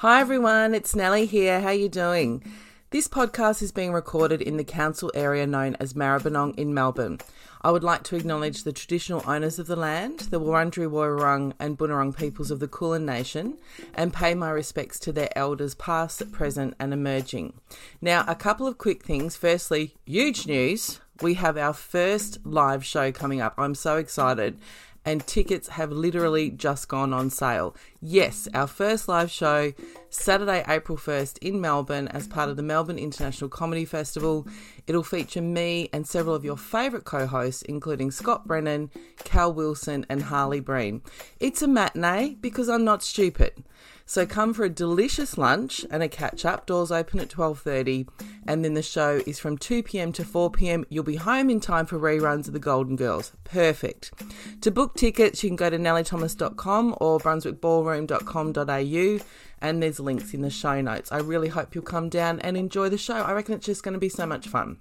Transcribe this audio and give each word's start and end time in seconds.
Hi 0.00 0.20
everyone, 0.20 0.74
it's 0.74 0.94
Nelly 0.94 1.24
here. 1.24 1.62
How 1.62 1.68
are 1.68 1.72
you 1.72 1.88
doing? 1.88 2.42
This 2.90 3.08
podcast 3.08 3.62
is 3.62 3.72
being 3.72 3.94
recorded 3.94 4.42
in 4.42 4.58
the 4.58 4.62
council 4.62 5.10
area 5.14 5.46
known 5.46 5.74
as 5.80 5.94
Maribyrnong 5.94 6.54
in 6.58 6.74
Melbourne. 6.74 7.18
I 7.62 7.70
would 7.70 7.82
like 7.82 8.02
to 8.04 8.16
acknowledge 8.16 8.62
the 8.62 8.74
traditional 8.74 9.22
owners 9.26 9.58
of 9.58 9.68
the 9.68 9.74
land, 9.74 10.28
the 10.30 10.38
Wurundjeri 10.38 10.90
Woi 10.90 11.54
and 11.58 11.78
Bunurong 11.78 12.14
peoples 12.14 12.50
of 12.50 12.60
the 12.60 12.68
Kulin 12.68 13.06
Nation, 13.06 13.56
and 13.94 14.12
pay 14.12 14.34
my 14.34 14.50
respects 14.50 14.98
to 14.98 15.12
their 15.12 15.30
elders 15.34 15.74
past, 15.74 16.30
present, 16.30 16.74
and 16.78 16.92
emerging. 16.92 17.54
Now, 18.02 18.22
a 18.28 18.34
couple 18.34 18.66
of 18.66 18.76
quick 18.76 19.02
things. 19.02 19.34
Firstly, 19.34 19.94
huge 20.04 20.46
news. 20.46 21.00
We 21.22 21.34
have 21.34 21.56
our 21.56 21.72
first 21.72 22.44
live 22.44 22.84
show 22.84 23.12
coming 23.12 23.40
up. 23.40 23.54
I'm 23.56 23.74
so 23.74 23.96
excited 23.96 24.58
and 25.06 25.24
tickets 25.26 25.68
have 25.68 25.92
literally 25.92 26.50
just 26.50 26.88
gone 26.88 27.12
on 27.12 27.30
sale. 27.30 27.76
Yes, 28.00 28.48
our 28.52 28.66
first 28.66 29.06
live 29.08 29.30
show, 29.30 29.72
Saturday, 30.10 30.64
April 30.68 30.98
1st 30.98 31.38
in 31.38 31.60
Melbourne, 31.60 32.08
as 32.08 32.26
part 32.26 32.50
of 32.50 32.56
the 32.56 32.62
Melbourne 32.62 32.98
International 32.98 33.48
Comedy 33.48 33.84
Festival. 33.84 34.46
It'll 34.88 35.04
feature 35.04 35.40
me 35.40 35.88
and 35.92 36.06
several 36.06 36.34
of 36.34 36.44
your 36.44 36.56
favourite 36.56 37.04
co 37.04 37.26
hosts, 37.26 37.62
including 37.62 38.10
Scott 38.10 38.46
Brennan, 38.46 38.90
Cal 39.24 39.52
Wilson, 39.52 40.04
and 40.10 40.22
Harley 40.22 40.60
Breen. 40.60 41.02
It's 41.38 41.62
a 41.62 41.68
matinee 41.68 42.34
because 42.40 42.68
I'm 42.68 42.84
not 42.84 43.04
stupid. 43.04 43.64
So 44.08 44.24
come 44.24 44.54
for 44.54 44.64
a 44.64 44.70
delicious 44.70 45.36
lunch 45.36 45.84
and 45.90 46.00
a 46.00 46.08
catch 46.08 46.44
up. 46.44 46.64
Doors 46.64 46.92
open 46.92 47.18
at 47.18 47.28
12:30 47.28 48.06
and 48.46 48.64
then 48.64 48.74
the 48.74 48.82
show 48.82 49.20
is 49.26 49.40
from 49.40 49.58
2 49.58 49.82
p.m. 49.82 50.12
to 50.12 50.24
4 50.24 50.48
p.m. 50.52 50.84
You'll 50.88 51.02
be 51.02 51.16
home 51.16 51.50
in 51.50 51.58
time 51.58 51.86
for 51.86 51.98
reruns 51.98 52.46
of 52.46 52.52
The 52.52 52.60
Golden 52.60 52.94
Girls. 52.94 53.32
Perfect. 53.42 54.12
To 54.60 54.70
book 54.70 54.94
tickets, 54.94 55.42
you 55.42 55.50
can 55.50 55.56
go 55.56 55.68
to 55.68 55.76
nellythomas.com 55.76 56.96
or 57.00 57.18
brunswickballroom.com.au 57.18 59.24
and 59.60 59.82
there's 59.82 59.98
links 59.98 60.32
in 60.32 60.42
the 60.42 60.50
show 60.50 60.80
notes. 60.80 61.10
I 61.10 61.18
really 61.18 61.48
hope 61.48 61.74
you'll 61.74 61.82
come 61.82 62.08
down 62.08 62.38
and 62.40 62.56
enjoy 62.56 62.88
the 62.88 62.98
show. 62.98 63.16
I 63.16 63.32
reckon 63.32 63.54
it's 63.54 63.66
just 63.66 63.82
going 63.82 63.94
to 63.94 64.00
be 64.00 64.08
so 64.08 64.24
much 64.24 64.46
fun. 64.46 64.78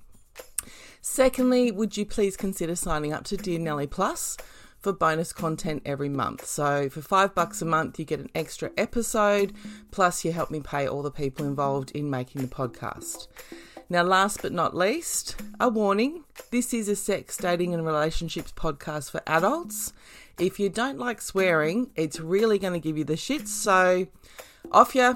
Secondly, 1.01 1.71
would 1.71 1.97
you 1.97 2.05
please 2.05 2.37
consider 2.37 2.75
signing 2.75 3.13
up 3.13 3.23
to 3.25 3.37
Dear 3.37 3.59
Nelly 3.59 3.87
Plus? 3.87 4.37
For 4.85 4.93
bonus 4.93 5.33
content 5.33 5.81
every 5.83 6.09
month. 6.09 6.45
So 6.45 6.89
for 6.89 7.01
five 7.01 7.33
bucks 7.33 7.59
a 7.59 7.65
month, 7.65 7.97
you 7.97 8.05
get 8.05 8.19
an 8.19 8.29
extra 8.35 8.69
episode, 8.77 9.51
plus 9.89 10.23
you 10.23 10.31
help 10.31 10.51
me 10.51 10.59
pay 10.59 10.87
all 10.87 11.01
the 11.01 11.09
people 11.09 11.43
involved 11.43 11.89
in 11.93 12.07
making 12.07 12.43
the 12.43 12.47
podcast. 12.47 13.25
Now, 13.89 14.03
last 14.03 14.43
but 14.43 14.51
not 14.51 14.75
least, 14.75 15.41
a 15.59 15.69
warning 15.69 16.23
this 16.51 16.71
is 16.71 16.87
a 16.87 16.95
sex, 16.95 17.35
dating, 17.35 17.73
and 17.73 17.83
relationships 17.83 18.53
podcast 18.55 19.09
for 19.09 19.23
adults. 19.25 19.91
If 20.37 20.59
you 20.59 20.69
don't 20.69 20.99
like 20.99 21.19
swearing, 21.19 21.89
it's 21.95 22.19
really 22.19 22.59
going 22.59 22.73
to 22.73 22.79
give 22.79 22.95
you 22.95 23.05
the 23.05 23.13
shits. 23.13 23.47
So, 23.47 24.05
off 24.71 24.93
ya. 24.93 25.15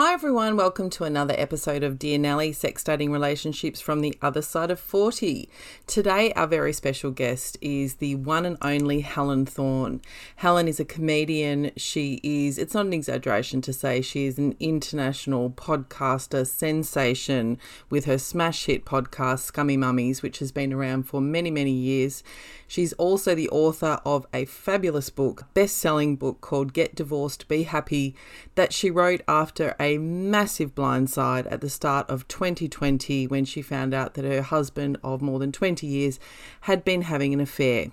Hi, 0.00 0.12
everyone. 0.12 0.56
Welcome 0.56 0.90
to 0.90 1.02
another 1.02 1.34
episode 1.36 1.82
of 1.82 1.98
Dear 1.98 2.18
Nelly 2.18 2.52
Sex 2.52 2.84
Dating 2.84 3.10
Relationships 3.10 3.80
from 3.80 4.00
the 4.00 4.16
Other 4.22 4.42
Side 4.42 4.70
of 4.70 4.78
40. 4.78 5.48
Today, 5.88 6.32
our 6.34 6.46
very 6.46 6.72
special 6.72 7.10
guest 7.10 7.58
is 7.60 7.94
the 7.94 8.14
one 8.14 8.46
and 8.46 8.56
only 8.62 9.00
Helen 9.00 9.44
Thorn. 9.44 10.00
Helen 10.36 10.68
is 10.68 10.78
a 10.78 10.84
comedian. 10.84 11.72
She 11.76 12.20
is, 12.22 12.58
it's 12.58 12.74
not 12.74 12.86
an 12.86 12.92
exaggeration 12.92 13.60
to 13.62 13.72
say, 13.72 14.00
she 14.00 14.26
is 14.26 14.38
an 14.38 14.54
international 14.60 15.50
podcaster 15.50 16.46
sensation 16.46 17.58
with 17.90 18.04
her 18.04 18.18
smash 18.18 18.66
hit 18.66 18.84
podcast, 18.84 19.40
Scummy 19.40 19.76
Mummies, 19.76 20.22
which 20.22 20.38
has 20.38 20.52
been 20.52 20.72
around 20.72 21.08
for 21.08 21.20
many, 21.20 21.50
many 21.50 21.72
years. 21.72 22.22
She's 22.68 22.92
also 22.92 23.34
the 23.34 23.48
author 23.48 24.00
of 24.04 24.28
a 24.32 24.44
fabulous 24.44 25.10
book, 25.10 25.52
best 25.54 25.76
selling 25.76 26.14
book 26.14 26.40
called 26.40 26.72
Get 26.72 26.94
Divorced, 26.94 27.48
Be 27.48 27.64
Happy, 27.64 28.14
that 28.54 28.72
she 28.72 28.92
wrote 28.92 29.22
after 29.26 29.74
a 29.80 29.87
massive 29.96 30.74
blindside 30.74 31.50
at 31.50 31.62
the 31.62 31.70
start 31.70 32.10
of 32.10 32.28
2020 32.28 33.26
when 33.28 33.46
she 33.46 33.62
found 33.62 33.94
out 33.94 34.14
that 34.14 34.24
her 34.24 34.42
husband 34.42 34.98
of 35.02 35.22
more 35.22 35.38
than 35.38 35.52
20 35.52 35.86
years 35.86 36.20
had 36.62 36.84
been 36.84 37.02
having 37.02 37.32
an 37.32 37.40
affair. 37.40 37.90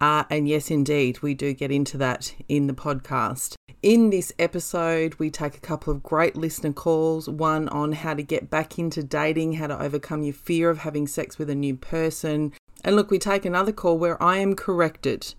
Uh, 0.00 0.24
and 0.28 0.48
yes, 0.48 0.70
indeed, 0.70 1.22
we 1.22 1.32
do 1.32 1.54
get 1.54 1.70
into 1.70 1.96
that 1.96 2.34
in 2.48 2.66
the 2.66 2.74
podcast. 2.74 3.54
In 3.82 4.10
this 4.10 4.32
episode, 4.38 5.14
we 5.18 5.30
take 5.30 5.56
a 5.56 5.60
couple 5.60 5.92
of 5.92 6.02
great 6.02 6.36
listener 6.36 6.72
calls 6.72 7.28
one 7.28 7.68
on 7.70 7.92
how 7.92 8.12
to 8.12 8.22
get 8.22 8.50
back 8.50 8.78
into 8.78 9.02
dating, 9.02 9.54
how 9.54 9.68
to 9.68 9.80
overcome 9.80 10.22
your 10.22 10.34
fear 10.34 10.68
of 10.68 10.78
having 10.78 11.06
sex 11.06 11.38
with 11.38 11.48
a 11.48 11.54
new 11.54 11.76
person, 11.76 12.52
and 12.82 12.96
look, 12.96 13.10
we 13.10 13.18
take 13.18 13.44
another 13.44 13.72
call 13.72 13.98
where 13.98 14.22
I 14.22 14.38
am 14.38 14.54
corrected. 14.54 15.34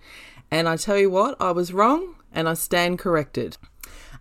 And 0.49 0.67
I 0.67 0.77
tell 0.77 0.97
you 0.97 1.09
what, 1.09 1.41
I 1.41 1.51
was 1.51 1.73
wrong 1.73 2.15
and 2.31 2.47
I 2.47 2.53
stand 2.53 2.99
corrected. 2.99 3.57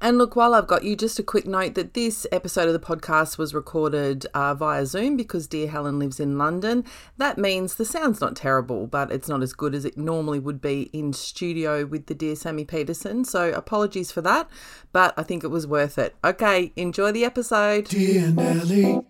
And 0.03 0.17
look, 0.17 0.35
while 0.35 0.55
I've 0.55 0.67
got 0.67 0.83
you, 0.83 0.97
just 0.97 1.19
a 1.19 1.23
quick 1.23 1.47
note 1.47 1.75
that 1.75 1.93
this 1.93 2.27
episode 2.33 2.69
of 2.69 2.73
the 2.73 2.79
podcast 2.79 3.37
was 3.37 3.53
recorded 3.53 4.25
uh, 4.33 4.55
via 4.55 4.87
Zoom 4.87 5.17
because 5.17 5.47
dear 5.47 5.69
Helen 5.69 5.99
lives 5.99 6.19
in 6.19 6.39
London. 6.39 6.85
That 7.19 7.37
means 7.37 7.75
the 7.75 7.85
sound's 7.85 8.21
not 8.21 8.35
terrible, 8.35 8.87
but 8.87 9.13
it's 9.13 9.29
not 9.29 9.43
as 9.43 9.53
good 9.53 9.75
as 9.75 9.85
it 9.85 9.99
normally 9.99 10.39
would 10.39 10.63
be 10.63 10.85
in 10.95 11.13
studio 11.13 11.85
with 11.85 12.07
the 12.07 12.15
dear 12.15 12.35
Sammy 12.35 12.65
Peterson. 12.65 13.27
So 13.27 13.53
apologies 13.53 14.11
for 14.11 14.23
that, 14.23 14.49
but 14.93 15.13
I 15.19 15.23
think 15.23 15.45
it 15.45 15.49
was 15.49 15.67
worth 15.67 15.99
it. 15.99 16.17
Okay, 16.25 16.73
enjoy 16.77 17.13
the 17.13 17.27
episode. 17.27 17.85
Dear 17.85 18.31
Nelly, 18.31 19.01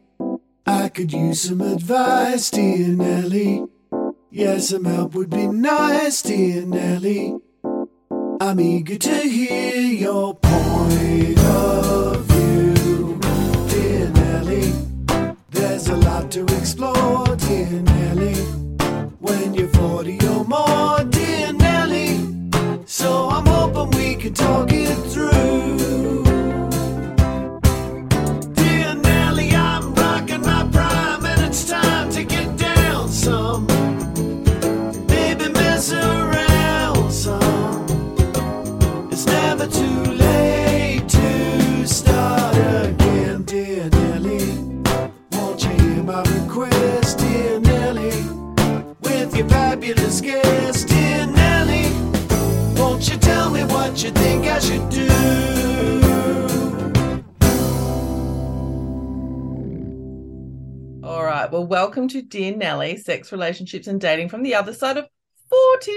I 0.67 0.89
could 0.89 1.13
use 1.13 1.43
some 1.43 1.61
advice, 1.61 2.51
dear 2.51 2.89
Nelly. 2.89 3.65
Yes, 4.33 4.71
some 4.71 4.87
help 4.87 5.15
would 5.15 5.31
be 5.31 5.47
nice, 5.47 6.23
dear 6.23 6.67
Nelly. 6.67 7.39
I'm 8.43 8.59
eager 8.59 8.97
to 8.97 9.15
hear 9.21 9.77
your 9.83 10.35
point 10.35 11.39
of 11.41 12.25
view, 12.25 13.21
dear 13.69 14.09
Nelly. 14.09 14.73
There's 15.51 15.89
a 15.89 15.97
lot 15.97 16.31
to 16.31 16.45
explore, 16.45 17.37
dear 17.37 17.69
Nelly. 17.69 18.35
When 19.19 19.53
you're 19.53 19.69
40 19.69 20.27
or 20.27 20.45
more, 20.47 21.05
dear 21.11 21.53
Nelly. 21.53 22.19
So 22.87 23.29
I'm 23.29 23.45
hoping 23.45 23.91
we 23.99 24.15
can 24.15 24.33
talk 24.33 24.73
it 24.73 24.97
through. 25.13 25.30
What 54.01 54.07
you 54.07 54.23
think 54.23 54.47
I 54.47 54.59
should 54.61 54.89
do? 54.89 55.09
All 61.07 61.23
right. 61.23 61.53
Well, 61.53 61.67
welcome 61.67 62.09
to 62.09 62.23
Dear 62.23 62.57
Nelly, 62.57 62.97
Sex, 62.97 63.31
Relationships, 63.31 63.89
and 63.89 64.01
Dating 64.01 64.31
from 64.31 64.43
the 64.43 64.55
Other 64.55 64.73
Side 64.73 64.97
of 64.97 65.07
40. 65.51 65.93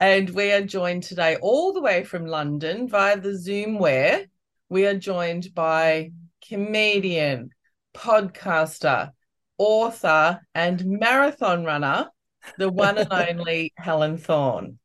And 0.00 0.30
we 0.30 0.52
are 0.52 0.62
joined 0.62 1.02
today 1.02 1.36
all 1.42 1.74
the 1.74 1.82
way 1.82 2.02
from 2.02 2.24
London 2.24 2.88
via 2.88 3.20
the 3.20 3.32
Zoomware. 3.32 4.24
We 4.70 4.86
are 4.86 4.96
joined 4.98 5.52
by 5.54 6.12
comedian, 6.48 7.50
podcaster, 7.94 9.10
author, 9.58 10.40
and 10.54 10.82
marathon 10.86 11.64
runner, 11.64 12.08
the 12.56 12.70
one 12.70 12.96
and 12.96 13.12
only 13.38 13.74
Helen 13.76 14.16
Thorn. 14.16 14.78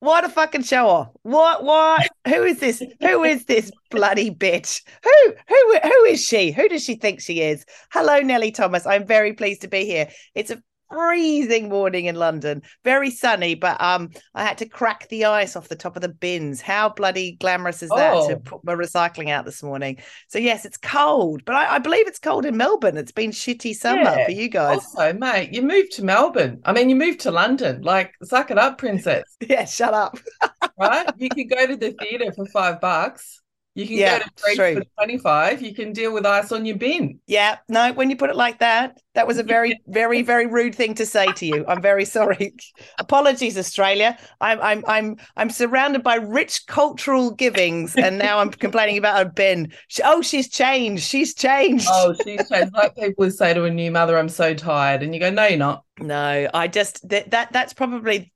What 0.00 0.24
a 0.24 0.30
fucking 0.30 0.62
show 0.62 0.88
off. 0.88 1.08
What 1.22 1.62
what 1.62 2.08
who 2.26 2.44
is 2.44 2.58
this? 2.58 2.82
Who 3.00 3.22
is 3.22 3.44
this 3.44 3.70
bloody 3.90 4.30
bitch? 4.30 4.82
Who 5.04 5.34
who 5.46 5.78
who 5.82 6.04
is 6.04 6.24
she? 6.24 6.52
Who 6.52 6.68
does 6.70 6.82
she 6.82 6.94
think 6.94 7.20
she 7.20 7.42
is? 7.42 7.66
Hello, 7.92 8.20
Nelly 8.20 8.50
Thomas. 8.50 8.86
I'm 8.86 9.06
very 9.06 9.34
pleased 9.34 9.60
to 9.60 9.68
be 9.68 9.84
here. 9.84 10.08
It's 10.34 10.50
a 10.50 10.62
freezing 10.90 11.68
morning 11.68 12.06
in 12.06 12.16
London. 12.16 12.62
Very 12.84 13.10
sunny, 13.10 13.54
but 13.54 13.80
um, 13.80 14.10
I 14.34 14.44
had 14.44 14.58
to 14.58 14.68
crack 14.68 15.08
the 15.08 15.24
ice 15.26 15.56
off 15.56 15.68
the 15.68 15.76
top 15.76 15.96
of 15.96 16.02
the 16.02 16.08
bins. 16.08 16.60
How 16.60 16.88
bloody 16.88 17.32
glamorous 17.32 17.82
is 17.82 17.90
that 17.90 18.28
to 18.28 18.34
Oh. 18.36 18.40
put 18.44 18.64
my 18.64 18.74
recycling 18.74 19.30
out 19.30 19.44
this 19.44 19.62
morning? 19.62 19.98
So 20.28 20.38
yes, 20.38 20.64
it's 20.64 20.76
cold, 20.76 21.44
but 21.44 21.54
I, 21.54 21.76
I 21.76 21.78
believe 21.78 22.08
it's 22.08 22.18
cold 22.18 22.44
in 22.44 22.56
Melbourne. 22.56 22.96
It's 22.96 23.12
been 23.12 23.30
shitty 23.30 23.74
summer 23.74 24.02
Yeah. 24.02 24.24
for 24.24 24.32
you 24.32 24.48
guys. 24.48 24.78
Also, 24.96 25.12
mate, 25.12 25.52
you 25.52 25.62
moved 25.62 25.92
to 25.92 26.04
Melbourne. 26.04 26.60
I 26.64 26.72
mean, 26.72 26.88
you 26.90 26.96
moved 26.96 27.20
to 27.20 27.30
London. 27.30 27.82
Like, 27.82 28.12
suck 28.22 28.50
it 28.50 28.58
up, 28.58 28.78
princess. 28.78 29.24
Yeah, 29.40 29.64
shut 29.64 29.94
up. 29.94 30.18
Right? 30.78 31.06
you 31.18 31.28
can 31.28 31.46
go 31.46 31.66
to 31.66 31.76
the 31.76 31.92
theatre 31.92 32.32
for 32.32 32.46
five 32.46 32.80
bucks. 32.80 33.39
You 33.74 33.86
can 33.86 33.96
Yeah, 33.96 34.18
go 34.18 34.24
to 34.24 34.30
Greece 34.42 34.56
true. 34.56 34.74
for 34.74 34.84
twenty-five. 34.98 35.62
You 35.62 35.72
can 35.74 35.92
deal 35.92 36.12
with 36.12 36.26
ice 36.26 36.50
on 36.50 36.66
your 36.66 36.76
bin. 36.76 37.20
Yeah, 37.26 37.58
no, 37.68 37.92
when 37.92 38.10
you 38.10 38.16
put 38.16 38.28
it 38.28 38.36
like 38.36 38.58
that, 38.58 38.98
that 39.14 39.28
was 39.28 39.38
a 39.38 39.42
very, 39.54 39.80
very, 39.86 40.22
very 40.22 40.46
rude 40.46 40.74
thing 40.74 40.94
to 40.94 41.06
say 41.06 41.32
to 41.32 41.46
you. 41.46 41.64
I'm 41.68 41.80
very 41.80 42.04
sorry. 42.04 42.54
Apologies, 42.98 43.56
Australia. 43.56 44.18
I'm 44.40 44.60
I'm 44.60 44.84
I'm 44.88 45.16
I'm 45.36 45.50
surrounded 45.50 46.02
by 46.02 46.16
rich 46.16 46.66
cultural 46.66 47.30
givings, 47.30 47.94
and 47.94 48.18
now 48.18 48.40
I'm 48.40 48.50
complaining 48.50 48.98
about 48.98 49.24
a 49.24 49.30
bin. 49.30 49.72
She- 49.88 50.02
Oh, 50.04 50.20
she's 50.20 50.48
changed. 50.48 51.04
She's 51.04 51.34
changed. 51.34 51.86
Oh, 51.88 52.12
she's 52.24 52.48
changed. 52.48 52.72
Like 52.74 52.96
people 52.96 53.14
would 53.18 53.34
say 53.34 53.54
to 53.54 53.64
a 53.64 53.70
new 53.70 53.92
mother, 53.92 54.18
"I'm 54.18 54.28
so 54.28 54.52
tired," 54.52 55.02
and 55.04 55.14
you 55.14 55.20
go, 55.20 55.30
"No, 55.30 55.46
you're 55.46 55.58
not." 55.58 55.84
No, 56.00 56.48
I 56.52 56.66
just 56.66 57.06
that, 57.08 57.30
that 57.30 57.52
that's 57.52 57.72
probably 57.74 58.32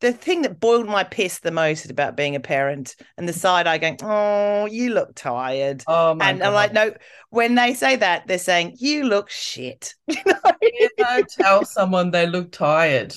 the 0.00 0.12
thing 0.12 0.42
that 0.42 0.60
boiled 0.60 0.86
my 0.86 1.04
piss 1.04 1.38
the 1.40 1.50
most 1.50 1.90
about 1.90 2.16
being 2.16 2.34
a 2.36 2.40
parent 2.40 2.96
and 3.18 3.28
the 3.28 3.32
side 3.32 3.66
eye 3.66 3.78
going, 3.78 3.98
Oh, 4.02 4.66
you 4.66 4.92
look 4.94 5.14
tired. 5.14 5.84
Oh 5.86 6.14
my 6.14 6.30
and 6.30 6.38
god! 6.38 6.46
I'm 6.48 6.54
like, 6.54 6.72
no, 6.72 6.94
when 7.30 7.54
they 7.54 7.74
say 7.74 7.96
that, 7.96 8.26
they're 8.26 8.38
saying, 8.38 8.76
You 8.78 9.04
look 9.04 9.30
shit. 9.30 9.94
You 10.08 10.22
know? 10.26 10.52
never 10.98 11.26
tell 11.26 11.64
someone 11.64 12.10
they 12.10 12.26
look 12.26 12.52
tired. 12.52 13.14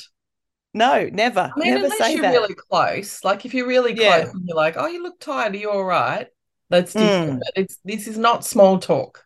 No, 0.74 1.08
never. 1.12 1.54
I 1.56 1.60
mean, 1.60 1.74
never 1.74 1.86
unless 1.86 2.00
say 2.00 2.14
you're 2.14 2.22
that. 2.22 2.32
really 2.32 2.56
close. 2.56 3.24
Like 3.24 3.46
if 3.46 3.54
you're 3.54 3.68
really 3.68 3.94
close 3.96 4.26
Yeah. 4.26 4.32
and 4.34 4.44
you're 4.48 4.58
like, 4.58 4.76
"Oh, 4.78 4.88
you 4.88 5.04
look 5.04 5.20
tired. 5.20 5.54
Are 5.54 5.58
you 5.58 5.70
all 5.72 5.84
right?" 5.84 6.28
That's 6.70 6.96
Mm. 6.96 7.00
different. 7.00 7.40
But 7.42 7.52
It's 7.56 7.78
this 7.84 8.08
is 8.08 8.18
not 8.18 8.44
small 8.46 8.80
talk. 8.80 9.24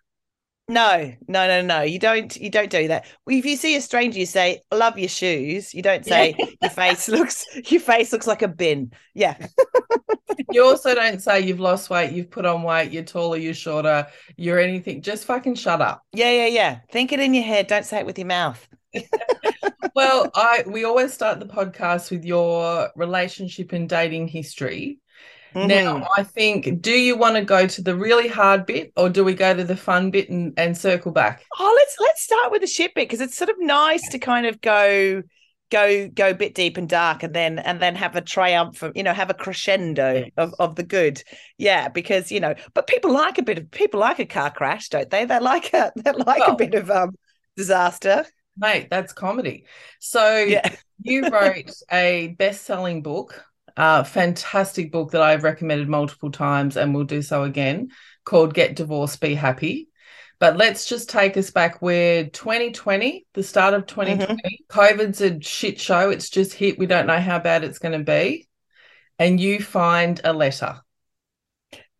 No, 0.70 1.14
no, 1.28 1.48
no, 1.48 1.62
no. 1.62 1.82
You 1.82 1.98
don't 1.98 2.36
you 2.36 2.50
don't 2.50 2.70
do 2.70 2.90
that. 2.90 3.06
If 3.26 3.46
you 3.46 3.56
see 3.56 3.76
a 3.78 3.82
stranger, 3.82 4.20
you 4.20 4.26
say, 4.26 4.62
Love 4.74 5.00
your 5.00 5.08
shoes. 5.08 5.74
You 5.74 5.82
don't 5.82 6.06
say 6.06 6.36
your 6.62 6.72
face 6.72 7.08
looks 7.10 7.46
your 7.72 7.80
face 7.80 8.12
looks 8.12 8.28
like 8.28 8.42
a 8.42 8.48
bin. 8.48 8.92
Yeah. 9.14 9.38
You 10.52 10.64
also 10.66 10.94
don't 10.94 11.22
say 11.22 11.42
you've 11.42 11.60
lost 11.60 11.90
weight, 11.90 12.12
you've 12.12 12.30
put 12.30 12.46
on 12.46 12.62
weight, 12.62 12.92
you're 12.92 13.04
taller, 13.04 13.38
you're 13.38 13.56
shorter, 13.56 14.08
you're 14.36 14.60
anything. 14.60 15.02
Just 15.02 15.26
fucking 15.26 15.56
shut 15.56 15.82
up. 15.82 16.04
Yeah, 16.14 16.32
yeah, 16.32 16.46
yeah. 16.46 16.80
Think 16.92 17.12
it 17.12 17.20
in 17.20 17.34
your 17.34 17.44
head. 17.44 17.68
Don't 17.68 17.86
say 17.86 18.00
it 18.00 18.06
with 18.06 18.20
your 18.20 18.28
mouth. 18.28 18.68
Well, 19.96 20.30
I 20.36 20.64
we 20.68 20.84
always 20.84 21.12
start 21.12 21.40
the 21.40 21.48
podcast 21.48 22.12
with 22.12 22.24
your 22.24 22.92
relationship 22.96 23.74
and 23.74 23.90
dating 23.90 24.28
history. 24.28 25.00
Mhm. 25.58 25.68
Now, 25.68 26.08
I 26.16 26.24
think, 26.24 26.82
do 26.82 26.92
you 26.92 27.18
want 27.18 27.36
to 27.36 27.44
go 27.44 27.66
to 27.66 27.82
the 27.82 27.96
really 27.96 28.28
hard 28.28 28.66
bit 28.66 28.94
or 28.96 29.10
do 29.10 29.24
we 29.24 29.34
go 29.34 29.56
to 29.56 29.64
the 29.64 29.76
fun 29.76 30.12
bit 30.12 30.30
and, 30.30 30.54
and 30.58 30.78
circle 30.78 31.12
back? 31.12 31.44
Oh, 31.58 31.74
let's 31.76 31.96
let's 32.00 32.22
start 32.24 32.52
with 32.52 32.62
the 32.62 32.68
shit 32.68 32.94
bit 32.94 33.10
because 33.10 33.22
it's 33.22 33.36
sort 33.38 33.50
of 33.50 33.56
nice 33.60 34.08
to 34.10 34.20
kind 34.20 34.46
of 34.46 34.62
go 34.62 35.24
go 35.70 36.08
go 36.10 36.30
a 36.30 36.34
bit 36.34 36.56
deep 36.56 36.78
and 36.78 36.88
dark 36.88 37.24
and 37.24 37.34
then 37.34 37.60
and 37.60 37.82
then 37.82 37.94
have 37.96 38.16
a 38.16 38.22
triumph 38.22 38.78
triumphant 38.78 38.96
you 38.96 39.04
know 39.04 39.12
have 39.12 39.30
a 39.30 39.34
crescendo 39.34 40.24
of, 40.38 40.56
of 40.60 40.76
the 40.76 40.84
good 40.84 41.22
yeah 41.58 41.90
because 41.90 42.32
you 42.32 42.40
know 42.40 42.56
but 42.74 42.88
people 42.88 43.12
like 43.12 43.38
a 43.38 43.44
bit 43.44 43.58
of 43.58 43.70
people 43.70 44.00
like 44.00 44.18
a 44.18 44.26
car 44.26 44.50
crash 44.50 44.88
don't 44.88 45.10
they 45.10 45.26
they 45.26 45.40
like 45.42 45.74
a 45.74 45.92
they 45.98 46.14
like 46.14 46.48
a 46.48 46.56
bit 46.56 46.74
of 46.74 46.90
um 46.90 47.12
disaster 47.58 48.26
Mate, 48.60 48.88
that's 48.90 49.14
comedy. 49.14 49.66
So 50.00 50.38
yeah 50.38 50.74
you 51.04 51.30
wrote 51.30 51.72
a 51.92 52.36
best-selling 52.40 53.02
book, 53.02 53.46
uh, 53.78 54.04
fantastic 54.04 54.92
book 54.92 55.12
that 55.12 55.22
I've 55.22 55.44
recommended 55.44 55.88
multiple 55.88 56.32
times 56.32 56.76
and 56.76 56.94
will 56.94 57.04
do 57.04 57.22
so 57.22 57.44
again, 57.44 57.92
called 58.26 58.54
Get 58.54 58.76
Divorced, 58.76 59.22
Be 59.22 59.36
Happy. 59.36 59.90
But 60.40 60.58
let's 60.58 60.86
just 60.86 61.10
take 61.10 61.38
us 61.38 61.52
back. 61.52 61.82
We're 61.82 62.26
2020, 62.26 63.26
the 63.34 63.44
start 63.44 63.74
of 63.74 63.86
2020. 63.86 64.66
COVID's 64.70 65.22
a 65.22 65.42
shit 65.42 65.80
show. 65.80 66.10
It's 66.10 66.30
just 66.30 66.54
hit. 66.54 66.78
We 66.78 66.86
don't 66.86 67.08
know 67.08 67.20
how 67.20 67.40
bad 67.40 67.64
it's 67.64 67.80
going 67.80 67.98
to 67.98 68.04
be. 68.04 68.48
And 69.18 69.40
you 69.40 69.62
find 69.62 70.20
a 70.24 70.34
letter. 70.34 70.82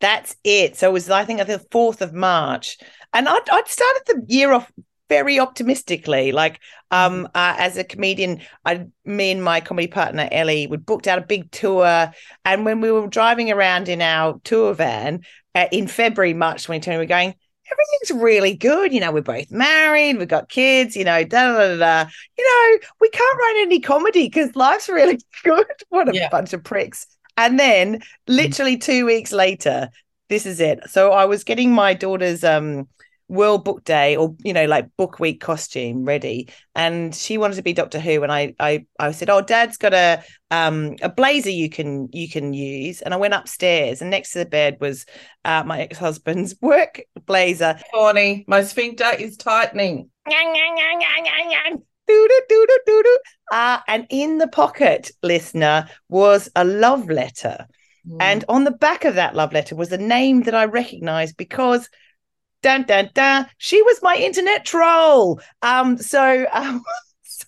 That's 0.00 0.36
it. 0.44 0.76
So 0.76 0.90
it 0.90 0.92
was, 0.92 1.10
I 1.10 1.24
think, 1.24 1.44
the 1.46 1.64
4th 1.70 2.00
of 2.00 2.12
March. 2.12 2.78
And 3.12 3.28
I'd, 3.28 3.50
I'd 3.50 3.68
started 3.68 4.02
the 4.06 4.24
year 4.28 4.52
off 4.52 4.70
very 5.08 5.38
optimistically. 5.38 6.32
Like, 6.32 6.60
um, 6.90 7.26
uh, 7.34 7.54
as 7.58 7.76
a 7.76 7.84
comedian, 7.84 8.40
I, 8.64 8.86
me 9.04 9.30
and 9.30 9.42
my 9.42 9.60
comedy 9.60 9.88
partner, 9.88 10.28
Ellie, 10.30 10.66
would 10.66 10.86
booked 10.86 11.06
out 11.06 11.18
a 11.18 11.26
big 11.26 11.50
tour. 11.50 12.12
And 12.44 12.64
when 12.64 12.80
we 12.80 12.90
were 12.90 13.06
driving 13.06 13.50
around 13.50 13.88
in 13.88 14.02
our 14.02 14.40
tour 14.44 14.74
van 14.74 15.22
uh, 15.54 15.66
in 15.72 15.88
February, 15.88 16.34
March 16.34 16.64
2020, 16.64 16.98
we 16.98 17.02
we're 17.02 17.08
going, 17.08 17.34
everything's 17.70 18.22
really 18.22 18.54
good. 18.56 18.92
You 18.92 19.00
know, 19.00 19.12
we're 19.12 19.22
both 19.22 19.50
married, 19.50 20.18
we've 20.18 20.28
got 20.28 20.48
kids, 20.48 20.96
you 20.96 21.04
know, 21.04 21.24
da 21.24 21.52
da 21.52 21.68
da. 21.68 21.76
da. 22.04 22.10
You 22.38 22.44
know, 22.44 22.78
we 23.00 23.10
can't 23.10 23.38
write 23.38 23.62
any 23.62 23.80
comedy 23.80 24.24
because 24.24 24.54
life's 24.56 24.88
really 24.88 25.18
good. 25.44 25.66
What 25.88 26.08
a 26.08 26.12
Yeah. 26.14 26.28
bunch 26.30 26.52
of 26.52 26.64
pricks. 26.64 27.06
And 27.36 27.58
then 27.58 28.02
literally 28.26 28.76
two 28.78 29.06
weeks 29.06 29.32
later, 29.32 29.90
this 30.28 30.44
is 30.44 30.60
it. 30.60 30.80
So 30.90 31.12
I 31.12 31.24
was 31.26 31.44
getting 31.44 31.72
my 31.72 31.94
daughter's 31.94 32.44
um 32.44 32.88
World 33.28 33.64
Book 33.64 33.84
Day 33.84 34.16
or 34.16 34.34
you 34.42 34.52
know 34.52 34.64
like 34.64 34.88
book 34.96 35.20
week 35.20 35.40
costume 35.40 36.04
ready, 36.04 36.48
and 36.74 37.14
she 37.14 37.38
wanted 37.38 37.56
to 37.56 37.62
be 37.62 37.72
Doctor 37.72 38.00
Who, 38.00 38.22
and 38.22 38.32
I 38.32 38.54
I 38.58 38.86
I 38.98 39.12
said, 39.12 39.30
oh, 39.30 39.40
Dad's 39.40 39.76
got 39.76 39.94
a 39.94 40.22
um 40.50 40.96
a 41.02 41.08
blazer 41.08 41.50
you 41.50 41.68
can 41.68 42.08
you 42.12 42.28
can 42.28 42.52
use, 42.52 43.02
and 43.02 43.12
I 43.12 43.18
went 43.18 43.34
upstairs, 43.34 44.00
and 44.00 44.10
next 44.10 44.32
to 44.32 44.40
the 44.40 44.46
bed 44.46 44.78
was 44.80 45.06
uh, 45.44 45.62
my 45.64 45.82
ex 45.82 45.98
husband's 45.98 46.54
work 46.62 47.02
blazer. 47.26 47.78
Horny. 47.92 48.44
My 48.48 48.62
sphincter 48.62 49.10
is 49.18 49.36
tightening. 49.36 50.10
Doo-doo, 52.06 52.40
doo-doo, 52.48 52.78
doo-doo. 52.86 53.18
Uh, 53.52 53.80
and 53.86 54.06
in 54.08 54.38
the 54.38 54.48
pocket, 54.48 55.10
listener, 55.22 55.88
was 56.08 56.48
a 56.56 56.64
love 56.64 57.10
letter. 57.10 57.66
And 58.20 58.44
on 58.48 58.64
the 58.64 58.70
back 58.70 59.04
of 59.04 59.16
that 59.16 59.34
love 59.34 59.52
letter 59.52 59.76
was 59.76 59.92
a 59.92 59.98
name 59.98 60.42
that 60.44 60.54
I 60.54 60.64
recognized 60.64 61.36
because 61.36 61.88
dun 62.62 62.84
dun 62.84 63.10
dun, 63.14 63.46
she 63.58 63.80
was 63.82 64.00
my 64.02 64.16
internet 64.16 64.64
troll. 64.64 65.40
Um, 65.62 65.98
so 65.98 66.46
um, 66.52 66.82
so 67.22 67.46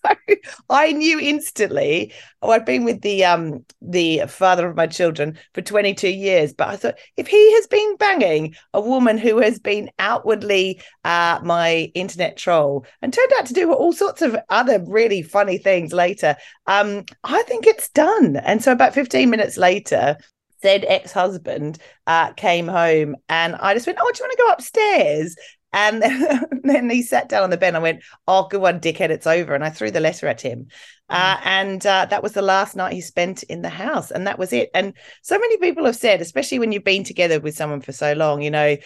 I 0.68 0.92
knew 0.92 1.18
instantly. 1.18 2.12
Oh, 2.42 2.50
I'd 2.50 2.64
been 2.64 2.84
with 2.84 3.02
the 3.02 3.24
um 3.24 3.64
the 3.82 4.22
father 4.28 4.68
of 4.68 4.76
my 4.76 4.86
children 4.86 5.38
for 5.54 5.62
22 5.62 6.08
years, 6.08 6.52
but 6.52 6.68
I 6.68 6.76
thought 6.76 6.98
if 7.16 7.26
he 7.26 7.54
has 7.54 7.66
been 7.66 7.96
banging 7.96 8.54
a 8.72 8.80
woman 8.80 9.18
who 9.18 9.38
has 9.38 9.58
been 9.58 9.90
outwardly 9.98 10.80
uh 11.04 11.40
my 11.42 11.90
internet 11.94 12.36
troll 12.36 12.86
and 13.02 13.12
turned 13.12 13.32
out 13.38 13.46
to 13.46 13.54
do 13.54 13.72
all 13.72 13.92
sorts 13.92 14.22
of 14.22 14.36
other 14.48 14.82
really 14.86 15.22
funny 15.22 15.58
things 15.58 15.92
later, 15.92 16.36
um, 16.66 17.04
I 17.24 17.42
think 17.42 17.66
it's 17.66 17.90
done. 17.90 18.36
And 18.36 18.62
so 18.62 18.72
about 18.72 18.94
15 18.94 19.28
minutes 19.28 19.56
later, 19.56 20.16
said 20.62 20.84
ex-husband 20.86 21.78
uh, 22.06 22.32
came 22.32 22.68
home 22.68 23.16
and 23.28 23.54
I 23.56 23.74
just 23.74 23.86
went, 23.86 23.98
Oh, 24.00 24.10
do 24.12 24.18
you 24.18 24.24
want 24.24 24.32
to 24.32 24.42
go 24.42 24.52
upstairs? 24.52 25.36
And 25.72 26.02
then 26.64 26.90
he 26.90 27.02
sat 27.02 27.28
down 27.28 27.44
on 27.44 27.50
the 27.50 27.56
bed 27.56 27.68
and 27.68 27.76
I 27.78 27.80
went, 27.80 28.02
Oh, 28.26 28.48
good 28.48 28.60
one, 28.60 28.80
dickhead, 28.80 29.10
it's 29.10 29.26
over. 29.26 29.54
And 29.54 29.64
I 29.64 29.70
threw 29.70 29.90
the 29.90 30.00
letter 30.00 30.26
at 30.26 30.40
him. 30.40 30.66
Uh, 31.08 31.36
and 31.44 31.84
uh, 31.86 32.06
that 32.08 32.22
was 32.22 32.32
the 32.32 32.42
last 32.42 32.76
night 32.76 32.92
he 32.92 33.00
spent 33.00 33.42
in 33.44 33.62
the 33.62 33.68
house. 33.68 34.10
And 34.12 34.26
that 34.26 34.38
was 34.38 34.52
it. 34.52 34.70
And 34.74 34.94
so 35.22 35.38
many 35.38 35.56
people 35.58 35.84
have 35.84 35.96
said, 35.96 36.20
especially 36.20 36.60
when 36.60 36.70
you've 36.70 36.84
been 36.84 37.04
together 37.04 37.40
with 37.40 37.56
someone 37.56 37.80
for 37.80 37.92
so 37.92 38.12
long, 38.12 38.42
you 38.42 38.50
know, 38.50 38.76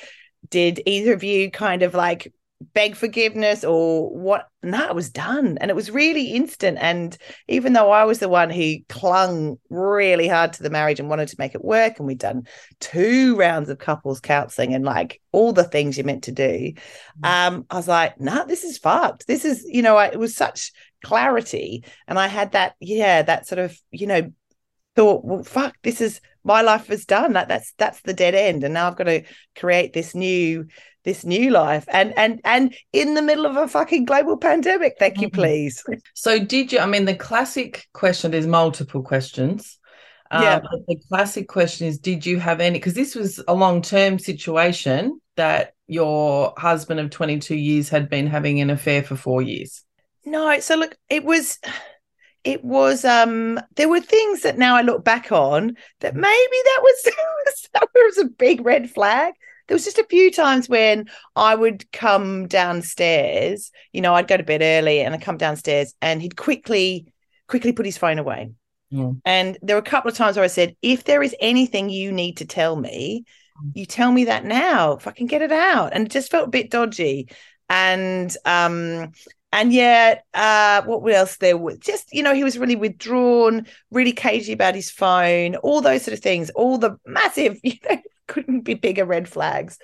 did 0.49 0.83
either 0.87 1.13
of 1.13 1.23
you 1.23 1.51
kind 1.51 1.83
of 1.83 1.95
like 1.95 2.33
beg 2.73 2.97
forgiveness 2.97 3.65
or 3.65 4.11
what? 4.11 4.49
No, 4.63 4.89
it 4.89 4.95
was 4.95 5.11
done. 5.11 5.59
And 5.61 5.71
it 5.71 5.75
was 5.75 5.91
really 5.91 6.29
instant. 6.29 6.79
And 6.81 7.17
even 7.49 7.73
though 7.73 7.91
I 7.91 8.05
was 8.05 8.19
the 8.19 8.29
one 8.29 8.51
who 8.51 8.77
clung 8.89 9.59
really 9.69 10.27
hard 10.27 10.55
to 10.55 10.63
the 10.63 10.71
marriage 10.71 11.01
and 11.01 11.09
wanted 11.09 11.29
to 11.29 11.37
make 11.39 11.55
it 11.55 11.65
work, 11.65 11.99
and 11.99 12.07
we'd 12.07 12.19
done 12.19 12.47
two 12.81 13.37
rounds 13.37 13.69
of 13.69 13.79
couples 13.79 14.21
counseling 14.21 14.75
and 14.75 14.85
like 14.85 15.21
all 15.33 15.53
the 15.53 15.65
things 15.65 15.97
you're 15.97 16.07
meant 16.07 16.25
to 16.25 16.33
do, 16.33 16.73
um, 17.23 17.67
I 17.69 17.77
was 17.77 17.89
like, 17.89 18.21
nah, 18.21 18.45
this 18.45 18.65
is 18.65 18.79
fucked. 18.79 19.27
This 19.27 19.45
is, 19.45 19.65
you 19.69 19.83
know, 19.83 19.97
I, 19.97 20.07
it 20.07 20.19
was 20.19 20.35
such 20.35 20.73
clarity. 21.05 21.85
And 22.09 22.19
I 22.19 22.29
had 22.29 22.53
that, 22.53 22.75
yeah, 22.81 23.23
that 23.23 23.47
sort 23.47 23.59
of, 23.59 23.79
you 23.91 24.07
know, 24.07 24.33
thought, 24.97 25.25
well, 25.25 25.43
fuck, 25.43 25.77
this 25.83 26.01
is 26.01 26.21
my 26.45 26.61
life 26.61 26.91
is 26.91 27.07
done. 27.07 27.33
That 27.33 27.49
that's 27.49 27.73
that's 27.79 28.01
the 28.03 28.13
dead 28.13 28.35
end. 28.35 28.65
And 28.65 28.75
now 28.75 28.87
I've 28.87 28.97
got 28.97 29.05
to 29.05 29.25
create 29.57 29.93
this 29.93 30.15
new 30.15 30.67
this 31.05 31.25
new 31.25 31.51
life 31.51 31.85
and 31.89 32.13
and 32.17 32.41
and 32.45 32.75
in 32.93 33.15
the 33.15 33.23
middle 33.23 33.47
of 33.47 33.57
a 33.57 33.69
fucking 33.69 34.05
global 34.05 34.37
pandemic 34.37 34.95
thank 34.99 35.21
you 35.21 35.29
Mhm. 35.29 35.35
please 35.35 35.83
So 36.15 36.39
did 36.39 36.73
you? 36.73 36.79
I 36.79 36.87
mean, 36.87 37.05
the 37.05 37.15
classic 37.15 37.87
question. 37.93 38.31
There's 38.31 38.47
multiple 38.47 39.03
questions. 39.03 39.79
Uh, 40.31 40.41
Yeah. 40.43 40.61
but 40.61 40.81
the 40.89 40.97
classic 41.09 41.47
question 41.49 41.87
is, 41.87 41.99
did 41.99 42.25
you 42.25 42.39
have 42.41 42.61
any? 42.61 42.79
Because 42.79 42.95
this 42.95 43.15
was 43.15 43.41
a 43.47 43.55
long-term 43.55 44.19
situation 44.19 45.21
that 45.37 45.75
your 45.87 46.55
husband 46.57 46.99
of 47.01 47.11
22 47.11 47.55
years 47.55 47.89
had 47.91 48.09
been 48.09 48.27
having 48.27 48.61
an 48.61 48.71
affair 48.71 49.03
for 49.03 49.17
four 49.17 49.43
years. 49.43 49.85
No, 50.25 50.59
so 50.61 50.77
look, 50.77 50.97
it 51.11 51.25
was 51.25 51.59
it 52.45 52.65
was 52.65 53.05
um 53.05 53.61
there 53.77 53.89
were 53.89 54.01
things 54.01 54.43
that 54.43 54.59
now 54.59 54.77
I 54.77 54.83
look 54.83 55.05
back 55.05 55.31
on 55.33 55.77
that 56.01 56.15
maybe 56.15 56.59
that 56.71 56.81
was 56.83 56.99
that 57.75 57.89
was 57.95 58.19
a 58.19 58.25
big 58.25 58.65
red 58.65 58.91
flag. 58.91 59.35
There 59.67 59.75
was 59.75 59.85
just 59.85 59.99
a 59.99 60.07
few 60.11 60.31
times 60.31 60.69
when 60.69 61.09
I 61.35 61.55
would 61.55 61.91
come 61.93 62.47
downstairs, 62.49 63.71
you 63.93 64.01
know, 64.01 64.15
I'd 64.15 64.29
go 64.29 64.37
to 64.37 64.43
bed 64.43 64.63
early 64.63 65.01
and 65.01 65.15
I'd 65.15 65.23
come 65.23 65.39
downstairs 65.39 65.95
and 66.03 66.21
he'd 66.21 66.37
quickly, 66.37 67.13
quickly 67.49 67.73
put 67.73 67.87
his 67.87 67.97
phone 67.99 68.19
away. 68.19 68.53
Mm. 68.93 69.21
And 69.25 69.59
there 69.63 69.77
were 69.77 69.83
a 69.83 69.91
couple 69.91 70.11
of 70.11 70.17
times 70.17 70.37
where 70.37 70.45
I 70.45 70.49
said, 70.49 70.77
if 70.83 71.05
there 71.05 71.23
is 71.23 71.35
anything 71.41 71.89
you 71.89 72.13
need 72.13 72.37
to 72.39 72.45
tell 72.45 72.77
me, 72.77 73.25
you 73.73 73.87
tell 73.87 74.11
me 74.11 74.25
that 74.25 74.45
now. 74.45 74.93
If 74.93 75.07
I 75.07 75.13
can 75.13 75.27
get 75.27 75.43
it 75.43 75.53
out. 75.53 75.93
And 75.95 76.07
it 76.07 76.11
just 76.11 76.31
felt 76.31 76.49
a 76.49 76.51
bit 76.51 76.71
dodgy. 76.71 77.29
And 77.69 78.37
um, 78.45 79.13
and 79.55 79.73
yet, 79.73 80.25
uh, 80.35 80.83
what 80.83 81.15
else 81.15 81.37
there 81.37 81.57
was? 81.57 81.79
Just, 81.79 82.13
you 82.13 82.25
know, 82.25 82.35
he 82.35 82.43
was 82.43 82.59
really 82.59 82.75
withdrawn, 82.75 83.67
really 83.93 84.13
cagey 84.13 84.53
about 84.53 84.75
his 84.75 84.91
phone, 84.91 85.55
all 85.57 85.81
those 85.81 86.03
sort 86.03 86.13
of 86.13 86.21
things, 86.21 86.51
all 86.51 86.77
the 86.77 86.99
massive, 87.07 87.59
you 87.65 87.75
know, 87.89 87.99
couldn't 88.27 88.63
be 88.63 88.75
bigger 88.75 89.05
red 89.05 89.29
flags. 89.29 89.79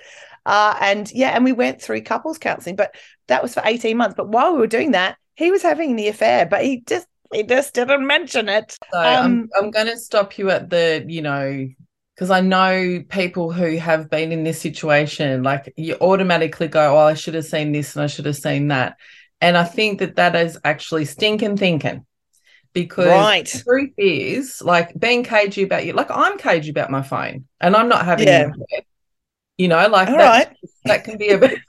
Uh, 0.45 0.75
and 0.81 1.09
yeah, 1.13 1.29
and 1.29 1.45
we 1.45 1.53
went 1.53 1.81
through 1.81 2.01
couples 2.01 2.37
counseling, 2.37 2.75
but 2.75 2.93
that 3.27 3.41
was 3.41 3.53
for 3.53 3.63
18 3.65 3.95
months. 3.95 4.15
But 4.17 4.29
while 4.29 4.53
we 4.53 4.59
were 4.59 4.67
doing 4.67 4.91
that, 4.91 5.17
he 5.35 5.51
was 5.51 5.61
having 5.61 5.95
the 5.95 6.09
affair, 6.09 6.45
but 6.45 6.63
he 6.65 6.83
just 6.85 7.07
he 7.31 7.43
just 7.43 7.73
didn't 7.73 8.05
mention 8.05 8.49
it. 8.49 8.77
So 8.93 8.99
Um, 8.99 9.15
I'm 9.15 9.49
I'm 9.57 9.71
going 9.71 9.87
to 9.87 9.97
stop 9.97 10.37
you 10.37 10.49
at 10.49 10.69
the 10.69 11.05
you 11.07 11.21
know 11.21 11.67
because 12.15 12.29
I 12.29 12.41
know 12.41 13.03
people 13.09 13.51
who 13.51 13.77
have 13.77 14.09
been 14.09 14.31
in 14.31 14.43
this 14.43 14.61
situation. 14.61 15.43
Like 15.43 15.73
you 15.77 15.95
automatically 16.01 16.67
go, 16.67 16.95
"Oh, 16.95 16.99
I 17.07 17.13
should 17.13 17.35
have 17.35 17.45
seen 17.45 17.71
this 17.71 17.95
and 17.95 18.03
I 18.03 18.07
should 18.07 18.25
have 18.25 18.35
seen 18.37 18.67
that," 18.69 18.97
and 19.41 19.57
I 19.57 19.63
think 19.63 19.99
that 19.99 20.15
that 20.15 20.35
is 20.35 20.57
actually 20.63 21.05
stinking 21.05 21.57
thinking. 21.57 22.05
Because 22.73 23.05
Right. 23.07 23.45
the 23.45 23.59
truth 23.63 23.91
is, 23.97 24.61
like 24.61 24.97
being 24.97 25.23
cagey 25.25 25.63
about 25.63 25.85
you, 25.85 25.91
like 25.91 26.09
I'm 26.09 26.37
cagey 26.37 26.69
about 26.71 26.89
my 26.89 27.01
phone, 27.01 27.45
and 27.59 27.75
I'm 27.75 27.89
not 27.89 28.05
having 28.05 28.27
Yeah. 28.27 28.51
it. 28.69 28.85
You 29.57 29.67
know, 29.67 29.87
like 29.89 30.07
that, 30.07 30.15
right. 30.17 30.57
that 30.85 31.03
can 31.03 31.17
be 31.17 31.29
a 31.31 31.37
bit. 31.37 31.59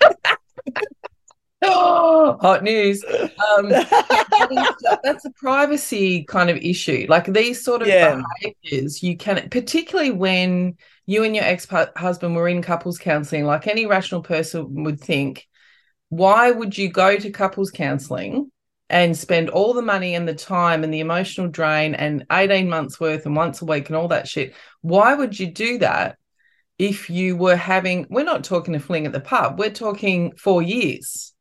oh, 1.62 2.38
hot 2.40 2.62
news. 2.62 3.04
Um, 3.04 3.68
that's 5.02 5.24
a 5.24 5.30
privacy 5.36 6.24
kind 6.24 6.50
of 6.50 6.56
issue. 6.58 7.06
Like 7.08 7.26
these 7.26 7.64
sort 7.64 7.82
of 7.82 7.88
Yeah. 7.88 8.22
behaviors, 8.40 9.02
you 9.02 9.16
can, 9.16 9.48
particularly 9.50 10.12
when 10.12 10.76
you 11.06 11.24
and 11.24 11.34
your 11.34 11.44
ex 11.44 11.66
husband 11.96 12.36
were 12.36 12.48
in 12.48 12.62
couples 12.62 12.98
counseling, 12.98 13.44
like 13.44 13.66
any 13.66 13.86
rational 13.86 14.22
person 14.22 14.84
would 14.84 15.00
think, 15.00 15.46
why 16.12 16.50
would 16.50 16.76
you 16.76 16.90
go 16.90 17.16
to 17.16 17.30
couples 17.30 17.70
counseling 17.70 18.52
and 18.90 19.16
spend 19.16 19.48
all 19.48 19.72
the 19.72 19.80
money 19.80 20.14
and 20.14 20.28
the 20.28 20.34
time 20.34 20.84
and 20.84 20.92
the 20.92 21.00
emotional 21.00 21.48
drain 21.48 21.94
and 21.94 22.26
18 22.30 22.68
months 22.68 23.00
worth 23.00 23.24
and 23.24 23.34
once 23.34 23.62
a 23.62 23.64
week 23.64 23.88
and 23.88 23.96
all 23.96 24.08
that 24.08 24.28
shit? 24.28 24.54
Why 24.82 25.14
would 25.14 25.40
you 25.40 25.46
do 25.50 25.78
that 25.78 26.18
if 26.78 27.08
you 27.08 27.34
were 27.34 27.56
having, 27.56 28.06
we're 28.10 28.26
not 28.26 28.44
talking 28.44 28.74
a 28.74 28.78
fling 28.78 29.06
at 29.06 29.12
the 29.12 29.20
pub, 29.20 29.58
we're 29.58 29.70
talking 29.70 30.36
four 30.36 30.60
years. 30.60 31.32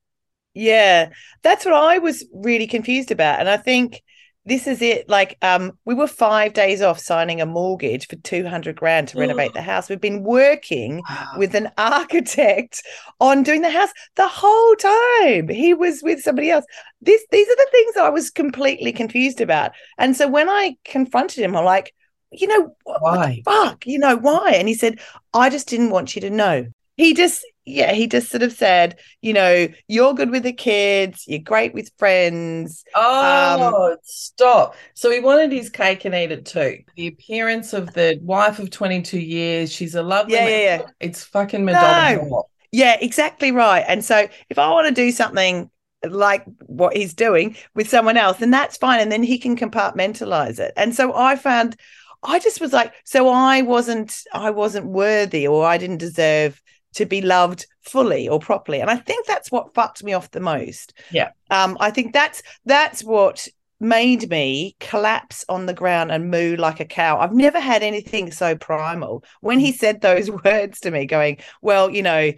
Yeah, 0.54 1.10
that's 1.42 1.66
what 1.66 1.74
I 1.74 1.98
was 1.98 2.24
really 2.34 2.68
confused 2.68 3.12
about. 3.12 3.42
And 3.42 3.50
I 3.50 3.58
think 3.58 4.02
this 4.46 4.66
is 4.66 4.82
it. 4.82 5.08
Like, 5.08 5.38
um, 5.42 5.78
we 5.86 5.94
were 5.94 6.08
five 6.08 6.54
days 6.54 6.82
off 6.82 7.00
signing 7.00 7.42
a 7.42 7.46
mortgage 7.46 8.08
for 8.08 8.16
200 8.18 8.76
grand 8.76 9.10
to 9.10 9.20
renovate 9.20 9.54
the 9.54 9.62
house. 9.62 9.88
We've 9.88 10.02
been 10.02 10.24
working 10.24 11.04
with 11.38 11.54
an 11.54 11.70
architect 11.78 12.82
on 13.20 13.44
doing 13.44 13.62
the 13.62 13.70
house 13.70 13.92
the 14.16 14.28
whole 14.28 14.76
time. 14.76 15.48
He 15.48 15.74
was 15.74 16.02
with 16.02 16.22
somebody 16.22 16.50
else. 16.50 16.66
This 17.02 17.24
these 17.32 17.48
are 17.48 17.56
the 17.56 17.68
things 17.72 17.98
I 17.98 18.10
was 18.10 18.32
completely 18.32 18.92
confused 18.92 19.42
about. 19.42 19.72
And 19.98 20.16
so 20.16 20.28
when 20.28 20.50
I 20.50 20.76
confronted 20.86 21.44
him, 21.44 21.56
I'm 21.56 21.66
like, 21.66 21.94
you 22.32 22.48
know, 22.48 22.76
what, 22.84 23.02
what 23.06 23.22
the 23.22 23.36
Why? 23.44 23.44
fuck? 23.46 23.86
You 23.86 24.00
know, 24.00 24.16
why? 24.18 24.54
And 24.56 24.68
he 24.68 24.74
said, 24.74 25.00
I 25.34 25.50
just 25.50 25.68
didn't 25.68 25.92
want 25.92 26.16
you 26.16 26.22
to 26.22 26.30
know. 26.30 26.66
He 26.98 27.14
just, 27.14 27.46
yeah, 27.66 27.94
he 27.94 28.08
just 28.08 28.30
sort 28.30 28.44
of 28.44 28.52
said, 28.52 29.00
you 29.22 29.34
know, 29.34 29.68
you're 29.88 30.14
good 30.14 30.32
with 30.32 30.44
the 30.44 30.54
kids, 30.54 31.26
you're 31.28 31.40
great 31.40 31.74
with 31.74 31.92
friends. 31.98 32.84
Um, 32.96 33.04
oh, 33.04 33.98
stop. 34.04 34.76
So 34.96 35.12
he 35.12 35.20
wanted 35.20 35.52
his 35.52 35.70
cake 35.70 36.06
and 36.06 36.16
eat 36.16 36.32
it 36.32 36.46
too. 36.46 36.80
The 36.96 37.08
appearance 37.08 37.74
of 37.74 37.94
the 37.94 38.20
wife 38.22 38.60
of 38.60 38.72
22 38.72 39.20
years, 39.20 39.72
she's 39.72 39.96
a 39.96 40.02
lovely 40.02 40.34
Yeah, 40.34 40.48
yeah, 40.48 40.58
yeah. 40.58 40.82
It's 41.00 41.24
fucking 41.24 41.64
Madonna. 41.64 42.24
No. 42.24 42.44
Yeah, 42.72 42.98
exactly 43.00 43.52
right. 43.52 43.86
And 43.88 44.04
so 44.04 44.28
if 44.50 44.58
I 44.58 44.70
want 44.72 44.88
to 44.88 44.94
do 44.94 45.12
something 45.12 45.70
like 46.04 46.44
what 46.66 46.96
he's 46.96 47.14
doing 47.14 47.56
with 47.76 47.90
someone 47.90 48.18
else, 48.18 48.38
then 48.38 48.50
that's 48.50 48.78
fine. 48.78 49.02
And 49.02 49.12
then 49.12 49.24
he 49.24 49.38
can 49.38 49.56
compartmentalize 49.56 50.60
it. 50.60 50.74
And 50.78 50.96
so 50.96 51.14
I 51.14 51.36
found 51.36 51.76
I 52.24 52.40
just 52.40 52.62
was 52.62 52.72
like, 52.72 52.94
so 53.04 53.30
I 53.30 53.62
wasn't 53.62 54.16
I 54.34 54.52
wasn't 54.52 54.88
worthy 54.88 55.48
or 55.48 55.66
I 55.66 55.78
didn't 55.78 55.98
deserve 55.98 56.62
to 56.94 57.06
be 57.06 57.22
loved 57.22 57.66
fully 57.82 58.28
or 58.28 58.40
properly. 58.40 58.80
And 58.80 58.90
I 58.90 58.98
think 58.98 59.26
that's 59.26 59.52
what 59.52 59.74
fucked 59.74 60.04
me 60.04 60.14
off 60.14 60.32
the 60.32 60.40
most. 60.40 60.94
Yeah. 61.12 61.32
Um, 61.50 61.78
I 61.80 61.92
think 61.92 62.14
that's 62.14 62.44
that's 62.66 63.04
what 63.04 63.48
made 63.80 64.30
me 64.30 64.76
collapse 64.80 65.44
on 65.50 65.66
the 65.66 65.74
ground 65.74 66.12
and 66.12 66.30
moo 66.30 66.56
like 66.56 66.80
a 66.80 66.86
cow. 66.86 67.20
I've 67.20 67.34
never 67.34 67.60
had 67.60 67.82
anything 67.82 68.32
so 68.32 68.56
primal. 68.56 69.24
When 69.42 69.60
he 69.60 69.72
said 69.72 70.02
those 70.02 70.30
words 70.44 70.82
to 70.82 70.92
me, 70.92 71.06
going, 71.06 71.38
Well, 71.62 71.90
you 71.90 72.04
know, 72.04 72.32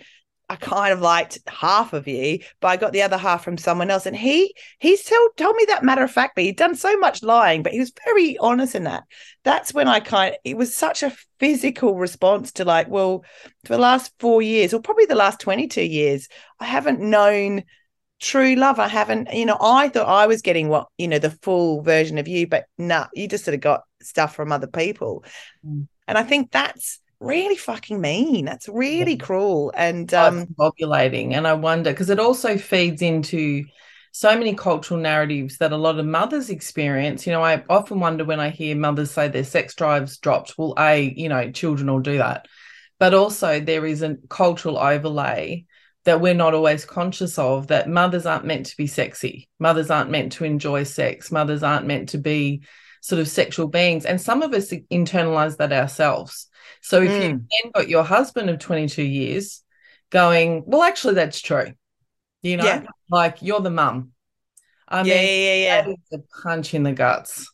I 0.53 0.55
kind 0.57 0.93
of 0.93 1.01
liked 1.01 1.39
half 1.47 1.93
of 1.93 2.07
you, 2.07 2.37
but 2.61 2.67
I 2.67 2.77
got 2.77 2.93
the 2.93 3.01
other 3.01 3.17
half 3.17 3.43
from 3.43 3.57
someone 3.57 3.89
else. 3.89 4.05
And 4.05 4.15
he 4.15 4.53
he's 4.77 5.03
told 5.03 5.31
told 5.35 5.55
me 5.55 5.65
that 5.69 5.83
matter 5.83 6.03
of 6.03 6.11
factly. 6.11 6.43
He'd 6.43 6.57
done 6.57 6.75
so 6.75 6.95
much 6.97 7.23
lying, 7.23 7.63
but 7.63 7.71
he 7.71 7.79
was 7.79 7.91
very 8.05 8.37
honest 8.37 8.75
in 8.75 8.83
that. 8.83 9.03
That's 9.43 9.73
when 9.73 9.87
I 9.87 9.99
kind 9.99 10.35
of 10.35 10.39
it 10.43 10.55
was 10.55 10.75
such 10.75 11.01
a 11.01 11.11
physical 11.39 11.95
response 11.95 12.51
to 12.53 12.65
like, 12.65 12.87
well, 12.87 13.25
for 13.65 13.73
the 13.73 13.81
last 13.81 14.13
four 14.19 14.43
years, 14.43 14.75
or 14.75 14.79
probably 14.79 15.07
the 15.07 15.15
last 15.15 15.39
22 15.39 15.81
years, 15.81 16.27
I 16.59 16.65
haven't 16.65 16.99
known 16.99 17.63
true 18.21 18.53
love. 18.53 18.77
I 18.77 18.89
haven't, 18.89 19.33
you 19.33 19.47
know, 19.47 19.57
I 19.59 19.89
thought 19.89 20.07
I 20.07 20.27
was 20.27 20.43
getting 20.43 20.69
what, 20.69 20.87
you 20.99 21.07
know, 21.07 21.17
the 21.17 21.31
full 21.31 21.81
version 21.81 22.19
of 22.19 22.27
you, 22.27 22.45
but 22.45 22.65
nah, 22.77 23.07
you 23.15 23.27
just 23.27 23.43
sort 23.43 23.55
of 23.55 23.61
got 23.61 23.81
stuff 24.03 24.35
from 24.35 24.51
other 24.51 24.67
people. 24.67 25.25
Mm. 25.65 25.87
And 26.07 26.17
I 26.17 26.21
think 26.21 26.51
that's 26.51 26.99
really 27.23 27.55
fucking 27.55 27.99
mean. 27.99 28.45
That's 28.45 28.67
really 28.67 29.13
Yeah. 29.13 29.25
cruel. 29.25 29.71
And 29.75 30.13
um 30.13 30.47
ovulating. 30.59 31.33
And 31.33 31.47
I 31.47 31.53
wonder 31.53 31.91
because 31.91 32.09
it 32.09 32.19
also 32.19 32.57
feeds 32.57 33.01
into 33.01 33.63
so 34.11 34.37
many 34.37 34.53
cultural 34.53 34.99
narratives 34.99 35.57
that 35.57 35.71
a 35.71 35.77
lot 35.77 35.99
of 35.99 36.05
mothers 36.05 36.49
experience. 36.49 37.25
You 37.25 37.33
know, 37.33 37.43
I 37.43 37.63
often 37.69 37.99
wonder 37.99 38.23
when 38.23 38.39
I 38.39 38.49
hear 38.49 38.75
mothers 38.75 39.11
say 39.11 39.27
their 39.27 39.43
sex 39.43 39.73
drives 39.73 40.17
dropped. 40.17 40.55
Well, 40.57 40.75
A, 40.77 41.13
you 41.15 41.29
know, 41.29 41.51
children 41.51 41.89
all 41.89 41.99
do 41.99 42.19
that. 42.19 42.47
But 42.99 43.13
also 43.15 43.59
there 43.59 43.85
is 43.85 44.03
a 44.03 44.17
cultural 44.29 44.77
overlay 44.77 45.65
that 46.05 46.21
we're 46.21 46.33
not 46.35 46.53
always 46.53 46.85
conscious 46.85 47.39
of 47.39 47.67
that 47.67 47.89
mothers 47.89 48.25
aren't 48.25 48.45
meant 48.45 48.67
to 48.67 48.77
be 48.77 48.87
sexy. 48.87 49.49
Mothers 49.57 49.89
aren't 49.89 50.11
meant 50.11 50.33
to 50.33 50.43
enjoy 50.43 50.83
sex. 50.83 51.31
Mothers 51.31 51.63
aren't 51.63 51.87
meant 51.87 52.09
to 52.09 52.17
be 52.17 52.61
sort 53.01 53.19
of 53.19 53.27
sexual 53.27 53.67
beings. 53.67 54.05
And 54.05 54.21
some 54.21 54.41
of 54.43 54.53
us 54.53 54.69
internalize 54.91 55.57
that 55.57 55.73
ourselves. 55.73 56.47
So 56.81 57.01
if 57.01 57.11
you've 57.11 57.41
then 57.63 57.71
got 57.73 57.89
your 57.89 58.03
husband 58.03 58.49
of 58.49 58.59
22 58.59 59.03
years 59.03 59.63
going, 60.09 60.63
well, 60.65 60.83
actually, 60.83 61.15
that's 61.15 61.41
true. 61.41 61.73
You 62.41 62.57
know, 62.57 62.65
Yeah. 62.65 62.83
like 63.09 63.41
you're 63.41 63.61
the 63.61 63.69
mum. 63.69 64.11
I 64.87 65.01
yeah, 65.03 65.03
mean, 65.03 65.13
yeah, 65.13 65.53
yeah, 65.53 65.55
yeah. 65.55 65.81
that 65.83 65.89
is 65.89 66.19
a 66.19 66.41
punch 66.43 66.73
in 66.73 66.83
the 66.83 66.91
guts. 66.93 67.49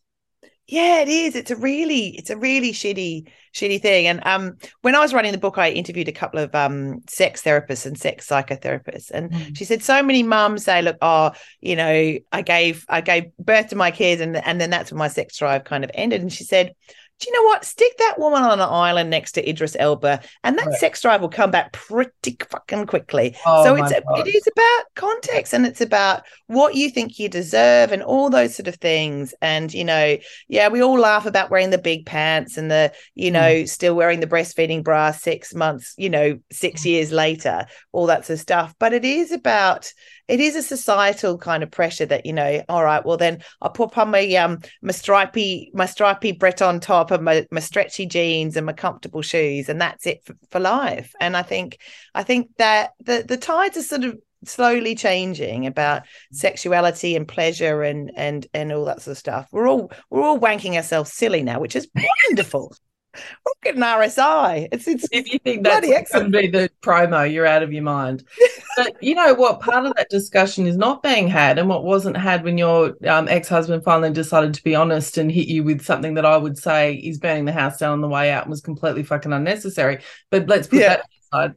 Yeah, 0.68 1.02
it 1.02 1.08
is. 1.08 1.36
It's 1.36 1.50
a 1.50 1.56
really, 1.56 2.10
it's 2.16 2.30
a 2.30 2.38
really 2.38 2.72
shitty, 2.72 3.28
shitty 3.56 3.82
thing. 3.82 4.06
And 4.06 4.22
um, 4.24 4.58
when 4.82 4.94
I 4.94 5.00
was 5.00 5.14
writing 5.16 5.32
the 5.32 5.40
book, 5.40 5.58
I 5.58 5.72
interviewed 5.72 6.08
a 6.08 6.12
couple 6.12 6.40
of 6.40 6.54
um 6.54 7.00
sex 7.08 7.42
therapists 7.42 7.88
and 7.88 7.98
sex 7.98 8.28
psychotherapists, 8.28 9.10
and 9.10 9.32
Mm. 9.32 9.58
she 9.58 9.66
said 9.66 9.82
so 9.82 10.04
many 10.04 10.22
mums 10.22 10.64
say, 10.66 10.84
"Look, 10.84 10.98
oh, 11.02 11.32
you 11.60 11.76
know, 11.76 12.18
I 12.32 12.42
gave, 12.44 12.86
I 12.88 13.02
gave 13.02 13.36
birth 13.38 13.70
to 13.70 13.76
my 13.76 13.90
kids, 13.90 14.22
and 14.22 14.38
and 14.38 14.62
then 14.62 14.70
that's 14.70 14.92
when 14.92 15.00
my 15.00 15.08
sex 15.08 15.38
drive 15.38 15.64
kind 15.64 15.84
of 15.84 15.92
ended." 15.94 16.22
And 16.22 16.32
she 16.34 16.44
said. 16.44 16.74
Do 17.20 17.30
you 17.30 17.34
know 17.34 17.48
what? 17.48 17.66
Stick 17.66 17.98
that 17.98 18.18
woman 18.18 18.44
on 18.44 18.60
an 18.60 18.70
island 18.70 19.10
next 19.10 19.34
to 19.34 19.50
Idris 19.50 19.76
Elba, 19.78 20.22
and 20.44 20.58
that 20.58 20.68
Right. 20.68 20.80
sex 20.80 21.02
drive 21.02 21.22
will 21.22 21.30
come 21.30 21.52
back 21.52 21.74
pretty 21.74 22.38
fucking 22.50 22.86
quickly. 22.86 23.36
Oh 23.46 23.64
so 23.64 23.76
it's 23.76 23.92
God. 23.92 24.28
it 24.28 24.34
is 24.34 24.48
about 24.48 24.86
context, 24.96 25.54
and 25.54 25.66
it's 25.66 25.82
about 25.82 26.24
what 26.48 26.76
you 26.76 26.90
think 26.90 27.20
you 27.20 27.30
deserve, 27.30 27.92
and 27.92 28.02
all 28.02 28.30
those 28.30 28.56
sort 28.56 28.68
of 28.68 28.76
things. 28.76 29.34
And 29.42 29.74
you 29.74 29.84
know, 29.84 30.18
yeah, 30.48 30.70
we 30.70 30.82
all 30.82 30.98
laugh 30.98 31.26
about 31.26 31.50
wearing 31.52 31.72
the 31.72 31.78
big 31.78 32.06
pants 32.06 32.58
and 32.58 32.72
the, 32.72 32.94
you 33.16 33.32
know, 33.32 33.40
mm. 33.40 33.70
still 33.70 33.96
wearing 33.96 34.20
the 34.20 34.28
breastfeeding 34.28 34.84
bra 34.84 35.12
six 35.12 35.54
months, 35.54 35.94
you 35.98 36.10
know, 36.10 36.40
six 36.52 36.82
mm. 36.82 36.86
years 36.86 37.12
later, 37.12 37.66
all 37.92 38.06
that 38.08 38.26
sort 38.26 38.36
of 38.36 38.42
stuff. 38.42 38.76
But 38.80 38.94
it 38.94 39.06
is 39.06 39.32
about, 39.32 39.92
it 40.30 40.40
is 40.40 40.56
a 40.56 40.62
societal 40.62 41.38
kind 41.38 41.64
of 41.64 41.72
pressure 41.72 42.06
that, 42.06 42.26
you 42.26 42.34
know, 42.34 42.64
all 42.70 42.84
right, 42.84 43.04
well 43.04 43.18
then 43.18 43.44
I'll 43.62 43.74
on 43.98 44.12
my 44.12 44.34
um 44.36 44.60
my 44.82 44.92
stripy, 44.92 45.72
my 45.74 45.88
stripy 45.88 46.32
Breton 46.32 46.80
top 46.80 47.12
and 47.12 47.26
my, 47.26 47.48
my 47.52 47.60
stretchy 47.60 48.06
jeans 48.06 48.56
and 48.56 48.66
my 48.66 48.74
comfortable 48.74 49.24
shoes, 49.24 49.68
and 49.68 49.82
that's 49.82 50.06
it 50.06 50.24
for, 50.24 50.36
for 50.52 50.60
life. 50.60 51.14
And 51.20 51.36
I 51.36 51.42
think 51.42 51.80
I 52.14 52.24
think 52.24 52.50
that 52.58 52.92
the 53.00 53.26
the 53.28 53.38
tides 53.38 53.76
are 53.78 53.82
sort 53.82 54.04
of 54.04 54.20
slowly 54.46 54.96
changing 54.96 55.68
about 55.68 56.04
sexuality 56.32 57.16
and 57.16 57.28
pleasure 57.28 57.82
and 57.82 58.12
and 58.16 58.48
and 58.54 58.72
all 58.72 58.86
that 58.86 59.02
sort 59.02 59.14
of 59.14 59.18
stuff. 59.18 59.48
We're 59.52 59.68
all 59.68 59.92
we're 60.10 60.24
all 60.24 60.40
wanking 60.40 60.76
ourselves 60.76 61.12
silly 61.12 61.44
now, 61.44 61.60
which 61.60 61.76
is 61.76 61.90
wonderful. 62.28 62.74
Look 63.16 63.66
at 63.66 63.76
an 63.76 63.82
RSI. 63.82 64.68
It's 64.72 64.88
it's 64.88 65.08
if 65.12 65.32
you 65.32 65.40
think 65.40 65.64
that's 65.64 66.12
going 66.12 66.32
to 66.32 66.40
be 66.40 66.48
the 66.48 66.70
promo, 66.82 67.32
you're 67.32 67.46
out 67.46 67.64
of 67.64 67.74
your 67.74 67.84
mind. 67.84 68.24
but 68.78 69.02
you 69.02 69.16
know 69.16 69.34
what? 69.34 69.60
Part 69.62 69.86
of 69.86 69.96
that 69.96 70.10
discussion 70.10 70.68
is 70.68 70.78
not 70.78 71.02
being 71.02 71.28
had, 71.28 71.58
and 71.58 71.68
what 71.68 71.84
wasn't 71.84 72.18
had 72.18 72.44
when 72.44 72.58
your 72.58 72.96
um, 73.08 73.28
ex-husband 73.28 73.84
finally 73.84 74.12
decided 74.12 74.54
to 74.54 74.64
be 74.64 74.76
honest 74.76 75.18
and 75.18 75.32
hit 75.32 75.48
you 75.48 75.64
with 75.64 75.82
something 75.84 76.14
that 76.16 76.26
I 76.26 76.38
would 76.38 76.58
say 76.58 76.94
is 76.96 77.18
burning 77.18 77.46
the 77.46 77.52
house 77.52 77.78
down 77.80 77.94
on 77.94 78.02
the 78.02 78.08
way 78.08 78.32
out 78.32 78.44
and 78.44 78.52
was 78.52 78.62
completely 78.62 79.04
fucking 79.04 79.34
unnecessary. 79.34 80.00
But 80.30 80.48
let's 80.48 80.68
put 80.68 80.80
Yeah. 80.80 80.90
that 80.98 81.06
aside. 81.34 81.54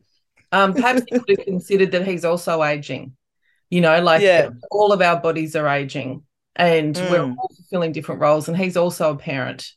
Um, 0.52 0.72
perhaps 0.74 1.02
he 1.08 1.18
could 1.18 1.36
have 1.38 1.46
considered 1.46 1.92
that 1.92 2.06
he's 2.06 2.24
also 2.24 2.62
aging. 2.62 3.14
You 3.70 3.80
know, 3.82 4.02
like 4.02 4.22
Yeah. 4.22 4.50
all 4.70 4.92
of 4.92 5.02
our 5.02 5.20
bodies 5.20 5.54
are 5.56 5.68
aging, 5.68 6.22
and 6.56 6.96
we're 6.96 7.20
Mm. 7.20 7.36
all 7.38 7.50
fulfilling 7.56 7.92
different 7.92 8.20
roles. 8.20 8.48
And 8.48 8.56
he's 8.56 8.76
also 8.76 9.12
a 9.12 9.16
parent. 9.16 9.72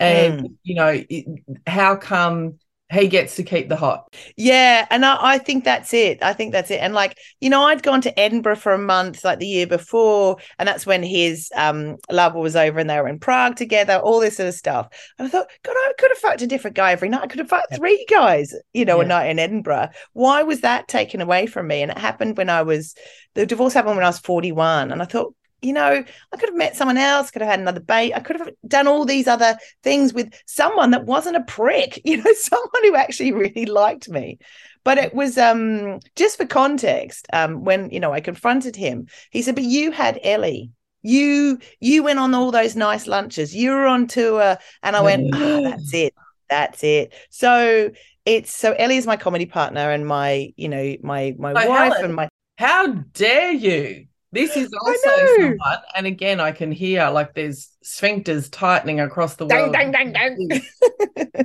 And 0.00 0.40
Mm. 0.40 0.56
you 0.62 0.74
know, 0.74 1.04
it, 1.08 1.26
how 1.66 1.96
come 1.96 2.58
he 2.90 3.08
gets 3.08 3.36
to 3.36 3.42
keep 3.42 3.68
the 3.68 3.76
hot? 3.76 4.08
Yeah, 4.36 4.86
and 4.90 5.04
I, 5.04 5.18
I 5.20 5.38
think 5.38 5.64
that's 5.64 5.92
it. 5.92 6.22
I 6.22 6.32
think 6.32 6.52
that's 6.52 6.70
it. 6.70 6.80
And 6.80 6.94
like, 6.94 7.18
you 7.40 7.50
know, 7.50 7.64
I'd 7.64 7.82
gone 7.82 8.00
to 8.02 8.18
Edinburgh 8.18 8.56
for 8.56 8.72
a 8.72 8.78
month 8.78 9.24
like 9.24 9.38
the 9.40 9.46
year 9.46 9.66
before, 9.66 10.38
and 10.58 10.66
that's 10.66 10.86
when 10.86 11.02
his 11.02 11.50
um 11.54 11.96
lover 12.10 12.38
was 12.38 12.56
over 12.56 12.78
and 12.78 12.88
they 12.88 12.98
were 13.00 13.08
in 13.08 13.18
Prague 13.18 13.56
together, 13.56 13.96
all 13.96 14.20
this 14.20 14.36
sort 14.36 14.48
of 14.48 14.54
stuff. 14.54 14.88
And 15.18 15.26
I 15.26 15.30
thought, 15.30 15.48
God, 15.62 15.72
I 15.76 15.92
could 15.98 16.10
have 16.10 16.18
fucked 16.18 16.42
a 16.42 16.46
different 16.46 16.76
guy 16.76 16.92
every 16.92 17.08
night. 17.08 17.22
I 17.22 17.26
could 17.26 17.40
have 17.40 17.48
fucked 17.48 17.74
three 17.74 18.06
guys, 18.08 18.54
you 18.72 18.84
know, 18.84 19.00
a 19.00 19.04
night 19.04 19.26
in 19.28 19.38
Edinburgh. 19.38 19.90
Why 20.14 20.42
was 20.42 20.62
that 20.62 20.88
taken 20.88 21.20
away 21.20 21.46
from 21.46 21.66
me? 21.66 21.82
And 21.82 21.90
it 21.90 21.98
happened 21.98 22.36
when 22.38 22.48
I 22.50 22.62
was 22.62 22.94
the 23.34 23.44
divorce 23.46 23.74
happened 23.74 23.96
when 23.96 24.04
I 24.04 24.08
was 24.08 24.18
41. 24.18 24.92
And 24.92 25.02
I 25.02 25.04
thought, 25.04 25.34
you 25.62 25.72
know, 25.72 26.04
I 26.32 26.36
could 26.36 26.48
have 26.48 26.56
met 26.56 26.76
someone 26.76 26.98
else, 26.98 27.30
could 27.30 27.42
have 27.42 27.50
had 27.50 27.60
another 27.60 27.80
bait. 27.80 28.12
I 28.14 28.20
could 28.20 28.38
have 28.38 28.50
done 28.66 28.86
all 28.86 29.04
these 29.04 29.26
other 29.26 29.56
things 29.82 30.12
with 30.12 30.32
someone 30.46 30.92
that 30.92 31.04
wasn't 31.04 31.36
a 31.36 31.42
prick, 31.42 32.00
you 32.04 32.18
know, 32.18 32.32
someone 32.34 32.82
who 32.84 32.94
actually 32.96 33.32
really 33.32 33.66
liked 33.66 34.08
me. 34.08 34.38
But 34.84 34.98
it 34.98 35.14
was 35.14 35.36
um 35.36 36.00
just 36.16 36.36
for 36.38 36.46
context, 36.46 37.26
um, 37.32 37.64
when 37.64 37.90
you 37.90 38.00
know 38.00 38.12
I 38.12 38.20
confronted 38.20 38.76
him, 38.76 39.08
he 39.30 39.42
said, 39.42 39.54
But 39.54 39.64
you 39.64 39.90
had 39.90 40.18
Ellie. 40.22 40.70
You 41.02 41.58
you 41.80 42.02
went 42.02 42.18
on 42.18 42.34
all 42.34 42.50
those 42.50 42.74
nice 42.74 43.06
lunches, 43.06 43.54
you 43.54 43.70
were 43.70 43.86
on 43.86 44.06
tour, 44.08 44.56
and 44.82 44.96
I 44.96 45.00
went, 45.00 45.30
oh, 45.32 45.60
that's 45.62 45.94
it. 45.94 46.14
That's 46.50 46.82
it. 46.82 47.12
So 47.30 47.90
it's 48.24 48.54
so 48.54 48.72
Ellie 48.72 48.96
is 48.96 49.06
my 49.06 49.16
comedy 49.16 49.46
partner 49.46 49.90
and 49.90 50.06
my, 50.06 50.52
you 50.56 50.68
know, 50.68 50.96
my 51.02 51.34
my 51.38 51.54
So, 51.54 51.68
wife 51.68 51.92
Helen, 51.92 52.04
and 52.04 52.14
my 52.14 52.28
How 52.56 52.86
dare 52.88 53.52
you? 53.52 54.06
This 54.30 54.56
is 54.56 54.70
also 54.80 55.26
someone, 55.36 55.78
and 55.96 56.06
again, 56.06 56.38
I 56.38 56.52
can 56.52 56.70
hear 56.70 57.08
like 57.08 57.32
there's 57.34 57.70
sphincters 57.82 58.50
tightening 58.50 59.00
across 59.00 59.36
the 59.36 59.46
dang, 59.46 59.62
world. 59.62 59.72
dang, 59.72 59.90
dang, 59.90 60.12
dang. 60.12 60.60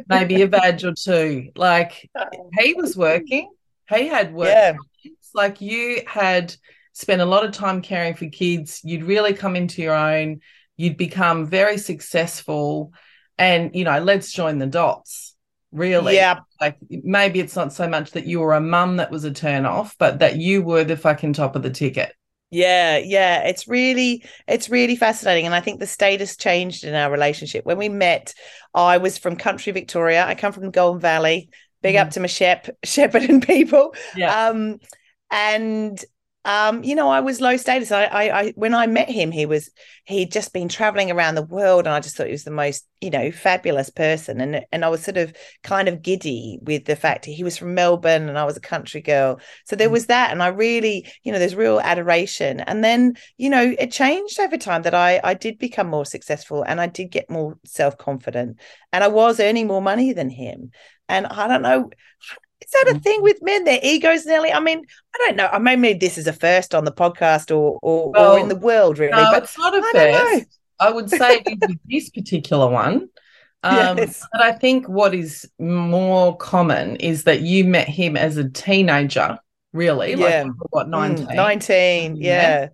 Maybe 0.09 0.41
a 0.41 0.47
badge 0.47 0.83
or 0.83 0.93
two. 0.93 1.49
Like 1.55 2.09
oh, 2.17 2.25
he 2.59 2.73
was 2.73 2.97
working, 2.97 3.49
he 3.89 4.07
had 4.07 4.33
work. 4.33 4.49
Yeah. 4.49 4.73
It's 5.05 5.33
like 5.33 5.61
you 5.61 6.01
had 6.07 6.53
spent 6.91 7.21
a 7.21 7.25
lot 7.25 7.45
of 7.45 7.53
time 7.53 7.81
caring 7.81 8.15
for 8.15 8.27
kids. 8.27 8.81
You'd 8.83 9.03
really 9.03 9.33
come 9.33 9.55
into 9.55 9.81
your 9.81 9.95
own. 9.95 10.41
You'd 10.75 10.97
become 10.97 11.45
very 11.47 11.77
successful, 11.77 12.91
and 13.37 13.73
you 13.75 13.85
know, 13.85 13.99
let's 13.99 14.31
join 14.33 14.57
the 14.57 14.67
dots. 14.67 15.35
Really, 15.71 16.15
Yeah. 16.15 16.39
like 16.61 16.77
maybe 16.89 17.39
it's 17.39 17.55
not 17.55 17.73
so 17.73 17.87
much 17.87 18.11
that 18.11 18.27
you 18.27 18.41
were 18.41 18.53
a 18.53 18.61
mum 18.61 18.97
that 18.97 19.09
was 19.09 19.23
a 19.23 19.31
turn 19.31 19.65
off, 19.65 19.95
but 19.97 20.19
that 20.19 20.35
you 20.37 20.61
were 20.61 20.83
the 20.83 20.97
fucking 20.97 21.33
top 21.33 21.55
of 21.55 21.63
the 21.63 21.69
ticket. 21.71 22.13
Yeah, 22.53 22.98
yeah, 23.00 23.48
it's 23.48 23.67
really 23.67 24.24
it's 24.48 24.69
really 24.69 24.95
fascinating 24.95 25.48
and 25.48 25.55
I 25.55 25.60
think 25.60 25.79
the 25.79 25.88
status 25.88 26.38
changed 26.38 26.83
in 26.83 26.93
our 26.93 27.10
relationship. 27.12 27.65
When 27.65 27.79
we 27.79 27.89
met, 27.89 28.36
I 28.75 29.00
was 29.00 29.17
from 29.17 29.38
country 29.38 29.74
Victoria. 29.74 30.24
I 30.24 30.35
come 30.35 30.53
from 30.53 30.66
the 30.66 30.72
Goulburn 30.72 31.01
Valley. 31.01 31.50
Big 31.81 31.96
up 31.96 32.11
to 32.11 32.20
my 32.20 32.27
shep, 32.27 32.68
Shepparton 32.85 33.44
people. 33.46 33.96
Yeah. 34.16 34.50
Um 34.50 34.77
and 35.31 36.00
um 36.46 36.84
you 36.84 36.94
know 36.96 37.10
I 37.10 37.22
was 37.22 37.40
low 37.40 37.56
status. 37.58 37.92
I, 37.92 38.03
I 38.06 38.40
I 38.42 38.51
when 38.56 38.74
I 38.74 38.88
met 38.88 39.10
him 39.10 39.32
he 39.32 39.46
was 39.46 39.70
he'd 40.06 40.32
just 40.32 40.51
been 40.51 40.68
traveling 40.68 41.10
around 41.10 41.36
the 41.36 41.44
world 41.44 41.86
and 41.86 41.94
I 41.96 42.00
just 42.01 42.18
thought 42.18 42.25
he 42.27 42.34
was 42.34 42.44
the 42.44 42.51
most, 42.51 42.86
you 43.00 43.10
know, 43.10 43.32
fabulous 43.32 43.90
person 43.90 44.42
and 44.42 44.66
and 44.72 44.84
I 44.84 44.90
was 44.90 45.03
sort 45.03 45.18
of 45.18 45.34
kind 45.64 45.88
of 45.88 46.01
giddy 46.01 46.60
with 46.62 46.86
the 46.86 46.96
fact 46.98 47.25
he 47.25 47.44
was 47.44 47.58
from 47.58 47.74
Melbourne 47.74 48.27
and 48.27 48.38
I 48.38 48.44
was 48.44 48.58
a 48.58 48.62
country 48.62 49.01
girl. 49.01 49.40
So 49.66 49.75
there 49.75 49.90
was 49.90 50.08
that 50.08 50.32
and 50.32 50.44
I 50.44 50.48
really, 50.48 51.08
you 51.24 51.32
know, 51.32 51.40
there's 51.40 51.56
real 51.56 51.79
adoration. 51.79 52.60
And 52.60 52.84
then, 52.84 53.16
you 53.38 53.50
know, 53.50 53.74
it 53.79 53.92
changed 53.92 54.40
over 54.40 54.58
time 54.58 54.82
that 54.82 54.94
I 54.96 55.22
I 55.24 55.34
did 55.36 55.58
become 55.60 55.88
more 55.88 56.06
successful 56.06 56.64
and 56.64 56.82
I 56.82 56.88
did 56.88 57.10
get 57.12 57.29
more 57.29 57.58
self-confident 57.66 58.60
and 58.92 59.03
I 59.03 59.08
was 59.08 59.40
earning 59.40 59.68
more 59.68 59.82
money 59.82 60.14
than 60.14 60.29
him. 60.29 60.72
And 61.10 61.27
I 61.27 61.48
don't 61.48 61.62
know 61.62 61.90
is 62.65 62.71
that 62.71 62.95
a 62.95 62.99
thing 62.99 63.21
with 63.21 63.37
men? 63.41 63.63
Their 63.63 63.79
egos, 63.83 64.25
Nelly? 64.25 64.51
I 64.51 64.59
mean, 64.59 64.85
I 65.15 65.17
don't 65.19 65.35
know. 65.37 65.47
I 65.51 65.59
mean, 65.59 65.81
maybe 65.81 65.99
this 65.99 66.17
is 66.17 66.27
a 66.27 66.33
first 66.33 66.73
on 66.73 66.85
the 66.85 66.91
podcast 66.91 67.55
or 67.55 67.79
or, 67.81 68.17
or 68.17 68.39
in 68.39 68.47
the 68.47 68.55
world, 68.55 68.99
really. 68.99 69.11
No, 69.11 69.29
but 69.31 69.43
it's 69.43 69.57
not 69.57 69.73
a 69.75 69.77
I 69.77 69.91
first. 69.91 70.59
I 70.79 70.91
would 70.91 71.09
say 71.09 71.35
it 71.45 71.47
is 71.47 71.69
with 71.69 71.79
this 71.89 72.09
particular 72.09 72.69
one. 72.69 73.09
Um, 73.65 73.97
Yes. 73.97 74.21
But 74.33 74.41
I 74.41 74.51
think 74.51 74.89
what 74.89 75.13
is 75.13 75.49
more 75.57 76.35
common 76.35 76.97
is 76.97 77.23
that 77.23 77.39
you 77.43 77.63
met 77.63 77.87
him 77.87 78.17
as 78.17 78.35
a 78.35 78.49
teenager, 78.49 79.39
really, 79.71 80.15
Yeah. 80.15 80.43
like 80.43 80.51
what, 80.71 80.87
Mm, 80.87 81.29
19? 81.29 81.35
19. 81.37 82.15
Yeah. 82.17 82.67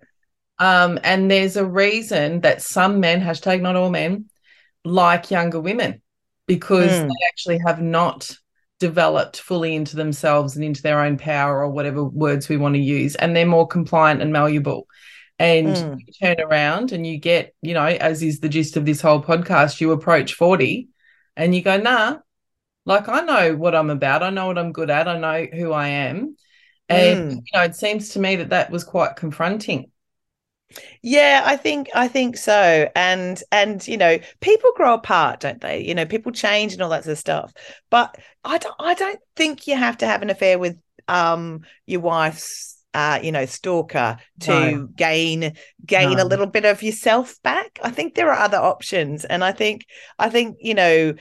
Yeah. 0.57 0.83
Um, 0.83 0.97
and 1.03 1.29
there's 1.29 1.57
a 1.57 1.63
reason 1.65 2.41
that 2.41 2.63
some 2.63 2.99
men, 2.99 3.21
hashtag 3.21 3.61
not 3.61 3.75
all 3.75 3.91
men, 3.91 4.31
like 4.83 5.29
younger 5.29 5.59
women 5.59 6.01
because 6.47 6.89
Mm. 6.91 7.07
they 7.09 7.25
actually 7.27 7.59
have 7.67 7.79
not 7.79 8.35
developed 8.79 9.39
fully 9.39 9.75
into 9.75 9.95
themselves 9.95 10.55
and 10.55 10.63
into 10.63 10.81
their 10.81 11.01
own 11.01 11.17
power 11.17 11.59
or 11.59 11.69
whatever 11.69 12.03
words 12.03 12.49
we 12.49 12.57
want 12.57 12.75
to 12.75 12.81
use. 12.81 13.15
And 13.15 13.35
they're 13.35 13.45
more 13.45 13.67
compliant 13.67 14.21
and 14.21 14.31
malleable. 14.31 14.87
And 15.37 15.75
Mm. 15.75 16.01
you 16.05 16.13
turn 16.13 16.41
around 16.41 16.91
and 16.91 17.05
you 17.05 17.17
get, 17.17 17.55
you 17.61 17.73
know, 17.73 17.85
as 17.85 18.23
is 18.23 18.39
the 18.39 18.49
gist 18.49 18.77
of 18.77 18.85
this 18.85 19.01
whole 19.01 19.21
podcast, 19.21 19.79
you 19.79 19.91
approach 19.91 20.33
40 20.33 20.89
and 21.35 21.55
you 21.55 21.61
go, 21.61 21.77
nah, 21.77 22.17
like 22.85 23.07
I 23.07 23.21
know 23.21 23.55
what 23.55 23.75
I'm 23.75 23.89
about. 23.89 24.23
I 24.23 24.29
know 24.29 24.47
what 24.47 24.57
I'm 24.57 24.71
good 24.71 24.89
at. 24.89 25.07
I 25.07 25.17
know 25.17 25.45
who 25.45 25.71
I 25.71 25.87
am. 25.89 26.35
And, 26.89 27.31
Mm. 27.31 27.35
you 27.35 27.51
know, 27.53 27.63
it 27.63 27.75
seems 27.75 28.09
to 28.09 28.19
me 28.19 28.37
that 28.37 28.49
that 28.49 28.71
was 28.71 28.83
quite 28.83 29.15
confronting. 29.15 29.91
Yeah, 31.01 31.41
I 31.45 31.57
think 31.57 31.89
I 31.95 32.07
think 32.07 32.37
so. 32.37 32.89
And 32.95 33.41
and 33.51 33.85
you 33.87 33.97
know, 33.97 34.19
people 34.39 34.71
grow 34.75 34.93
apart, 34.93 35.39
don't 35.39 35.61
they? 35.61 35.83
You 35.83 35.95
know, 35.95 36.05
people 36.05 36.31
change 36.31 36.73
and 36.73 36.81
all 36.81 36.89
that 36.89 37.03
sort 37.03 37.13
of 37.13 37.17
stuff. 37.19 37.53
But 37.89 38.17
I 38.43 38.57
don't 38.57 38.75
I 38.79 38.93
don't 38.93 39.19
think 39.35 39.67
you 39.67 39.75
have 39.75 39.97
to 39.97 40.07
have 40.07 40.21
an 40.21 40.29
affair 40.29 40.59
with 40.59 40.77
um 41.07 41.61
your 41.85 42.01
wife's 42.01 42.75
uh, 42.95 43.19
you 43.21 43.31
know, 43.31 43.45
stalker 43.45 44.17
to 44.41 44.49
No. 44.49 44.87
gain 44.95 45.53
gain 45.85 46.17
No. 46.17 46.23
a 46.23 46.25
little 46.25 46.47
bit 46.47 46.65
of 46.65 46.81
yourself 46.81 47.39
back. 47.43 47.79
I 47.83 47.91
think 47.91 48.15
there 48.15 48.31
are 48.31 48.39
other 48.39 48.57
options. 48.57 49.25
And 49.25 49.43
I 49.43 49.51
think 49.51 49.85
I 50.17 50.29
think, 50.29 50.57
you 50.59 50.73
know, 50.73 51.13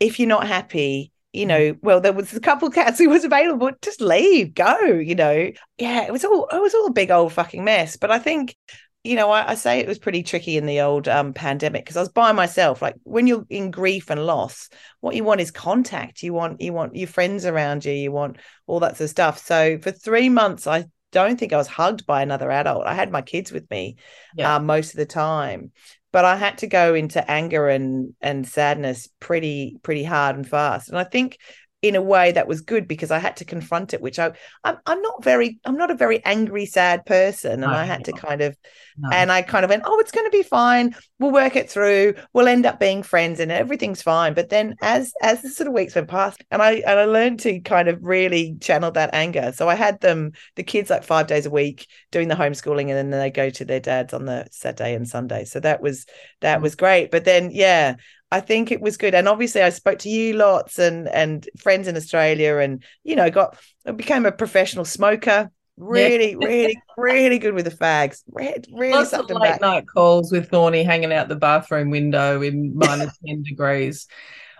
if 0.00 0.18
you're 0.18 0.28
not 0.28 0.46
happy, 0.48 1.12
you 1.32 1.46
know, 1.46 1.76
well, 1.80 2.00
there 2.00 2.12
was 2.12 2.34
a 2.34 2.40
couple 2.40 2.70
cats 2.70 2.98
who 2.98 3.08
was 3.08 3.24
available. 3.24 3.70
Just 3.82 4.00
leave, 4.00 4.54
go. 4.54 4.80
You 4.84 5.14
know, 5.14 5.52
yeah, 5.78 6.02
it 6.04 6.12
was 6.12 6.24
all 6.24 6.48
it 6.52 6.60
was 6.60 6.74
all 6.74 6.86
a 6.86 6.92
big 6.92 7.10
old 7.12 7.32
fucking 7.32 7.64
mess. 7.64 7.96
But 7.96 8.10
I 8.10 8.18
think, 8.18 8.56
you 9.04 9.16
know, 9.16 9.30
I, 9.30 9.50
I 9.50 9.54
say 9.54 9.80
it 9.80 9.88
was 9.88 9.98
pretty 9.98 10.22
tricky 10.22 10.56
in 10.56 10.66
the 10.66 10.80
old 10.80 11.08
um, 11.08 11.32
pandemic 11.32 11.84
because 11.84 11.96
I 11.96 12.00
was 12.00 12.08
by 12.08 12.32
myself. 12.32 12.80
Like 12.80 12.96
when 13.02 13.26
you're 13.26 13.44
in 13.50 13.70
grief 13.70 14.10
and 14.10 14.24
loss, 14.24 14.68
what 15.00 15.16
you 15.16 15.24
want 15.24 15.40
is 15.40 15.50
contact. 15.50 16.22
You 16.22 16.32
want 16.32 16.60
you 16.60 16.72
want 16.72 16.94
your 16.94 17.08
friends 17.08 17.44
around 17.44 17.84
you. 17.84 17.92
You 17.92 18.12
want 18.12 18.38
all 18.66 18.80
that 18.80 18.96
sort 18.96 19.06
of 19.06 19.10
stuff. 19.10 19.38
So 19.38 19.78
for 19.78 19.90
three 19.90 20.28
months, 20.28 20.66
I 20.66 20.86
don't 21.10 21.38
think 21.38 21.52
I 21.52 21.56
was 21.58 21.66
hugged 21.66 22.06
by 22.06 22.22
another 22.22 22.50
adult. 22.50 22.86
I 22.86 22.94
had 22.94 23.10
my 23.10 23.22
kids 23.22 23.52
with 23.52 23.68
me 23.70 23.96
Yeah. 24.36 24.56
uh, 24.56 24.60
most 24.60 24.90
of 24.92 24.96
the 24.98 25.06
time 25.06 25.72
but 26.12 26.26
I 26.26 26.36
had 26.36 26.58
to 26.58 26.66
go 26.66 26.94
into 26.94 27.28
anger 27.30 27.68
and 27.68 28.12
and 28.20 28.46
sadness 28.46 29.08
pretty 29.18 29.78
pretty 29.82 30.04
hard 30.04 30.36
and 30.36 30.46
fast. 30.46 30.90
And 30.90 30.98
I 30.98 31.04
think 31.04 31.38
in 31.82 31.96
a 31.96 32.02
way 32.02 32.32
that 32.32 32.46
was 32.48 32.60
good 32.60 32.86
because 32.88 33.10
I 33.10 33.18
had 33.18 33.36
to 33.38 33.44
confront 33.44 33.92
it, 33.92 34.00
which 34.00 34.18
I 34.18 34.32
I'm, 34.64 34.78
I'm 34.86 35.02
not 35.02 35.22
very 35.24 35.58
I'm 35.64 35.76
not 35.76 35.90
a 35.90 35.96
very 35.96 36.24
angry 36.24 36.66
sad 36.66 37.04
person, 37.06 37.64
and 37.64 37.64
No, 37.64 37.76
I 37.76 37.84
had 37.84 38.04
to 38.04 38.12
kind 38.12 38.40
of 38.40 38.56
No. 38.96 39.08
and 39.10 39.30
I 39.30 39.42
kind 39.42 39.64
of 39.64 39.68
went, 39.68 39.82
oh, 39.84 39.98
it's 40.00 40.10
going 40.12 40.26
to 40.26 40.36
be 40.36 40.42
fine. 40.42 40.94
We'll 41.18 41.32
work 41.32 41.54
it 41.56 41.68
through. 41.68 42.14
We'll 42.32 42.48
end 42.48 42.64
up 42.64 42.80
being 42.80 43.02
friends, 43.02 43.40
and 43.40 43.52
everything's 43.52 44.00
fine. 44.00 44.32
But 44.34 44.48
then, 44.48 44.76
as 44.80 45.12
as 45.22 45.42
the 45.42 45.50
sort 45.50 45.66
of 45.68 45.74
weeks 45.74 45.94
went 45.94 46.08
past, 46.08 46.42
and 46.50 46.62
I 46.62 46.74
and 46.76 46.98
I 46.98 47.04
learned 47.04 47.40
to 47.40 47.60
kind 47.60 47.88
of 47.88 47.98
really 48.02 48.56
channel 48.60 48.90
that 48.92 49.10
anger. 49.12 49.52
So 49.54 49.68
I 49.68 49.74
had 49.74 50.00
them, 50.00 50.32
the 50.56 50.62
kids, 50.62 50.88
like 50.88 51.04
five 51.04 51.26
days 51.26 51.46
a 51.46 51.50
week 51.50 51.86
doing 52.10 52.28
the 52.28 52.34
homeschooling, 52.36 52.88
and 52.90 52.90
then 52.90 53.10
they 53.10 53.30
go 53.30 53.50
to 53.50 53.64
their 53.64 53.80
dads 53.80 54.14
on 54.14 54.24
the 54.24 54.46
Saturday 54.50 54.94
and 54.94 55.06
Sunday. 55.08 55.44
So 55.44 55.60
that 55.60 55.82
was 55.82 56.06
that 56.40 56.60
Mm. 56.60 56.62
was 56.62 56.74
great. 56.74 57.10
But 57.10 57.24
then, 57.24 57.50
yeah. 57.52 57.96
I 58.32 58.40
think 58.40 58.72
it 58.72 58.80
was 58.80 58.96
good, 58.96 59.14
and 59.14 59.28
obviously, 59.28 59.62
I 59.62 59.70
spoke 59.70 60.00
to 60.00 60.08
you 60.08 60.34
lots 60.34 60.78
and 60.78 61.08
and 61.08 61.48
friends 61.58 61.88
in 61.88 61.96
Australia, 61.96 62.56
and 62.56 62.82
you 63.04 63.16
know, 63.16 63.30
got 63.30 63.58
I 63.86 63.92
became 63.92 64.26
a 64.26 64.32
professional 64.32 64.84
smoker 64.84 65.50
Really, 65.78 66.36
really, 66.36 66.80
really 66.96 67.38
good 67.38 67.54
with 67.54 67.64
the 67.64 67.70
fags. 67.70 68.22
Re- 68.30 68.54
Really 68.72 68.92
Lots 68.92 69.12
of 69.14 69.28
late 69.30 69.40
back. 69.40 69.60
night 69.60 69.84
calls 69.92 70.30
with 70.30 70.50
Thorny 70.50 70.84
hanging 70.84 71.12
out 71.12 71.28
the 71.28 71.36
bathroom 71.36 71.90
window 71.90 72.42
in 72.42 72.76
minus 72.76 73.16
10 73.26 73.42
degrees. 73.42 74.06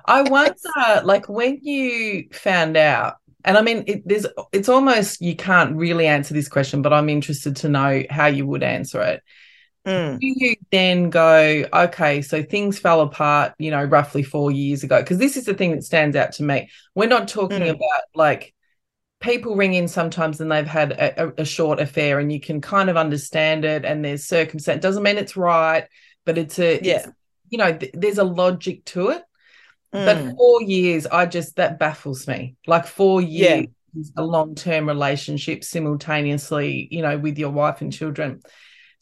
I 0.07 0.23
wonder, 0.23 0.57
like, 1.05 1.29
when 1.29 1.59
you 1.63 2.29
found 2.33 2.77
out, 2.77 3.17
and 3.45 3.59
I 3.59 3.63
mean, 3.63 3.85
it, 3.87 4.03
there's, 4.07 4.27
it's 4.53 4.69
almost 4.69 5.21
you 5.21 5.37
can't 5.37 5.77
really 5.77 6.07
answer 6.07 6.33
this 6.35 6.49
question, 6.49 6.81
but 6.83 6.93
I'm 6.93 7.09
interested 7.09 7.57
to 7.57 7.69
know 7.69 8.03
how 8.09 8.27
you 8.27 8.47
would 8.47 8.63
answer 8.63 9.03
it. 9.03 9.23
Mm. 9.87 10.21
Do 10.21 10.27
you 10.27 10.57
then 10.71 11.11
go, 11.11 11.64
okay, 11.73 12.23
so 12.23 12.42
things 12.42 12.79
fell 12.79 13.01
apart, 13.01 13.55
you 13.59 13.71
know, 13.71 13.83
roughly 13.83 14.23
four 14.23 14.51
years 14.51 14.85
ago? 14.85 15.01
Because 15.01 15.18
this 15.18 15.37
is 15.37 15.45
the 15.45 15.55
thing 15.55 15.73
that 15.73 15.83
stands 15.85 16.16
out 16.16 16.33
to 16.33 16.45
me. 16.45 16.71
We're 16.95 17.09
not 17.09 17.29
talking 17.29 17.61
Mm. 17.61 17.71
about 17.71 18.03
like 18.14 18.55
people 19.21 19.57
ring 19.57 19.75
in 19.75 19.88
sometimes 19.88 20.40
and 20.40 20.51
they've 20.51 20.66
had 20.66 20.92
a, 20.92 21.40
a, 21.42 21.45
short 21.45 21.81
affair 21.81 22.18
and 22.18 22.33
you 22.33 22.40
can 22.40 22.61
kind 22.61 22.90
of 22.90 22.97
understand 22.97 23.64
it 23.64 23.85
and 23.85 24.05
there's 24.05 24.27
circumstance. 24.27 24.83
Doesn't 24.83 25.03
mean 25.03 25.16
it's 25.16 25.37
right, 25.37 25.87
but 26.25 26.38
it's 26.38 26.59
a, 26.59 26.81
Yeah. 26.83 26.97
it's, 26.97 27.09
you 27.49 27.59
know, 27.59 27.77
th- 27.77 27.92
there's 27.95 28.18
a 28.18 28.25
logic 28.25 28.85
to 28.87 29.11
it. 29.11 29.23
Mm. 29.95 30.05
But 30.07 30.37
four 30.37 30.62
years, 30.62 31.07
I 31.07 31.27
just, 31.27 31.57
that 31.57 31.79
baffles 31.79 32.27
me. 32.27 32.57
Like 32.66 32.87
four 32.87 33.21
Yeah. 33.21 33.55
years 33.57 33.66
is 33.99 34.12
a 34.16 34.25
long 34.25 34.55
term 34.55 34.87
relationship 34.87 35.64
simultaneously, 35.64 36.88
you 36.90 37.03
know, 37.03 37.18
with 37.18 37.38
your 37.38 37.51
wife 37.51 37.81
and 37.81 37.92
children. 37.92 38.42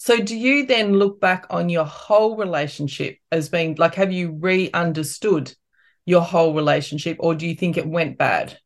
So 0.01 0.19
do 0.19 0.35
you 0.35 0.65
then 0.65 0.95
look 0.95 1.21
back 1.21 1.47
on 1.51 1.69
your 1.69 1.85
whole 1.85 2.35
relationship 2.35 3.19
as 3.31 3.51
being 3.51 3.75
like, 3.75 3.97
have 3.97 4.11
you 4.11 4.33
re 4.41 4.71
understood 4.73 5.53
your 6.07 6.23
whole 6.23 6.55
relationship 6.55 7.19
or 7.21 7.35
do 7.35 7.47
you 7.47 7.55
think 7.55 7.77
it 7.77 7.87
went 7.87 8.17
bad? 8.17 8.59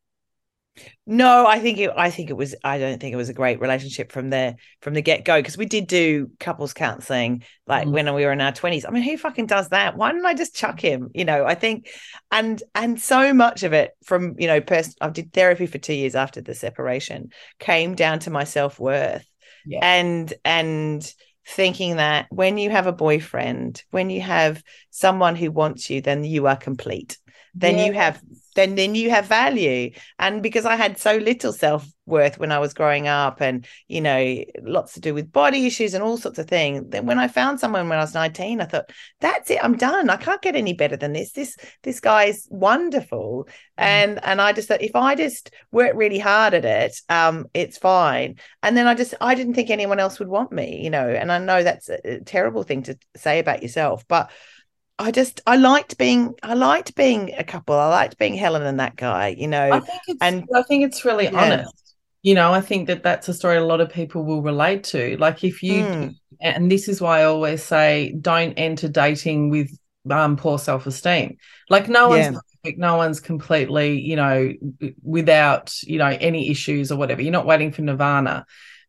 No, 1.05 1.45
I 1.45 1.59
think 1.59 1.79
it. 1.79 1.91
I 1.97 2.11
think 2.11 2.31
it 2.31 2.37
was. 2.37 2.55
I 2.63 2.79
don't 2.79 3.01
think 3.01 3.13
it 3.13 3.17
was 3.17 3.29
a 3.31 3.35
great 3.35 3.61
relationship 3.61 4.13
from 4.13 4.31
the 4.31 4.55
from 4.81 4.95
the 4.95 5.03
get 5.03 5.25
go 5.25 5.41
because 5.41 5.59
we 5.59 5.67
did 5.67 5.89
do 5.89 6.31
couples 6.39 6.73
counseling 6.73 7.43
like 7.67 7.89
Mm. 7.89 7.93
when 7.93 8.15
we 8.15 8.25
were 8.25 8.33
in 8.33 8.41
our 8.41 8.53
twenties. 8.53 8.85
I 8.85 8.91
mean, 8.91 9.03
who 9.03 9.17
fucking 9.19 9.47
does 9.47 9.71
that? 9.71 9.97
Why 9.97 10.13
didn't 10.13 10.27
I 10.27 10.35
just 10.35 10.55
chuck 10.55 10.79
him? 10.79 11.11
You 11.15 11.25
know, 11.25 11.45
I 11.45 11.57
think, 11.57 11.89
and 12.31 12.63
and 12.77 13.01
so 13.01 13.35
much 13.35 13.65
of 13.65 13.73
it 13.73 13.91
from 14.05 14.37
you 14.39 14.47
know, 14.47 14.61
person. 14.61 14.95
I 15.01 15.11
did 15.11 15.33
therapy 15.33 15.67
for 15.67 15.79
two 15.79 15.95
years 15.95 16.15
after 16.15 16.41
the 16.41 16.55
separation. 16.55 17.31
Came 17.59 17.97
down 17.97 18.21
to 18.21 18.31
my 18.31 18.45
self 18.45 18.79
worth, 18.79 19.27
Yeah. 19.67 19.81
and 19.83 20.33
and 20.45 21.15
thinking 21.47 21.97
that 21.97 22.27
when 22.31 22.59
you 22.59 22.71
have 22.71 22.87
a 22.87 22.93
boyfriend, 22.93 23.83
when 23.91 24.11
you 24.11 24.21
have 24.21 24.63
someone 24.91 25.37
who 25.37 25.51
wants 25.51 25.91
you, 25.91 26.01
then 26.01 26.25
you 26.25 26.47
are 26.47 26.57
complete. 26.57 27.19
Then 27.55 27.79
you 27.79 27.93
have 27.93 28.21
then 28.55 28.75
then 28.75 28.95
you 28.95 29.11
have 29.11 29.27
value. 29.27 29.91
And 30.19 30.43
because 30.43 30.65
i 30.65 30.77
had 30.77 30.99
so 30.99 31.17
little 31.17 31.53
self-worth 31.53 32.39
when 32.39 32.53
i 32.53 32.59
was 32.59 32.75
growing 32.75 33.09
up 33.09 33.41
and 33.41 33.67
you 33.89 34.01
know 34.01 34.45
lots 34.63 34.95
to 34.95 35.01
do 35.01 35.15
with 35.15 35.33
body 35.33 35.67
issues 35.67 35.95
and 35.95 36.03
all 36.03 36.17
sorts 36.17 36.39
of 36.39 36.47
things 36.47 36.85
then 36.89 37.07
when 37.07 37.19
i 37.19 37.29
found 37.29 37.59
someone 37.59 37.89
when 37.89 37.99
i 37.99 38.03
was 38.03 38.15
19 38.15 38.61
i 38.61 38.65
thought 38.65 38.91
that's 39.21 39.51
it 39.51 39.59
i'm 39.63 39.77
done. 39.77 40.11
I 40.11 40.17
can't 40.17 40.43
get 40.43 40.57
any 40.57 40.73
better 40.73 40.97
than 40.97 41.13
this. 41.13 41.33
This 41.33 41.57
this 41.83 42.01
guy's 42.01 42.47
wonderful. 42.51 43.49
And 43.77 44.23
and 44.25 44.41
i 44.41 44.53
just 44.53 44.69
thought 44.69 44.83
if 44.83 44.97
i 44.97 45.15
just 45.15 45.51
work 45.73 45.93
really 45.95 46.19
hard 46.19 46.55
at 46.55 46.65
it 46.65 47.01
um 47.09 47.47
it's 47.55 47.79
fine. 47.79 48.37
And 48.63 48.77
then 48.77 48.87
i 48.87 48.95
just 48.95 49.15
i 49.21 49.35
didn't 49.35 49.55
think 49.55 49.71
anyone 49.71 50.01
else 50.01 50.19
would 50.19 50.29
want 50.29 50.53
me 50.53 50.83
you 50.83 50.91
know 50.91 51.09
and 51.09 51.33
i 51.33 51.39
know 51.39 51.63
that's 51.63 51.89
a, 51.89 51.99
a 52.05 52.21
terrible 52.21 52.63
thing 52.63 52.83
to 52.85 52.99
say 53.17 53.39
about 53.39 53.63
yourself 53.63 54.05
but 54.09 54.31
I 54.99 55.11
just 55.11 55.41
I 55.47 55.57
liked 55.57 55.99
being 55.99 56.35
I 56.43 56.55
liked 56.55 56.95
being 56.95 57.33
a 57.37 57.45
couple. 57.45 57.75
I 57.75 57.89
liked 57.89 58.19
being 58.19 58.35
Helen 58.35 58.63
and 58.63 58.79
that 58.81 58.97
guy, 58.97 59.29
you 59.29 59.49
know. 59.49 59.71
I 59.73 59.81
think 59.81 60.01
it's 60.07 60.19
and- 60.21 60.45
I 60.55 60.63
think 60.63 60.85
it's 60.85 61.05
really 61.05 61.25
Yeah. 61.25 61.37
honest. 61.45 61.73
You 62.23 62.35
know, 62.35 62.53
I 62.55 62.61
think 62.63 62.87
that 62.87 63.03
that's 63.03 63.29
a 63.29 63.35
story 63.35 63.57
a 63.57 63.65
lot 63.65 63.81
of 63.81 63.91
people 63.93 64.25
will 64.25 64.41
relate 64.41 64.85
to. 64.85 65.17
Like 65.19 65.45
if 65.45 65.63
you 65.63 65.83
Mm. 65.85 66.15
and 66.41 66.71
this 66.71 66.89
is 66.89 67.01
why 67.01 67.21
I 67.21 67.25
always 67.25 67.63
say 67.63 68.15
don't 68.21 68.53
enter 68.55 68.89
dating 68.89 69.51
with 69.51 69.71
um 70.11 70.37
poor 70.37 70.59
self-esteem. 70.59 71.39
Like 71.71 71.89
no 71.89 72.09
one's 72.09 72.27
Yeah. 72.27 72.39
perfect, 72.63 72.79
no 72.79 72.97
one's 72.97 73.21
completely, 73.21 74.01
you 74.01 74.17
know, 74.17 74.53
without, 75.03 75.75
you 75.83 75.99
know, 75.99 76.07
any 76.21 76.51
issues 76.51 76.93
or 76.93 76.97
whatever. 76.97 77.21
You're 77.23 77.33
not 77.33 77.47
waiting 77.47 77.73
for 77.73 77.83
nirvana. 77.83 78.47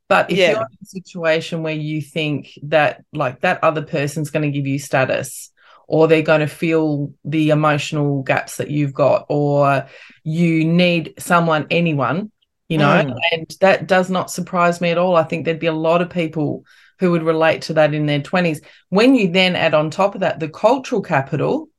But 0.08 0.30
if 0.30 0.38
Yeah. 0.38 0.52
you're 0.52 0.60
in 0.60 0.78
a 0.84 0.86
situation 0.86 1.64
where 1.64 1.74
you 1.74 2.00
think 2.02 2.52
that 2.64 3.04
like 3.12 3.42
that 3.42 3.64
other 3.64 3.82
person's 3.82 4.30
going 4.30 4.44
to 4.44 4.56
give 4.56 4.68
you 4.68 4.78
status 4.78 5.52
or 5.88 6.08
they're 6.08 6.22
going 6.22 6.40
to 6.42 6.48
feel 6.48 7.14
the 7.24 7.50
emotional 7.50 8.24
gaps 8.24 8.58
that 8.58 8.70
you've 8.72 8.94
got 8.94 9.26
or 9.30 9.88
you 10.24 10.66
need 10.66 11.14
someone 11.20 11.68
anyone 11.70 12.32
you 12.70 12.78
know 12.78 13.04
Mm. 13.06 13.16
and 13.32 13.56
that 13.62 13.88
does 13.88 14.10
not 14.10 14.32
surprise 14.32 14.82
me 14.82 14.90
at 14.90 14.98
all 14.98 15.16
i 15.16 15.24
think 15.24 15.46
there'd 15.46 15.60
be 15.60 15.68
a 15.68 15.74
lot 15.74 16.02
of 16.02 16.10
people 16.10 16.64
who 17.00 17.12
would 17.12 17.24
relate 17.24 17.62
to 17.64 17.74
that 17.74 17.94
in 17.94 18.06
their 18.06 18.22
20s 18.22 18.62
when 18.90 19.16
you 19.16 19.28
then 19.32 19.56
add 19.56 19.74
on 19.74 19.90
top 19.90 20.16
of 20.16 20.22
that 20.22 20.40
the 20.40 20.50
cultural 20.50 21.02
capital 21.02 21.70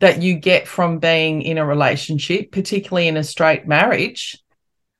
that 0.00 0.20
you 0.22 0.34
get 0.34 0.66
from 0.68 0.98
being 0.98 1.42
in 1.42 1.58
a 1.58 1.66
relationship 1.66 2.52
particularly 2.52 3.08
in 3.08 3.16
a 3.16 3.24
straight 3.24 3.66
marriage 3.66 4.38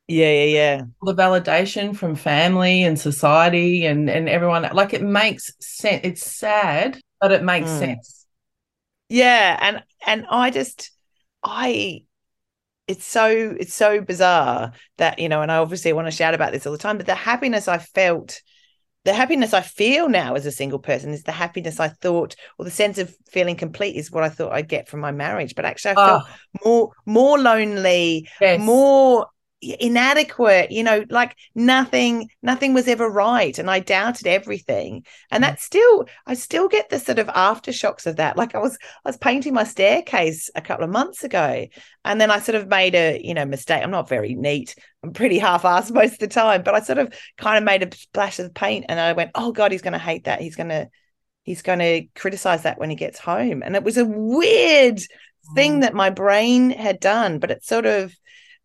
Yeah, 0.09 0.31
yeah, 0.31 0.45
yeah. 0.45 0.83
the 1.03 1.15
validation 1.15 1.97
from 1.97 2.15
family 2.15 2.85
and 2.85 2.99
society 2.99 3.87
and 3.87 4.09
and 4.09 4.29
everyone 4.29 4.63
like 4.73 4.93
it 4.95 5.03
makes 5.03 5.51
sense 5.61 6.01
it's 6.05 6.31
sad 6.31 7.01
but 7.21 7.33
it 7.33 7.43
makes 7.43 7.71
Mm. 7.71 7.79
sense 7.79 8.22
Yeah, 9.13 9.59
and 9.61 9.83
and 10.07 10.27
I 10.31 10.51
just 10.51 10.91
I 11.43 12.05
it's 12.89 13.05
so 13.07 13.29
it's 13.61 13.75
so 13.75 14.01
bizarre 14.03 14.73
that 14.99 15.19
you 15.19 15.29
know 15.29 15.43
and 15.43 15.53
I 15.53 15.59
obviously 15.59 15.93
want 15.93 16.09
to 16.09 16.13
shout 16.13 16.35
about 16.35 16.53
this 16.53 16.67
all 16.67 16.73
the 16.73 16.79
time 16.79 16.99
but 16.99 17.07
the 17.07 17.15
happiness 17.15 17.69
I 17.69 17.79
felt 17.79 18.43
the 19.05 19.15
happiness 19.15 19.55
I 19.55 19.63
feel 19.63 20.09
now 20.09 20.35
as 20.35 20.47
a 20.47 20.53
single 20.53 20.81
person 20.81 21.13
is 21.13 21.25
the 21.25 21.33
happiness 21.33 21.81
I 21.81 21.89
thought 21.89 22.37
or 22.59 22.65
the 22.67 22.73
sense 22.73 22.99
of 22.99 23.15
feeling 23.31 23.57
complete 23.57 23.97
is 23.97 24.11
what 24.13 24.25
I 24.25 24.31
thought 24.31 24.53
I'd 24.53 24.69
get 24.69 24.89
from 24.89 25.01
my 25.01 25.13
marriage 25.13 25.55
but 25.57 25.65
actually 25.67 25.93
I 25.93 25.97
felt 25.97 26.23
Ah, 26.23 26.39
more 26.65 26.93
more 27.07 27.39
lonely 27.39 28.29
yes. 28.41 28.53
more 28.53 29.29
inadequate 29.63 30.73
you 30.73 30.83
know 30.83 31.05
like 31.09 31.37
nothing 31.55 32.29
nothing 32.43 32.75
was 32.75 32.89
ever 32.89 33.09
right 33.09 33.59
and 33.59 33.71
i 33.71 33.79
doubted 33.79 34.27
everything. 34.27 35.05
And 35.31 35.43
mm. 35.43 35.47
that's 35.47 35.63
still 35.63 36.07
i 36.27 36.35
still 36.35 36.69
get 36.69 36.91
the 36.91 36.99
sort 36.99 37.21
of 37.21 37.29
aftershocks 37.29 38.07
of 38.07 38.17
that. 38.17 38.37
Like 38.37 38.57
i 38.57 38.59
was 38.59 38.77
i 39.05 39.09
was 39.09 39.17
painting 39.17 39.55
my 39.55 39.63
staircase 39.65 40.51
a 40.57 40.61
couple 40.61 40.85
of 40.85 40.91
months 40.91 41.23
ago 41.23 41.67
and 42.05 42.21
then 42.21 42.31
i 42.31 42.41
sort 42.41 42.57
of 42.57 42.67
made 42.67 42.97
a 42.97 43.21
you 43.23 43.35
know 43.35 43.45
mistake. 43.45 43.83
I'm 43.83 43.93
not 43.93 44.09
very 44.09 44.35
neat. 44.35 44.75
I'm 45.05 45.13
pretty 45.13 45.39
half-assed 45.39 45.93
most 45.95 46.15
of 46.15 46.19
the 46.19 46.29
time 46.29 46.63
but 46.65 46.75
i 46.75 46.81
sort 46.81 46.99
of 46.99 47.15
kind 47.37 47.57
of 47.57 47.65
made 47.65 47.83
a 47.85 47.97
splash 47.97 48.41
of 48.41 48.53
paint 48.55 48.87
and 48.89 48.99
i 48.99 49.13
went 49.13 49.31
oh 49.37 49.53
god 49.53 49.71
he's 49.71 49.83
going 49.83 49.93
to 49.93 49.99
hate 49.99 50.25
that. 50.25 50.41
He's 50.41 50.57
going 50.57 50.71
to 50.71 50.89
he's 51.45 51.63
going 51.63 51.79
to 51.79 52.03
criticize 52.17 52.65
that 52.65 52.79
when 52.79 52.91
he 52.91 52.97
gets 52.97 53.19
home. 53.19 53.63
And 53.65 53.75
it 53.75 53.83
was 53.83 53.97
a 53.97 54.05
weird 54.05 55.01
thing 55.55 55.79
mm. 55.79 55.81
that 55.81 55.95
my 55.95 56.11
brain 56.11 56.71
had 56.71 57.01
done 57.01 57.39
but 57.39 57.51
it's 57.51 57.67
sort 57.67 57.87
of 57.87 58.13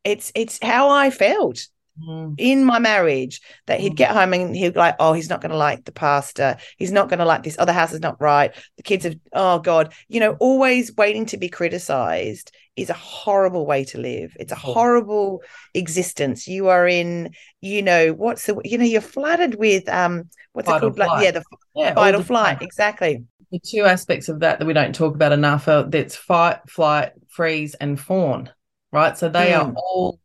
it's 0.08 0.32
it's 0.36 0.60
how 0.62 0.90
I 0.90 1.10
felt 1.12 1.68
Mm. 2.00 2.36
in 2.38 2.64
my 2.64 2.78
marriage 2.78 3.42
that 3.66 3.80
he'd 3.80 3.94
Mm. 3.94 3.96
get 3.96 4.12
home 4.12 4.32
and 4.34 4.56
he'd 4.56 4.74
be 4.76 4.80
like, 4.80 4.96
oh, 5.00 5.14
he's 5.14 5.30
not 5.32 5.42
going 5.42 5.50
to 5.50 5.58
like 5.58 5.84
the 5.84 5.92
pasta. 5.92 6.58
He's 6.78 6.92
not 6.92 7.10
going 7.10 7.18
to 7.18 7.26
like 7.26 7.42
this. 7.42 7.56
Oh, 7.58 7.66
the 7.66 7.74
house 7.74 7.92
is 7.92 8.02
not 8.02 8.22
right. 8.22 8.54
The 8.78 8.84
kids 8.84 9.04
have, 9.06 9.16
oh 9.34 9.58
God, 9.58 9.94
you 10.08 10.20
know, 10.20 10.34
always 10.40 10.96
waiting 10.96 11.26
to 11.28 11.38
be 11.38 11.50
criticized 11.50 12.52
is 12.76 12.92
a 12.92 12.94
horrible 12.94 13.66
way 13.66 13.84
to 13.86 13.98
live. 13.98 14.32
It's 14.40 14.52
a 14.52 14.56
horrible 14.56 15.42
existence. 15.74 16.48
You 16.48 16.68
are 16.68 16.88
in, 16.88 17.32
you 17.62 17.82
know, 17.82 18.14
what's 18.14 18.46
the, 18.46 18.62
you 18.64 18.78
know, 18.78 18.86
you're 18.86 19.02
flooded 19.02 19.56
with, 19.56 19.90
um, 19.90 20.30
what's 20.54 20.70
Fight 20.70 20.78
it 20.78 20.82
called? 20.82 21.00
Like, 21.00 21.24
yeah, 21.24 21.32
the 21.32 21.44
Yeah, 21.76 21.96
fight 21.96 22.14
or 22.14 22.22
flight. 22.22 22.62
Exactly. 22.62 23.24
The 23.52 23.60
two 23.60 23.86
aspects 23.86 24.30
of 24.30 24.42
that 24.42 24.60
that 24.60 24.66
we 24.66 24.74
don't 24.74 24.94
talk 24.94 25.16
about 25.16 25.32
enough 25.32 25.68
are 25.68 25.82
that's 25.84 26.16
fight, 26.16 26.60
flight, 26.70 27.14
freeze, 27.30 27.74
and 27.74 28.00
fawn, 28.00 28.52
right? 28.98 29.18
So 29.18 29.30
they 29.30 29.54
are 29.54 29.66
Mm. 29.66 29.76
all, 29.76 30.20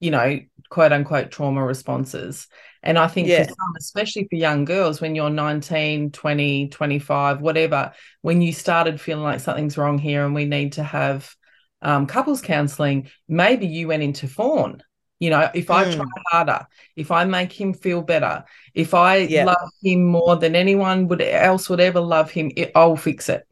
you 0.00 0.10
know, 0.10 0.40
quote 0.70 0.92
unquote 0.92 1.30
trauma 1.30 1.64
responses. 1.64 2.46
And 2.82 2.98
I 2.98 3.08
think 3.08 3.26
Yeah. 3.26 3.34
for 3.34 3.44
some, 3.44 3.74
especially 3.78 4.26
for 4.28 4.36
young 4.36 4.64
girls, 4.64 5.00
when 5.00 5.14
you're 5.14 5.30
19, 5.30 6.12
20, 6.12 6.68
25, 6.68 7.40
whatever, 7.40 7.92
when 8.22 8.40
you 8.42 8.52
started 8.52 9.00
feeling 9.00 9.24
like 9.24 9.40
something's 9.40 9.78
wrong 9.78 9.98
here 9.98 10.24
and 10.24 10.34
we 10.34 10.44
need 10.44 10.74
to 10.74 10.84
have 10.84 11.34
um, 11.82 12.06
couples 12.06 12.40
counseling, 12.42 13.08
maybe 13.28 13.66
you 13.66 13.88
went 13.88 14.02
into 14.02 14.28
fawn. 14.28 14.82
You 15.20 15.30
know, 15.30 15.50
if 15.54 15.70
I 15.70 15.84
Mm. 15.84 15.86
try 15.86 16.04
harder, 16.30 16.66
if 16.94 17.10
I 17.10 17.24
make 17.24 17.52
him 17.52 17.74
feel 17.74 18.02
better, 18.02 18.44
if 18.74 18.94
I 18.94 19.28
Yeah. 19.28 19.44
love 19.44 19.70
him 19.82 20.04
more 20.04 20.36
than 20.36 20.54
anyone 20.54 21.08
would 21.08 21.20
else 21.22 21.68
would 21.68 21.80
ever 21.80 22.00
love 22.00 22.30
him, 22.30 22.52
it, 22.56 22.70
I'll 22.76 22.96
fix 22.96 23.28
it. 23.28 23.44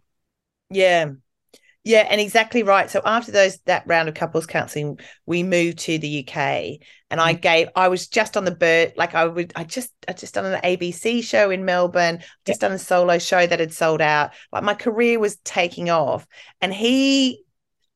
Yeah. 0.70 1.12
Yeah, 1.86 2.04
and 2.10 2.20
exactly 2.20 2.64
right. 2.64 2.90
So 2.90 3.00
after 3.04 3.30
those 3.30 3.58
that 3.66 3.84
round 3.86 4.08
of 4.08 4.16
couples 4.16 4.44
counseling, 4.44 4.98
we 5.24 5.44
moved 5.44 5.78
to 5.78 5.98
the 5.98 6.26
UK 6.26 6.80
and 7.08 7.20
I 7.20 7.34
mm-hmm. 7.34 7.40
gave 7.40 7.68
I 7.76 7.86
was 7.86 8.08
just 8.08 8.36
on 8.36 8.44
the 8.44 8.50
bird 8.50 8.94
like 8.96 9.14
I 9.14 9.24
would 9.24 9.52
I 9.54 9.62
just 9.62 9.92
I 10.08 10.12
just 10.12 10.34
done 10.34 10.46
an 10.46 10.60
ABC 10.62 11.22
show 11.22 11.48
in 11.52 11.64
Melbourne, 11.64 12.24
just 12.44 12.60
done 12.60 12.72
a 12.72 12.78
solo 12.80 13.18
show 13.18 13.46
that 13.46 13.60
had 13.60 13.72
sold 13.72 14.00
out. 14.00 14.32
Like 14.50 14.64
my 14.64 14.74
career 14.74 15.20
was 15.20 15.36
taking 15.44 15.88
off 15.88 16.26
and 16.60 16.74
he 16.74 17.44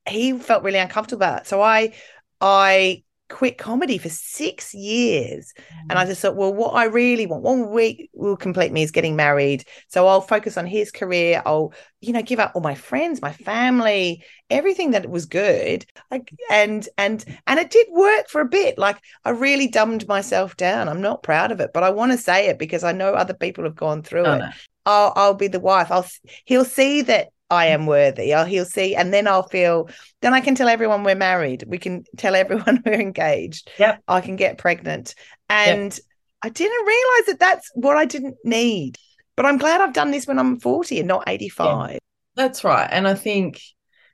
he 0.08 0.38
felt 0.38 0.62
really 0.62 0.78
uncomfortable 0.78 1.24
about 1.24 1.40
it. 1.40 1.46
So 1.48 1.60
I 1.60 1.92
I 2.40 3.02
quit 3.30 3.56
comedy 3.56 3.96
for 3.96 4.10
six 4.10 4.74
years. 4.74 5.54
And 5.88 5.98
I 5.98 6.04
mm. 6.04 6.08
just 6.08 6.20
thought, 6.20 6.36
well, 6.36 6.52
what 6.52 6.74
I 6.74 6.84
really 6.84 7.26
want, 7.26 7.42
one 7.42 7.70
week 7.70 8.10
will 8.12 8.36
complete 8.36 8.72
me 8.72 8.82
is 8.82 8.90
getting 8.90 9.16
married. 9.16 9.64
So 9.88 10.06
I'll 10.06 10.20
focus 10.20 10.58
on 10.58 10.66
his 10.66 10.90
career. 10.90 11.42
I'll, 11.46 11.72
you 12.00 12.12
know, 12.12 12.22
give 12.22 12.40
up 12.40 12.52
all 12.54 12.60
my 12.60 12.74
friends, 12.74 13.22
my 13.22 13.32
family, 13.32 14.24
everything 14.50 14.90
that 14.90 15.08
was 15.08 15.24
good. 15.26 15.86
Like, 16.10 16.30
and 16.50 16.86
and 16.98 17.24
and 17.46 17.58
it 17.58 17.70
did 17.70 17.86
work 17.90 18.28
for 18.28 18.40
a 18.42 18.48
bit. 18.48 18.76
Like 18.76 19.00
I 19.24 19.30
really 19.30 19.68
dumbed 19.68 20.06
myself 20.08 20.56
down. 20.56 20.88
I'm 20.88 21.00
not 21.00 21.22
proud 21.22 21.52
of 21.52 21.60
it, 21.60 21.70
but 21.72 21.82
I 21.82 21.90
want 21.90 22.12
to 22.12 22.18
say 22.18 22.48
it 22.48 22.58
because 22.58 22.84
I 22.84 22.92
know 22.92 23.14
other 23.14 23.34
people 23.34 23.64
have 23.64 23.76
gone 23.76 24.02
through 24.02 24.26
Oh, 24.26 24.34
it. 24.34 24.38
no. 24.38 24.50
I'll 24.86 25.12
I'll 25.16 25.34
be 25.34 25.48
the 25.48 25.60
wife. 25.60 25.90
I'll 25.90 26.06
he'll 26.44 26.64
see 26.64 27.02
that 27.02 27.28
I 27.50 27.66
am 27.66 27.86
worthy. 27.86 28.32
I'll, 28.32 28.44
he'll 28.44 28.64
see, 28.64 28.94
and 28.94 29.12
then 29.12 29.26
I'll 29.26 29.48
feel. 29.48 29.88
Then 30.22 30.34
I 30.34 30.40
can 30.40 30.54
tell 30.54 30.68
everyone 30.68 31.02
we're 31.02 31.14
married. 31.14 31.64
We 31.66 31.78
can 31.78 32.04
tell 32.16 32.34
everyone 32.34 32.82
we're 32.86 33.00
engaged. 33.00 33.70
Yep. 33.78 34.02
I 34.08 34.20
can 34.20 34.36
get 34.36 34.58
pregnant, 34.58 35.14
and 35.48 35.98
I 36.42 36.48
didn't 36.48 36.86
realize 36.86 37.26
that 37.26 37.40
that's 37.40 37.70
what 37.74 37.96
I 37.96 38.04
didn't 38.04 38.36
need. 38.44 38.96
But 39.36 39.46
I'm 39.46 39.58
glad 39.58 39.80
I've 39.80 39.94
done 39.94 40.10
this 40.10 40.26
when 40.26 40.38
I'm 40.38 40.60
40 40.60 40.98
and 40.98 41.08
not 41.08 41.24
85. 41.26 41.98
That's 42.36 42.62
right. 42.62 42.88
And 42.90 43.08
I 43.08 43.14
think, 43.14 43.60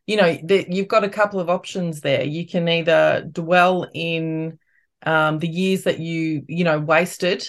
you 0.07 0.17
know, 0.17 0.39
that 0.45 0.73
you've 0.73 0.89
got 0.89 1.05
a 1.05 1.09
couple 1.09 1.41
of 1.41 1.51
options 1.51 2.01
there. 2.01 2.25
You 2.25 2.47
can 2.47 2.69
either 2.69 3.27
dwell 3.31 3.89
in 3.93 4.59
um, 5.05 5.39
the 5.39 5.49
years 5.49 5.85
that 5.85 5.99
you, 5.99 6.43
you 6.49 6.65
know, 6.65 6.79
wasted 6.79 7.47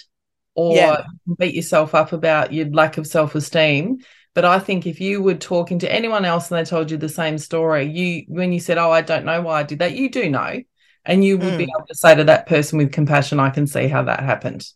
or 0.55 0.75
Yeah. 0.75 1.03
beat 1.37 1.55
yourself 1.55 1.93
up 1.95 2.13
about 2.13 2.51
your 2.51 2.67
lack 2.69 2.97
of 2.97 3.07
self 3.07 3.35
esteem. 3.35 3.99
But 4.37 4.45
I 4.45 4.59
think 4.59 4.85
if 4.85 5.01
you 5.01 5.23
were 5.23 5.33
talking 5.33 5.79
to 5.79 5.91
anyone 5.91 6.23
else 6.23 6.51
and 6.51 6.59
they 6.59 6.69
told 6.69 6.91
you 6.91 6.97
the 6.97 7.09
same 7.09 7.39
story, 7.39 7.85
you, 7.85 8.23
when 8.27 8.53
you 8.53 8.59
said, 8.59 8.77
Oh, 8.77 8.91
I 8.91 9.01
don't 9.01 9.25
know 9.25 9.41
why 9.41 9.61
I 9.61 9.63
did 9.63 9.79
that, 9.79 9.95
you 9.95 10.11
do 10.11 10.29
know. 10.29 10.61
And 11.05 11.25
you 11.25 11.39
would 11.39 11.57
be 11.57 11.63
Mm. 11.63 11.69
able 11.75 11.87
to 11.87 11.95
say 11.95 12.13
to 12.13 12.23
that 12.25 12.45
person 12.45 12.77
with 12.77 12.91
compassion, 12.91 13.39
I 13.39 13.49
can 13.49 13.65
see 13.65 13.87
how 13.87 14.03
that 14.03 14.19
happened. 14.19 14.67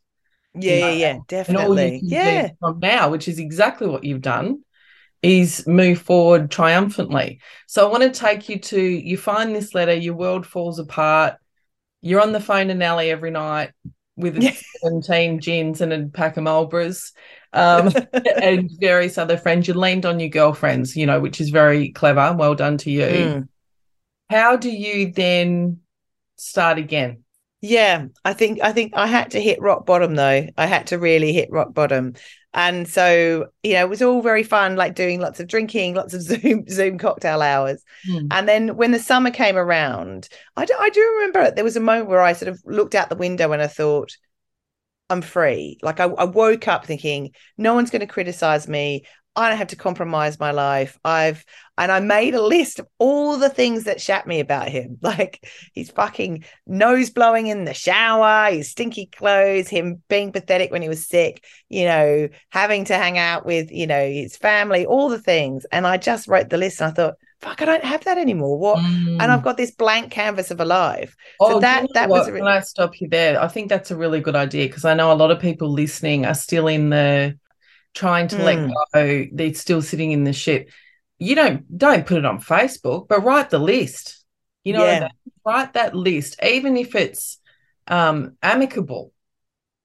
Yeah, 0.56 0.78
know, 0.78 0.88
yeah, 0.88 0.94
yeah, 0.96 1.20
And 1.48 1.58
all 1.58 1.80
you 1.80 1.94
definitely. 1.98 2.04
Yeah, 2.08 2.50
from 2.60 2.80
now, 2.80 3.12
which 3.12 3.28
is 3.28 3.38
exactly 3.38 3.86
what 3.86 4.04
you've 4.04 4.22
done, 4.24 4.64
is 5.22 5.68
move 5.68 6.02
forward 6.02 6.50
triumphantly. 6.50 7.40
So 7.68 7.88
I 7.88 7.92
want 7.92 8.02
to 8.02 8.20
take 8.20 8.50
you 8.50 8.58
to 8.58 8.82
you 8.82 9.16
find 9.16 9.56
this 9.56 9.76
letter, 9.76 9.94
your 9.94 10.16
world 10.16 10.48
falls 10.48 10.80
apart. 10.80 11.36
You're 12.02 12.22
on 12.22 12.32
the 12.32 12.40
phone 12.40 12.70
to 12.70 12.74
Nelly 12.74 13.12
every 13.12 13.30
night 13.30 13.74
with 14.22 14.42
Yeah. 14.42 14.56
17 14.84 15.40
gins 15.40 15.82
and 15.82 15.92
a 15.92 16.06
pack 16.08 16.38
of 16.38 16.44
Marlboros 16.44 17.12
um, 17.54 17.92
and 18.42 18.70
various 18.80 19.18
other 19.18 19.38
friends. 19.38 19.68
You 19.68 19.74
leaned 19.74 20.06
on 20.06 20.20
your 20.20 20.30
girlfriends, 20.30 20.96
you 20.96 21.06
know, 21.06 21.20
which 21.20 21.42
is 21.42 21.50
very 21.50 21.90
clever. 21.90 22.34
Well 22.38 22.56
done 22.56 22.78
to 22.80 22.92
you. 22.92 23.04
Mm. 23.06 23.48
How 24.30 24.56
do 24.56 24.70
you 24.70 25.12
then 25.12 25.82
start 26.38 26.78
again? 26.78 27.24
Yeah, 27.62 28.08
I 28.26 28.34
think 28.34 28.60
I 28.64 28.72
think 28.74 28.94
I 28.96 29.06
had 29.06 29.32
to 29.32 29.42
hit 29.42 29.62
rock 29.62 29.86
bottom 29.86 30.16
though. 30.16 30.48
I 30.58 30.66
had 30.66 30.88
to 30.88 30.98
really 30.98 31.32
hit 31.32 31.52
rock 31.52 31.74
bottom. 31.74 32.16
And 32.54 32.88
so, 32.88 33.48
you 33.64 33.74
know, 33.74 33.86
it 33.86 33.90
was 33.90 34.02
all 34.02 34.22
very 34.22 34.44
fun, 34.44 34.76
like 34.76 34.94
doing 34.96 35.22
lots 35.22 35.40
of 35.40 35.48
drinking, 35.48 35.94
lots 35.96 36.14
of 36.14 36.22
Zoom 36.22 36.68
Zoom 36.68 36.98
cocktail 36.98 37.42
hours. 37.42 37.84
Hmm. 38.06 38.28
And 38.32 38.48
then 38.48 38.76
when 38.76 38.92
the 38.92 39.00
summer 39.00 39.32
came 39.32 39.58
around, 39.58 40.28
I 40.58 40.66
do, 40.66 40.74
I 40.78 40.90
do 40.90 41.02
remember 41.02 41.52
there 41.52 41.64
was 41.64 41.78
a 41.78 41.82
moment 41.82 42.10
where 42.10 42.22
I 42.22 42.34
sort 42.34 42.50
of 42.50 42.62
looked 42.66 42.96
out 42.96 43.10
the 43.10 43.16
window 43.16 43.52
and 43.52 43.62
I 43.62 43.68
thought, 43.68 44.18
I'm 45.10 45.22
free. 45.22 45.78
Like 45.84 46.00
I, 46.00 46.06
I 46.06 46.24
woke 46.24 46.68
up 46.68 46.86
thinking, 46.86 47.32
no 47.58 47.74
one's 47.74 47.92
going 47.92 48.00
to 48.00 48.08
criticize 48.08 48.68
me. 48.68 49.04
I 49.36 49.48
don't 49.48 49.58
have 49.58 49.70
to 49.70 49.78
compromise 49.78 50.40
my 50.40 50.52
life. 50.52 51.00
I've 51.06 51.46
and 51.78 51.92
I 51.92 52.00
made 52.02 52.36
a 52.36 52.42
list 52.42 52.80
of 52.80 52.88
all 53.00 53.38
the 53.38 53.50
things 53.50 53.86
that 53.86 54.02
shat 54.02 54.28
me 54.28 54.40
about 54.40 54.68
him. 54.68 54.98
Like 55.12 55.46
he's 55.74 55.92
fucking 55.92 56.44
nose 56.68 57.10
blowing 57.10 57.48
in 57.48 57.66
the 57.66 57.74
shower, 57.74 58.52
his 58.52 58.70
stinky 58.70 59.08
clothes, 59.08 59.70
him 59.70 60.02
being 60.10 60.32
pathetic 60.32 60.72
when 60.72 60.82
he 60.82 60.90
was 60.90 61.08
sick, 61.08 61.44
you 61.70 61.86
know, 61.86 62.30
having 62.50 62.86
to 62.86 62.96
hang 62.96 63.18
out 63.18 63.46
with, 63.46 63.72
you 63.72 63.88
know, 63.88 64.06
his 64.06 64.38
family, 64.38 64.86
all 64.86 65.10
the 65.10 65.20
things. 65.20 65.66
And 65.72 65.88
I 65.88 65.98
just 65.98 66.28
wrote 66.28 66.50
the 66.50 66.58
list 66.58 66.82
and 66.82 66.92
I 66.92 66.94
thought, 66.94 67.16
fuck, 67.40 67.62
I 67.62 67.66
don't 67.66 67.84
have 67.84 68.04
that 68.04 68.18
anymore. 68.18 68.58
What? 68.58 68.80
And 68.80 69.20
mm. 69.20 69.30
I've 69.30 69.44
got 69.44 69.58
this 69.58 69.72
blank 69.72 70.12
canvas 70.12 70.52
of 70.52 70.60
a 70.60 70.66
life. 70.66 71.16
Oh, 71.40 71.56
do 71.56 71.60
that- 71.62 71.84
you 71.84 71.88
know 71.88 71.94
that 71.94 72.10
was 72.10 72.22
what? 72.22 72.30
a 72.30 72.34
re- 72.34 72.40
Can 72.40 72.48
I 72.48 72.60
stop 72.60 73.00
you 73.00 73.08
there? 73.08 73.42
I 73.42 73.48
think 73.48 73.70
that's 73.70 73.92
a 73.92 73.98
really 73.98 74.20
good 74.20 74.36
idea 74.36 74.68
because 74.68 74.86
I 74.86 74.94
know 74.94 75.12
a 75.12 75.16
lot 75.16 75.32
of 75.32 75.40
people 75.40 75.70
listening 75.70 76.26
are 76.26 76.36
still 76.36 76.68
in 76.68 76.90
the 76.90 77.38
trying 77.94 78.28
to 78.30 78.38
let 78.44 78.58
Mm. 78.58 78.74
go. 78.94 79.26
They're 79.34 79.54
still 79.54 79.82
sitting 79.82 80.12
in 80.12 80.24
the 80.24 80.34
ship. 80.34 80.70
You 81.20 81.36
don't 81.36 81.78
don't 81.78 82.06
put 82.06 82.18
it 82.18 82.26
on 82.26 82.40
Facebook, 82.42 83.08
but 83.08 83.24
write 83.24 83.50
the 83.50 83.60
list. 83.60 84.24
You 84.64 84.74
know, 84.74 84.80
what 84.86 84.90
I 84.96 85.00
mean? 85.02 85.10
write 85.46 85.74
that 85.74 85.96
list, 85.96 86.42
even 86.44 86.78
if 86.78 86.96
it's 86.96 87.40
um 87.88 88.38
amicable. 88.42 89.14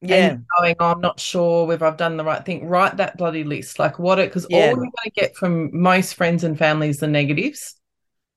Yeah. 0.02 0.36
going, 0.60 0.76
"Oh, 0.78 0.92
I'm 0.92 1.00
not 1.00 1.18
sure 1.18 1.66
whether 1.66 1.86
I've 1.86 1.96
done 1.96 2.16
the 2.18 2.24
right 2.24 2.44
thing. 2.44 2.66
Write 2.68 2.98
that 2.98 3.16
bloody 3.16 3.44
list. 3.44 3.78
Like 3.78 3.98
what 3.98 4.18
it 4.18 4.28
because 4.28 4.46
Yeah. 4.48 4.58
all 4.58 4.66
you're 4.68 4.76
going 4.76 4.90
to 5.04 5.10
get 5.10 5.34
from 5.36 5.70
most 5.80 6.14
friends 6.14 6.44
and 6.44 6.56
family 6.56 6.88
is 6.90 6.98
the 6.98 7.06
negatives. 7.08 7.74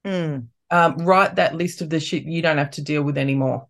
Mm. 0.05 0.47
Um, 0.71 0.97
write 0.97 1.35
that 1.35 1.55
list 1.55 1.81
of 1.81 1.89
the 1.89 1.99
shit 1.99 2.23
you 2.23 2.41
don't 2.41 2.57
have 2.57 2.71
to 2.71 2.81
deal 2.81 3.03
with 3.03 3.17
anymore. 3.17 3.67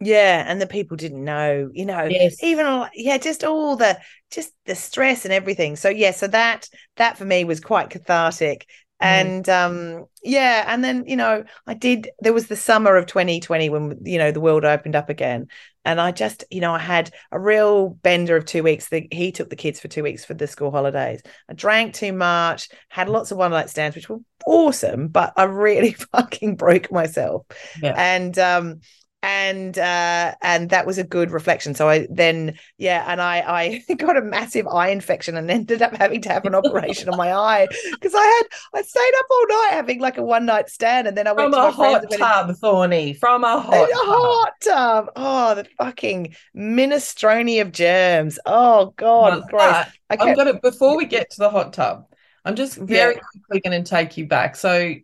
Yeah, 0.00 0.44
and 0.46 0.60
the 0.60 0.66
people 0.66 0.96
didn't 0.96 1.24
know, 1.24 1.70
you 1.72 1.86
know, 1.86 2.04
Yes. 2.04 2.42
even 2.42 2.66
all- 2.66 2.88
yeah, 2.94 3.16
just 3.18 3.44
all 3.44 3.76
the 3.76 3.98
just 4.30 4.52
the 4.66 4.74
stress 4.74 5.24
and 5.24 5.32
everything. 5.32 5.76
So 5.76 5.88
yeah, 5.88 6.10
so 6.10 6.26
that 6.28 6.68
that 6.96 7.16
for 7.16 7.24
me 7.24 7.44
was 7.44 7.60
quite 7.60 7.90
cathartic. 7.90 8.66
Mm. 9.02 9.06
And 9.06 9.48
um 9.48 10.04
yeah, 10.22 10.64
and 10.66 10.84
then 10.84 11.04
you 11.06 11.16
know, 11.16 11.44
I 11.66 11.74
did 11.74 12.10
there 12.20 12.34
was 12.34 12.46
the 12.48 12.56
summer 12.56 12.96
of 12.96 13.06
2020 13.06 13.70
when 13.70 13.98
you 14.04 14.18
know 14.18 14.32
the 14.32 14.40
world 14.40 14.64
opened 14.66 14.96
up 14.96 15.08
again. 15.08 15.46
And 15.86 16.00
I 16.00 16.10
just, 16.10 16.44
you 16.50 16.60
know, 16.60 16.72
I 16.74 16.80
had 16.80 17.12
a 17.30 17.38
real 17.38 17.90
bender 17.90 18.36
of 18.36 18.44
two 18.44 18.64
weeks. 18.64 18.88
The, 18.88 19.06
he 19.12 19.30
took 19.30 19.48
the 19.50 19.56
kids 19.56 19.78
for 19.78 19.86
two 19.86 20.02
weeks 20.02 20.24
for 20.24 20.34
the 20.34 20.48
school 20.48 20.72
holidays. 20.72 21.22
I 21.48 21.54
drank 21.54 21.94
too 21.94 22.12
much, 22.12 22.68
had 22.88 23.08
lots 23.08 23.30
of 23.30 23.38
one 23.38 23.52
night 23.52 23.70
stands, 23.70 23.94
which 23.94 24.08
were 24.08 24.18
awesome, 24.44 25.06
but 25.08 25.32
I 25.36 25.44
really 25.44 25.92
fucking 26.12 26.56
broke 26.56 26.90
myself 26.90 27.46
Yeah. 27.80 27.94
and 27.96 28.36
um 28.38 28.80
and 29.26 29.76
uh 29.76 30.32
and 30.40 30.70
that 30.70 30.86
was 30.86 30.98
a 30.98 31.04
good 31.04 31.32
reflection 31.32 31.74
so 31.74 31.88
i 31.88 32.06
then 32.08 32.56
yeah 32.78 33.04
and 33.10 33.20
i 33.20 33.38
i 33.40 33.94
got 33.98 34.16
a 34.16 34.22
massive 34.22 34.68
eye 34.68 34.88
infection 34.90 35.36
and 35.36 35.50
ended 35.50 35.82
up 35.82 35.92
having 35.96 36.20
to 36.22 36.28
have 36.28 36.44
an 36.44 36.54
operation 36.54 37.08
on 37.08 37.16
my 37.16 37.32
eye 37.32 37.66
because 37.90 38.14
i 38.14 38.24
had 38.24 38.44
i 38.78 38.82
stayed 38.82 39.12
up 39.18 39.26
all 39.28 39.46
night 39.48 39.70
having 39.72 40.00
like 40.00 40.16
a 40.16 40.22
one 40.22 40.46
night 40.46 40.68
stand 40.70 41.08
and 41.08 41.16
then 41.16 41.26
i 41.26 41.32
went 41.32 41.46
From 41.46 41.52
to 41.52 41.66
a 41.66 41.70
hot 41.72 42.04
and 42.04 42.12
tub, 42.12 42.56
Thorny. 42.56 43.14
From 43.14 43.42
a 43.42 43.58
hot 43.60 43.88
a 43.90 43.98
tub. 44.04 44.06
hot 44.06 44.52
tub 44.62 45.06
oh 45.16 45.54
the 45.56 45.66
fucking 45.76 46.36
minestrone 46.56 47.60
of 47.60 47.72
germs 47.72 48.38
oh 48.46 48.94
god 48.96 49.40
Well, 49.40 49.46
gross 49.50 49.60
but 49.60 49.88
I 50.10 50.16
I'm 50.20 50.36
gonna 50.36 50.60
before 50.60 50.96
we 50.96 51.04
get 51.06 51.30
to 51.30 51.38
the 51.38 51.50
hot 51.50 51.72
tub, 51.72 52.06
I'm 52.44 52.54
just 52.54 52.76
very 52.76 53.16
quickly 53.48 53.60
going 53.68 53.82
to 53.82 53.88
take 53.90 54.16
you 54.16 54.26
back. 54.26 54.54
So, 54.54 54.94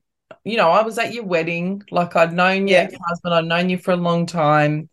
you 0.45 0.57
know, 0.57 0.71
I 0.71 0.83
was 0.83 0.99
at 0.99 1.13
your 1.15 1.25
wedding. 1.25 1.83
Like 1.91 2.17
I'd 2.17 2.33
known 2.33 2.69
your 2.69 2.79
Yeah. 2.81 2.85
ex-husband. 2.85 3.35
I'd 3.35 3.45
known 3.47 3.71
you 3.71 3.79
for 3.79 3.93
a 3.93 3.97
long 3.97 4.27
time. 4.27 4.89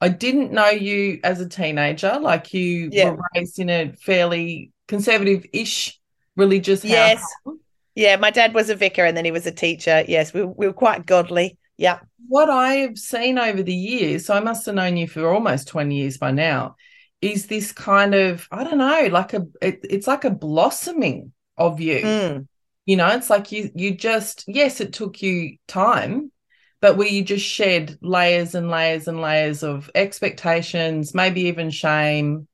I 0.00 0.08
didn't 0.08 0.52
know 0.52 0.68
you 0.68 1.20
as 1.22 1.40
a 1.40 1.48
teenager. 1.48 2.18
Like 2.20 2.52
you 2.54 2.88
Yeah. 2.92 3.10
were 3.10 3.22
raised 3.34 3.58
in 3.58 3.70
a 3.70 3.92
fairly 4.00 4.72
conservative-ish 4.88 5.98
religious 6.36 6.84
Yes. 6.84 7.20
household. 7.20 7.60
yeah 7.94 8.16
my 8.16 8.30
dad 8.30 8.54
was 8.54 8.70
a 8.70 8.74
vicar 8.74 9.04
and 9.04 9.14
then 9.16 9.24
he 9.24 9.30
was 9.30 9.46
a 9.46 9.52
teacher 9.52 10.02
yes 10.08 10.32
we, 10.32 10.42
we 10.42 10.66
were 10.66 10.72
quite 10.72 11.04
godly 11.04 11.58
yeah 11.76 11.98
what 12.28 12.48
I 12.48 12.74
have 12.76 12.96
seen 12.96 13.38
over 13.38 13.62
the 13.62 13.74
years, 13.74 14.24
so 14.26 14.32
I 14.34 14.40
must 14.40 14.64
have 14.64 14.74
known 14.76 14.96
you 14.96 15.06
for 15.06 15.28
almost 15.28 15.68
20 15.68 15.94
years 15.96 16.16
by 16.16 16.30
now, 16.30 16.76
is 17.20 17.46
this 17.48 17.72
kind 17.72 18.14
of, 18.14 18.48
I 18.50 18.64
don't 18.64 18.78
know, 18.78 19.08
like 19.10 19.34
a 19.34 19.46
it, 19.60 19.80
it's 19.90 20.06
like 20.06 20.24
a 20.24 20.30
blossoming 20.30 21.32
of 21.58 21.80
you. 21.80 22.00
Mm. 22.00 22.46
You 22.86 22.96
know, 22.96 23.08
it's 23.08 23.30
like 23.30 23.52
you 23.52 23.70
you 23.74 23.94
just 23.94 24.44
yes, 24.48 24.80
it 24.80 24.92
took 24.92 25.22
you 25.22 25.56
time, 25.68 26.32
but 26.80 26.96
where 26.96 27.08
you 27.08 27.22
just 27.22 27.46
shed 27.46 27.96
layers 28.02 28.54
and 28.54 28.68
layers 28.70 29.08
and 29.08 29.20
layers 29.20 29.62
of 29.62 29.90
expectations, 29.94 31.14
maybe 31.14 31.42
even 31.42 31.70
shame, 31.70 32.48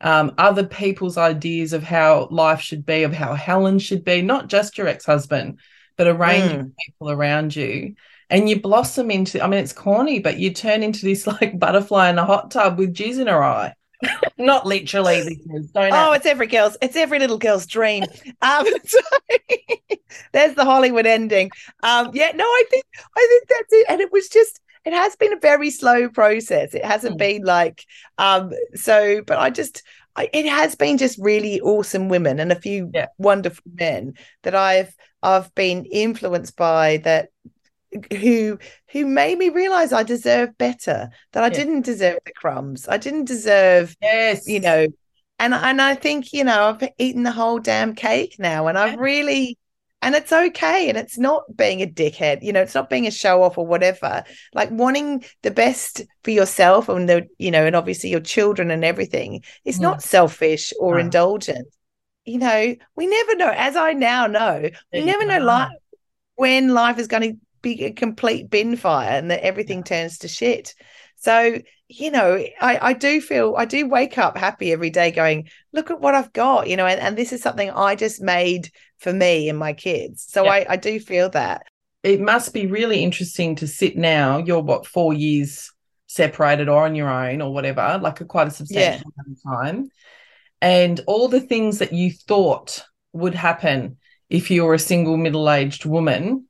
um, 0.00 0.34
other 0.38 0.64
people's 0.66 1.16
ideas 1.18 1.72
of 1.72 1.82
how 1.82 2.28
life 2.30 2.60
should 2.60 2.84
be, 2.86 3.02
of 3.04 3.12
how 3.12 3.34
Helen 3.34 3.78
should 3.78 4.04
be, 4.04 4.22
not 4.22 4.48
just 4.48 4.78
your 4.78 4.88
ex-husband, 4.88 5.60
but 5.96 6.06
a 6.06 6.14
range 6.14 6.52
of 6.52 6.60
people 6.86 7.10
around 7.10 7.54
you. 7.56 7.94
And 8.30 8.48
you 8.48 8.60
blossom 8.60 9.10
into, 9.10 9.42
I 9.42 9.48
mean, 9.48 9.60
it's 9.60 9.72
corny, 9.72 10.20
but 10.20 10.38
you 10.38 10.52
turn 10.52 10.82
into 10.82 11.04
this 11.04 11.26
like 11.40 11.58
butterfly 11.58 12.10
in 12.10 12.18
a 12.18 12.24
hot 12.24 12.50
tub 12.50 12.78
with 12.78 12.94
jizz 12.94 13.20
in 13.20 13.26
her 13.26 13.42
eye. 13.42 13.74
Not 14.38 14.66
literally, 14.66 15.22
listeners. 15.24 15.66
Don't 15.74 15.92
Oh, 15.92 16.12
it's 16.12 16.26
every 16.26 16.46
girl's, 16.46 16.76
it's 16.80 16.96
every 16.96 17.18
little 17.18 17.38
girl's 17.38 17.66
dream. 17.66 18.04
Um, 18.42 18.66
so 18.86 18.98
there's 20.32 20.54
the 20.54 20.64
Hollywood 20.64 21.06
ending. 21.06 21.50
Um, 21.82 22.10
yeah, 22.14 22.32
no, 22.34 22.44
I 22.44 22.64
think 22.70 22.84
I 23.16 23.26
think 23.28 23.48
that's 23.48 23.72
it. 23.72 23.86
And 23.88 24.00
it 24.00 24.12
was 24.12 24.28
just, 24.28 24.60
it 24.84 24.92
has 24.92 25.16
been 25.16 25.32
a 25.32 25.40
very 25.40 25.70
slow 25.70 26.08
process. 26.08 26.74
It 26.74 26.84
hasn't 26.84 27.16
Mm. 27.16 27.18
been 27.18 27.42
like, 27.44 27.84
um, 28.18 28.52
so, 28.74 29.22
but 29.26 29.38
I 29.38 29.50
just, 29.50 29.82
I, 30.16 30.28
it 30.32 30.46
has 30.46 30.74
been 30.74 30.98
just 30.98 31.18
really 31.18 31.60
awesome 31.60 32.08
women 32.08 32.40
and 32.40 32.52
a 32.52 32.60
few 32.60 32.90
Yeah. 32.94 33.06
wonderful 33.18 33.64
men 33.74 34.14
that 34.42 34.54
I've 34.54 34.94
I've 35.22 35.52
been 35.56 35.84
influenced 35.84 36.56
by 36.56 36.98
that 36.98 37.30
who 38.12 38.58
who 38.92 39.06
made 39.06 39.38
me 39.38 39.48
realize 39.48 39.92
I 39.92 40.02
deserve 40.02 40.56
better, 40.58 41.10
that 41.32 41.44
I 41.44 41.48
Yeah. 41.48 41.54
didn't 41.56 41.82
deserve 41.82 42.18
the 42.24 42.32
crumbs. 42.32 42.86
I 42.88 42.96
didn't 42.98 43.24
deserve, 43.26 43.96
Yes. 44.02 44.46
you 44.46 44.60
know, 44.60 44.86
and 45.38 45.54
and 45.54 45.80
I 45.80 45.94
think, 45.94 46.32
you 46.32 46.44
know, 46.44 46.64
I've 46.64 46.88
eaten 46.98 47.22
the 47.22 47.32
whole 47.32 47.58
damn 47.58 47.94
cake 47.94 48.36
now 48.38 48.66
and 48.66 48.78
I've 48.78 48.98
really 48.98 49.58
and 50.00 50.14
it's 50.14 50.32
okay 50.32 50.88
and 50.88 50.96
it's 50.96 51.18
not 51.18 51.44
being 51.56 51.82
a 51.82 51.86
dickhead, 51.86 52.42
you 52.42 52.52
know, 52.52 52.60
it's 52.62 52.74
not 52.74 52.88
being 52.90 53.06
a 53.06 53.10
show 53.10 53.42
off 53.42 53.58
or 53.58 53.66
whatever. 53.66 54.22
Like 54.54 54.70
wanting 54.70 55.24
the 55.42 55.50
best 55.50 56.02
for 56.22 56.30
yourself 56.30 56.88
and 56.88 57.08
the, 57.08 57.26
you 57.38 57.50
know, 57.50 57.66
and 57.66 57.74
obviously 57.74 58.10
your 58.10 58.20
children 58.20 58.70
and 58.70 58.84
everything 58.84 59.42
is 59.64 59.78
Mm. 59.78 59.82
not 59.82 60.02
selfish 60.02 60.72
or 60.78 60.98
indulgent. 61.00 61.66
You 62.24 62.38
know, 62.38 62.76
we 62.94 63.06
never 63.06 63.36
know, 63.36 63.50
as 63.54 63.74
I 63.74 63.94
now 63.94 64.26
know, 64.26 64.60
we 64.92 64.98
Yeah, 64.98 65.04
never 65.06 65.24
know 65.26 65.38
no. 65.38 65.44
life 65.46 65.68
when 66.36 66.74
life 66.74 66.98
is 66.98 67.08
going 67.08 67.22
to 67.22 67.38
be 67.62 67.84
a 67.84 67.92
complete 67.92 68.50
bin 68.50 68.76
fire 68.76 69.10
and 69.10 69.30
that 69.30 69.44
everything 69.44 69.82
turns 69.84 70.18
to 70.18 70.28
shit. 70.28 70.74
So, 71.16 71.58
you 71.88 72.10
know, 72.10 72.44
I, 72.60 72.78
I 72.90 72.92
do 72.92 73.20
feel 73.20 73.54
I 73.56 73.64
do 73.64 73.88
wake 73.88 74.18
up 74.18 74.36
happy 74.36 74.72
every 74.72 74.90
day 74.90 75.10
going, 75.10 75.48
look 75.72 75.90
at 75.90 76.00
what 76.00 76.14
I've 76.14 76.32
got, 76.32 76.68
you 76.68 76.76
know, 76.76 76.86
and, 76.86 77.00
and 77.00 77.16
this 77.16 77.32
is 77.32 77.42
something 77.42 77.70
I 77.70 77.94
just 77.94 78.20
made 78.20 78.70
for 78.98 79.12
me 79.12 79.48
and 79.48 79.58
my 79.58 79.72
kids. 79.72 80.26
So 80.28 80.44
Yeah. 80.44 80.52
I, 80.52 80.66
I 80.70 80.76
do 80.76 81.00
feel 81.00 81.30
that. 81.30 81.62
it 82.02 82.20
must 82.20 82.54
be 82.54 82.66
really 82.66 83.02
interesting 83.02 83.56
to 83.56 83.66
sit 83.66 83.96
now. 83.96 84.38
You're 84.38 84.62
what 84.62 84.86
four 84.86 85.12
years 85.14 85.72
separated 86.06 86.68
or 86.68 86.84
on 86.84 86.94
your 86.94 87.08
own 87.08 87.42
or 87.42 87.52
whatever, 87.52 87.98
like 88.00 88.20
a 88.20 88.24
quite 88.24 88.48
a 88.48 88.52
substantial 88.52 89.12
amount 89.16 89.36
of 89.36 89.42
time, 89.42 89.90
and 90.60 91.00
all 91.06 91.28
the 91.28 91.40
things 91.40 91.78
that 91.78 91.92
you 91.92 92.12
thought 92.12 92.84
would 93.12 93.34
happen 93.34 93.96
if 94.30 94.50
you 94.50 94.64
were 94.64 94.74
a 94.74 94.78
single 94.78 95.16
middle-aged 95.16 95.84
woman 95.84 96.46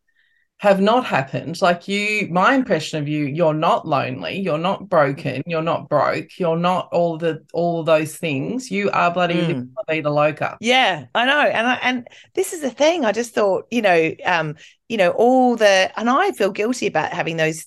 have 0.58 0.80
not 0.80 1.04
happened. 1.06 1.62
Like 1.62 1.86
you, 1.86 2.28
my 2.30 2.54
impression 2.54 3.00
of 3.00 3.06
you, 3.08 3.26
you're 3.26 3.54
not 3.54 3.86
lonely, 3.86 4.38
you're 4.40 4.58
not 4.58 4.88
broken, 4.88 5.42
you're 5.46 5.62
not 5.62 5.88
broke, 5.88 6.38
you're 6.38 6.56
not 6.58 6.88
all 6.92 7.16
the 7.16 7.44
all 7.52 7.80
of 7.80 7.86
those 7.86 8.16
things. 8.16 8.70
You 8.70 8.90
are 8.90 9.12
bloody 9.12 9.54
Mm. 9.54 10.04
la 10.04 10.10
loca. 10.10 10.56
Yeah, 10.60 11.06
I 11.14 11.24
know. 11.26 11.40
And 11.40 11.66
I 11.66 11.74
and 11.74 12.08
this 12.34 12.52
is 12.52 12.60
the 12.60 12.70
thing. 12.70 13.04
I 13.04 13.12
just 13.12 13.34
thought, 13.34 13.66
you 13.70 13.82
know, 13.82 14.14
um, 14.24 14.56
you 14.88 14.96
know, 14.96 15.10
all 15.10 15.54
the 15.56 15.92
and 15.96 16.10
I 16.10 16.32
feel 16.32 16.50
guilty 16.50 16.86
about 16.88 17.12
having 17.12 17.36
those, 17.36 17.66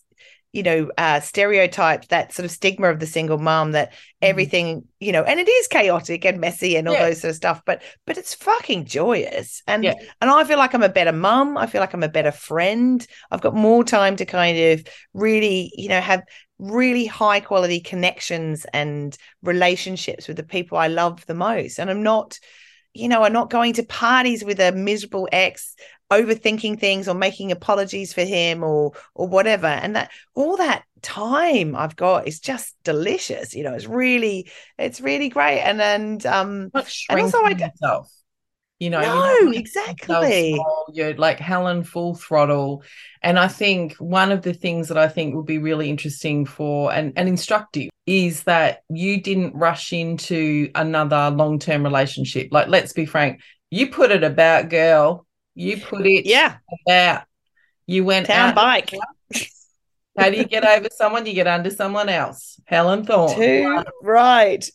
you 0.54 0.64
know, 0.64 0.92
uh 0.98 1.20
stereotypes, 1.20 2.08
that 2.08 2.34
sort 2.34 2.46
of 2.46 2.52
stigma 2.52 2.88
of 2.90 3.00
the 3.00 3.06
single 3.08 3.38
mom 3.38 3.72
that 3.72 3.94
everything, 4.22 4.84
you 5.00 5.12
know, 5.12 5.24
and 5.24 5.40
it 5.40 5.48
is 5.48 5.68
chaotic 5.68 6.26
and 6.26 6.40
messy 6.42 6.76
and 6.76 6.88
all 6.88 6.96
Yeah. 6.96 6.98
those 6.98 7.22
sort 7.22 7.30
of 7.30 7.36
stuff, 7.38 7.62
but 7.66 7.82
but 8.06 8.18
it's 8.18 8.34
fucking 8.36 8.86
joyous. 8.86 9.62
And 9.68 9.86
Yeah. 9.86 9.94
and 10.20 10.30
I 10.30 10.44
feel 10.44 10.58
like 10.58 10.74
I'm 10.74 10.84
a 10.84 10.90
better 10.90 11.14
mum. 11.14 11.58
I 11.58 11.68
feel 11.68 11.82
like 11.82 11.94
I'm 11.94 12.04
a 12.04 12.10
better 12.10 12.32
friend. 12.32 13.06
I've 13.32 13.42
got 13.42 13.56
more 13.56 13.84
time 13.84 14.16
to 14.18 14.26
kind 14.26 14.58
of 14.58 14.86
really, 15.14 15.72
you 15.76 15.90
know, 15.90 16.02
have 16.02 16.24
really 16.60 17.06
high 17.06 17.40
quality 17.40 17.80
connections 17.80 18.66
and 18.74 19.18
relationships 19.42 20.28
with 20.28 20.38
the 20.38 20.44
people 20.44 20.78
I 20.78 20.88
love 20.88 21.26
the 21.26 21.34
most. 21.34 21.80
And 21.80 21.90
I'm 21.90 22.04
not, 22.04 22.40
you 22.94 23.08
know, 23.08 23.24
I'm 23.24 23.34
not 23.34 23.50
going 23.50 23.74
to 23.74 23.84
parties 23.84 24.44
with 24.44 24.60
a 24.60 24.72
miserable 24.72 25.28
ex, 25.32 25.76
overthinking 26.12 26.80
things 26.80 27.08
or 27.08 27.16
making 27.16 27.52
apologies 27.52 28.14
for 28.14 28.24
him 28.24 28.64
or 28.64 28.92
or 29.16 29.28
whatever. 29.28 29.68
And 29.68 29.96
that 29.96 30.12
all 30.36 30.58
that 30.58 30.84
time 31.02 31.76
I've 31.76 31.96
got 31.96 32.28
is 32.28 32.40
just 32.40 32.76
delicious. 32.84 33.56
You 33.56 33.64
know, 33.64 33.74
it's 33.74 33.88
really, 33.88 34.52
it's 34.78 35.02
really 35.02 35.30
great. 35.30 35.62
And 35.62 35.82
and 35.82 36.26
um 36.26 36.70
And 37.10 37.20
also, 37.20 37.40
I 37.42 37.52
yourself. 37.52 38.12
You 38.80 38.90
know, 38.90 39.00
no, 39.00 39.08
don't 39.08 39.54
exactly. 39.54 40.60
You're 40.92 41.14
like 41.14 41.40
Helen 41.40 41.84
full 41.84 42.16
throttle. 42.16 42.84
And 43.22 43.38
I 43.38 43.48
think 43.48 43.94
one 43.98 44.32
of 44.32 44.42
the 44.42 44.56
things 44.56 44.88
that 44.88 44.98
I 44.98 45.08
think 45.08 45.36
would 45.36 45.46
be 45.46 45.60
really 45.60 45.88
interesting 45.88 46.48
for 46.48 46.92
and, 46.92 47.14
and 47.16 47.30
instructive 47.30 47.92
is 48.08 48.42
that 48.44 48.80
you 48.90 49.22
didn't 49.22 49.54
rush 49.54 49.94
into 49.94 50.72
another 50.74 51.30
long-term 51.30 51.84
relationship. 51.84 52.48
Like, 52.50 52.70
let's 52.70 52.92
be 52.92 53.06
frank, 53.06 53.42
you 53.70 53.92
put 53.92 54.10
it 54.10 54.24
about, 54.24 54.70
girl. 54.70 55.28
You 55.56 55.78
put 55.78 56.06
it 56.06 56.26
Yeah, 56.26 56.58
about. 56.88 57.24
You 57.86 58.06
went 58.06 58.30
out. 58.30 58.56
bike. 58.56 58.94
How 60.18 60.30
do 60.30 60.38
you 60.38 60.46
get 60.46 60.66
over 60.66 60.88
someone? 60.92 61.26
You 61.26 61.34
get 61.34 61.48
under 61.48 61.70
someone 61.70 62.10
else. 62.10 62.60
Helen 62.66 63.06
Thorn. 63.06 63.36
Too 63.36 63.84
right. 64.04 64.70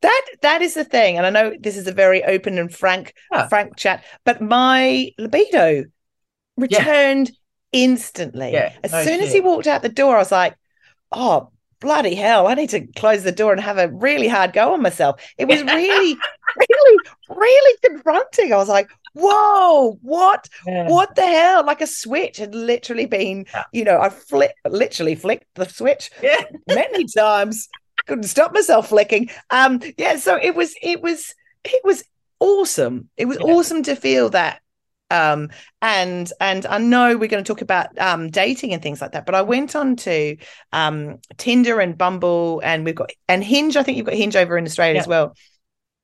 That 0.00 0.26
that 0.42 0.62
is 0.62 0.74
the 0.74 0.84
thing, 0.84 1.16
and 1.18 1.26
I 1.26 1.30
know 1.30 1.54
this 1.58 1.76
is 1.76 1.86
a 1.86 1.92
very 1.92 2.22
open 2.24 2.56
and 2.58 2.72
frank 2.74 3.14
Yeah. 3.32 3.48
frank 3.48 3.76
chat, 3.76 4.04
but 4.24 4.40
my 4.40 5.10
libido 5.18 5.84
returned 6.56 7.32
instantly. 7.72 8.52
Yeah, 8.52 8.72
as 8.84 8.92
no 8.92 9.04
soon 9.04 9.20
as 9.20 9.32
he 9.32 9.40
walked 9.40 9.66
out 9.66 9.82
the 9.82 9.88
door, 9.88 10.16
I 10.16 10.20
was 10.20 10.32
like, 10.32 10.56
"Oh 11.10 11.50
bloody 11.80 12.14
hell! 12.14 12.46
I 12.46 12.54
need 12.54 12.70
to 12.70 12.86
close 12.96 13.24
the 13.24 13.32
door 13.32 13.52
and 13.52 13.60
have 13.60 13.78
a 13.78 13.88
really 13.88 14.28
hard 14.28 14.52
go 14.52 14.72
on 14.72 14.82
myself." 14.82 15.20
It 15.36 15.48
was 15.48 15.62
really, 15.64 16.16
really, 16.56 16.98
really 17.28 17.78
confronting. 17.84 18.52
I 18.52 18.56
was 18.56 18.68
like, 18.68 18.88
"Whoa, 19.14 19.98
what 20.02 20.48
Yeah. 20.66 20.88
what 20.88 21.14
the 21.14 21.26
hell? 21.26 21.64
Like 21.64 21.80
a 21.80 21.86
switch 21.86 22.36
had 22.38 22.54
literally 22.54 23.06
been, 23.06 23.46
Yeah. 23.54 23.64
you 23.72 23.84
know, 23.84 24.00
I 24.00 24.08
flick 24.10 24.52
literally 24.68 25.14
flicked 25.14 25.46
the 25.54 25.68
switch 25.68 26.10
Yeah. 26.22 26.42
many 26.66 27.04
times. 27.16 27.68
Couldn't 28.06 28.24
stop 28.24 28.52
myself 28.54 28.88
flicking. 28.88 29.30
Um, 29.50 29.80
yeah, 29.98 30.16
so 30.16 30.38
it 30.40 30.54
was 30.54 30.74
it 30.82 31.02
was 31.02 31.34
it 31.64 31.82
was 31.84 32.04
awesome. 32.40 33.10
It 33.16 33.26
was 33.26 33.38
awesome 33.38 33.82
to 33.84 33.96
feel 33.96 34.30
that. 34.30 34.60
Um, 35.10 35.48
and 35.80 36.30
and 36.38 36.66
I 36.66 36.76
know 36.78 37.16
we're 37.16 37.28
going 37.28 37.42
to 37.42 37.48
talk 37.48 37.62
about 37.62 37.98
um 37.98 38.30
dating 38.30 38.72
and 38.74 38.82
things 38.82 39.00
like 39.00 39.12
that, 39.12 39.24
but 39.26 39.34
I 39.34 39.42
went 39.42 39.74
on 39.74 39.96
to 39.96 40.36
um 40.72 41.18
Tinder 41.38 41.80
and 41.80 41.96
Bumble 41.98 42.60
and 42.62 42.84
we've 42.84 42.94
got 42.94 43.10
and 43.26 43.42
Hinge. 43.42 43.76
I 43.76 43.82
think 43.82 43.96
you've 43.96 44.06
got 44.06 44.14
Hinge 44.14 44.36
over 44.36 44.56
in 44.58 44.64
Australia 44.66 45.00
as 45.00 45.06
well. 45.08 45.34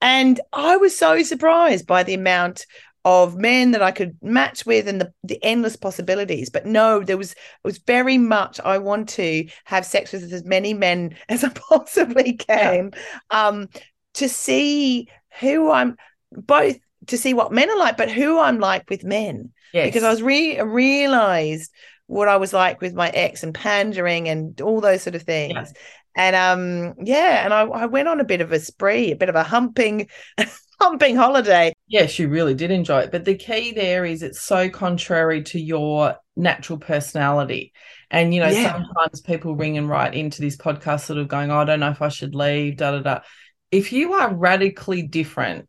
And 0.01 0.41
I 0.53 0.77
was 0.77 0.97
so 0.97 1.23
surprised 1.23 1.87
by 1.87 2.03
the 2.03 2.15
amount 2.15 2.67
of 3.05 3.37
men 3.37 3.73
that 3.73 3.83
I 3.83 3.91
could 3.91 4.17
match 4.23 4.65
with 4.65 4.89
and 4.89 5.01
the, 5.01 5.13
the 5.23 5.43
endless 5.45 5.77
possibilities. 5.77 6.49
But 6.49 6.67
no, 6.67 7.01
there 7.01 7.19
was 7.19 7.33
it 7.33 7.39
was 7.63 7.79
very 7.79 8.17
much 8.17 8.61
I 8.65 8.79
want 8.79 9.11
to 9.11 9.47
have 9.65 9.85
sex 9.85 10.13
with 10.13 10.33
as 10.33 10.45
many 10.45 10.73
men 10.73 11.17
as 11.29 11.45
I 11.45 11.51
possibly 11.51 12.33
can. 12.35 12.93
Um 13.31 13.69
to 14.15 14.29
see 14.29 15.09
who 15.41 15.71
I'm 15.71 15.97
both 16.33 16.79
to 17.09 17.19
see 17.19 17.35
what 17.35 17.53
men 17.53 17.69
are 17.69 17.79
like, 17.79 17.97
but 17.97 18.11
who 18.11 18.39
I'm 18.39 18.59
like 18.59 18.89
with 18.89 19.05
men. 19.05 19.53
Yes. 19.75 19.89
Because 19.89 20.03
I 20.03 20.11
was 20.11 20.23
re 20.23 20.61
realized 20.63 21.71
what 22.07 22.29
I 22.29 22.37
was 22.37 22.53
like 22.53 22.81
with 22.81 22.95
my 22.95 23.11
ex 23.11 23.43
and 23.43 23.55
pandering 23.55 24.29
and 24.29 24.59
all 24.63 24.81
those 24.81 25.03
sort 25.03 25.15
of 25.15 25.23
things. 25.23 25.55
Yeah. 25.55 25.73
And 26.17 26.37
um 26.37 26.95
yeah, 27.05 27.45
and 27.45 27.53
I, 27.53 27.63
I 27.63 27.87
went 27.87 28.09
on 28.09 28.21
a 28.21 28.25
bit 28.25 28.41
of 28.41 28.51
a 28.53 28.61
spree, 28.61 29.13
a 29.13 29.17
bit 29.17 29.29
of 29.29 29.35
a 29.35 29.43
humping 29.43 30.09
humping 30.81 31.17
holiday. 31.17 31.74
Yes, 31.87 32.19
you 32.19 32.29
really 32.29 32.55
did 32.55 32.71
enjoy 32.71 33.01
it. 33.01 33.13
But 33.13 33.25
the 33.25 33.35
key 33.35 33.73
there 33.73 34.05
is 34.05 34.23
it's 34.23 34.41
so 34.41 34.71
contrary 34.71 35.43
to 35.45 35.61
your 35.61 36.17
natural 36.37 36.79
personality. 36.79 37.73
And, 38.11 38.35
you 38.35 38.41
know, 38.41 38.49
Yeah. 38.49 38.73
sometimes 38.73 39.21
people 39.21 39.55
ring 39.55 39.77
and 39.77 39.89
write 39.89 40.15
into 40.15 40.41
this 40.41 40.57
podcast 40.57 41.01
sort 41.01 41.19
of 41.19 41.29
going, 41.29 41.51
oh, 41.51 41.59
I 41.59 41.65
don't 41.65 41.81
know 41.81 41.91
if 41.91 42.01
I 42.03 42.09
should 42.09 42.35
leave, 42.35 42.79
da 42.79 42.93
da 42.93 43.01
da. 43.01 43.21
If 43.71 43.93
you 43.93 44.15
are 44.15 44.33
radically 44.33 45.03
different, 45.03 45.69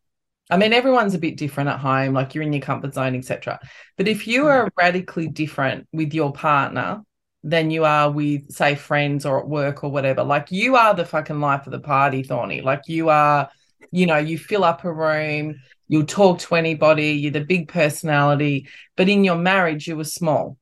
I 0.50 0.58
mean, 0.58 0.74
everyone's 0.74 1.16
a 1.16 1.20
bit 1.20 1.38
different 1.38 1.70
at 1.70 1.80
home, 1.80 2.14
like 2.14 2.36
you're 2.36 2.44
in 2.44 2.54
your 2.54 2.62
comfort 2.62 2.94
zone, 2.94 3.16
etc. 3.16 3.60
But 3.98 4.08
if 4.08 4.28
you 4.28 4.42
mm-hmm. 4.44 4.68
are 4.68 4.72
radically 4.78 5.28
different 5.28 5.88
with 5.92 6.14
your 6.14 6.32
partner 6.32 7.02
than 7.44 7.72
you 7.72 7.84
are 7.84 8.12
with, 8.12 8.52
say, 8.52 8.76
friends 8.76 9.26
or 9.26 9.40
at 9.40 9.48
work 9.48 9.84
or 9.84 9.92
whatever, 9.92 10.24
like 10.24 10.52
you 10.52 10.76
are 10.76 10.94
the 10.94 11.06
fucking 11.06 11.40
life 11.40 11.66
of 11.66 11.72
the 11.72 11.80
party, 11.80 12.24
Thorny. 12.24 12.62
Like 12.62 12.84
you 12.88 13.10
are, 13.10 13.50
you 13.92 14.06
know, 14.06 14.18
you 14.18 14.38
fill 14.38 14.64
up 14.64 14.84
a 14.84 14.94
room, 14.94 15.56
you'll 15.88 16.06
talk 16.06 16.40
to 16.40 16.56
anybody, 16.56 17.12
you're 17.14 17.32
the 17.32 17.42
big 17.42 17.68
personality, 17.68 18.68
but 18.96 19.10
in 19.10 19.24
your 19.24 19.38
marriage, 19.38 19.88
you 19.88 19.96
were 19.98 20.04
small. 20.04 20.58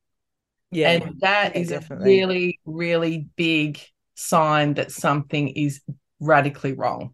Yeah. 0.71 0.91
And 0.91 1.21
that 1.21 1.55
Yeah, 1.55 1.61
is 1.61 1.69
definitely. 1.69 2.05
a 2.05 2.17
really, 2.27 2.59
really 2.65 3.27
big 3.35 3.79
sign 4.15 4.75
that 4.75 4.91
something 4.91 5.49
is 5.49 5.81
radically 6.19 6.73
wrong. 6.73 7.13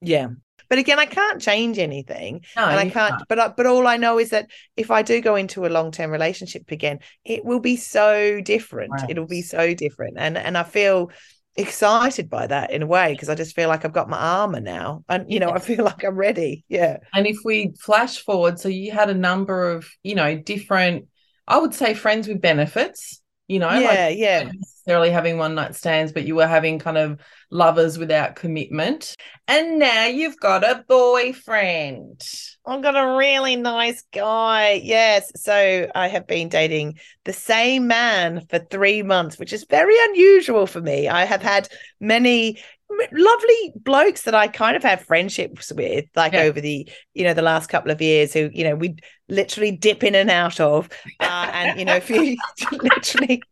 Yeah. 0.00 0.28
But 0.68 0.78
again, 0.78 0.98
I 0.98 1.06
can't 1.06 1.40
change 1.40 1.78
anything. 1.78 2.44
No, 2.56 2.64
and 2.66 2.80
I 2.80 2.84
you 2.84 2.90
can't, 2.90 3.22
but 3.28 3.38
I, 3.38 3.48
but 3.48 3.66
all 3.66 3.86
I 3.86 3.98
know 3.98 4.18
is 4.18 4.30
that 4.30 4.50
if 4.76 4.90
I 4.90 5.02
do 5.02 5.20
go 5.20 5.36
into 5.36 5.66
a 5.66 5.68
long-term 5.68 6.10
relationship 6.10 6.70
again, 6.70 7.00
it 7.24 7.44
will 7.44 7.60
be 7.60 7.76
so 7.76 8.40
different. 8.40 9.02
It'll 9.08 9.26
be 9.26 9.42
so 9.42 9.74
different. 9.74 10.16
And 10.18 10.38
and 10.38 10.56
I 10.56 10.62
feel 10.62 11.10
excited 11.56 12.30
by 12.30 12.46
that 12.46 12.70
in 12.70 12.82
a 12.82 12.86
way 12.86 13.12
because 13.12 13.28
I 13.28 13.34
just 13.34 13.54
feel 13.54 13.68
like 13.68 13.84
I've 13.84 13.92
got 13.92 14.08
my 14.08 14.18
armor 14.18 14.60
now. 14.60 15.04
And 15.08 15.30
you 15.30 15.40
know, 15.40 15.50
I 15.50 15.58
feel 15.58 15.84
like 15.84 16.04
I'm 16.04 16.16
ready. 16.16 16.64
Yeah. 16.68 16.98
And 17.14 17.26
if 17.26 17.38
we 17.44 17.74
flash 17.80 18.18
forward, 18.18 18.58
so 18.58 18.68
you 18.68 18.92
had 18.92 19.10
a 19.10 19.14
number 19.14 19.70
of, 19.70 19.88
you 20.02 20.14
know, 20.14 20.36
different, 20.36 21.06
I 21.46 21.58
would 21.58 21.74
say 21.74 21.94
friends 21.94 22.28
with 22.28 22.40
benefits, 22.40 23.20
you 23.48 23.58
know, 23.58 23.70
yeah, 23.70 23.88
like 23.88 24.18
yeah. 24.18 24.44
necessarily 24.44 25.10
having 25.10 25.36
one 25.36 25.54
night 25.54 25.74
stands, 25.74 26.12
but 26.12 26.24
you 26.24 26.34
were 26.34 26.46
having 26.46 26.78
kind 26.78 26.98
of 26.98 27.20
lovers 27.50 27.98
without 27.98 28.36
commitment. 28.36 29.14
And 29.46 29.78
now 29.78 30.06
you've 30.06 30.38
got 30.38 30.64
a 30.64 30.84
boyfriend. 30.88 32.22
I've 32.64 32.82
got 32.82 32.96
a 32.96 33.16
really 33.16 33.56
nice 33.56 34.04
guy. 34.12 34.80
Yes. 34.84 35.32
So 35.36 35.88
I 35.94 36.08
have 36.08 36.26
been 36.28 36.48
dating 36.48 36.98
the 37.24 37.32
same 37.32 37.88
man 37.88 38.46
for 38.48 38.60
three 38.60 39.02
months, 39.02 39.38
which 39.38 39.52
is 39.52 39.64
very 39.68 39.94
unusual 40.10 40.66
for 40.68 40.80
me. 40.80 41.08
I 41.08 41.24
have 41.24 41.42
had 41.42 41.68
many 42.00 42.62
lovely 43.10 43.72
blokes 43.76 44.22
that 44.22 44.34
I 44.34 44.46
kind 44.48 44.76
of 44.76 44.82
have 44.84 45.02
friendships 45.02 45.72
with, 45.72 46.04
like 46.14 46.34
Yeah. 46.34 46.42
over 46.42 46.60
the, 46.60 46.88
you 47.14 47.24
know, 47.24 47.34
the 47.34 47.42
last 47.42 47.68
couple 47.68 47.90
of 47.90 48.00
years 48.00 48.32
who, 48.32 48.48
you 48.52 48.64
know, 48.64 48.76
we 48.76 48.94
literally 49.28 49.72
dip 49.72 50.04
in 50.04 50.14
and 50.14 50.30
out 50.30 50.60
of. 50.60 50.88
Uh, 51.18 51.50
and, 51.52 51.78
you 51.78 51.84
know, 51.84 51.96
if 51.96 52.10
you 52.10 52.36
literally 52.72 53.42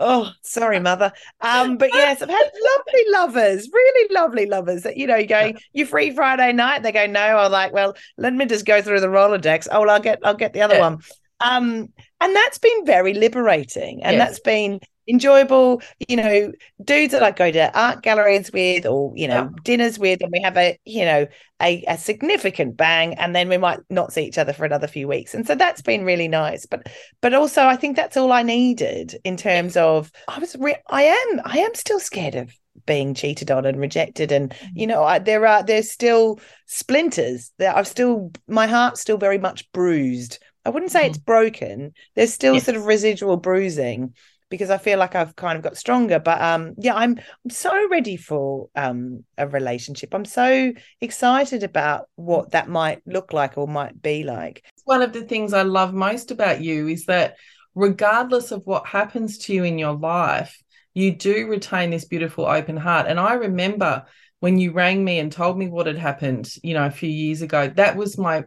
Oh, 0.00 0.30
sorry, 0.42 0.80
mother. 0.80 1.12
Um, 1.42 1.76
but 1.76 1.90
yes, 1.94 2.22
I've 2.22 2.28
had 2.30 2.50
lovely 2.76 3.04
lovers, 3.10 3.68
really 3.72 4.14
lovely 4.14 4.46
lovers 4.46 4.82
that 4.82 4.96
you 4.96 5.06
know, 5.06 5.16
you're 5.16 5.26
going, 5.26 5.58
you 5.72 5.86
free 5.86 6.10
Friday 6.10 6.52
night. 6.52 6.82
They 6.82 6.90
go, 6.92 7.06
no. 7.06 7.20
I'm 7.20 7.52
like, 7.52 7.72
well, 7.72 7.94
let 8.16 8.32
me 8.34 8.46
just 8.46 8.64
go 8.66 8.82
through 8.82 9.00
the 9.00 9.06
Rolodex. 9.08 9.68
Oh, 9.70 9.80
well, 9.80 9.90
I'll 9.90 10.00
get, 10.00 10.18
I'll 10.24 10.34
get 10.34 10.54
the 10.54 10.62
other 10.62 10.74
Yeah. 10.74 10.80
one. 10.80 10.98
Um, 11.40 11.88
and 12.20 12.36
that's 12.36 12.58
been 12.58 12.84
very 12.84 13.14
liberating, 13.14 14.02
and 14.02 14.16
Yes. 14.16 14.28
that's 14.28 14.40
been 14.40 14.80
enjoyable. 15.10 15.82
You 16.08 16.16
know, 16.16 16.52
dudes 16.82 17.12
that 17.12 17.22
I 17.22 17.32
go 17.32 17.50
to 17.50 17.78
art 17.78 18.02
galleries 18.02 18.50
with, 18.52 18.86
or 18.86 19.12
you 19.16 19.28
know, 19.28 19.42
Yeah. 19.42 19.48
dinners 19.64 19.98
with, 19.98 20.22
and 20.22 20.32
we 20.32 20.40
have 20.40 20.56
a, 20.56 20.78
you 20.84 21.04
know, 21.04 21.26
a, 21.60 21.84
a 21.86 21.98
significant 21.98 22.76
bang, 22.76 23.14
and 23.14 23.34
then 23.34 23.48
we 23.48 23.58
might 23.58 23.80
not 23.90 24.12
see 24.12 24.22
each 24.22 24.38
other 24.38 24.52
for 24.52 24.64
another 24.64 24.86
few 24.86 25.08
weeks, 25.08 25.34
and 25.34 25.46
so 25.46 25.54
that's 25.54 25.82
been 25.82 26.04
really 26.04 26.28
nice. 26.28 26.66
But 26.66 26.88
but 27.20 27.34
also 27.34 27.66
I 27.66 27.76
think 27.76 27.96
that's 27.96 28.16
all 28.16 28.32
I 28.32 28.42
needed 28.42 29.16
in 29.24 29.36
terms 29.36 29.76
of 29.76 30.10
I 30.28 30.38
was 30.38 30.56
re- 30.58 30.82
I 30.88 31.02
am 31.02 31.40
I 31.44 31.58
am 31.58 31.74
still 31.74 32.00
scared 32.00 32.34
of 32.34 32.52
being 32.86 33.14
cheated 33.14 33.50
on 33.50 33.66
and 33.66 33.78
rejected. 33.78 34.32
And 34.32 34.54
you 34.74 34.86
mm. 34.86 34.90
know 34.90 35.04
I, 35.04 35.18
there 35.18 35.46
are 35.46 35.62
there's 35.62 35.90
still 35.90 36.40
splinters. 36.66 37.52
There 37.58 37.76
I've 37.76 37.88
still 37.88 38.32
my 38.48 38.66
heart's 38.66 39.00
still 39.00 39.18
very 39.18 39.38
much 39.38 39.70
bruised. 39.72 40.38
I 40.64 40.70
wouldn't 40.70 40.92
say 40.92 41.06
it's 41.06 41.18
mm-hmm. 41.18 41.24
broken. 41.24 41.92
There's 42.14 42.34
still 42.34 42.58
sort 42.60 42.76
of 42.76 42.86
residual 42.86 43.36
bruising 43.36 44.14
because 44.50 44.70
I 44.70 44.78
feel 44.78 44.98
like 44.98 45.14
I've 45.14 45.36
kind 45.36 45.56
of 45.56 45.62
got 45.62 45.76
stronger 45.76 46.18
but 46.18 46.40
um 46.40 46.74
yeah 46.78 46.94
I'm 46.94 47.18
I'm 47.44 47.50
so 47.50 47.88
ready 47.88 48.16
for 48.16 48.68
um 48.76 49.24
a 49.38 49.48
relationship 49.48 50.14
I'm 50.14 50.24
so 50.24 50.72
excited 51.00 51.62
about 51.62 52.08
what 52.16 52.50
that 52.52 52.68
might 52.68 53.00
look 53.06 53.32
like 53.32 53.56
or 53.56 53.66
might 53.66 54.00
be 54.02 54.24
like 54.24 54.62
One 54.84 55.02
of 55.02 55.12
the 55.12 55.22
things 55.22 55.52
I 55.52 55.62
love 55.62 55.94
most 55.94 56.30
about 56.30 56.60
you 56.60 56.88
is 56.88 57.06
that 57.06 57.36
regardless 57.74 58.50
of 58.50 58.62
what 58.66 58.86
happens 58.86 59.38
to 59.38 59.54
you 59.54 59.64
in 59.64 59.78
your 59.78 59.94
life, 59.94 60.60
you 60.94 61.14
do 61.14 61.46
retain 61.46 61.90
this 61.90 62.04
beautiful 62.04 62.46
open 62.46 62.76
heart. 62.76 63.06
And 63.06 63.20
I 63.20 63.34
remember 63.34 64.06
when 64.40 64.58
you 64.58 64.72
rang 64.72 65.04
me 65.04 65.18
and 65.20 65.30
told 65.30 65.56
me 65.56 65.68
what 65.68 65.86
had 65.86 65.98
happened, 65.98 66.52
you 66.62 66.74
know, 66.74 66.86
a 66.86 66.90
few 66.90 67.08
years 67.08 67.42
ago, 67.42 67.68
that 67.76 67.96
was 67.96 68.18
my 68.18 68.44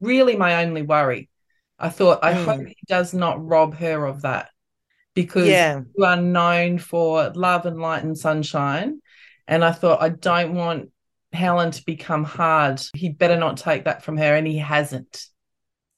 really 0.00 0.36
my 0.36 0.64
only 0.64 0.82
worry. 0.82 1.28
I 1.78 1.88
thought, 1.90 2.20
I 2.22 2.32
Mm. 2.32 2.44
hope 2.46 2.66
he 2.66 2.76
does 2.88 3.14
not 3.14 3.44
rob 3.44 3.74
her 3.76 4.04
of 4.06 4.22
that 4.22 4.50
because 5.18 5.48
Yeah. 5.48 5.80
you 5.96 6.04
are 6.04 6.16
known 6.16 6.78
for 6.78 7.32
love 7.34 7.66
and 7.66 7.80
light 7.80 8.04
and 8.04 8.16
sunshine. 8.16 9.00
And 9.48 9.64
I 9.64 9.72
thought, 9.72 10.00
I 10.00 10.10
don't 10.10 10.54
want 10.54 10.90
Helen 11.32 11.72
to 11.72 11.84
become 11.84 12.22
hard. 12.22 12.80
He 12.94 13.08
better 13.08 13.36
not 13.36 13.56
take 13.56 13.86
that 13.86 14.04
from 14.04 14.16
her. 14.16 14.36
And 14.36 14.46
he 14.46 14.58
hasn't. 14.58 15.26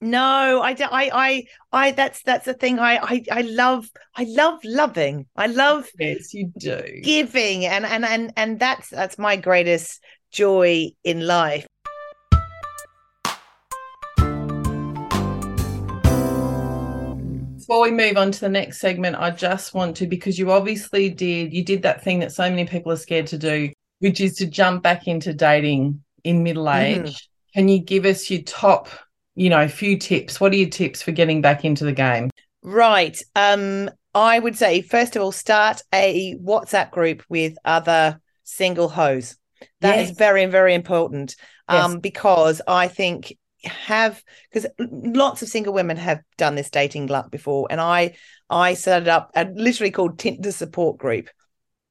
No, 0.00 0.62
I, 0.62 0.70
I, 0.70 1.10
I, 1.12 1.44
I. 1.70 1.90
That's 1.90 2.22
that's 2.22 2.46
the 2.46 2.54
thing. 2.54 2.78
I, 2.78 2.96
I, 2.96 3.22
I 3.30 3.40
love, 3.42 3.90
I 4.16 4.24
love 4.26 4.58
loving. 4.64 5.26
I 5.36 5.48
love 5.48 5.86
Yes, 5.98 6.32
you 6.32 6.50
do. 6.56 6.82
giving, 7.02 7.66
and 7.66 7.84
and 7.84 8.06
and 8.06 8.32
and 8.34 8.58
that's 8.58 8.88
that's 8.88 9.18
my 9.18 9.36
greatest 9.36 10.02
joy 10.32 10.86
in 11.04 11.26
life. 11.26 11.66
Before 17.70 17.82
we 17.82 17.92
move 17.92 18.16
on 18.16 18.32
to 18.32 18.40
the 18.40 18.48
next 18.48 18.80
segment, 18.80 19.14
I 19.14 19.30
just 19.30 19.74
want 19.74 19.96
to, 19.98 20.08
because 20.08 20.36
you 20.36 20.50
obviously 20.50 21.08
did, 21.08 21.54
you 21.54 21.64
did 21.64 21.82
that 21.82 22.02
thing 22.02 22.18
that 22.18 22.32
so 22.32 22.50
many 22.50 22.64
people 22.64 22.90
are 22.90 22.96
scared 22.96 23.28
to 23.28 23.38
do, 23.38 23.70
which 24.00 24.20
is 24.20 24.34
to 24.38 24.46
jump 24.46 24.82
back 24.82 25.06
into 25.06 25.32
dating 25.32 26.02
in 26.24 26.42
middle 26.42 26.68
age. 26.68 27.30
Can 27.54 27.68
you 27.68 27.78
give 27.78 28.06
us 28.06 28.28
your 28.28 28.42
top, 28.42 28.88
you 29.36 29.50
know, 29.50 29.68
few 29.68 29.96
tips? 29.96 30.40
What 30.40 30.50
are 30.50 30.56
your 30.56 30.68
tips 30.68 31.00
for 31.00 31.12
getting 31.12 31.42
back 31.42 31.64
into 31.64 31.84
the 31.84 31.92
game? 31.92 32.28
Right. 32.64 33.16
Um, 33.36 33.88
I 34.16 34.40
would 34.40 34.58
say 34.58 34.82
first 34.82 35.14
of 35.14 35.22
all, 35.22 35.30
start 35.30 35.80
a 35.94 36.34
WhatsApp 36.42 36.90
group 36.90 37.22
with 37.28 37.54
other 37.64 38.20
single 38.42 38.88
hoes. 38.88 39.36
That 39.80 40.00
is 40.00 40.08
Yes. 40.08 40.18
very, 40.18 40.44
very 40.46 40.74
important. 40.74 41.36
Yes. 41.70 41.84
Um, 41.84 42.00
because 42.00 42.60
I 42.66 42.88
think 42.88 43.36
have 43.64 44.22
because 44.50 44.70
lots 44.78 45.42
of 45.42 45.48
single 45.48 45.72
women 45.72 45.96
have 45.96 46.20
done 46.38 46.54
this 46.54 46.70
dating 46.70 47.06
glut 47.06 47.30
before, 47.30 47.66
and 47.70 47.80
I 47.80 48.14
I 48.48 48.74
set 48.74 49.02
it 49.02 49.08
up 49.08 49.30
and 49.34 49.58
literally 49.60 49.90
called 49.90 50.18
Tinder 50.18 50.52
support 50.52 50.98
group 50.98 51.28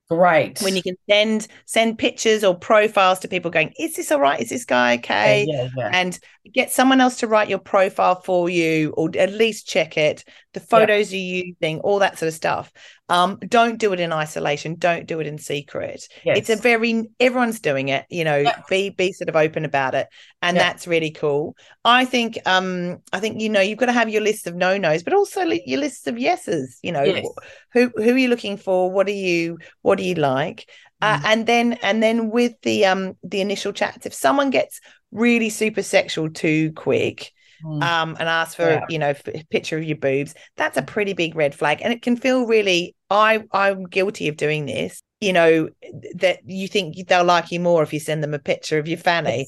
Great. 0.09 0.59
when 0.61 0.75
you 0.75 0.81
can 0.81 0.95
send 1.07 1.47
send 1.65 1.99
pictures 1.99 2.43
or 2.43 2.55
profiles 2.55 3.19
to 3.19 3.27
people 3.27 3.51
going, 3.51 3.73
is 3.77 3.95
this 3.95 4.11
all 4.11 4.19
right? 4.19 4.39
Is 4.41 4.49
this 4.49 4.65
guy 4.65 4.95
okay? 4.95 5.43
Uh, 5.43 5.53
yeah, 5.53 5.69
yeah. 5.77 5.89
and 5.93 6.19
get 6.51 6.71
someone 6.71 6.99
else 6.99 7.17
to 7.17 7.27
write 7.27 7.47
your 7.47 7.59
profile 7.59 8.19
for 8.21 8.49
you 8.49 8.89
or 8.97 9.11
at 9.15 9.31
least 9.31 9.67
check 9.67 9.97
it 9.97 10.23
the 10.53 10.59
photos 10.59 11.13
you're 11.13 11.45
using 11.45 11.79
all 11.81 11.99
that 11.99 12.17
sort 12.17 12.27
of 12.27 12.33
stuff 12.33 12.71
um 13.09 13.37
don't 13.47 13.77
do 13.79 13.91
it 13.93 13.99
in 13.99 14.13
isolation 14.13 14.75
don't 14.75 15.07
do 15.07 15.19
it 15.19 15.27
in 15.27 15.37
secret 15.37 16.07
it's 16.25 16.49
a 16.49 16.55
very 16.55 17.09
everyone's 17.19 17.59
doing 17.59 17.89
it 17.89 18.05
you 18.09 18.23
know 18.23 18.37
Yeah. 18.37 18.61
be 18.69 18.89
be 18.89 19.11
sort 19.11 19.29
of 19.29 19.35
open 19.35 19.65
about 19.65 19.95
it 19.95 20.07
and 20.41 20.55
Yeah. 20.55 20.63
that's 20.63 20.87
really 20.87 21.11
cool 21.11 21.55
i 21.83 22.05
think 22.05 22.37
um 22.45 22.97
i 23.11 23.19
think 23.19 23.41
you 23.41 23.49
know 23.49 23.61
you've 23.61 23.79
got 23.79 23.87
to 23.87 23.93
have 23.93 24.09
your 24.09 24.21
list 24.21 24.47
of 24.47 24.55
no 24.55 24.77
nos 24.77 25.03
but 25.03 25.13
also 25.13 25.41
your 25.41 25.79
lists 25.79 26.07
of 26.07 26.17
yeses 26.17 26.79
you 26.81 26.91
know 26.91 27.03
Yes. 27.03 27.25
who 27.73 27.91
who 27.95 28.13
are 28.13 28.17
you 28.17 28.27
looking 28.27 28.57
for 28.57 28.91
what 28.91 29.07
are 29.07 29.11
you 29.11 29.57
what 29.81 29.97
do 29.97 30.03
you 30.03 30.15
like 30.15 30.69
uh, 31.01 31.17
Mm. 31.17 31.25
and 31.25 31.45
then 31.47 31.73
and 31.81 32.03
then 32.03 32.29
with 32.29 32.53
the 32.61 32.85
um 32.85 33.17
the 33.23 33.41
initial 33.41 33.71
chats 33.71 34.05
if 34.05 34.13
someone 34.13 34.49
gets 34.49 34.81
really 35.11 35.49
super 35.49 35.81
sexual 35.81 36.29
too 36.29 36.71
quick 36.73 37.31
Mm. 37.63 37.83
um 37.83 38.17
and 38.19 38.29
ask 38.29 38.55
for 38.55 38.69
Yeah. 38.69 38.85
you 38.89 38.99
know 38.99 39.09
f- 39.09 39.27
a 39.27 39.43
picture 39.49 39.77
of 39.77 39.83
your 39.83 39.97
boobs 39.97 40.33
that's 40.55 40.77
a 40.77 40.81
pretty 40.81 41.13
big 41.13 41.35
red 41.35 41.53
flag 41.53 41.81
and 41.83 41.91
it 41.91 42.01
can 42.01 42.15
feel 42.15 42.45
really 42.45 42.95
i 43.09 43.43
i'm 43.51 43.83
guilty 43.85 44.27
of 44.29 44.37
doing 44.37 44.65
this 44.65 45.01
you 45.19 45.33
know 45.33 45.67
that 46.15 46.39
you 46.45 46.67
think 46.69 46.95
they'll 47.07 47.25
like 47.25 47.51
you 47.51 47.59
more 47.59 47.83
if 47.83 47.91
you 47.91 47.99
send 47.99 48.23
them 48.23 48.33
a 48.33 48.39
picture 48.39 48.79
of 48.79 48.87
your 48.87 48.97
fanny 48.97 49.47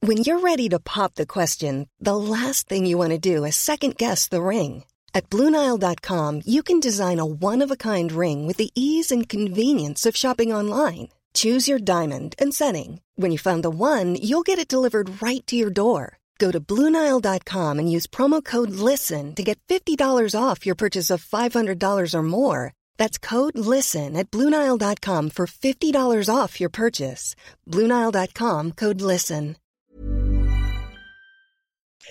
When 0.00 0.18
you're 0.18 0.40
ready 0.40 0.68
to 0.68 0.78
pop 0.78 1.14
the 1.14 1.24
question, 1.26 1.88
the 1.98 2.16
last 2.16 2.68
thing 2.68 2.84
you 2.84 2.98
want 2.98 3.12
to 3.12 3.18
do 3.34 3.44
is 3.44 3.56
second 3.56 3.96
guess 3.96 4.28
the 4.28 4.42
ring. 4.42 4.84
At 5.14 5.30
Bluenile.com, 5.30 6.42
you 6.44 6.62
can 6.62 6.78
design 6.80 7.18
a 7.18 7.24
one 7.24 7.62
of 7.64 7.70
a 7.70 7.76
kind 7.76 8.12
ring 8.12 8.46
with 8.46 8.58
the 8.58 8.70
ease 8.74 9.10
and 9.10 9.26
convenience 9.28 10.04
of 10.04 10.14
shopping 10.16 10.52
online. 10.52 11.08
Choose 11.34 11.66
your 11.68 11.78
diamond 11.78 12.34
and 12.38 12.52
setting. 12.54 13.00
When 13.16 13.32
you 13.32 13.38
find 13.38 13.62
the 13.62 13.70
one, 13.70 14.16
you'll 14.16 14.42
get 14.42 14.58
it 14.58 14.68
delivered 14.68 15.22
right 15.22 15.44
to 15.46 15.56
your 15.56 15.70
door. 15.70 16.18
Go 16.38 16.50
to 16.50 16.60
Bluenile.com 16.60 17.78
and 17.78 17.90
use 17.90 18.06
promo 18.06 18.44
code 18.44 18.70
LISTEN 18.70 19.34
to 19.36 19.42
get 19.42 19.58
$50 19.68 19.96
off 20.40 20.66
your 20.66 20.74
purchase 20.74 21.10
of 21.10 21.24
$500 21.24 22.14
or 22.14 22.22
more. 22.22 22.72
That's 22.98 23.18
code 23.18 23.56
LISTEN 23.56 24.16
at 24.16 24.30
Bluenile.com 24.30 25.30
for 25.30 25.46
$50 25.46 26.34
off 26.34 26.60
your 26.60 26.70
purchase. 26.70 27.34
Bluenile.com 27.70 28.72
code 28.72 29.00
LISTEN. 29.00 29.56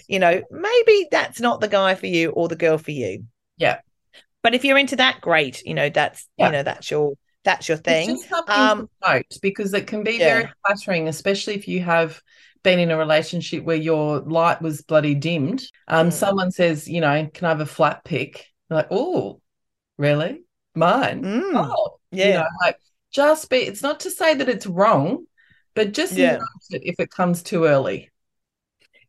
you 0.08 0.18
know 0.18 0.42
maybe 0.50 1.08
that's 1.12 1.40
not 1.40 1.62
the 1.62 1.68
guy 1.68 1.94
for 1.94 2.08
you 2.08 2.32
or 2.32 2.48
the 2.48 2.56
girl 2.56 2.80
for 2.80 2.90
you 2.90 3.26
Yeah. 3.58 3.78
but 4.42 4.56
if 4.56 4.66
you're 4.66 4.80
into 4.80 4.96
that 4.96 5.22
great 5.22 5.62
you 5.68 5.76
know 5.76 5.90
that's 5.90 6.28
Yeah. 6.36 6.48
you 6.48 6.52
know 6.52 6.64
that's 6.64 6.90
your 6.90 7.14
that's 7.44 7.68
your 7.68 7.78
It's 7.86 8.06
thing 8.06 8.08
just 8.08 8.30
something 8.30 8.72
um 8.72 8.88
to 9.04 9.08
note 9.08 9.38
because 9.42 9.74
it 9.74 9.88
can 9.88 10.04
be 10.04 10.20
Yeah. 10.20 10.24
very 10.24 10.50
flattering, 10.66 11.08
especially 11.08 11.56
if 11.56 11.68
you 11.68 11.82
have 11.82 12.22
been 12.64 12.80
in 12.80 12.92
a 12.92 12.98
relationship 12.98 13.64
where 13.64 13.76
your 13.76 14.20
light 14.22 14.62
was 14.62 14.82
bloody 14.82 15.16
dimmed. 15.16 15.66
Um, 15.88 16.10
Mm. 16.10 16.12
someone 16.12 16.52
says, 16.52 16.88
you 16.88 17.02
know, 17.02 17.30
can 17.34 17.46
I 17.46 17.50
have 17.50 17.60
a 17.62 17.66
flat 17.66 18.04
pick? 18.06 18.48
You're 18.70 18.78
like, 18.78 18.88
oh, 18.92 19.42
really? 19.98 20.44
Mine? 20.76 21.32
mm, 21.32 21.78
Oh, 21.78 22.00
yeah 22.12 22.22
you 22.22 22.34
know, 22.34 22.48
like 22.62 22.78
just 23.12 23.50
be. 23.50 23.58
It's 23.58 23.84
not 23.84 24.02
to 24.02 24.12
say 24.12 24.36
that 24.36 24.50
it's 24.50 24.68
wrong, 24.68 25.26
but 25.76 25.94
just 25.94 26.18
Yeah. 26.18 26.38
note 26.40 26.40
it 26.72 26.84
if 26.86 27.00
it 27.00 27.12
comes 27.12 27.44
too 27.44 27.66
early. 27.66 28.12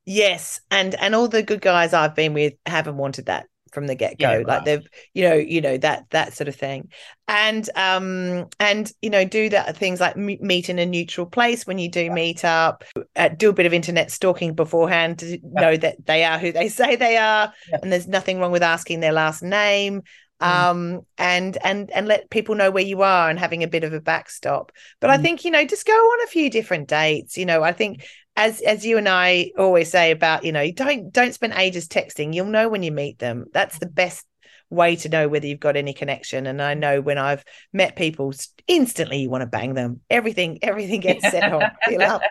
Yes, 0.06 0.60
and 0.70 0.94
and 0.94 1.14
all 1.14 1.28
the 1.28 1.42
good 1.42 1.60
guys 1.60 1.92
I've 1.92 2.14
been 2.14 2.32
with 2.34 2.54
haven't 2.66 2.96
wanted 2.96 3.26
that 3.26 3.48
from 3.74 3.86
the 3.86 3.94
get 3.94 4.18
go. 4.18 4.30
Yeah, 4.38 4.44
like 4.46 4.64
they've, 4.64 4.86
you 5.12 5.28
know, 5.28 5.34
you 5.34 5.60
know 5.60 5.76
that 5.78 6.08
that 6.10 6.32
sort 6.34 6.48
of 6.48 6.56
thing, 6.56 6.90
and 7.28 7.68
um 7.76 8.46
and 8.60 8.90
you 9.02 9.10
know 9.10 9.24
do 9.24 9.48
that 9.50 9.76
things 9.76 10.00
like 10.00 10.16
meet 10.16 10.68
in 10.70 10.78
a 10.78 10.86
neutral 10.86 11.26
place 11.26 11.66
when 11.66 11.78
you 11.78 11.90
do 11.90 12.10
meet 12.10 12.44
up, 12.44 12.84
uh, 13.16 13.28
do 13.28 13.50
a 13.50 13.52
bit 13.52 13.66
of 13.66 13.74
internet 13.74 14.10
stalking 14.10 14.54
beforehand 14.54 15.18
to 15.18 15.38
know 15.42 15.76
that 15.76 16.06
they 16.06 16.24
are 16.24 16.38
who 16.38 16.52
they 16.52 16.68
say 16.80 16.96
they 16.96 17.16
are, 17.16 17.52
Yeah. 17.68 17.78
and 17.82 17.92
there's 17.92 18.08
nothing 18.08 18.38
wrong 18.38 18.52
with 18.52 18.62
asking 18.62 19.00
their 19.00 19.12
last 19.12 19.42
name. 19.42 20.02
Mm. 20.42 20.46
Um 20.46 21.00
and 21.16 21.56
and 21.62 21.90
and 21.92 22.08
let 22.08 22.28
people 22.28 22.54
know 22.56 22.70
where 22.70 22.82
you 22.84 23.02
are 23.02 23.30
and 23.30 23.38
having 23.38 23.62
a 23.62 23.68
bit 23.68 23.84
of 23.84 23.92
a 23.92 24.00
backstop. 24.00 24.72
But 25.00 25.10
I 25.10 25.18
Mm. 25.18 25.22
think 25.22 25.44
you 25.44 25.50
know 25.50 25.64
just 25.64 25.86
go 25.86 25.92
on 25.92 26.22
a 26.24 26.26
few 26.28 26.50
different 26.50 26.88
dates. 26.88 27.36
You 27.38 27.46
know, 27.46 27.62
I 27.62 27.72
think 27.72 28.04
as 28.36 28.60
as 28.60 28.84
you 28.84 28.98
and 28.98 29.08
I 29.08 29.52
always 29.58 29.90
say 29.90 30.10
about 30.10 30.44
you 30.44 30.52
know 30.52 30.70
don't 30.70 31.12
don't 31.12 31.34
spend 31.34 31.54
ages 31.54 31.88
texting. 31.88 32.34
You'll 32.34 32.46
know 32.46 32.68
when 32.68 32.82
you 32.82 32.92
meet 32.92 33.18
them. 33.18 33.46
That's 33.52 33.78
the 33.78 33.86
best 33.86 34.26
way 34.70 34.96
to 34.96 35.08
know 35.08 35.28
whether 35.28 35.46
you've 35.46 35.60
got 35.60 35.76
any 35.76 35.92
connection. 35.92 36.46
And 36.46 36.60
I 36.60 36.74
know 36.74 37.00
when 37.00 37.18
I've 37.18 37.44
met 37.72 37.96
people, 37.96 38.32
instantly 38.66 39.18
you 39.18 39.30
want 39.30 39.42
to 39.42 39.46
bang 39.46 39.74
them. 39.74 40.00
Everything 40.10 40.58
everything 40.62 41.00
gets 41.00 41.30
set 41.30 41.52
off. 41.52 41.72
Up. 42.00 42.22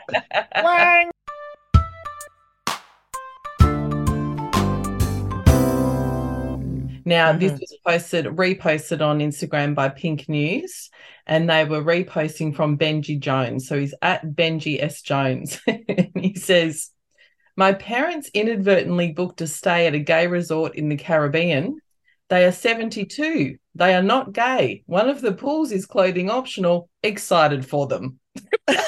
Wang. 0.64 1.12
Now, 7.06 7.34
this 7.34 7.52
Mhm. 7.52 7.60
was 7.60 7.78
posted, 7.86 8.26
reposted 8.26 9.02
on 9.02 9.20
Instagram 9.20 9.76
by 9.76 9.90
Pink 9.90 10.30
News, 10.30 10.90
and 11.28 11.50
they 11.50 11.66
were 11.66 11.84
reposting 11.84 12.56
from 12.56 12.78
Benji 12.78 13.20
Jones. 13.20 13.68
So 13.68 13.80
he's 13.80 13.94
at 14.02 14.26
Benji 14.26 14.82
S. 14.82 15.02
Jones. 15.02 15.60
and 15.68 16.12
he 16.16 16.36
says, 16.36 16.90
My 17.56 17.74
parents 17.74 18.32
inadvertently 18.34 19.12
booked 19.12 19.42
a 19.42 19.48
stay 19.48 19.86
at 19.86 19.94
a 19.94 20.00
gay 20.00 20.28
resort 20.28 20.76
in 20.76 20.90
the 20.90 20.98
Caribbean. 20.98 21.78
They 22.30 22.46
are 22.46 22.52
72. 22.52 23.58
They 23.76 23.94
are 23.94 24.02
not 24.02 24.34
gay. 24.34 24.84
One 24.88 25.10
of 25.10 25.22
the 25.22 25.34
pools 25.34 25.72
is 25.72 25.86
clothing 25.86 26.32
optional. 26.32 26.90
Excited 27.04 27.66
for 27.66 27.86
them. 27.88 28.20
and 28.68 28.80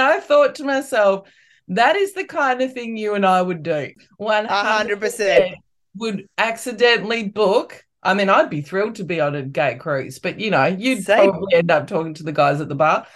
I 0.00 0.18
thought 0.20 0.56
to 0.56 0.64
myself, 0.64 1.28
that 1.68 1.94
is 1.96 2.14
the 2.14 2.24
kind 2.24 2.60
of 2.62 2.72
thing 2.72 2.96
you 2.96 3.14
and 3.14 3.24
I 3.24 3.40
would 3.40 3.62
do. 3.62 3.90
100%. 4.20 4.46
Hundred 4.46 5.00
percent. 5.00 5.54
Would 5.96 6.28
accidentally 6.38 7.28
book. 7.28 7.84
I 8.02 8.14
mean, 8.14 8.28
I'd 8.28 8.50
be 8.50 8.62
thrilled 8.62 8.96
to 8.96 9.04
be 9.04 9.20
on 9.20 9.34
a 9.34 9.42
gay 9.42 9.76
cruise, 9.76 10.18
but 10.18 10.40
you 10.40 10.50
know, 10.50 10.64
you'd 10.66 11.04
Same. 11.04 11.30
probably 11.30 11.54
end 11.54 11.70
up 11.70 11.86
talking 11.86 12.14
to 12.14 12.22
the 12.22 12.32
guys 12.32 12.60
at 12.60 12.68
the 12.68 12.74
bar. 12.74 13.06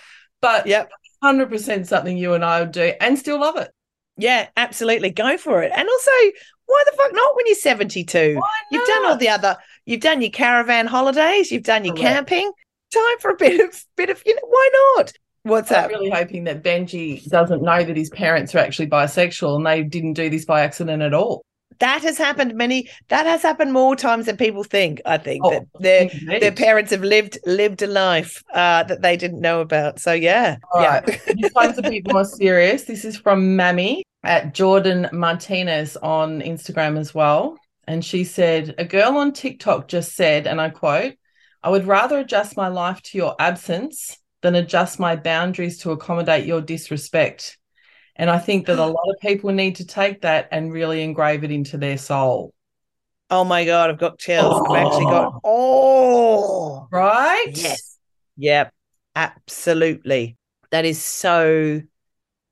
But 0.41 0.67
Yep. 0.67 0.91
100% 1.25 1.87
something 1.87 2.17
you 2.17 2.35
and 2.35 2.45
I 2.45 2.61
would 2.61 2.73
do 2.73 2.93
and 3.01 3.19
still 3.19 3.41
love 3.41 3.57
it. 3.57 3.71
Yeah, 4.17 4.49
absolutely. 4.57 5.11
Go 5.11 5.37
for 5.37 5.63
it. 5.63 5.73
And 5.75 5.89
also, 5.89 6.11
why 6.67 6.83
the 6.87 6.97
fuck 6.97 7.13
not 7.13 7.37
when 7.37 7.47
you're 7.47 7.55
72? 7.57 8.41
You've 8.71 8.87
done 8.87 9.07
all 9.07 9.17
the 9.17 9.29
other, 9.29 9.57
you've 9.85 10.01
done 10.01 10.21
your 10.21 10.31
caravan 10.31 10.87
holidays, 10.87 11.51
you've 11.51 11.65
done 11.65 11.85
your 11.85 11.97
camping. 11.97 12.53
Time 12.93 13.19
for 13.21 13.31
a 13.33 13.37
bit 13.37 13.61
of 13.61 13.85
bit 13.97 14.11
of, 14.11 14.23
you 14.25 14.35
know, 14.35 14.43
why 14.47 14.71
not? 14.97 15.13
What's 15.43 15.71
up? 15.71 15.87
I'm 15.87 15.91
that? 15.91 15.99
really 15.99 16.11
hoping 16.11 16.45
that 16.45 16.63
Benji 16.63 17.25
doesn't 17.29 17.63
know 17.63 17.83
that 17.83 17.97
his 17.97 18.11
parents 18.11 18.55
are 18.55 18.59
actually 18.59 18.89
bisexual 18.89 19.57
and 19.57 19.67
they 19.67 19.83
didn't 19.83 20.15
do 20.15 20.31
this 20.31 20.45
by 20.45 20.63
accident 20.63 21.03
at 21.03 21.15
all. 21.15 21.45
That 21.79 22.03
has 22.03 22.19
happened 22.19 22.55
many 22.55 22.89
that 23.09 23.27
has 23.27 23.43
happened 23.43 23.73
more 23.73 23.97
times 23.97 24.27
than 24.27 24.37
people 24.37 24.65
think, 24.65 25.01
I 25.05 25.19
think. 25.19 25.45
Oh, 25.45 25.51
that 25.51 25.67
their 25.81 26.41
their 26.41 26.53
parents 26.53 26.91
have 26.91 27.03
lived 27.03 27.39
lived 27.47 27.83
a 27.83 27.87
life 27.87 28.43
uh, 28.53 28.83
that 28.85 29.03
they 29.03 29.17
didn't 29.17 29.41
know 29.41 29.61
about. 29.61 30.01
So 30.01 30.13
yeah. 30.13 30.57
All 30.73 30.83
yeah. 30.83 31.01
right. 31.01 31.21
this 31.27 31.53
one's 31.55 31.79
a 31.79 31.83
bit 31.83 32.13
more 32.13 32.25
serious. 32.25 32.85
This 32.85 33.05
is 33.05 33.17
from 33.17 33.57
Mammy 33.57 34.05
at 34.25 34.55
Jordan 34.55 35.09
Martinez 35.13 35.97
on 35.97 36.41
Instagram 36.41 36.99
as 36.99 37.15
well. 37.15 37.57
And 37.87 38.05
she 38.05 38.25
said, 38.25 38.75
A 38.79 38.85
girl 38.85 39.17
on 39.17 39.33
TikTok 39.33 39.89
just 39.89 40.15
said, 40.15 40.47
and 40.47 40.61
I 40.61 40.71
quote, 40.71 41.15
I 41.63 41.71
would 41.71 41.87
rather 41.87 42.19
adjust 42.19 42.57
my 42.57 42.69
life 42.69 43.01
to 43.03 43.19
your 43.19 43.35
absence 43.39 44.19
than 44.43 44.55
adjust 44.55 44.99
my 44.99 45.17
boundaries 45.17 45.79
to 45.79 45.93
accommodate 45.93 46.47
your 46.47 46.61
disrespect. 46.61 47.59
And 48.19 48.31
I 48.31 48.39
think 48.39 48.67
that 48.67 48.79
a 48.79 48.87
lot 48.87 49.09
of 49.11 49.21
people 49.21 49.53
need 49.53 49.77
to 49.77 49.85
take 49.87 50.23
that 50.23 50.49
and 50.51 50.73
really 50.73 51.03
engrave 51.03 51.45
it 51.45 51.51
into 51.51 51.77
their 51.79 51.99
soul. 51.99 52.53
Oh 53.31 53.45
my 53.45 53.65
god, 53.65 53.91
I've 53.91 53.99
got 53.99 54.19
chills. 54.19 54.61
I've 54.69 54.77
actually 54.77 55.07
got 55.07 55.41
oh 55.45 56.89
Right? 56.91 57.53
Yes. 57.57 57.99
Yep. 58.37 58.73
Absolutely. 59.15 60.37
That 60.71 60.85
is 60.85 61.03
so 61.03 61.83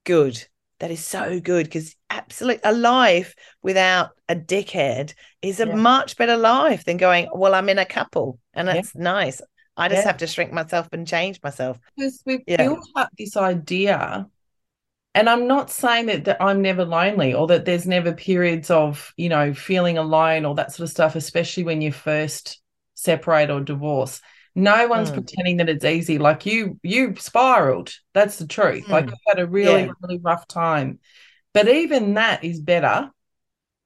good. 0.05 0.45
That 0.81 0.91
is 0.91 1.05
so 1.05 1.41
good 1.41 1.65
because 1.67 1.95
absolutely 2.11 2.61
a 2.65 2.73
life 2.73 3.35
without 3.63 4.11
a 4.29 4.35
dickhead 4.35 5.15
is 5.43 5.61
a 5.61 5.67
Yeah. 5.67 5.77
much 5.77 6.17
better 6.17 6.37
life 6.37 6.85
than 6.85 6.97
going, 6.97 7.29
well, 7.33 7.55
I'm 7.55 7.69
in 7.69 7.79
a 7.79 7.85
couple 7.87 8.39
and 8.55 8.67
Yeah. 8.67 8.75
that's 8.75 8.95
nice. 8.95 9.41
I 9.77 9.89
just 9.89 10.03
Yeah. 10.03 10.09
have 10.09 10.19
to 10.19 10.27
shrink 10.27 10.53
myself 10.53 10.89
and 10.93 11.07
change 11.07 11.41
myself. 11.43 11.79
because 11.97 12.23
we've 12.27 12.45
Yeah. 12.47 12.57
built 12.57 12.87
up 12.97 13.11
this 13.19 13.37
idea 13.37 14.29
and 15.15 15.29
i'm 15.29 15.47
not 15.47 15.71
saying 15.71 16.07
that, 16.07 16.25
that 16.25 16.43
i'm 16.43 16.63
never 16.63 16.85
lonely 16.85 17.35
or 17.35 17.47
that 17.47 17.65
there's 17.65 17.87
never 17.87 18.13
periods 18.13 18.71
of 18.71 19.13
you 19.17 19.29
know 19.29 19.55
feeling 19.55 19.99
alone 19.99 20.45
or 20.45 20.55
that 20.55 20.73
sort 20.73 20.85
of 20.85 20.91
stuff 20.91 21.17
especially 21.17 21.65
when 21.65 21.81
you 21.81 21.93
first 21.93 22.61
separate 22.95 23.51
or 23.51 23.61
divorce 23.61 24.21
no 24.55 24.87
one's 24.87 25.11
Mm. 25.11 25.11
pretending 25.11 25.57
that 25.59 25.69
it's 25.69 25.85
easy 25.85 26.19
like 26.19 26.47
you 26.47 26.79
you 26.83 27.15
spiraled 27.17 27.93
that's 28.13 28.37
the 28.39 28.47
truth 28.47 28.91
like 28.91 29.07
Mm. 29.07 29.11
you 29.11 29.17
had 29.27 29.39
a 29.41 29.47
really 29.47 29.87
Yeah. 29.87 29.95
really 30.03 30.19
rough 30.19 30.47
time 30.47 30.99
but 31.53 31.69
even 31.69 32.15
that 32.15 32.45
is 32.45 32.61
better 32.61 33.11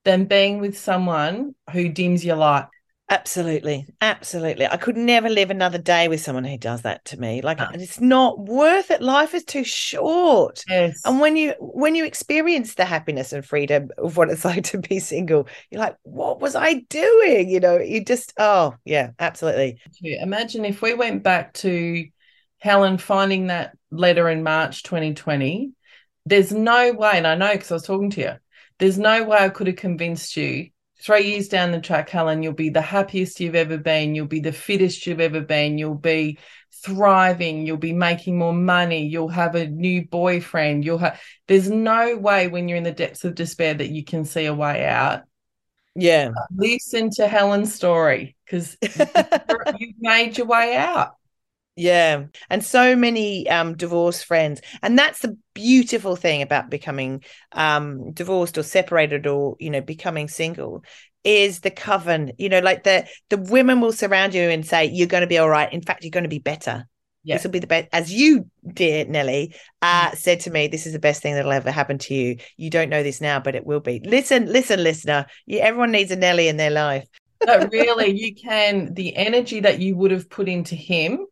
than 0.05 0.27
being 0.27 0.61
with 0.61 0.79
someone 0.79 1.55
who 1.73 1.89
dims 1.89 2.25
your 2.25 2.37
light 2.37 2.67
Absolutely. 3.11 3.87
Absolutely. 4.03 4.67
I 4.67 4.77
could 4.77 4.97
never 4.97 5.31
live 5.31 5.51
another 5.51 5.79
day 5.79 6.09
with 6.09 6.21
someone 6.21 6.45
who 6.45 6.59
does 6.59 6.83
that 6.83 7.07
to 7.07 7.19
me. 7.19 7.41
Like 7.41 7.59
No. 7.59 7.71
it's 7.73 8.01
not 8.01 8.39
worth 8.39 8.91
it. 8.91 9.01
Life 9.01 9.33
is 9.33 9.45
too 9.45 9.65
short. 9.65 10.63
yes 10.69 11.03
And 11.07 11.19
when 11.19 11.37
you 11.37 11.55
when 11.59 11.95
you 11.95 12.05
experience 12.05 12.75
the 12.75 12.85
happiness 12.85 13.33
and 13.33 13.45
freedom 13.45 13.89
of 13.97 14.19
what 14.19 14.29
it's 14.29 14.45
like 14.45 14.65
to 14.65 14.79
be 14.79 14.99
single, 14.99 15.49
you're 15.71 15.81
like, 15.81 15.97
what 16.03 16.41
was 16.41 16.55
I 16.55 16.75
doing? 16.75 17.49
You 17.49 17.61
know, 17.61 17.79
you 17.79 18.05
just 18.05 18.35
oh 18.39 18.75
yeah, 18.85 19.13
absolutely. 19.19 19.81
Imagine 20.03 20.67
if 20.67 20.83
we 20.83 20.93
went 20.93 21.23
back 21.23 21.55
to 21.55 22.07
Helen 22.59 22.99
finding 22.99 23.47
that 23.47 23.75
letter 23.91 24.29
in 24.29 24.43
March 24.43 24.83
2020. 24.83 25.73
There's 26.27 26.53
no 26.53 26.93
way, 26.93 27.13
and 27.15 27.27
I 27.27 27.37
know 27.37 27.53
because 27.53 27.71
I 27.71 27.75
was 27.75 27.85
talking 27.85 28.11
to 28.11 28.21
you, 28.21 28.33
there's 28.79 28.99
no 28.99 29.25
way 29.25 29.39
I 29.39 29.49
could 29.49 29.67
have 29.67 29.77
convinced 29.77 30.37
you 30.37 30.69
three 31.01 31.31
years 31.33 31.49
down 31.49 31.73
the 31.73 31.81
track, 31.81 32.09
Helen, 32.11 32.43
you'll 32.43 32.53
be 32.53 32.71
the 32.71 32.81
happiest 32.81 33.41
you've 33.41 33.55
ever 33.55 33.79
been. 33.79 34.15
You'll 34.15 34.27
be 34.27 34.41
the 34.41 34.53
fittest 34.53 35.07
you've 35.07 35.21
ever 35.21 35.41
been. 35.41 35.79
You'll 35.79 35.95
be 35.95 36.39
thriving. 36.83 37.67
You'll 37.67 37.77
be 37.77 37.93
making 37.93 38.39
more 38.39 38.53
money. 38.53 39.07
You'll 39.07 39.29
have 39.29 39.55
a 39.55 39.69
new 39.69 40.07
boyfriend. 40.07 40.85
You'll 40.85 40.99
have, 40.99 41.21
there's 41.47 41.71
no 41.71 42.17
way 42.17 42.49
when 42.49 42.69
you're 42.69 42.79
in 42.79 42.85
the 42.85 42.93
depths 42.93 43.25
of 43.25 43.35
despair 43.35 43.75
that 43.75 43.91
you 43.91 44.05
can 44.05 44.25
see 44.25 44.47
a 44.47 44.55
way 44.55 44.87
out. 44.87 45.23
Yeah. 45.95 46.31
Listen 46.55 47.11
to 47.11 47.27
Helen's 47.27 47.75
story 47.75 48.37
because 48.45 48.77
you've 48.83 49.95
made 50.01 50.39
your 50.39 50.47
way 50.47 50.77
out. 50.77 51.18
Yeah. 51.79 52.25
And 52.51 52.65
so 52.65 52.97
many 52.97 53.49
um 53.49 53.77
divorced 53.77 54.25
friends. 54.25 54.61
And 54.83 54.99
that's 54.99 55.21
the 55.21 55.39
beautiful 55.55 56.17
thing 56.17 56.43
about 56.43 56.71
becoming 56.71 57.23
um 57.53 58.13
divorced 58.13 58.59
or 58.59 58.65
separated 58.65 59.29
or, 59.29 59.57
you 59.61 59.71
know, 59.71 59.81
becoming 59.81 60.27
single 60.27 60.83
is 61.23 61.61
the 61.61 61.71
coven. 61.71 62.33
You 62.37 62.49
know, 62.49 62.59
like 62.59 62.83
the 62.83 63.07
the 63.31 63.37
women 63.37 63.81
will 63.81 63.93
surround 63.93 64.35
you 64.35 64.43
and 64.43 64.67
say, 64.67 64.87
You're 64.87 65.07
gonna 65.07 65.29
be 65.29 65.39
all 65.39 65.49
right. 65.49 65.73
In 65.73 65.81
fact, 65.81 66.03
you're 66.03 66.11
gonna 66.11 66.27
be 66.27 66.41
better. 66.41 66.89
Yeah. 67.23 67.37
This 67.37 67.45
will 67.45 67.53
be 67.53 67.61
the 67.61 67.69
best 67.69 67.89
as 67.93 68.13
you, 68.13 68.51
dear 68.67 69.05
Nelly, 69.05 69.55
uh, 69.81 70.11
said 70.17 70.41
to 70.41 70.51
me, 70.51 70.67
This 70.67 70.85
is 70.85 70.93
the 70.93 70.99
best 70.99 71.23
thing 71.23 71.35
that'll 71.35 71.53
ever 71.53 71.71
happen 71.71 71.99
to 71.99 72.15
you. 72.15 72.39
You 72.57 72.71
don't 72.71 72.91
know 72.91 73.05
this 73.05 73.21
now, 73.21 73.39
but 73.39 73.55
it 73.55 73.65
will 73.65 73.81
be. 73.81 74.01
Listen, 74.05 74.53
listen, 74.53 74.83
listener. 74.83 75.27
You, 75.47 75.61
everyone 75.61 75.93
needs 75.93 76.11
a 76.11 76.17
Nelly 76.17 76.49
in 76.49 76.57
their 76.57 76.71
life. 76.71 77.07
but 77.39 77.71
really 77.71 78.11
you 78.11 78.35
can 78.35 78.95
the 78.95 79.15
energy 79.15 79.61
that 79.61 79.79
you 79.79 79.95
would 79.95 80.11
have 80.11 80.29
put 80.29 80.49
into 80.49 80.75
him 80.75 81.25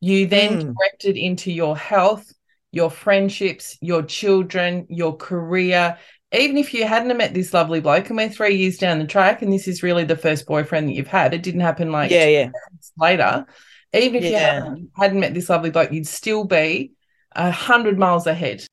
you 0.00 0.26
then 0.26 0.58
Mm. 0.58 0.74
directed 0.74 1.16
into 1.16 1.52
your 1.52 1.76
health 1.76 2.32
your 2.72 2.90
friendships 2.90 3.78
your 3.80 4.02
children 4.02 4.86
your 4.88 5.16
career 5.16 5.98
even 6.32 6.56
if 6.56 6.74
you 6.74 6.86
hadn't 6.86 7.16
met 7.16 7.32
this 7.32 7.54
lovely 7.54 7.80
bloke 7.80 8.08
and 8.08 8.16
we're 8.16 8.28
three 8.28 8.56
years 8.56 8.76
down 8.76 8.98
the 8.98 9.06
track 9.06 9.40
and 9.42 9.52
this 9.52 9.68
is 9.68 9.82
really 9.82 10.04
the 10.04 10.16
first 10.16 10.46
boyfriend 10.46 10.88
that 10.88 10.92
you've 10.92 11.06
had 11.06 11.32
it 11.32 11.42
didn't 11.42 11.60
happen 11.60 11.90
like 11.92 12.10
yeah, 12.10 12.26
yeah. 12.26 12.50
later 12.98 13.46
even 13.94 14.16
if 14.16 14.24
you 14.24 14.36
hadn't, 14.36 14.90
hadn't 14.96 15.20
met 15.20 15.32
this 15.32 15.48
lovely 15.48 15.70
bloke 15.70 15.92
you'd 15.92 16.06
still 16.06 16.44
be 16.44 16.92
a 17.32 17.50
hundred 17.50 17.98
miles 17.98 18.26
ahead 18.26 18.64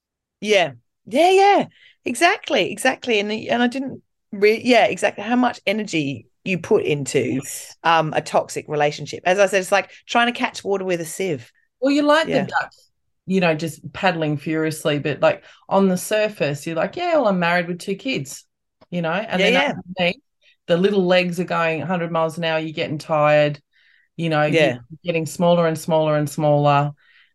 Yeah. 0.41 0.73
Yeah, 1.05 1.31
yeah. 1.31 1.65
Exactly. 2.05 2.71
Exactly. 2.71 3.19
And 3.19 3.31
and 3.31 3.63
I 3.63 3.67
didn't 3.67 4.01
re- 4.31 4.61
yeah, 4.63 4.85
exactly 4.85 5.23
how 5.23 5.35
much 5.35 5.61
energy 5.65 6.27
you 6.43 6.57
put 6.59 6.83
into 6.83 7.41
um 7.83 8.13
a 8.13 8.21
toxic 8.21 8.65
relationship. 8.67 9.23
As 9.25 9.39
I 9.39 9.45
said, 9.47 9.61
it's 9.61 9.71
like 9.71 9.91
trying 10.05 10.31
to 10.33 10.37
catch 10.37 10.63
water 10.63 10.85
with 10.85 11.01
a 11.01 11.05
sieve. 11.05 11.51
Well, 11.79 11.91
you 11.91 12.01
like 12.03 12.27
Yeah. 12.27 12.31
the 12.31 12.41
duck, 12.41 12.71
you 13.25 13.39
know, 13.41 13.55
just 13.55 13.91
paddling 13.93 14.37
furiously, 14.37 14.99
but 14.99 15.21
like 15.21 15.43
on 15.69 15.87
the 15.87 15.97
surface, 15.97 16.65
you're 16.65 16.75
like, 16.75 16.95
yeah, 16.95 17.13
well, 17.15 17.27
I'm 17.27 17.39
married 17.39 17.67
with 17.67 17.79
two 17.79 17.95
kids, 17.95 18.45
you 18.89 19.01
know, 19.01 19.11
and 19.11 19.39
Yeah, 19.39 19.45
then 19.45 19.61
yeah. 19.97 20.13
the 20.67 20.77
little 20.77 21.05
legs 21.05 21.39
are 21.39 21.43
going 21.45 21.79
100 21.79 22.11
miles 22.11 22.37
an 22.37 22.43
hour, 22.43 22.59
you're 22.59 22.73
getting 22.73 22.97
tired, 22.97 23.61
you 24.17 24.29
know, 24.29 24.49
Yeah. 24.49 24.79
getting 25.03 25.25
smaller 25.25 25.67
and 25.67 25.77
smaller 25.77 26.17
and 26.17 26.29
smaller. 26.29 26.91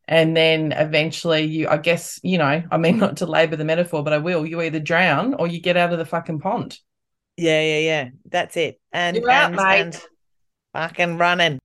And 0.09 0.37
then 0.37 0.73
eventually 0.73 1.43
you, 1.45 1.69
I 1.69 1.79
guess, 1.79 2.21
you 2.23 2.39
know, 2.39 2.63
I 2.71 2.79
mean, 2.79 2.99
not 3.01 3.19
to 3.19 3.27
labor 3.27 3.57
the 3.57 3.65
metaphor, 3.65 4.03
but 4.05 4.13
I 4.15 4.19
will, 4.19 4.47
you 4.47 4.63
either 4.63 4.81
drown 4.81 5.35
or 5.35 5.47
you 5.49 5.61
get 5.61 5.77
out 5.77 5.93
of 5.93 5.99
the 5.99 6.07
fucking 6.07 6.41
pond. 6.41 6.79
Yeah, 7.39 7.63
yeah, 7.63 7.79
yeah. 7.79 8.09
That's 8.29 8.57
it. 8.57 8.81
And 8.93 9.17
You're 9.17 9.31
out, 9.31 9.53
and, 9.53 9.57
mate. 9.57 9.81
and 9.81 10.03
fucking 10.73 11.19
running. 11.19 11.61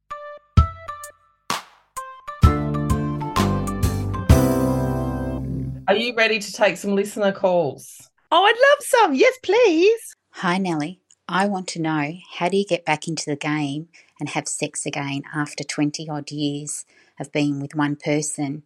Are 5.87 5.95
you 5.95 6.13
ready 6.15 6.37
to 6.37 6.53
take 6.53 6.77
some 6.77 6.93
listener 6.93 7.31
calls? 7.31 8.07
Oh, 8.31 8.43
I'd 8.43 8.53
love 8.53 8.85
some. 8.85 9.15
Yes, 9.15 9.35
please. 9.41 10.15
Hi, 10.33 10.59
Nelly. 10.59 11.01
I 11.27 11.47
want 11.47 11.67
to 11.69 11.81
know 11.81 12.13
how 12.35 12.49
do 12.49 12.57
you 12.57 12.65
get 12.65 12.85
back 12.85 13.07
into 13.07 13.25
the 13.25 13.35
game 13.35 13.87
and 14.19 14.29
have 14.29 14.47
sex 14.47 14.85
again 14.85 15.23
after 15.33 15.63
20 15.63 16.07
odd 16.07 16.29
years 16.29 16.85
of 17.19 17.31
being 17.31 17.59
with 17.59 17.73
one 17.73 17.95
person 17.95 18.61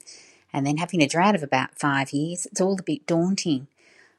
and 0.52 0.68
then 0.68 0.76
having 0.76 1.02
a 1.02 1.08
drought 1.08 1.36
of 1.36 1.44
about 1.44 1.80
five 1.80 2.12
years? 2.12 2.46
It's 2.48 2.60
all 2.60 2.78
a 2.78 2.84
bit 2.84 3.08
daunting. 3.08 3.68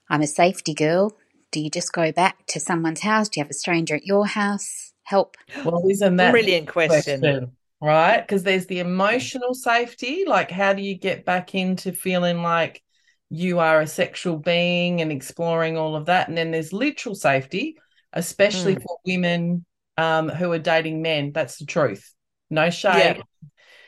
I'm 0.09 0.22
a 0.22 0.26
safety 0.26 0.72
girl. 0.72 1.14
Do 1.51 1.61
you 1.61 1.71
just 1.71 1.93
go 1.93 2.13
back 2.13 2.47
to 2.49 2.61
someone's 2.61 3.01
house? 3.01 3.29
Do 3.29 3.41
you 3.41 3.45
have 3.45 3.51
a 3.51 3.55
stranger 3.55 3.95
at 3.95 4.05
your 4.05 4.27
house? 4.27 4.93
Help. 5.05 5.37
Well, 5.65 5.83
isn't 5.89 6.17
that 6.17 6.33
Brilliant 6.33 6.67
the 6.67 6.73
question. 6.73 7.57
right? 7.81 8.21
Because 8.21 8.43
there's 8.43 8.67
the 8.67 8.81
emotional 8.81 9.55
safety, 9.55 10.25
like 10.27 10.51
how 10.51 10.75
do 10.75 10.83
you 10.83 10.95
get 10.95 11.25
back 11.25 11.55
into 11.55 11.93
feeling 11.93 12.43
like 12.43 12.83
you 13.31 13.59
are 13.59 13.81
a 13.81 13.87
sexual 13.87 14.37
being 14.37 15.01
and 15.01 15.11
exploring 15.13 15.77
all 15.79 15.97
of 15.97 16.07
that, 16.07 16.29
and 16.29 16.37
then 16.37 16.51
there's 16.51 16.73
literal 16.73 17.15
safety, 17.15 17.77
especially 18.13 18.77
Mm. 18.77 18.83
for 18.83 18.99
women 19.07 19.65
um, 19.97 20.29
who 20.29 20.53
are 20.53 20.59
dating 20.59 21.03
men. 21.03 21.33
That's 21.33 21.59
the 21.59 21.67
truth. 21.67 22.13
No 22.51 22.71
shade. 22.71 23.23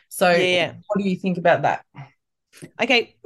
So, 0.09 0.31
Yeah, 0.31 0.37
yeah. 0.39 0.73
what 0.87 1.03
do 1.03 1.09
you 1.09 1.17
think 1.17 1.39
about 1.39 1.63
that? 1.63 1.85
Okay, 2.83 3.17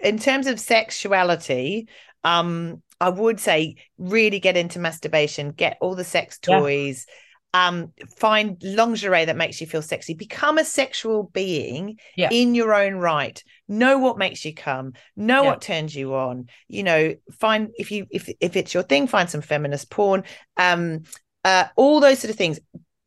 in 0.00 0.18
terms 0.18 0.46
of 0.46 0.60
sexuality, 0.60 1.88
um, 2.24 2.82
I 3.00 3.10
would 3.10 3.40
say 3.40 3.76
really 3.98 4.40
get 4.40 4.56
into 4.56 4.78
masturbation, 4.78 5.50
get 5.50 5.76
all 5.80 5.94
the 5.94 6.04
sex 6.04 6.38
Yeah. 6.46 6.60
toys, 6.60 7.06
um, 7.54 7.92
find 8.18 8.56
lingerie 8.62 9.24
that 9.24 9.36
makes 9.36 9.60
you 9.60 9.66
feel 9.66 9.82
sexy, 9.82 10.14
become 10.14 10.58
a 10.58 10.64
sexual 10.64 11.24
being 11.24 11.98
Yeah. 12.16 12.28
in 12.30 12.54
your 12.54 12.74
own 12.74 12.94
right. 12.94 13.42
Know 13.68 13.98
what 13.98 14.18
makes 14.18 14.44
you 14.44 14.54
come, 14.54 14.92
know 15.16 15.42
Yeah. 15.42 15.50
what 15.50 15.62
turns 15.62 15.94
you 15.94 16.14
on. 16.14 16.48
You 16.68 16.82
know, 16.82 17.14
find 17.38 17.70
if 17.76 17.90
you 17.90 18.06
if 18.10 18.28
if 18.40 18.56
it's 18.56 18.74
your 18.74 18.82
thing, 18.82 19.06
find 19.06 19.28
some 19.30 19.40
feminist 19.42 19.90
porn, 19.90 20.24
um, 20.56 21.02
uh, 21.44 21.64
all 21.76 22.00
those 22.00 22.18
sort 22.18 22.30
of 22.30 22.36
things. 22.36 22.58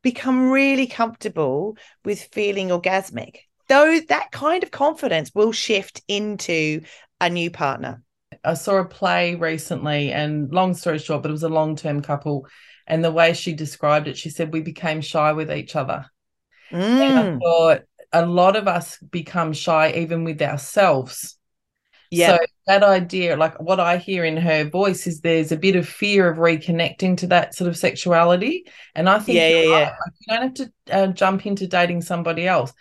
Become 0.01 0.49
really 0.49 0.87
comfortable 0.87 1.75
with 2.05 2.29
feeling 2.31 2.69
orgasmic. 2.69 3.35
Though 3.67 3.99
that 4.07 4.31
kind 4.31 4.63
of 4.63 4.71
confidence 4.71 5.31
will 5.35 5.51
shift 5.51 6.01
into 6.07 6.81
a 7.19 7.29
new 7.29 7.51
partner. 7.51 8.01
I 8.43 8.53
saw 8.55 8.77
a 8.77 8.85
play 8.85 9.35
recently, 9.35 10.11
and 10.11 10.51
long 10.51 10.73
story 10.73 10.99
short, 10.99 11.21
but 11.23 11.29
it 11.29 11.33
was 11.33 11.43
a 11.43 11.49
long 11.49 11.75
term 11.75 12.01
couple. 12.01 12.47
And 12.87 13.03
the 13.03 13.11
way 13.11 13.33
she 13.33 13.53
described 13.53 14.07
it, 14.07 14.17
she 14.17 14.29
said, 14.29 14.53
We 14.53 14.61
became 14.61 15.01
shy 15.01 15.31
with 15.33 15.51
each 15.51 15.75
other. 15.75 16.05
And 16.99 17.19
I 17.19 17.23
Mm, 17.23 17.43
thought 17.43 17.81
a 18.13 18.25
lot 18.25 18.55
of 18.55 18.67
us 18.67 18.97
become 18.99 19.53
shy 19.53 19.93
even 19.93 20.23
with 20.23 20.41
ourselves. 20.41 21.37
yeah, 22.11 22.35
So 22.35 22.39
that 22.67 22.83
idea, 22.83 23.37
like 23.37 23.59
what 23.61 23.79
I 23.79 23.97
hear 23.97 24.25
in 24.25 24.37
her 24.37 24.63
voice, 24.65 25.07
is 25.07 25.21
there's 25.21 25.51
a 25.51 25.57
bit 25.57 25.75
of 25.75 25.87
fear 25.87 26.29
of 26.29 26.37
reconnecting 26.37 27.17
to 27.17 27.27
that 27.27 27.55
sort 27.55 27.69
of 27.69 27.77
sexuality. 27.77 28.65
And 28.95 29.09
I 29.09 29.19
think 29.19 29.45
Yeah, 29.45 29.49
yeah, 29.49 29.61
right. 29.71 29.83
yeah. 29.83 29.91
Like, 30.05 30.13
you 30.19 30.27
don't 30.35 30.41
have 30.43 30.53
to 30.55 30.73
uh, 30.93 31.07
jump 31.13 31.45
into 31.45 31.67
dating 31.67 32.01
somebody 32.01 32.47
else. 32.47 32.73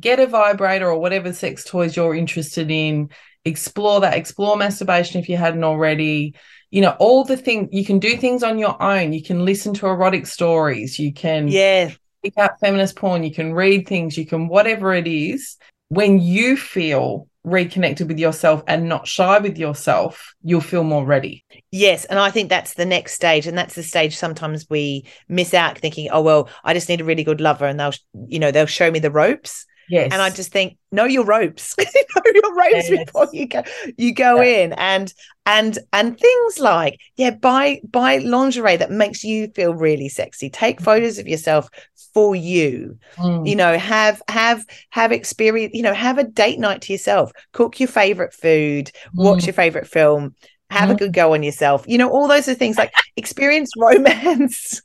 Get 0.00 0.20
a 0.20 0.26
vibrator 0.26 0.90
or 0.90 0.98
whatever 0.98 1.32
sex 1.32 1.64
toys 1.64 1.96
you're 1.96 2.14
interested 2.14 2.70
in. 2.70 3.10
Explore 3.44 4.00
that. 4.00 4.14
Explore 4.14 4.56
masturbation 4.56 5.20
if 5.20 5.28
you 5.28 5.36
hadn't 5.36 5.64
already. 5.64 6.34
You 6.70 6.80
know, 6.80 6.96
all 6.98 7.24
the 7.24 7.36
things 7.36 7.68
you 7.72 7.84
can 7.84 7.98
do 7.98 8.16
things 8.16 8.42
on 8.42 8.58
your 8.58 8.80
own. 8.82 9.12
You 9.12 9.22
can 9.22 9.44
listen 9.44 9.74
to 9.74 9.86
erotic 9.86 10.26
stories. 10.26 10.98
You 10.98 11.12
can 11.12 11.48
yeah, 11.48 11.92
pick 12.24 12.34
up 12.38 12.56
feminist 12.58 12.96
porn, 12.96 13.22
you 13.22 13.32
can 13.32 13.52
read 13.52 13.86
things, 13.86 14.16
you 14.16 14.26
can 14.26 14.48
whatever 14.48 14.94
it 14.94 15.06
is. 15.06 15.56
When 15.90 16.20
you 16.20 16.56
feel 16.56 17.28
reconnected 17.44 18.08
with 18.08 18.18
yourself 18.18 18.62
and 18.66 18.88
not 18.88 19.06
shy 19.06 19.38
with 19.38 19.58
yourself, 19.58 20.34
you'll 20.42 20.62
feel 20.62 20.82
more 20.82 21.04
ready. 21.04 21.44
yes. 21.70 22.06
And 22.06 22.18
I 22.18 22.30
think 22.30 22.48
that's 22.48 22.74
the 22.74 22.86
next 22.86 23.12
stage. 23.12 23.46
And 23.46 23.56
that's 23.56 23.74
the 23.74 23.82
stage 23.82 24.16
sometimes 24.16 24.66
we 24.68 25.06
miss 25.28 25.52
out 25.52 25.78
thinking, 25.78 26.08
oh, 26.10 26.22
well, 26.22 26.48
I 26.64 26.72
just 26.72 26.88
need 26.88 27.02
a 27.02 27.04
really 27.04 27.22
good 27.22 27.42
lover 27.42 27.66
and 27.66 27.78
they'll, 27.78 27.92
you 28.26 28.38
know, 28.38 28.50
they'll 28.50 28.66
show 28.66 28.90
me 28.90 28.98
the 28.98 29.10
ropes. 29.10 29.66
Yes. 29.88 30.12
And 30.12 30.20
I 30.22 30.30
just 30.30 30.50
think, 30.52 30.76
know 30.92 31.04
your 31.04 31.24
ropes, 31.24 31.74
know 31.78 32.22
your 32.34 32.54
ropes 32.54 32.88
Yes. 32.90 33.04
before 33.04 33.28
you 33.32 33.46
go, 33.48 33.62
you 33.96 34.14
go 34.14 34.42
in 34.42 34.72
and, 34.74 35.12
and, 35.46 35.78
and 35.92 36.18
things 36.18 36.58
like, 36.58 36.98
yeah, 37.16 37.30
buy, 37.30 37.80
buy 37.88 38.18
lingerie 38.18 38.76
that 38.76 38.90
makes 38.90 39.24
you 39.24 39.48
feel 39.48 39.74
really 39.74 40.08
sexy. 40.08 40.50
Take 40.50 40.80
photos 40.80 41.18
of 41.18 41.28
yourself 41.28 41.68
for 42.12 42.34
you. 42.36 42.98
Mm. 43.18 43.46
you 43.48 43.56
know 43.56 43.76
have 43.76 44.22
have 44.28 44.64
have 44.90 45.10
experience 45.12 45.72
you 45.74 45.82
know 45.82 45.92
have 45.92 46.16
a 46.18 46.24
date 46.24 46.58
night 46.60 46.80
to 46.82 46.92
yourself 46.92 47.32
cook 47.52 47.80
your 47.80 47.88
favorite 47.88 48.32
food 48.32 48.90
watch 49.14 49.42
Mm. 49.42 49.46
your 49.48 49.52
favorite 49.54 49.86
film 49.88 50.34
have 50.70 50.90
a 50.90 50.94
Mm. 50.94 50.98
good 50.98 51.12
go 51.12 51.34
on 51.34 51.42
yourself 51.42 51.84
you 51.88 51.98
know 51.98 52.08
all 52.08 52.28
those 52.28 52.48
are 52.48 52.54
things 52.54 52.78
like 52.78 52.92
experience 53.16 53.70
romance 53.78 54.80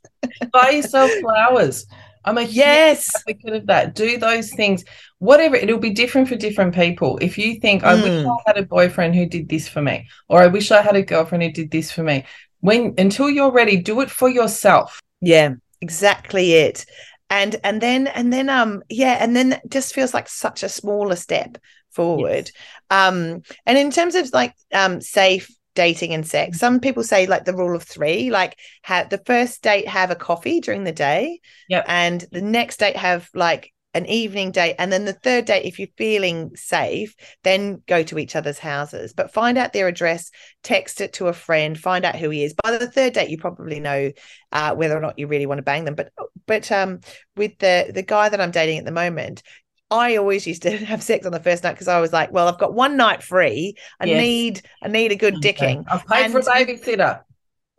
buy 0.51 0.69
yourself 0.71 1.11
flowers. 1.21 1.85
I'm 2.25 2.37
a 2.37 2.43
huge 2.43 2.53
yes 2.55 3.09
advocate 3.15 3.53
of 3.55 3.65
that. 3.67 3.95
Do 3.95 4.17
those 4.17 4.51
things. 4.53 4.83
Whatever, 5.19 5.55
it'll 5.55 5.79
be 5.79 5.91
different 5.91 6.27
for 6.29 6.35
different 6.35 6.75
people. 6.75 7.17
If 7.21 7.37
you 7.37 7.59
think, 7.59 7.83
I 7.83 7.95
wish 7.95 8.13
Mm. 8.13 8.25
I 8.25 8.43
had 8.47 8.57
a 8.57 8.65
boyfriend 8.67 9.15
who 9.15 9.25
did 9.25 9.49
this 9.49 9.67
for 9.67 9.81
me, 9.81 10.07
or 10.29 10.41
I 10.41 10.47
wish 10.47 10.71
I 10.71 10.81
had 10.81 10.95
a 10.95 11.03
girlfriend 11.03 11.43
who 11.43 11.51
did 11.51 11.71
this 11.71 11.91
for 11.91 12.03
me. 12.03 12.25
When 12.61 12.93
until 12.97 13.29
you're 13.29 13.51
ready, 13.51 13.77
do 13.77 14.01
it 14.01 14.09
for 14.11 14.29
yourself. 14.29 14.99
yeah 15.21 15.55
exactly 15.81 16.53
it 16.53 16.85
and 17.29 17.55
and 17.63 17.81
then 17.81 18.07
and 18.07 18.33
then 18.33 18.49
um 18.49 18.83
yeah 18.89 19.17
and 19.23 19.35
then 19.35 19.53
it 19.53 19.61
just 19.69 19.93
feels 19.93 20.13
like 20.13 20.27
such 20.27 20.63
a 20.63 20.69
smaller 20.69 21.15
step 21.15 21.57
forward 21.91 22.51
um 22.89 23.41
and 23.65 23.77
in 23.77 23.91
terms 23.91 24.15
of 24.15 24.31
like 24.33 24.53
um 24.73 24.99
safe 25.01 25.49
dating 25.79 26.13
and 26.13 26.27
sex. 26.27 26.59
Some 26.59 26.81
people 26.81 27.03
say 27.03 27.25
like 27.25 27.45
the 27.45 27.55
rule 27.55 27.73
of 27.73 27.83
three 27.83 28.31
like 28.31 28.59
have 28.81 29.09
the 29.09 29.21
first 29.25 29.63
date 29.63 29.87
have 29.87 30.11
a 30.11 30.15
coffee 30.15 30.59
during 30.59 30.83
the 30.83 30.91
day. 30.91 31.39
Yep. 31.69 31.85
and 31.87 32.25
the 32.33 32.41
next 32.41 32.79
date 32.79 32.97
have 32.97 33.29
like 33.33 33.71
an 33.93 34.05
evening 34.05 34.51
date. 34.51 34.75
And 34.77 34.91
then 34.91 35.05
the 35.05 35.13
third 35.13 35.45
date 35.45 35.63
if 35.63 35.79
you're 35.79 35.87
feeling 35.95 36.51
safe 36.55 37.15
then 37.43 37.81
go 37.87 38.03
to 38.03 38.19
each 38.19 38.35
other's 38.35 38.59
houses. 38.59 39.13
But 39.13 39.31
find 39.31 39.57
out 39.57 39.71
their 39.71 39.87
address 39.87 40.31
text 40.63 40.99
it 40.99 41.13
to 41.13 41.27
a 41.27 41.33
friend 41.33 41.79
find 41.79 42.03
out 42.03 42.17
who 42.17 42.29
he 42.29 42.43
is. 42.43 42.53
By 42.61 42.77
the 42.77 42.91
third 42.91 43.13
date 43.13 43.29
you 43.29 43.37
probably 43.37 43.79
know 43.79 44.11
uh, 44.51 44.75
whether 44.75 44.97
or 44.97 45.01
not 45.01 45.17
you 45.17 45.27
really 45.27 45.45
want 45.45 45.59
to 45.59 45.63
bang 45.63 45.85
them. 45.85 45.95
But 45.95 46.11
but 46.45 46.69
um 46.73 46.99
with 47.37 47.57
the 47.59 47.89
the 47.93 48.03
guy 48.03 48.27
that 48.27 48.41
i'm 48.41 48.51
dating 48.51 48.79
at 48.79 48.85
the 48.85 48.91
moment 48.91 49.43
I 49.91 50.17
always 50.17 50.45
used 50.45 50.61
to 50.63 50.77
have 50.85 51.01
sex 51.01 51.25
on 51.25 51.31
the 51.31 51.39
first 51.39 51.63
night 51.63 51.73
because 51.73 51.87
I 51.87 51.99
was 51.99 52.13
like, 52.13 52.31
well, 52.31 52.47
I've 52.47 52.59
got 52.59 52.73
one 52.73 52.97
night 52.97 53.23
free. 53.23 53.75
I 53.99 54.05
Yes. 54.05 54.21
need 54.21 54.61
I 54.83 54.87
need 54.87 55.11
a 55.11 55.15
good 55.15 55.35
dicking. 55.35 55.83
I've 55.89 56.05
paid 56.05 56.31
for 56.31 56.39
a 56.39 56.55
And- 56.55 56.67
babysitter. 56.67 57.21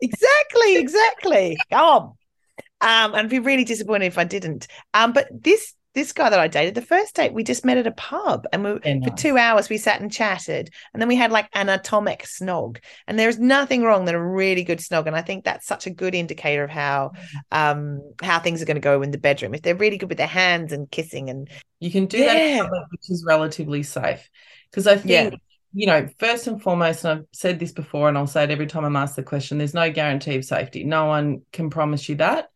Exactly, 0.03 0.77
exactly. 0.77 1.57
Go 1.69 1.77
on. 1.77 2.01
Um, 2.81 3.13
and 3.13 3.15
I'd 3.17 3.29
be 3.29 3.37
really 3.39 3.63
disappointed 3.63 4.07
if 4.07 4.17
I 4.17 4.23
didn't. 4.23 4.67
Um, 4.95 5.13
but 5.13 5.27
this 5.31 5.73
this 5.93 6.13
guy 6.13 6.29
that 6.29 6.39
I 6.39 6.47
dated, 6.47 6.75
the 6.75 6.81
first 6.81 7.15
date, 7.15 7.33
we 7.33 7.43
just 7.43 7.65
met 7.65 7.77
at 7.77 7.85
a 7.87 7.91
pub 7.91 8.45
and 8.53 8.63
we 8.63 8.79
Very 8.79 9.01
for 9.03 9.09
two 9.09 9.37
hours 9.37 9.67
we 9.67 9.77
sat 9.77 9.99
and 9.99 10.11
chatted. 10.11 10.69
And 10.93 11.01
then 11.01 11.09
we 11.09 11.15
had 11.17 11.31
like 11.31 11.49
an 11.53 11.67
atomic 11.67 12.23
snog. 12.23 12.77
And 13.07 13.19
there's 13.19 13.39
nothing 13.39 13.83
wrong 13.83 14.05
than 14.05 14.15
a 14.15 14.25
really 14.25 14.63
good 14.63 14.79
snog. 14.79 15.07
And 15.07 15.15
I 15.15 15.21
think 15.21 15.43
that's 15.43 15.67
such 15.67 15.87
a 15.87 15.89
good 15.89 16.15
indicator 16.15 16.63
of 16.63 16.69
how 16.69 17.11
um 17.51 18.01
how 18.21 18.39
things 18.39 18.61
are 18.61 18.65
going 18.65 18.75
to 18.75 18.81
go 18.81 19.01
in 19.01 19.11
the 19.11 19.17
bedroom. 19.17 19.53
If 19.53 19.63
they're 19.63 19.75
really 19.75 19.97
good 19.97 20.09
with 20.09 20.17
their 20.17 20.27
hands 20.27 20.71
and 20.71 20.89
kissing 20.89 21.29
and 21.29 21.49
You 21.79 21.91
can 21.91 22.05
do 22.05 22.19
that 22.19 22.35
in 22.37 22.63
public, 22.63 22.83
which 22.91 23.09
is 23.09 23.25
relatively 23.27 23.83
safe. 23.83 24.29
Because 24.69 24.87
I 24.87 24.95
think, 24.95 25.09
Yeah. 25.09 25.29
you 25.73 25.87
know, 25.87 26.07
first 26.19 26.47
and 26.47 26.61
foremost, 26.61 27.03
and 27.03 27.19
I've 27.19 27.25
said 27.33 27.59
this 27.59 27.73
before, 27.73 28.07
and 28.07 28.17
I'll 28.17 28.27
say 28.27 28.43
it 28.45 28.51
every 28.51 28.67
time 28.67 28.85
I'm 28.85 28.95
asked 28.95 29.17
the 29.17 29.23
question 29.23 29.57
there's 29.57 29.73
no 29.73 29.91
guarantee 29.91 30.37
of 30.37 30.45
safety. 30.45 30.85
No 30.85 31.05
one 31.05 31.41
can 31.51 31.69
promise 31.69 32.07
you 32.07 32.15
that. 32.15 32.49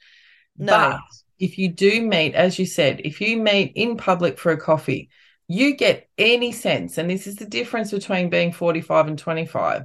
No. 0.58 0.72
But 0.72 1.00
if 1.40 1.58
you 1.58 1.70
do 1.70 2.02
meet, 2.02 2.36
as 2.36 2.58
you 2.60 2.66
said, 2.66 3.02
if 3.04 3.22
you 3.22 3.38
meet 3.38 3.74
in 3.76 3.98
public 3.98 4.38
for 4.38 4.52
a 4.52 4.58
coffee, 4.58 5.10
you 5.48 5.76
get 5.76 6.10
any 6.18 6.52
sense, 6.52 6.98
and 6.98 7.10
this 7.10 7.28
is 7.28 7.36
the 7.36 7.46
difference 7.46 7.92
between 7.92 8.30
being 8.30 8.52
45 8.52 9.08
and 9.08 9.20
25. 9.20 9.84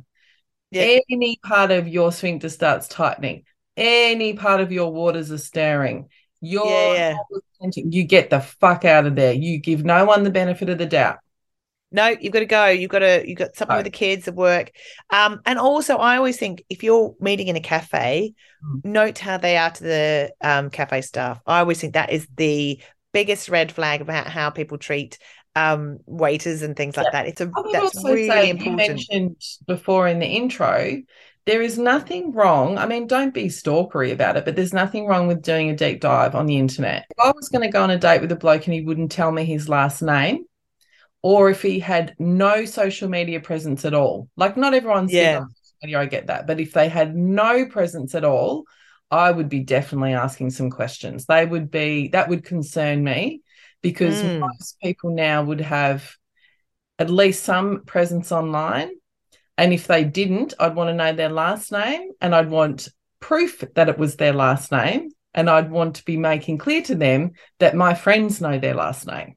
Yeah. 0.71 0.99
Any 1.11 1.39
part 1.45 1.71
of 1.71 1.89
your 1.89 2.13
sphincter 2.13 2.49
starts 2.49 2.89
tightening, 2.89 3.45
any 3.77 4.35
part 4.35 4.61
of 4.61 4.73
your 4.73 4.93
waters 4.93 5.31
are 5.31 5.39
stirring. 5.39 6.09
Your 6.41 6.95
Yeah, 6.95 7.17
yeah. 7.61 7.79
you 7.85 8.05
get 8.05 8.31
the 8.31 8.41
fuck 8.41 8.85
out 8.85 9.07
of 9.07 9.15
there. 9.17 9.33
You 9.33 9.59
give 9.59 9.85
no 9.85 10.05
one 10.05 10.23
the 10.23 10.31
benefit 10.31 10.71
of 10.71 10.79
the 10.79 10.87
doubt. 10.87 11.19
No, 11.93 12.09
you've 12.09 12.33
got 12.33 12.41
to 12.41 12.47
go. 12.47 12.67
You've 12.67 12.91
got 12.91 13.01
to, 13.01 13.25
you've 13.27 13.39
got 13.39 13.57
something 13.57 13.77
with 13.77 13.85
the 13.85 13.91
kids, 13.91 14.25
the 14.25 14.33
work. 14.33 14.73
Um, 15.11 15.41
and 15.45 15.59
also 15.59 15.97
I 15.97 16.17
always 16.17 16.39
think 16.39 16.65
if 16.69 16.83
you're 16.83 17.15
meeting 17.21 17.49
in 17.49 17.57
a 17.57 17.61
cafe, 17.61 18.35
Mm. 18.63 18.83
note 18.85 19.19
how 19.19 19.39
they 19.39 19.57
are 19.57 19.71
to 19.71 19.83
the 19.83 20.33
um 20.43 20.71
cafe 20.71 21.01
staff. 21.01 21.41
I 21.47 21.61
always 21.61 21.81
think 21.81 21.95
that 21.95 22.13
is 22.13 22.27
the 22.37 22.81
biggest 23.13 23.49
red 23.49 23.73
flag 23.73 24.01
about 24.01 24.27
how 24.27 24.51
people 24.51 24.79
treat 24.79 25.19
um 25.57 25.99
waiters 26.07 26.63
and 26.63 26.77
things 26.77 26.97
like 26.97 27.07
Yeah. 27.07 27.13
that. 27.13 27.27
It's 27.27 27.41
a 27.41 27.47
that's 27.73 27.97
also 27.97 28.09
really 28.09 28.27
say 28.27 28.47
you 28.49 28.55
mentioned 28.77 29.37
before 29.67 30.07
in 30.09 30.19
the 30.19 30.27
intro, 30.27 31.03
there 31.47 31.63
is 31.63 31.79
nothing 31.79 32.33
wrong. 32.33 32.79
I 32.79 32.87
mean, 32.87 33.07
don't 33.07 33.35
be 33.35 33.47
stalkery 33.47 34.13
about 34.13 34.37
it, 34.37 34.45
but 34.45 34.55
there's 34.57 34.75
nothing 34.75 35.07
wrong 35.07 35.27
with 35.27 35.43
doing 35.43 35.71
a 35.71 35.77
deep 35.77 36.01
dive 36.01 36.35
on 36.35 36.47
the 36.47 36.59
internet. 36.59 37.07
If 37.11 37.19
I 37.19 37.33
was 37.33 37.49
going 37.49 37.63
to 37.63 37.73
go 37.73 37.83
on 37.83 37.91
a 37.91 37.99
date 37.99 38.21
with 38.21 38.31
a 38.31 38.37
bloke 38.37 38.67
and 38.67 38.75
he 38.75 38.83
wouldn't 38.83 39.11
tell 39.11 39.33
me 39.33 39.45
his 39.45 39.69
last 39.69 40.03
name, 40.03 40.45
or 41.23 41.51
if 41.51 41.63
he 41.63 41.79
had 41.81 42.15
no 42.19 42.65
social 42.65 43.09
media 43.09 43.41
presence 43.41 43.85
at 43.85 43.95
all, 43.95 44.29
like 44.37 44.57
not 44.57 44.75
everyone's 44.75 45.13
Yeah. 45.13 45.41
social 45.41 45.47
media, 45.83 45.99
I 46.01 46.07
get 46.07 46.29
that, 46.29 46.47
but 46.47 46.61
if 46.61 46.73
they 46.73 46.89
had 46.89 47.15
no 47.17 47.67
presence 47.67 48.15
at 48.15 48.25
all, 48.25 48.65
I 49.11 49.31
would 49.31 49.49
be 49.49 49.61
definitely 49.61 50.15
asking 50.15 50.51
some 50.51 50.71
questions. 50.71 51.27
They 51.27 51.45
would 51.45 51.71
be 51.71 52.09
that 52.09 52.29
would 52.29 52.45
concern 52.45 53.03
me 53.05 53.43
because 53.83 54.23
Mm. 54.23 54.41
most 54.59 54.79
people 54.83 55.11
now 55.11 55.43
would 55.45 55.61
have 55.61 56.17
at 56.99 57.11
least 57.11 57.45
some 57.45 57.85
presence 57.85 58.33
online. 58.33 58.91
And 59.59 59.73
if 59.73 59.87
they 59.87 60.05
didn't, 60.05 60.55
I'd 60.61 60.75
want 60.77 60.89
to 60.91 60.95
know 60.95 61.13
their 61.13 61.31
last 61.31 61.73
name 61.73 62.13
and 62.21 62.35
I'd 62.35 62.51
want 62.51 62.89
proof 63.21 63.65
that 63.75 63.89
it 63.89 63.99
was 63.99 64.17
their 64.17 64.33
last 64.35 64.73
name. 64.73 65.11
And 65.35 65.51
I'd 65.51 65.71
want 65.71 65.97
to 65.97 66.05
be 66.05 66.17
making 66.17 66.59
clear 66.59 66.83
to 66.83 66.95
them 66.97 67.33
that 67.61 67.77
my 67.77 67.95
friends 67.95 68.41
know 68.41 68.59
their 68.59 68.75
last 68.75 69.07
name. 69.07 69.37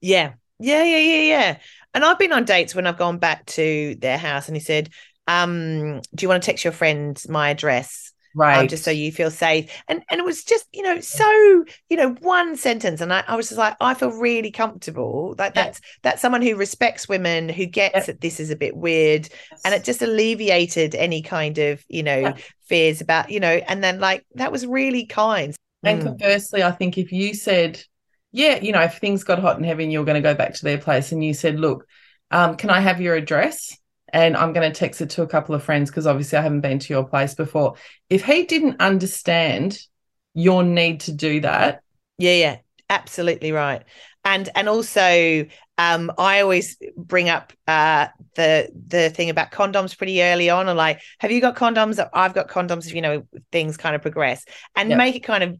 Yeah. 0.00 0.34
Yeah, 0.58 0.84
yeah, 0.84 0.98
yeah, 0.98 1.20
yeah. 1.22 1.58
And 1.94 2.04
I've 2.04 2.18
been 2.18 2.32
on 2.32 2.44
dates 2.44 2.74
when 2.74 2.86
I've 2.86 2.98
gone 2.98 3.18
back 3.18 3.46
to 3.46 3.96
their 4.00 4.18
house 4.18 4.48
and 4.48 4.56
he 4.56 4.60
said, 4.60 4.90
um, 5.26 6.00
do 6.14 6.22
you 6.24 6.28
want 6.28 6.42
to 6.42 6.46
text 6.46 6.64
your 6.64 6.72
friend 6.72 7.20
my 7.28 7.50
address? 7.50 8.12
Right. 8.34 8.60
um, 8.60 8.68
just 8.68 8.84
so 8.84 8.90
you 8.90 9.10
feel 9.10 9.30
safe. 9.30 9.70
And 9.88 10.02
and 10.10 10.20
it 10.20 10.24
was 10.24 10.44
just, 10.44 10.66
you 10.72 10.82
know, 10.82 11.00
so, 11.00 11.64
you 11.88 11.96
know, 11.96 12.10
one 12.20 12.56
sentence. 12.56 13.00
And 13.00 13.12
I, 13.12 13.24
I 13.26 13.36
was 13.36 13.48
just 13.48 13.58
like, 13.58 13.76
I 13.80 13.94
feel 13.94 14.10
really 14.12 14.50
comfortable. 14.50 15.34
Like 15.38 15.54
Yeah. 15.54 15.64
that's 15.64 15.80
that's 16.02 16.22
someone 16.22 16.42
who 16.42 16.54
respects 16.56 17.08
women, 17.08 17.48
who 17.48 17.66
gets 17.66 17.94
Yeah. 17.96 18.04
that 18.06 18.20
this 18.20 18.38
is 18.40 18.50
a 18.50 18.56
bit 18.56 18.76
weird. 18.76 19.28
And 19.64 19.74
it 19.74 19.82
just 19.82 20.02
alleviated 20.02 20.94
any 20.94 21.22
kind 21.22 21.58
of, 21.58 21.82
you 21.88 22.02
know, 22.02 22.20
Yeah. 22.22 22.36
fears 22.66 23.00
about, 23.00 23.30
you 23.30 23.40
know, 23.40 23.60
and 23.66 23.82
then 23.82 23.98
like 23.98 24.24
that 24.34 24.52
was 24.52 24.66
really 24.66 25.06
kind. 25.06 25.54
And 25.84 26.00
Mm. 26.00 26.02
conversely, 26.02 26.62
I 26.62 26.70
think 26.70 26.96
if 26.98 27.12
you 27.12 27.34
said, 27.34 27.82
yeah, 28.34 28.60
you 28.60 28.72
know, 28.72 28.82
if 28.82 28.98
things 28.98 29.24
got 29.24 29.38
hot 29.38 29.56
and 29.56 29.64
heavy 29.66 29.84
and 29.84 29.92
you 29.92 30.00
were 30.00 30.04
going 30.04 30.22
to 30.22 30.28
go 30.28 30.34
back 30.34 30.54
to 30.54 30.64
their 30.64 30.78
place 30.78 31.12
and 31.12 31.24
you 31.24 31.34
said, 31.34 31.60
look, 31.60 31.86
um, 32.32 32.56
can 32.56 32.70
I 32.70 32.80
have 32.80 33.00
your 33.00 33.14
address? 33.14 33.76
And 34.12 34.36
I'm 34.36 34.52
going 34.52 34.70
to 34.70 34.78
text 34.78 35.00
it 35.00 35.10
to 35.10 35.22
a 35.22 35.28
couple 35.28 35.54
of 35.54 35.62
friends 35.62 35.90
because 35.90 36.06
obviously 36.06 36.38
I 36.38 36.42
haven't 36.42 36.62
been 36.62 36.80
to 36.80 36.92
your 36.92 37.06
place 37.08 37.34
before. 37.34 37.76
If 38.10 38.24
he 38.24 38.44
didn't 38.44 38.80
understand 38.80 39.78
your 40.34 40.64
need 40.64 41.00
to 41.02 41.12
do 41.12 41.40
that, 41.40 41.82
Yeah, 42.18 42.32
yeah, 42.34 42.56
absolutely 42.90 43.52
right. 43.52 43.82
And 44.24 44.48
and 44.54 44.68
also, 44.68 45.46
um, 45.76 46.12
I 46.16 46.40
always 46.40 46.78
bring 46.96 47.28
up 47.28 47.52
uh 47.66 48.08
the 48.36 48.70
the 48.88 49.10
thing 49.10 49.30
about 49.30 49.50
condoms 49.50 49.96
pretty 49.96 50.22
early 50.22 50.48
on, 50.50 50.68
and 50.68 50.78
like, 50.78 51.00
have 51.18 51.30
you 51.32 51.40
got 51.40 51.56
condoms? 51.56 52.04
I've 52.14 52.34
got 52.34 52.48
condoms. 52.48 52.86
If 52.86 52.94
you 52.94 53.02
know, 53.02 53.26
things 53.52 53.76
kind 53.76 53.94
of 53.96 54.02
progress, 54.02 54.44
and 54.76 54.88
Yeah. 54.88 54.96
make 54.96 55.16
it 55.16 55.20
kind 55.24 55.44
of 55.44 55.58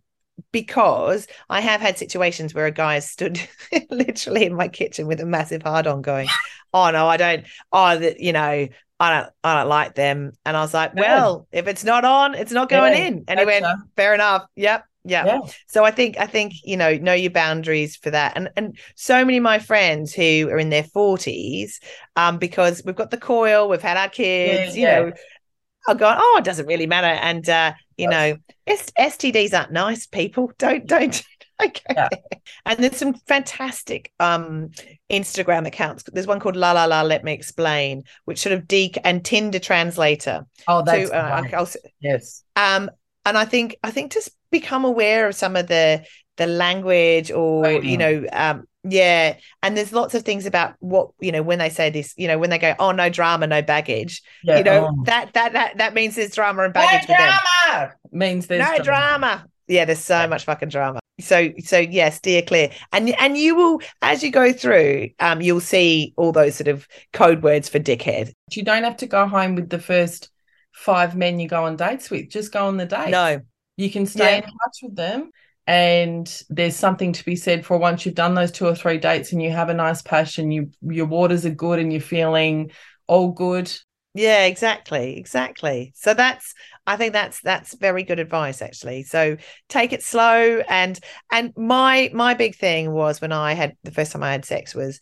because 0.53 1.27
I 1.49 1.61
have 1.61 1.81
had 1.81 1.99
situations 1.99 2.55
where 2.55 2.67
a 2.67 2.71
guy 2.71 2.95
has 2.95 3.09
stood 3.11 3.41
literally 3.91 4.45
in 4.47 4.55
my 4.55 4.69
kitchen 4.69 5.07
with 5.07 5.21
a 5.21 5.27
massive 5.27 5.63
hard 5.63 5.87
on, 5.87 6.03
going, 6.03 6.33
"Oh 6.75 6.91
no, 6.91 7.07
I 7.09 7.17
don't. 7.17 7.47
Oh, 7.73 7.99
that 7.99 8.21
you 8.21 8.33
know." 8.33 8.69
I 9.01 9.11
don't, 9.21 9.33
I 9.43 9.55
don't 9.59 9.69
like 9.69 9.97
them, 9.97 10.33
and 10.45 10.57
I 10.57 10.61
was 10.61 10.73
like, 10.73 10.93
Yeah. 10.93 10.97
"Well, 10.97 11.49
if 11.51 11.67
it's 11.67 11.83
not 11.83 12.05
on, 12.05 12.37
it's 12.37 12.53
not 12.53 12.69
going 12.69 12.95
Yeah, 12.95 12.95
in." 12.95 13.25
And 13.27 13.41
he 13.41 13.45
went, 13.45 13.67
gotcha. 13.67 13.89
"Fair 13.97 14.15
enough. 14.15 14.47
Yep, 14.55 14.85
yep." 15.05 15.33
yeah, 15.33 15.41
So 15.67 15.85
I 15.85 15.91
think 15.91 16.17
I 16.17 16.27
think 16.27 16.53
you 16.63 16.77
know 16.77 16.95
know 16.97 17.13
your 17.13 17.33
boundaries 17.33 17.97
for 17.97 18.11
that, 18.11 18.35
and 18.37 18.51
and 18.57 18.79
so 18.95 19.25
many 19.25 19.39
of 19.39 19.43
my 19.43 19.59
friends 19.59 20.15
who 20.15 20.49
are 20.49 20.59
in 20.59 20.71
their 20.71 20.85
forties, 20.85 21.81
um, 22.17 22.39
because 22.39 22.83
we've 22.85 22.95
got 22.95 23.11
the 23.11 23.19
coil, 23.19 23.69
we've 23.69 23.83
had 23.83 23.97
our 23.97 24.09
kids, 24.09 24.77
Yeah, 24.77 24.77
you 24.77 24.87
know, 24.87 25.13
are 25.89 25.95
going, 25.95 26.17
oh, 26.19 26.37
it 26.39 26.45
doesn't 26.45 26.67
really 26.67 26.87
matter, 26.87 27.07
and 27.07 27.49
uh, 27.49 27.73
you 27.97 28.09
Yes. 28.09 28.11
know, 28.11 28.37
S- 28.67 28.93
STDs 28.99 29.53
aren't 29.59 29.73
nice, 29.73 30.07
people. 30.07 30.53
Don't 30.59 30.87
don't. 30.87 31.23
don't 31.59 31.81
Yeah. 31.97 32.09
And 32.67 32.79
there's 32.79 32.97
some 32.97 33.15
fantastic 33.15 34.13
um 34.21 34.71
Instagram 35.11 35.67
accounts. 35.67 36.03
There's 36.13 36.27
one 36.27 36.41
called 36.41 36.57
La 36.57 36.73
La 36.73 36.85
La 36.87 37.03
Let 37.03 37.25
Me 37.25 37.33
Explain, 37.33 38.05
which 38.25 38.41
sort 38.41 38.53
of 38.55 38.67
de 38.67 38.93
and 39.05 39.25
Tinder 39.25 39.59
translator. 39.59 40.47
oh, 40.67 40.83
that's 40.83 41.11
to, 41.11 41.17
uh, 41.17 41.43
s- 41.63 41.77
yes, 42.01 42.43
um 42.57 42.91
and 43.27 43.39
i 43.39 43.45
think 43.45 43.77
i 43.83 43.91
think 43.91 44.13
just 44.13 44.31
become 44.51 44.85
aware 44.85 45.27
of 45.29 45.35
some 45.35 45.57
of 45.57 45.67
the 45.67 46.05
the 46.37 46.47
language 46.47 47.31
or 47.31 47.67
you 47.83 47.97
know 47.97 48.25
um 48.33 48.67
yeah 48.85 49.37
and 49.63 49.77
there's 49.77 49.93
lots 49.93 50.15
of 50.15 50.23
things 50.23 50.47
about 50.47 50.75
what 50.81 51.11
you 51.21 51.33
know 51.33 51.43
when 51.43 51.59
they 51.59 51.69
say 51.69 51.91
this 51.91 52.15
you 52.17 52.29
know 52.29 52.39
when 52.39 52.51
they 52.51 52.59
go 52.59 52.75
oh 52.79 52.93
no 52.93 53.09
drama 53.09 53.47
no 53.47 53.63
baggage 53.63 54.23
yeah. 54.43 54.59
you 54.59 54.65
know 54.65 54.91
oh. 54.91 55.05
that 55.05 55.33
that 55.35 55.53
that 55.53 55.77
that 55.79 55.95
means 55.95 56.15
there's 56.15 56.35
drama 56.35 56.65
and 56.65 56.75
no 56.75 56.81
baggage 56.81 57.07
them 57.09 57.17
drama 57.17 57.95
means 58.13 58.47
there's 58.47 58.69
no 58.69 58.85
drama 58.85 59.47
yeah 59.67 59.85
there's 59.85 60.05
so 60.05 60.27
much 60.27 60.45
fucking 60.45 60.69
drama 60.69 61.01
so 61.21 61.51
so 61.63 61.79
yeah 61.79 62.11
steer 62.11 62.43
clear 62.43 62.71
and 62.93 63.15
and 63.21 63.37
you 63.39 63.55
will 63.55 63.81
as 64.03 64.23
you 64.23 64.31
go 64.31 64.53
through 64.53 65.09
um 65.21 65.41
you'll 65.41 65.61
see 65.61 66.13
all 66.17 66.33
those 66.33 66.57
sort 66.57 66.69
of 66.69 66.87
code 67.13 67.43
words 67.43 67.69
for 67.69 67.79
dickhead 67.79 68.33
You 68.51 68.65
don't 68.65 68.83
have 68.83 68.97
to 68.99 69.07
go 69.07 69.27
home 69.27 69.55
with 69.55 69.71
the 69.71 69.79
first 69.79 70.31
five 70.75 71.17
men 71.17 71.39
you 71.39 71.49
go 71.49 71.65
on 71.65 71.77
dates 71.77 72.11
with. 72.11 72.29
Just 72.29 72.53
go 72.53 72.67
on 72.67 72.77
the 72.77 72.85
date. 72.85 73.11
no 73.11 73.41
You 73.77 73.91
can 73.91 74.07
stay 74.07 74.25
Yeah. 74.25 74.37
in 74.37 74.43
touch 74.43 74.79
with 74.83 74.97
them. 74.97 75.31
And 75.67 76.43
there's 76.51 76.77
something 76.77 77.13
to 77.15 77.25
be 77.25 77.37
said 77.37 77.65
for 77.65 77.79
once 77.79 78.05
you've 78.05 78.15
done 78.15 78.35
those 78.35 78.53
two 78.53 78.67
or 78.67 78.75
three 78.75 78.99
dates 78.99 79.33
and 79.33 79.43
you 79.43 79.51
have 79.51 79.71
a 79.71 79.75
nice 79.75 80.03
passion, 80.03 80.51
you 80.51 80.71
your 80.83 81.07
waters 81.07 81.47
are 81.47 81.51
good 81.51 81.79
and 81.79 81.93
you're 81.93 82.03
feeling 82.03 82.71
all 83.07 83.31
good. 83.31 83.73
Yeah, 84.15 84.45
exactly, 84.45 85.17
exactly. 85.17 85.93
So 85.97 86.15
that's 86.15 86.55
I 86.87 86.97
think 86.97 87.13
that's 87.15 87.41
that's 87.41 87.75
very 87.75 88.05
good 88.05 88.21
advice 88.21 88.63
actually. 88.63 89.03
So 89.03 89.37
take 89.69 89.93
it 89.93 90.03
slow 90.03 90.63
and 90.69 90.99
and 91.33 91.53
my 91.57 92.11
my 92.15 92.35
big 92.35 92.55
thing 92.55 92.93
was 92.93 93.21
when 93.21 93.33
I 93.33 93.55
had 93.55 93.77
the 93.83 93.91
first 93.91 94.13
time 94.13 94.23
I 94.23 94.33
had 94.33 94.45
sex 94.45 94.75
was 94.75 95.01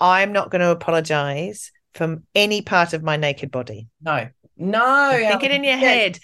I'm 0.00 0.32
not 0.32 0.50
going 0.50 0.60
to 0.60 0.70
apologize 0.70 1.72
from 1.94 2.24
any 2.34 2.62
part 2.62 2.92
of 2.92 3.02
my 3.02 3.16
naked 3.16 3.50
body. 3.50 3.88
No, 4.00 4.28
no. 4.56 5.18
Think 5.26 5.42
it 5.42 5.50
in 5.50 5.64
your 5.64 5.76
Yes. 5.78 5.78
head. 5.78 6.18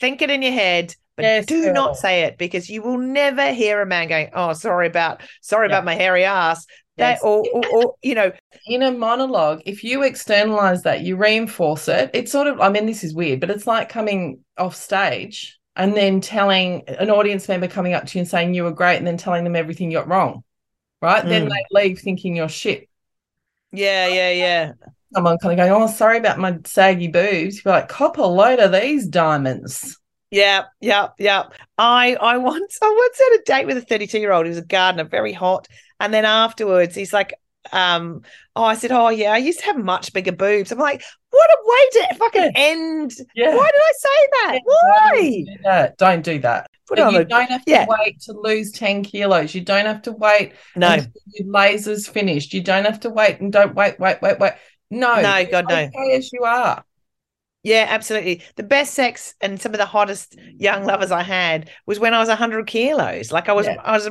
Think 0.00 0.22
it 0.22 0.30
in 0.30 0.42
your 0.42 0.52
head. 0.52 0.94
But 1.16 1.24
Yes, 1.24 1.46
do 1.46 1.62
girl. 1.62 1.72
not 1.74 1.96
say 1.96 2.22
it 2.24 2.38
because 2.38 2.68
you 2.68 2.82
will 2.82 2.98
never 2.98 3.52
hear 3.52 3.80
a 3.80 3.86
man 3.86 4.08
going, 4.08 4.30
"Oh, 4.34 4.52
sorry 4.52 4.86
about 4.88 5.22
sorry 5.42 5.68
Yeah. 5.68 5.74
about 5.74 5.84
my 5.84 5.94
hairy 5.94 6.24
ass." 6.24 6.66
That 6.98 7.12
Yes. 7.12 7.22
or, 7.22 7.44
or 7.52 7.66
or 7.66 7.94
you 8.02 8.14
know, 8.14 8.32
in 8.66 8.82
a 8.82 8.90
monologue, 8.92 9.62
if 9.66 9.84
you 9.84 10.02
externalize 10.02 10.82
that, 10.84 11.00
you 11.02 11.16
reinforce 11.16 11.88
it. 11.88 12.10
It's 12.14 12.32
sort 12.32 12.46
of, 12.46 12.60
I 12.60 12.68
mean, 12.68 12.86
this 12.86 13.04
is 13.04 13.14
weird, 13.14 13.40
but 13.40 13.50
it's 13.50 13.66
like 13.66 13.88
coming 13.88 14.40
off 14.58 14.74
stage 14.76 15.58
and 15.76 15.96
then 15.96 16.20
telling 16.20 16.82
an 16.88 17.10
audience 17.10 17.48
member 17.48 17.66
coming 17.68 17.94
up 17.94 18.06
to 18.06 18.18
you 18.18 18.20
and 18.22 18.28
saying 18.28 18.54
you 18.54 18.62
were 18.64 18.70
great 18.72 18.98
and 18.98 19.06
then 19.06 19.16
telling 19.16 19.42
them 19.44 19.56
everything 19.56 19.90
you 19.90 19.98
got 19.98 20.08
wrong. 20.08 20.44
Right. 21.02 21.24
Then 21.26 21.46
Mm. 21.46 21.50
they 21.50 21.64
leave 21.82 21.98
thinking 22.00 22.36
you're 22.36 22.48
shit. 22.48 22.88
yeah, 23.72 24.06
yeah, 24.06 24.30
yeah. 24.30 24.72
Someone 25.12 25.38
kind 25.38 25.58
of 25.58 25.66
going, 25.66 25.82
Oh, 25.82 25.86
sorry 25.88 26.18
about 26.18 26.38
my 26.38 26.58
saggy 26.64 27.08
boobs. 27.08 27.64
You're 27.64 27.74
like, 27.74 27.88
cop 27.88 28.18
a 28.18 28.22
load 28.22 28.58
of 28.60 28.72
these 28.72 29.06
diamonds. 29.06 29.98
Yeah, 30.34 30.64
yeah, 30.80 31.08
yeah. 31.16 31.44
I 31.78 32.16
I 32.16 32.38
once 32.38 32.78
I 32.82 32.88
once 32.88 33.18
had 33.18 33.40
a 33.40 33.44
date 33.44 33.66
with 33.66 33.76
a 33.76 33.86
32 33.86 34.18
year 34.18 34.32
old. 34.32 34.46
He 34.46 34.50
was 34.50 34.58
a 34.58 34.62
gardener, 34.62 35.04
very 35.04 35.32
hot. 35.32 35.68
And 36.00 36.12
then 36.12 36.24
afterwards, 36.24 36.96
he's 36.96 37.12
like, 37.12 37.34
um, 37.70 38.22
oh, 38.56 38.64
I 38.64 38.74
said, 38.74 38.90
oh 38.90 39.10
yeah, 39.10 39.30
I 39.30 39.36
used 39.36 39.60
to 39.60 39.66
have 39.66 39.78
much 39.78 40.12
bigger 40.12 40.32
boobs. 40.32 40.72
I'm 40.72 40.78
like, 40.78 41.04
what 41.30 41.50
a 41.50 41.58
way 41.64 42.08
to 42.08 42.14
fucking 42.16 42.52
end. 42.56 43.12
Yeah. 43.36 43.54
Why 43.54 43.70
did 43.70 43.80
I 43.80 43.92
say 43.96 44.28
that? 44.32 44.60
Why? 44.64 45.10
Don't 45.12 45.44
do 45.44 45.62
that. 45.62 45.98
Don't 45.98 46.24
do 46.24 46.38
that. 46.40 46.70
Put 46.88 46.98
on 46.98 47.14
you 47.14 47.20
a 47.20 47.24
don't 47.24 47.48
have 47.48 47.64
to 47.64 47.70
yeah. 47.70 47.86
wait 47.88 48.20
to 48.22 48.32
lose 48.32 48.72
10 48.72 49.04
kilos. 49.04 49.54
You 49.54 49.60
don't 49.60 49.86
have 49.86 50.02
to 50.02 50.12
wait 50.12 50.54
no, 50.74 50.96
your 51.28 51.48
laser's 51.48 52.08
finished. 52.08 52.52
You 52.52 52.60
don't 52.60 52.84
have 52.84 53.00
to 53.00 53.10
wait 53.10 53.40
and 53.40 53.52
don't 53.52 53.74
wait, 53.74 54.00
wait, 54.00 54.20
wait, 54.20 54.40
wait. 54.40 54.52
No, 54.90 55.14
No, 55.20 55.46
God, 55.48 55.66
no. 55.68 55.76
Okay, 55.76 56.16
as 56.16 56.32
you 56.32 56.42
are. 56.42 56.84
Yeah, 57.64 57.86
absolutely. 57.88 58.42
The 58.56 58.62
best 58.62 58.92
sex 58.92 59.34
and 59.40 59.60
some 59.60 59.72
of 59.72 59.78
the 59.78 59.86
hottest 59.86 60.36
young 60.58 60.84
lovers 60.84 61.10
I 61.10 61.22
had 61.22 61.70
was 61.86 61.98
when 61.98 62.12
I 62.12 62.20
was 62.20 62.28
100 62.28 62.66
kilos. 62.66 63.32
Like 63.32 63.48
I 63.48 63.52
was, 63.52 63.66
Yeah. 63.66 63.76
I 63.82 63.92
was, 63.92 64.10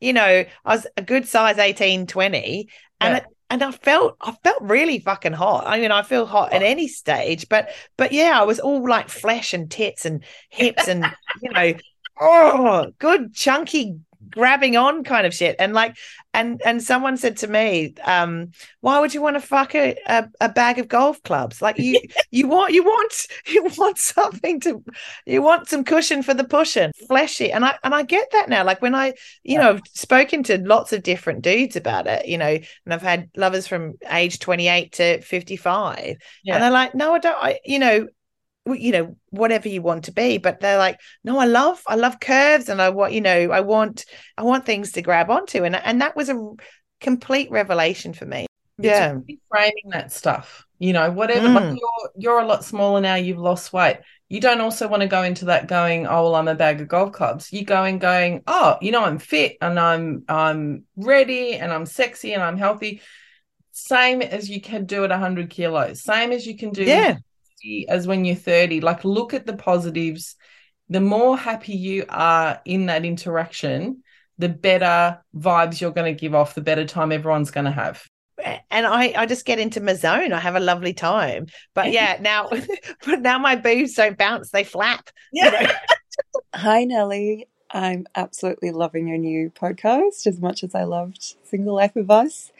you 0.00 0.12
know, 0.12 0.44
I 0.64 0.74
was 0.74 0.86
a 0.96 1.02
good 1.02 1.26
size 1.26 1.58
18, 1.58 2.06
20. 2.06 2.68
And 3.00 3.12
Yeah. 3.12 3.16
it, 3.18 3.24
and 3.50 3.62
I 3.62 3.70
felt 3.72 4.16
I 4.20 4.34
felt 4.42 4.62
really 4.62 5.00
fucking 5.00 5.34
hot. 5.34 5.64
I 5.66 5.78
mean, 5.78 5.90
I 5.90 6.02
feel 6.02 6.24
hot 6.24 6.54
at 6.54 6.62
oh. 6.62 6.64
any 6.64 6.88
stage, 6.88 7.48
but 7.50 7.68
but 7.98 8.12
yeah, 8.12 8.40
I 8.40 8.44
was 8.44 8.60
all 8.60 8.88
like 8.88 9.10
flesh 9.10 9.52
and 9.52 9.70
tits 9.70 10.06
and 10.06 10.24
hips 10.48 10.88
and 10.88 11.04
you 11.42 11.50
know, 11.50 11.74
oh, 12.18 12.92
good 12.98 13.34
chunky 13.34 13.98
grabbing 14.32 14.76
on 14.76 15.04
kind 15.04 15.26
of 15.26 15.34
shit. 15.34 15.56
And 15.58 15.72
like, 15.72 15.96
and 16.34 16.60
and 16.64 16.82
someone 16.82 17.16
said 17.16 17.36
to 17.38 17.46
me, 17.46 17.94
um, 18.04 18.52
why 18.80 19.00
would 19.00 19.12
you 19.12 19.20
want 19.20 19.36
to 19.36 19.40
fuck 19.40 19.74
a, 19.74 19.96
a, 20.06 20.28
a 20.40 20.48
bag 20.48 20.78
of 20.78 20.88
golf 20.88 21.22
clubs? 21.22 21.60
Like 21.60 21.78
you 21.78 22.00
you 22.30 22.48
want 22.48 22.72
you 22.72 22.82
want 22.82 23.26
you 23.46 23.68
want 23.76 23.98
something 23.98 24.60
to 24.60 24.82
you 25.26 25.42
want 25.42 25.68
some 25.68 25.84
cushion 25.84 26.22
for 26.22 26.34
the 26.34 26.44
pushing, 26.44 26.92
fleshy. 27.06 27.52
And 27.52 27.64
I 27.64 27.76
and 27.84 27.94
I 27.94 28.02
get 28.02 28.30
that 28.32 28.48
now. 28.48 28.64
Like 28.64 28.82
when 28.82 28.94
I, 28.94 29.14
you 29.42 29.58
know, 29.58 29.70
I've 29.70 29.82
spoken 29.92 30.42
to 30.44 30.58
lots 30.58 30.92
of 30.92 31.02
different 31.02 31.42
dudes 31.42 31.76
about 31.76 32.06
it, 32.06 32.26
you 32.26 32.38
know, 32.38 32.46
and 32.46 32.94
I've 32.94 33.02
had 33.02 33.30
lovers 33.36 33.66
from 33.66 33.94
age 34.10 34.38
28 34.38 34.92
to 34.92 35.20
55. 35.20 36.16
Yeah. 36.44 36.54
And 36.54 36.62
they're 36.62 36.70
like, 36.70 36.94
no, 36.94 37.14
I 37.14 37.18
don't 37.18 37.42
I, 37.42 37.60
you 37.64 37.78
know, 37.78 38.06
you 38.66 38.92
know 38.92 39.16
whatever 39.30 39.68
you 39.68 39.82
want 39.82 40.04
to 40.04 40.12
be 40.12 40.38
but 40.38 40.60
they're 40.60 40.78
like 40.78 41.00
no 41.24 41.38
i 41.38 41.44
love 41.44 41.82
i 41.86 41.96
love 41.96 42.20
curves 42.20 42.68
and 42.68 42.80
i 42.80 42.90
want 42.90 43.12
you 43.12 43.20
know 43.20 43.50
i 43.50 43.60
want 43.60 44.04
i 44.38 44.42
want 44.42 44.64
things 44.64 44.92
to 44.92 45.02
grab 45.02 45.30
onto 45.30 45.64
and 45.64 45.74
and 45.74 46.00
that 46.00 46.14
was 46.14 46.28
a 46.28 46.50
complete 47.00 47.50
revelation 47.50 48.12
for 48.12 48.24
me 48.24 48.46
yeah 48.78 49.18
It's 49.28 49.40
framing 49.48 49.90
that 49.90 50.12
stuff. 50.12 50.66
You 50.78 50.92
know, 50.92 51.12
whatever. 51.12 51.48
Like 51.54 51.64
Mm. 51.64 51.78
you're 51.78 52.10
you're 52.16 52.40
a 52.40 52.46
lot 52.46 52.64
smaller 52.64 53.00
now. 53.00 53.14
You've 53.14 53.38
lost 53.38 53.72
weight. 53.72 53.98
You 54.28 54.40
don't 54.40 54.60
also 54.60 54.88
want 54.88 55.02
to 55.02 55.08
go 55.08 55.22
into 55.22 55.44
that 55.44 55.68
going, 55.68 56.06
oh 56.08 56.24
well, 56.24 56.34
I'm 56.34 56.48
a 56.48 56.56
bag 56.56 56.80
of 56.80 56.88
golf 56.88 57.12
clubs. 57.12 57.52
You 57.52 57.64
go 57.64 57.84
in 57.84 57.98
going, 57.98 58.42
oh, 58.48 58.78
you 58.80 58.90
know, 58.90 59.04
I'm 59.04 59.18
fit 59.18 59.58
and 59.60 59.78
I'm 59.78 60.24
I'm 60.28 60.84
ready 60.96 61.54
and 61.54 61.72
I'm 61.72 61.86
sexy 61.86 62.32
and 62.34 62.42
I'm 62.42 62.56
healthy. 62.58 63.00
Same 63.72 64.22
as 64.22 64.50
you 64.50 64.60
can 64.60 64.84
do 64.86 65.04
at 65.04 65.10
100 65.10 65.50
kilos. 65.50 66.02
Same 66.02 66.32
as 66.32 66.46
you 66.46 66.56
can 66.56 66.70
do 66.72 66.84
yeah 66.84 67.18
50 67.62 67.88
as 67.88 68.06
when 68.06 68.24
you're 68.24 68.36
30. 68.36 68.80
Like, 68.80 69.04
look 69.04 69.34
at 69.34 69.46
the 69.46 69.56
positives. 69.56 70.36
The 70.88 71.00
more 71.00 71.36
happy 71.36 71.74
you 71.74 72.04
are 72.08 72.60
in 72.64 72.86
that 72.86 73.04
interaction, 73.04 74.02
the 74.38 74.48
better 74.48 75.20
vibes 75.34 75.80
you're 75.80 75.92
going 75.92 76.14
to 76.14 76.20
give 76.20 76.34
off, 76.34 76.54
the 76.54 76.60
better 76.60 76.84
time 76.84 77.12
everyone's 77.12 77.50
going 77.50 77.64
to 77.66 77.70
have. 77.70 78.04
and 78.70 78.86
I, 78.86 79.14
I 79.16 79.26
just 79.26 79.44
get 79.44 79.58
into 79.58 79.80
my 79.80 79.94
zone. 79.94 80.32
I 80.32 80.40
have 80.40 80.56
a 80.56 80.60
lovely 80.60 80.92
time. 80.92 81.46
But 81.74 81.92
yeah, 81.92 82.18
now, 82.20 82.50
but 83.06 83.20
now 83.20 83.38
my 83.38 83.56
boobs 83.56 83.94
don't 83.94 84.18
bounce; 84.18 84.50
they 84.50 84.64
flap. 84.64 85.10
you 85.32 85.44
know? 85.50 85.66
Hi, 86.54 86.84
Nelly. 86.84 87.46
I'm 87.70 88.06
absolutely 88.16 88.70
loving 88.70 89.08
your 89.08 89.16
new 89.16 89.50
podcast 89.50 90.26
as 90.26 90.38
much 90.40 90.62
as 90.62 90.74
I 90.74 90.84
loved 90.84 91.36
Single 91.44 91.74
Life 91.74 91.96
of 91.96 92.10
Us. 92.10 92.52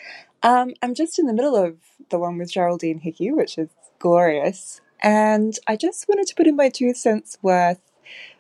Um, 0.43 0.73
I'm 0.81 0.95
just 0.95 1.19
in 1.19 1.27
the 1.27 1.35
middle 1.35 1.55
of 1.55 1.77
the 2.09 2.19
one 2.19 2.39
with 2.39 2.51
Geraldine 2.51 2.99
Hickey, 2.99 3.31
which 3.31 3.59
is 3.59 3.69
glorious. 3.99 4.81
And 5.03 5.59
I 5.67 5.77
just 5.77 6.09
wanted 6.09 6.27
to 6.29 6.35
put 6.35 6.47
in 6.47 6.57
my 6.57 6.69
two 6.69 6.95
cents 6.95 7.37
worth, 7.43 7.81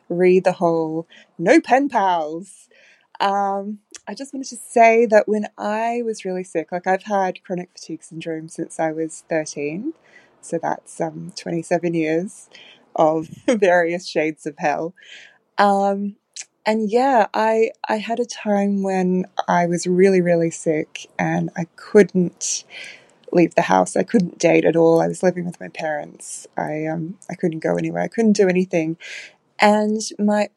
read 0.08 0.44
the 0.44 0.52
whole 0.52 1.08
no 1.38 1.60
pen 1.60 1.88
pals. 1.88 2.68
Um, 3.20 3.78
I 4.06 4.14
just 4.14 4.32
wanted 4.32 4.48
to 4.48 4.56
say 4.56 5.06
that 5.06 5.28
when 5.28 5.46
I 5.58 6.02
was 6.04 6.24
really 6.24 6.44
sick, 6.44 6.72
like 6.72 6.86
I've 6.86 7.04
had 7.04 7.42
chronic 7.44 7.70
fatigue 7.72 8.02
syndrome 8.02 8.48
since 8.48 8.80
I 8.80 8.92
was 8.92 9.24
13, 9.28 9.92
so 10.40 10.58
that's 10.60 11.00
um, 11.00 11.32
27 11.36 11.94
years 11.94 12.48
of 12.96 13.28
various 13.48 14.08
shades 14.08 14.46
of 14.46 14.56
hell. 14.58 14.94
Um, 15.58 16.16
and 16.64 16.90
yeah, 16.90 17.26
I 17.34 17.70
I 17.88 17.96
had 17.98 18.20
a 18.20 18.24
time 18.24 18.82
when 18.82 19.26
I 19.48 19.66
was 19.66 19.86
really 19.86 20.20
really 20.20 20.50
sick 20.50 21.06
and 21.18 21.50
I 21.56 21.66
couldn't 21.76 22.64
leave 23.32 23.54
the 23.54 23.62
house. 23.62 23.96
I 23.96 24.02
couldn't 24.02 24.38
date 24.38 24.64
at 24.64 24.76
all. 24.76 25.00
I 25.00 25.08
was 25.08 25.22
living 25.22 25.44
with 25.44 25.60
my 25.60 25.68
parents. 25.68 26.46
I 26.56 26.86
um 26.86 27.18
I 27.30 27.34
couldn't 27.34 27.60
go 27.60 27.76
anywhere. 27.76 28.02
I 28.02 28.08
couldn't 28.08 28.34
do 28.34 28.48
anything. 28.48 28.96
And 29.58 30.00
my 30.18 30.48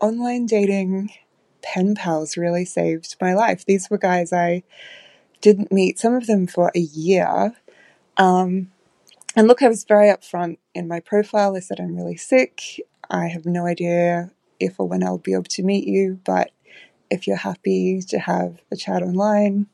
online 0.00 0.46
dating 0.46 1.10
pen 1.62 1.94
pals 1.94 2.36
really 2.36 2.64
saved 2.64 3.16
my 3.20 3.34
life. 3.34 3.64
These 3.64 3.90
were 3.90 3.98
guys 3.98 4.32
I 4.32 4.62
didn't 5.40 5.72
meet, 5.72 5.98
some 5.98 6.14
of 6.14 6.26
them 6.26 6.46
for 6.46 6.70
a 6.74 6.80
year. 6.80 7.54
Um, 8.16 8.70
and 9.34 9.46
look, 9.46 9.62
I 9.62 9.68
was 9.68 9.84
very 9.84 10.08
upfront 10.08 10.58
in 10.74 10.88
my 10.88 11.00
profile. 11.00 11.56
I 11.56 11.60
said, 11.60 11.80
I'm 11.80 11.96
really 11.96 12.16
sick. 12.16 12.80
I 13.10 13.26
have 13.28 13.44
no 13.46 13.66
idea 13.66 14.30
if 14.58 14.80
or 14.80 14.88
when 14.88 15.02
I'll 15.02 15.18
be 15.18 15.34
able 15.34 15.44
to 15.44 15.62
meet 15.62 15.86
you, 15.86 16.20
but 16.24 16.50
if 17.10 17.26
you're 17.26 17.36
happy 17.36 18.00
to 18.08 18.18
have 18.18 18.58
a 18.72 18.76
chat 18.76 19.02
online, 19.02 19.66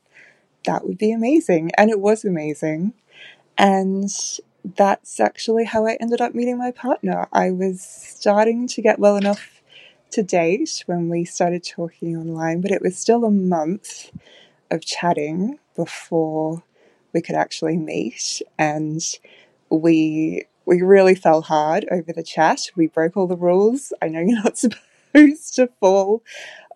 that 0.65 0.85
would 0.85 0.97
be 0.97 1.11
amazing. 1.11 1.71
And 1.77 1.89
it 1.89 1.99
was 1.99 2.25
amazing. 2.25 2.93
And 3.57 4.09
that's 4.63 5.19
actually 5.19 5.65
how 5.65 5.85
I 5.85 5.97
ended 5.99 6.21
up 6.21 6.35
meeting 6.35 6.57
my 6.57 6.71
partner. 6.71 7.27
I 7.33 7.51
was 7.51 7.81
starting 7.81 8.67
to 8.69 8.81
get 8.81 8.99
well 8.99 9.17
enough 9.17 9.61
to 10.11 10.23
date 10.23 10.83
when 10.87 11.09
we 11.09 11.25
started 11.25 11.63
talking 11.63 12.17
online, 12.17 12.61
but 12.61 12.71
it 12.71 12.81
was 12.81 12.97
still 12.97 13.25
a 13.25 13.31
month 13.31 14.11
of 14.71 14.85
chatting 14.85 15.59
before 15.75 16.63
we 17.13 17.21
could 17.21 17.35
actually 17.35 17.77
meet. 17.77 18.41
And 18.57 19.01
we 19.69 20.45
we 20.65 20.81
really 20.81 21.15
fell 21.15 21.41
hard 21.41 21.85
over 21.91 22.13
the 22.13 22.23
chat. 22.23 22.71
We 22.75 22.87
broke 22.87 23.17
all 23.17 23.27
the 23.27 23.37
rules. 23.37 23.93
I 24.01 24.07
know 24.09 24.21
you're 24.21 24.43
not 24.43 24.57
supposed 25.13 25.55
to 25.55 25.67
fall 25.79 26.23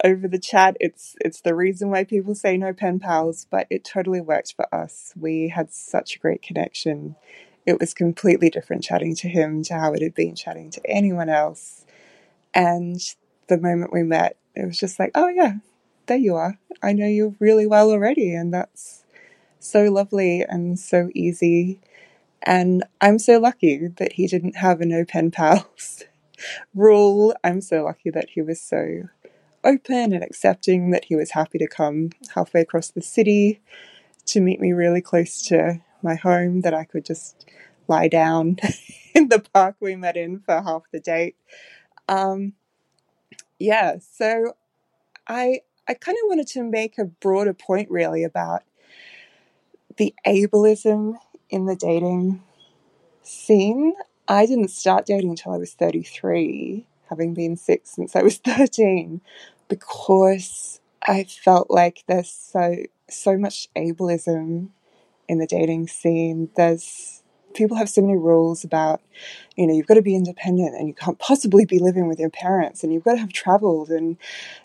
over 0.03 0.27
the 0.27 0.39
chat. 0.39 0.77
It's 0.79 1.15
it's 1.21 1.41
the 1.41 1.55
reason 1.55 1.89
why 1.89 2.03
people 2.03 2.35
say 2.35 2.57
no 2.57 2.73
pen 2.73 2.99
pals, 2.99 3.47
but 3.49 3.67
it 3.69 3.83
totally 3.83 4.21
worked 4.21 4.55
for 4.55 4.73
us. 4.73 5.13
We 5.19 5.49
had 5.49 5.71
such 5.71 6.15
a 6.15 6.19
great 6.19 6.41
connection. 6.41 7.15
It 7.65 7.79
was 7.79 7.93
completely 7.93 8.49
different 8.49 8.83
chatting 8.83 9.15
to 9.15 9.27
him 9.29 9.63
to 9.63 9.73
how 9.73 9.93
it 9.93 10.01
had 10.01 10.15
been 10.15 10.35
chatting 10.35 10.71
to 10.71 10.81
anyone 10.85 11.29
else. 11.29 11.85
And 12.53 12.99
the 13.47 13.57
moment 13.57 13.93
we 13.93 14.03
met, 14.03 14.37
it 14.55 14.65
was 14.65 14.79
just 14.79 14.99
like, 14.99 15.11
oh 15.15 15.27
yeah, 15.27 15.55
there 16.07 16.17
you 16.17 16.35
are. 16.35 16.57
I 16.81 16.93
know 16.93 17.07
you 17.07 17.35
really 17.39 17.67
well 17.67 17.91
already, 17.91 18.33
and 18.33 18.53
that's 18.53 19.03
so 19.59 19.83
lovely 19.85 20.43
and 20.47 20.79
so 20.79 21.09
easy. 21.13 21.79
And 22.43 22.85
I'm 23.01 23.19
so 23.19 23.39
lucky 23.39 23.87
that 23.97 24.13
he 24.13 24.27
didn't 24.27 24.57
have 24.57 24.81
a 24.81 24.85
no 24.85 25.05
pen 25.05 25.31
pals 25.31 26.03
rule. 26.75 27.35
I'm 27.43 27.61
so 27.61 27.83
lucky 27.83 28.09
that 28.11 28.29
he 28.31 28.41
was 28.41 28.61
so 28.61 29.09
open 29.63 30.13
and 30.13 30.23
accepting, 30.23 30.91
that 30.91 31.05
he 31.05 31.15
was 31.15 31.31
happy 31.31 31.57
to 31.57 31.67
come 31.67 32.11
halfway 32.35 32.61
across 32.61 32.89
the 32.89 33.01
city 33.01 33.61
to 34.27 34.41
meet 34.41 34.59
me 34.59 34.73
really 34.73 35.01
close 35.01 35.41
to 35.47 35.81
my 36.01 36.15
home, 36.15 36.61
that 36.61 36.73
I 36.73 36.83
could 36.83 37.05
just 37.05 37.45
lie 37.87 38.07
down 38.07 38.57
in 39.15 39.29
the 39.29 39.39
park 39.39 39.77
we 39.79 39.95
met 39.95 40.17
in 40.17 40.39
for 40.39 40.61
half 40.61 40.83
the 40.91 40.99
date. 40.99 41.35
Um, 42.07 42.53
yeah, 43.59 43.97
so 43.99 44.53
I 45.27 45.61
I 45.87 45.93
kind 45.93 46.17
of 46.21 46.27
wanted 46.27 46.47
to 46.47 46.63
make 46.63 46.97
a 46.97 47.05
broader 47.05 47.53
point 47.53 47.89
really 47.89 48.23
about 48.23 48.63
the 49.97 50.13
ableism 50.25 51.15
in 51.49 51.65
the 51.65 51.75
dating 51.75 52.43
scene. 53.23 53.93
I 54.27 54.45
didn't 54.45 54.69
start 54.69 55.05
dating 55.05 55.29
until 55.29 55.53
I 55.53 55.57
was 55.57 55.73
33, 55.73 56.85
having 57.09 57.33
been 57.33 57.55
sick 57.55 57.81
since 57.85 58.15
I 58.15 58.23
was 58.23 58.37
13, 58.45 59.21
because 59.67 60.79
I 61.01 61.23
felt 61.23 61.69
like 61.69 62.03
there's 62.07 62.31
so 62.31 62.75
so 63.09 63.37
much 63.37 63.69
ableism 63.75 64.69
in 65.27 65.39
the 65.39 65.47
dating 65.47 65.87
scene. 65.87 66.49
There's 66.55 67.23
people 67.53 67.75
have 67.75 67.89
so 67.89 68.01
many 68.01 68.15
rules 68.15 68.63
about, 68.63 69.01
you 69.55 69.65
know, 69.65 69.73
you've 69.73 69.87
got 69.87 69.95
to 69.95 70.01
be 70.01 70.15
independent 70.15 70.75
and 70.75 70.87
you 70.87 70.93
can't 70.93 71.17
possibly 71.17 71.65
be 71.65 71.79
living 71.79 72.07
with 72.07 72.19
your 72.19 72.29
parents 72.29 72.83
and 72.83 72.93
you've 72.93 73.03
got 73.03 73.13
to 73.13 73.19
have 73.19 73.33
traveled 73.33 73.89
and 73.89 74.17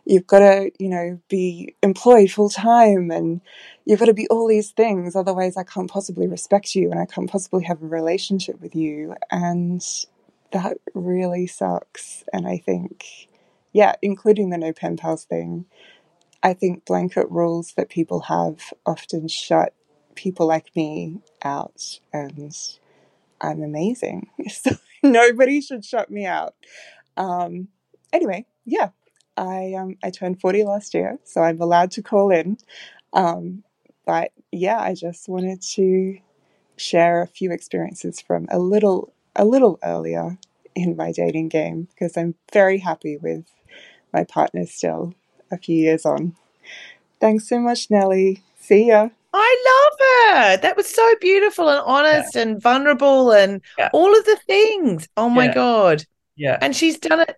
you've 0.05 0.26
got 0.26 0.40
to, 0.40 0.70
you 0.78 0.88
know, 0.88 1.18
be 1.28 1.74
employed 1.82 2.30
full 2.30 2.51
time 2.51 3.11
and 3.11 3.40
you've 3.86 3.99
got 3.99 4.07
to 4.07 4.14
be 4.14 4.28
all 4.28 4.47
these 4.47 4.70
things. 4.70 5.16
Otherwise, 5.16 5.57
I 5.57 5.64
can't 5.64 5.90
possibly 5.90 6.26
respect 6.26 6.74
you 6.74 6.90
and 6.90 7.01
I 7.01 7.07
can't 7.07 7.30
possibly 7.30 7.64
have 7.64 7.82
a 7.82 7.86
relationship 7.86 8.61
with 8.61 8.76
you. 8.76 9.14
And 9.30 9.82
that 10.53 10.79
really 10.95 11.47
sucks. 11.47 12.25
And 12.33 12.47
I 12.47 12.59
think, 12.59 13.29
yeah, 13.73 13.95
including 14.03 14.51
the 14.51 14.59
no 14.59 14.73
pen 14.73 14.97
pals 14.97 15.25
thing, 15.25 15.67
I 16.43 16.55
think 16.55 16.85
blanket 16.85 17.31
rules 17.31 17.75
that 17.77 17.89
people 17.89 18.21
have 18.23 18.73
often 18.85 19.29
shut 19.29 19.75
people 20.15 20.47
like 20.47 20.75
me 20.75 21.21
out. 21.43 22.01
And 22.13 22.55
I'm 23.41 23.63
amazing. 23.63 24.29
So 24.49 24.71
nobody 25.03 25.61
should 25.61 25.85
shut 25.85 26.11
me 26.11 26.27
out. 26.27 26.55
Um, 27.17 27.69
anyway, 28.13 28.47
yeah, 28.65 28.91
I 29.37 29.75
um, 29.75 29.97
I 30.03 30.11
turned 30.11 30.41
40 30.41 30.65
last 30.65 30.95
year, 30.95 31.19
so 31.25 31.43
I'm 31.43 31.61
allowed 31.61 31.91
to 31.93 32.03
call 32.03 32.31
in. 32.31 32.59
Um, 33.13 33.65
but 34.07 34.33
yeah, 34.53 34.81
I 34.81 34.95
just 34.95 35.29
wanted 35.29 35.63
to 35.75 36.19
share 36.77 37.23
a 37.23 37.27
few 37.27 37.53
experiences 37.53 38.21
from 38.21 38.47
a 38.51 38.59
little 38.59 39.13
a 39.37 39.45
little 39.45 39.78
earlier 39.83 40.39
in 40.74 40.97
my 40.97 41.12
dating 41.12 41.49
game 41.49 41.89
because 41.91 42.16
I'm 42.16 42.35
very 42.53 42.78
happy 42.78 43.16
with 43.16 43.45
my 44.12 44.24
partner 44.24 44.66
still 44.66 45.14
a 45.51 45.59
few 45.59 45.76
years 45.76 46.05
on. 46.07 46.35
Thanks 47.20 47.49
so 47.49 47.59
much, 47.59 47.91
Nelly. 47.91 48.43
See 48.61 48.89
ya. 48.89 49.09
I 49.35 49.64
love 49.70 49.99
her. 50.35 50.57
That 50.59 50.76
was 50.76 50.89
so 50.89 51.14
beautiful 51.20 51.68
and 51.68 51.80
honest 51.87 52.37
and 52.37 52.61
vulnerable 52.62 53.30
and 53.33 53.61
Yeah. 53.78 53.89
all 53.93 54.16
of 54.16 54.24
the 54.24 54.39
things. 54.47 55.09
Oh 55.16 55.28
my 55.30 55.47
Yeah. 55.47 55.55
god! 55.55 56.05
Yeah. 56.37 56.59
And 56.61 56.74
she's 56.76 56.99
done 56.99 57.20
it. 57.20 57.37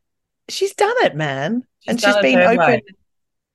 She's 0.49 0.75
done 0.75 0.95
it, 1.01 1.15
man. 1.15 1.65
and 1.87 2.01
she's 2.01 2.17
been 2.17 2.39
open. 2.41 2.59
way. 2.59 2.83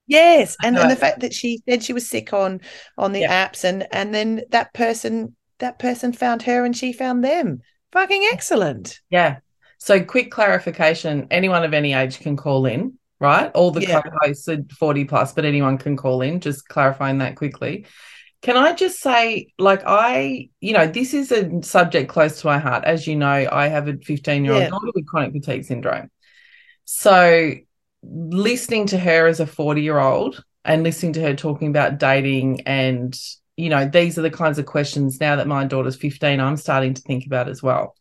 Yes, 0.06 0.56
and, 0.64 0.76
know 0.76 0.84
and 0.84 0.92
the 0.92 0.96
fact 0.96 1.20
that 1.22 1.34
she 1.34 1.62
said 1.68 1.84
she 1.84 1.94
was 1.94 2.08
sick 2.08 2.32
on 2.32 2.62
on 2.98 3.12
the 3.12 3.22
Yeah. 3.22 3.48
apps, 3.48 3.64
and 3.64 3.88
and 3.92 4.14
then 4.14 4.44
that 4.50 4.72
person 4.74 5.36
that 5.58 5.78
person 5.80 6.14
found 6.14 6.44
her, 6.44 6.64
and 6.64 6.76
she 6.78 6.94
found 6.94 7.24
them. 7.24 7.62
Fucking 7.92 8.28
excellent. 8.32 9.00
Yeah. 9.10 9.38
So, 9.78 10.04
quick 10.04 10.30
clarification 10.32 11.28
anyone 11.32 11.64
of 11.64 11.74
any 11.74 11.94
age 11.94 12.20
can 12.20 12.36
call 12.36 12.66
in, 12.66 12.98
right? 13.20 13.52
All 13.56 13.72
the 13.72 13.82
Yeah. 13.82 14.02
co 14.02 14.10
hosts 14.22 14.48
are 14.50 14.64
40 14.78 15.06
plus, 15.06 15.34
but 15.34 15.46
anyone 15.46 15.78
can 15.78 15.96
call 15.96 16.22
in, 16.22 16.40
just 16.40 16.68
clarifying 16.68 17.20
that 17.20 17.36
quickly. 17.36 17.86
Can 18.42 18.56
I 18.56 18.74
just 18.74 19.00
say, 19.00 19.48
like, 19.58 19.84
I, 19.86 20.50
you 20.62 20.74
know, 20.74 20.88
this 20.88 21.14
is 21.14 21.32
a 21.32 21.62
subject 21.62 22.10
close 22.10 22.40
to 22.42 22.48
my 22.48 22.58
heart. 22.58 22.86
As 22.86 23.06
you 23.08 23.16
know, 23.16 23.48
I 23.52 23.68
have 23.68 23.88
a 23.88 23.98
15 23.98 24.46
year 24.46 24.54
old 24.54 24.64
Yeah. 24.64 24.70
daughter 24.70 24.92
with 24.94 25.08
chronic 25.08 25.34
fatigue 25.34 25.66
syndrome. 25.66 26.10
So, 26.86 27.54
listening 28.04 28.88
to 28.88 28.98
her 28.98 29.28
as 29.28 29.40
a 29.40 29.46
40 29.46 29.82
year 29.82 30.00
old 30.00 30.44
and 30.64 30.84
listening 30.84 31.14
to 31.14 31.22
her 31.22 31.36
talking 31.36 31.70
about 31.70 31.98
dating 32.00 32.62
and, 32.62 33.18
you 33.60 33.70
know, 33.70 33.88
these 33.88 34.18
are 34.18 34.22
the 34.24 34.32
kinds 34.32 34.60
of 34.60 34.66
questions 34.66 35.20
now 35.20 35.36
that 35.36 35.48
my 35.48 35.66
daughter's 35.66 35.96
15, 35.96 36.40
I'm 36.40 36.58
starting 36.58 36.94
to 36.94 37.02
think 37.02 37.26
about 37.26 37.50
as 37.50 37.62
well. 37.62 37.96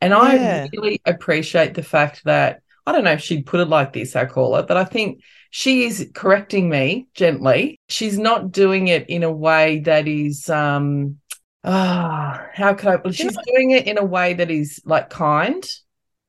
And 0.00 0.14
Yeah. 0.16 0.66
I 0.66 0.68
really 0.72 1.00
appreciate 1.04 1.74
the 1.74 1.82
fact 1.82 2.24
that 2.24 2.60
I 2.86 2.92
don't 2.92 3.04
know 3.04 3.12
if 3.12 3.22
she'd 3.22 3.46
put 3.46 3.60
it 3.60 3.68
like 3.68 3.92
this, 3.92 4.16
I 4.16 4.26
call 4.26 4.56
it, 4.56 4.66
but 4.66 4.76
I 4.76 4.84
think 4.84 5.22
she 5.50 5.84
is 5.84 6.10
correcting 6.14 6.68
me 6.68 7.06
gently. 7.14 7.80
She's 7.88 8.18
not 8.18 8.50
doing 8.52 8.88
it 8.88 9.08
in 9.08 9.22
a 9.22 9.32
way 9.32 9.80
that 9.80 10.06
is 10.06 10.48
um 10.50 11.18
ah 11.64 12.46
how 12.52 12.74
could 12.74 12.88
I 12.88 12.96
well, 12.96 13.12
she's 13.12 13.38
doing 13.38 13.70
it 13.70 13.86
in 13.86 13.98
a 13.98 14.04
way 14.04 14.34
that 14.34 14.50
is 14.50 14.82
like 14.84 15.08
kind 15.10 15.64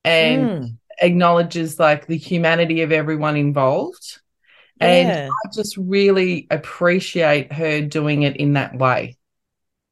and 0.04 0.50
Mm, 0.54 0.78
acknowledges 1.02 1.80
like 1.80 2.08
the 2.08 2.18
humanity 2.18 2.82
of 2.82 2.92
everyone 2.92 3.36
involved. 3.38 4.22
And 4.80 5.08
yeah. 5.08 5.30
I 5.30 5.50
just 5.54 5.78
really 5.78 6.48
appreciate 6.52 7.54
her 7.54 7.82
doing 7.82 8.24
it 8.24 8.38
in 8.38 8.54
that 8.54 8.78
way. 8.78 9.18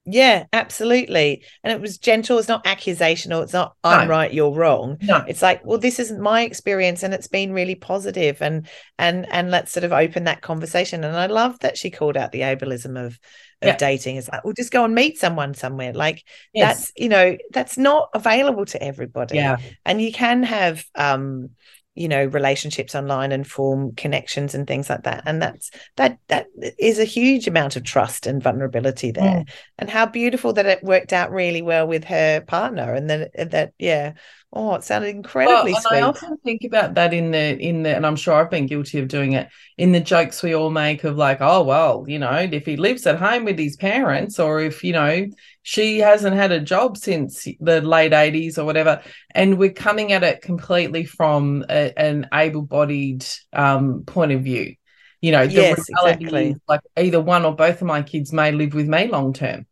Yeah, 0.05 0.47
absolutely. 0.51 1.45
And 1.63 1.71
it 1.71 1.79
was 1.79 1.97
gentle. 1.97 2.37
It's 2.37 2.49
not 2.49 2.65
accusational. 2.65 3.41
It's 3.41 3.53
not 3.53 3.75
I'm 3.85 4.07
No. 4.07 4.11
right, 4.11 4.33
you're 4.33 4.51
wrong. 4.53 4.97
No. 5.01 5.23
It's 5.25 5.41
like, 5.41 5.65
well, 5.65 5.77
this 5.77 5.97
isn't 5.97 6.19
my 6.19 6.41
experience, 6.41 7.03
and 7.03 7.13
it's 7.13 7.27
been 7.29 7.53
really 7.53 7.75
positive. 7.75 8.39
positive, 8.39 8.41
and 8.41 8.67
and 8.99 9.25
and 9.31 9.49
let's 9.49 9.71
sort 9.71 9.85
of 9.85 9.93
open 9.93 10.25
that 10.25 10.41
conversation. 10.41 11.05
And 11.05 11.15
I 11.15 11.27
love 11.27 11.57
that 11.59 11.77
she 11.77 11.89
called 11.89 12.17
out 12.17 12.33
the 12.33 12.41
ableism 12.41 12.97
of 12.99 13.17
of 13.61 13.67
Yeah. 13.69 13.77
dating. 13.77 14.17
It's 14.17 14.27
like, 14.27 14.43
well, 14.43 14.51
just 14.53 14.73
go 14.73 14.83
and 14.83 14.93
meet 14.93 15.19
someone 15.19 15.53
somewhere. 15.53 15.93
Like 15.93 16.25
Yes. 16.53 16.79
that's 16.79 16.91
you 16.97 17.07
know 17.07 17.37
that's 17.53 17.77
not 17.77 18.09
available 18.13 18.65
to 18.65 18.83
everybody. 18.83 19.35
Yeah. 19.37 19.55
and 19.85 20.01
you 20.01 20.11
can 20.11 20.43
have 20.43 20.83
um 20.95 21.51
you 21.95 22.07
know 22.07 22.25
relationships 22.25 22.95
online 22.95 23.31
and 23.31 23.45
form 23.45 23.93
connections 23.95 24.55
and 24.55 24.67
things 24.67 24.89
like 24.89 25.03
that. 25.03 25.23
And 25.25 25.41
that's 25.41 25.71
that 25.95 26.17
that 26.27 26.47
is 26.79 26.99
a 26.99 27.05
huge 27.05 27.47
amount 27.47 27.75
of 27.75 27.83
trust 27.83 28.25
and 28.25 28.41
vulnerability 28.41 29.11
there. 29.11 29.43
Mm. 29.43 29.49
And 29.79 29.89
how 29.89 30.05
beautiful 30.05 30.53
that 30.53 30.65
it 30.65 30.83
worked 30.83 31.13
out 31.13 31.31
really 31.31 31.61
well 31.61 31.87
with 31.87 32.05
her 32.05 32.41
partner 32.41 32.93
and 32.93 33.09
then 33.09 33.29
that 33.35 33.73
yeah 33.77 34.13
oh 34.53 34.75
it 34.75 34.83
sounded 34.83 35.09
incredibly 35.09 35.75
Well, 35.75 35.75
and 35.75 35.85
sweet 35.85 36.05
I 36.05 36.07
often 36.07 36.37
think 36.37 36.63
about 36.63 36.93
that 36.95 37.13
in 37.13 37.31
the 37.31 37.57
in 37.59 37.83
the 37.83 37.93
and 37.93 38.05
I'm 38.05 38.15
sure 38.15 38.33
I've 38.35 38.49
been 38.49 38.65
guilty 38.65 38.99
of 38.99 39.09
doing 39.09 39.33
it 39.33 39.49
in 39.77 39.91
the 39.91 39.99
jokes 39.99 40.41
we 40.41 40.55
all 40.55 40.69
make 40.69 41.03
of 41.03 41.17
like, 41.17 41.39
oh 41.41 41.63
well, 41.63 42.05
you 42.07 42.17
know, 42.17 42.31
if 42.49 42.65
he 42.65 42.77
lives 42.77 43.05
at 43.05 43.17
home 43.19 43.43
with 43.43 43.59
his 43.59 43.75
parents, 43.75 44.39
or 44.39 44.61
if 44.61 44.83
you 44.85 44.93
know 44.93 45.25
she 45.61 45.99
hasn't 45.99 46.35
had 46.37 46.53
a 46.53 46.61
job 46.61 46.95
since 46.97 47.45
the 47.59 47.81
late 47.81 48.13
80s 48.13 48.57
or 48.57 48.63
whatever, 48.65 49.01
and 49.35 49.57
we're 49.57 49.73
coming 49.73 50.13
at 50.13 50.23
it 50.23 50.41
completely 50.41 51.03
from 51.03 51.65
a, 51.69 51.91
an 51.99 52.29
able-bodied 52.33 53.25
um, 53.51 54.03
point 54.05 54.31
of 54.31 54.43
view. 54.43 54.75
You 55.19 55.31
know, 55.33 55.47
the 55.47 55.65
Yes, 55.65 55.89
reality 55.91 56.31
exactly. 56.31 56.55
is 56.55 56.59
like 56.69 56.81
either 56.97 57.19
one 57.21 57.43
or 57.45 57.53
both 57.55 57.81
of 57.81 57.87
my 57.87 58.01
kids 58.01 58.31
may 58.31 58.51
live 58.53 58.73
with 58.73 58.87
me 58.87 59.07
long 59.07 59.33
term. 59.33 59.65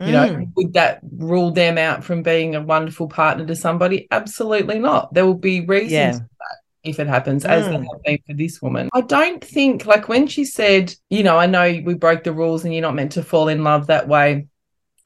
You 0.00 0.12
know, 0.12 0.28
Mm. 0.28 0.52
would 0.56 0.72
that 0.74 1.00
rule 1.16 1.50
them 1.52 1.78
out 1.78 2.04
from 2.04 2.22
being 2.22 2.54
a 2.54 2.60
wonderful 2.60 3.08
partner 3.08 3.46
to 3.46 3.56
somebody? 3.56 4.06
Absolutely 4.10 4.78
not. 4.78 5.12
There 5.14 5.24
will 5.24 5.34
be 5.34 5.62
reasons 5.62 5.90
Yeah. 5.90 6.12
for 6.12 6.18
that 6.18 6.56
if 6.90 7.00
it 7.00 7.06
happens, 7.06 7.44
as 7.46 7.64
there 7.64 7.78
Mm. 7.78 7.86
have 7.90 8.02
been 8.04 8.18
for 8.26 8.34
this 8.34 8.60
woman. 8.60 8.90
I 8.92 9.00
don't 9.00 9.42
think, 9.42 9.86
like 9.86 10.08
when 10.08 10.26
she 10.26 10.44
said, 10.44 10.94
you 11.08 11.22
know, 11.22 11.38
I 11.38 11.46
know 11.46 11.80
we 11.84 11.94
broke 11.94 12.24
the 12.24 12.32
rules 12.32 12.64
and 12.64 12.74
you're 12.74 12.82
not 12.82 12.94
meant 12.94 13.12
to 13.12 13.22
fall 13.22 13.48
in 13.48 13.64
love 13.64 13.86
that 13.86 14.06
way. 14.06 14.46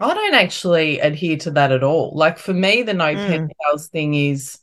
I 0.01 0.13
don't 0.15 0.35
actually 0.35 0.99
adhere 0.99 1.37
to 1.39 1.51
that 1.53 1.71
at 1.73 1.85
all. 1.85 2.13
Like 2.17 2.39
for 2.39 2.53
me, 2.53 2.83
the 2.83 2.95
no 2.95 3.15
Mm. 3.15 3.27
pen 3.29 3.49
pals 3.63 3.89
thing 3.89 4.15
is 4.15 4.59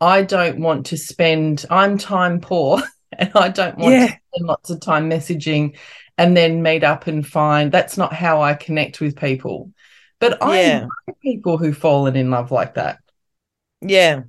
I 0.00 0.22
don't 0.22 0.60
want 0.60 0.86
to 0.86 0.96
spend, 0.96 1.64
I'm 1.70 1.98
time 1.98 2.40
poor 2.40 2.80
and 3.18 3.30
I 3.34 3.48
don't 3.50 3.78
want 3.78 3.94
Yeah. 3.94 4.06
to 4.06 4.12
spend 4.34 4.46
lots 4.48 4.70
of 4.70 4.80
time 4.80 5.10
messaging 5.10 5.76
and 6.18 6.36
then 6.36 6.62
meet 6.62 6.84
up 6.84 7.06
and 7.06 7.26
find 7.26 7.72
that's 7.72 7.96
not 7.96 8.12
how 8.14 8.42
I 8.42 8.54
connect 8.54 9.00
with 9.00 9.16
people. 9.16 9.72
But 10.20 10.38
I 10.42 10.62
Yeah. 10.62 10.88
know 11.06 11.14
people 11.22 11.58
who've 11.58 11.76
fallen 11.76 12.16
in 12.16 12.30
love 12.30 12.50
like 12.50 12.74
that. 12.74 12.98
Yeah, 13.80 14.22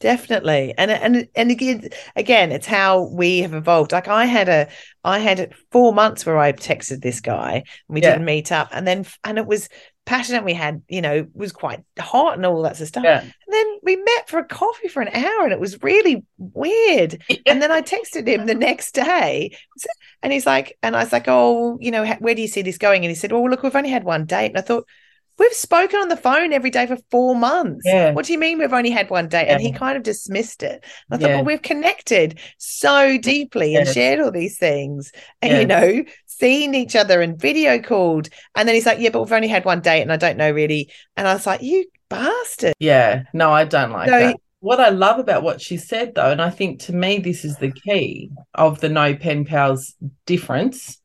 definitely. 0.00 0.74
And 0.78 0.90
and 0.90 1.28
and 1.34 1.50
again, 1.50 1.88
again, 2.16 2.52
it's 2.52 2.66
how 2.66 3.08
we 3.08 3.40
have 3.40 3.54
evolved. 3.54 3.92
Like 3.92 4.08
I 4.08 4.24
had 4.26 4.48
a, 4.48 4.68
I 5.04 5.18
had 5.18 5.54
four 5.70 5.92
months 5.92 6.24
where 6.24 6.38
I 6.38 6.52
texted 6.52 7.00
this 7.02 7.20
guy 7.20 7.54
and 7.54 7.64
we 7.88 8.00
Yeah. 8.00 8.00
didn't 8.00 8.24
meet 8.24 8.52
up, 8.52 8.68
and 8.72 8.86
then 8.86 9.06
and 9.24 9.38
it 9.38 9.46
was 9.46 9.68
passionate. 10.04 10.44
We 10.44 10.54
had, 10.54 10.82
you 10.88 11.00
know, 11.00 11.26
was 11.34 11.52
quite 11.52 11.80
hot 11.98 12.36
and 12.36 12.44
all 12.44 12.62
that 12.62 12.76
sort 12.76 12.82
of 12.82 12.88
stuff. 12.88 13.04
Yeah. 13.04 13.20
And 13.20 13.32
then 13.48 13.78
we 13.82 13.96
met 13.96 14.28
for 14.28 14.38
a 14.38 14.44
coffee 14.44 14.88
for 14.88 15.00
an 15.02 15.08
hour, 15.08 15.44
and 15.44 15.52
it 15.52 15.60
was 15.60 15.82
really 15.82 16.24
weird. 16.38 17.22
And 17.46 17.60
then 17.60 17.72
I 17.72 17.82
texted 17.82 18.26
him 18.26 18.46
the 18.46 18.54
next 18.54 18.92
day, 18.92 19.56
and 20.22 20.32
he's 20.32 20.46
like, 20.46 20.78
and 20.82 20.96
I 20.96 21.02
was 21.02 21.12
like, 21.12 21.24
oh, 21.28 21.78
you 21.80 21.90
know, 21.90 22.04
where 22.20 22.34
do 22.34 22.42
you 22.42 22.48
see 22.48 22.62
this 22.62 22.78
going? 22.78 23.04
And 23.04 23.10
he 23.10 23.14
said, 23.14 23.32
oh, 23.32 23.42
look, 23.44 23.62
we've 23.62 23.76
only 23.76 23.90
had 23.90 24.04
one 24.04 24.24
date, 24.26 24.48
and 24.50 24.58
I 24.58 24.62
thought. 24.62 24.86
We've 25.38 25.52
spoken 25.54 25.98
on 25.98 26.08
the 26.10 26.16
phone 26.16 26.52
every 26.52 26.68
day 26.68 26.86
for 26.86 26.98
four 27.10 27.34
months. 27.34 27.84
Yeah. 27.86 28.12
What 28.12 28.26
do 28.26 28.34
you 28.34 28.38
mean 28.38 28.58
we've 28.58 28.72
only 28.72 28.90
had 28.90 29.08
one 29.08 29.28
date? 29.28 29.48
And 29.48 29.62
he 29.62 29.72
kind 29.72 29.96
of 29.96 30.02
dismissed 30.02 30.62
it. 30.62 30.84
And 31.10 31.10
I 31.10 31.16
thought, 31.16 31.30
Yeah. 31.30 31.36
well, 31.36 31.46
we've 31.46 31.62
connected 31.62 32.38
so 32.58 33.16
deeply 33.16 33.74
and 33.74 33.88
shared 33.88 34.20
all 34.20 34.30
these 34.30 34.58
things, 34.58 35.10
and 35.40 35.58
you 35.58 35.66
know, 35.66 36.04
seen 36.38 36.74
each 36.74 36.96
other 36.96 37.20
and 37.20 37.38
video 37.40 37.78
called. 37.80 38.28
And 38.54 38.66
then 38.68 38.74
he's 38.74 38.86
like, 38.86 38.98
yeah, 38.98 39.10
but 39.10 39.22
we've 39.22 39.32
only 39.32 39.48
had 39.48 39.64
one 39.64 39.80
date, 39.80 40.02
and 40.02 40.12
I 40.12 40.16
don't 40.16 40.36
know 40.36 40.50
really. 40.50 40.90
And 41.16 41.26
I 41.28 41.34
was 41.34 41.46
like, 41.46 41.62
you 41.62 41.84
bastard. 42.08 42.74
Yeah, 42.78 43.24
no, 43.32 43.50
I 43.52 43.64
don't 43.64 43.92
like 43.92 44.08
So- 44.08 44.18
that. 44.18 44.36
What 44.60 44.78
I 44.78 44.90
love 44.90 45.18
about 45.18 45.42
what 45.42 45.60
she 45.60 45.76
said, 45.76 46.14
though, 46.14 46.30
and 46.30 46.40
I 46.40 46.48
think 46.48 46.82
to 46.82 46.92
me 46.92 47.18
this 47.18 47.44
is 47.44 47.56
the 47.56 47.72
key 47.72 48.30
of 48.54 48.80
the 48.80 48.88
no 48.88 49.16
pen 49.16 49.44
pals 49.44 49.96
difference. 50.24 51.00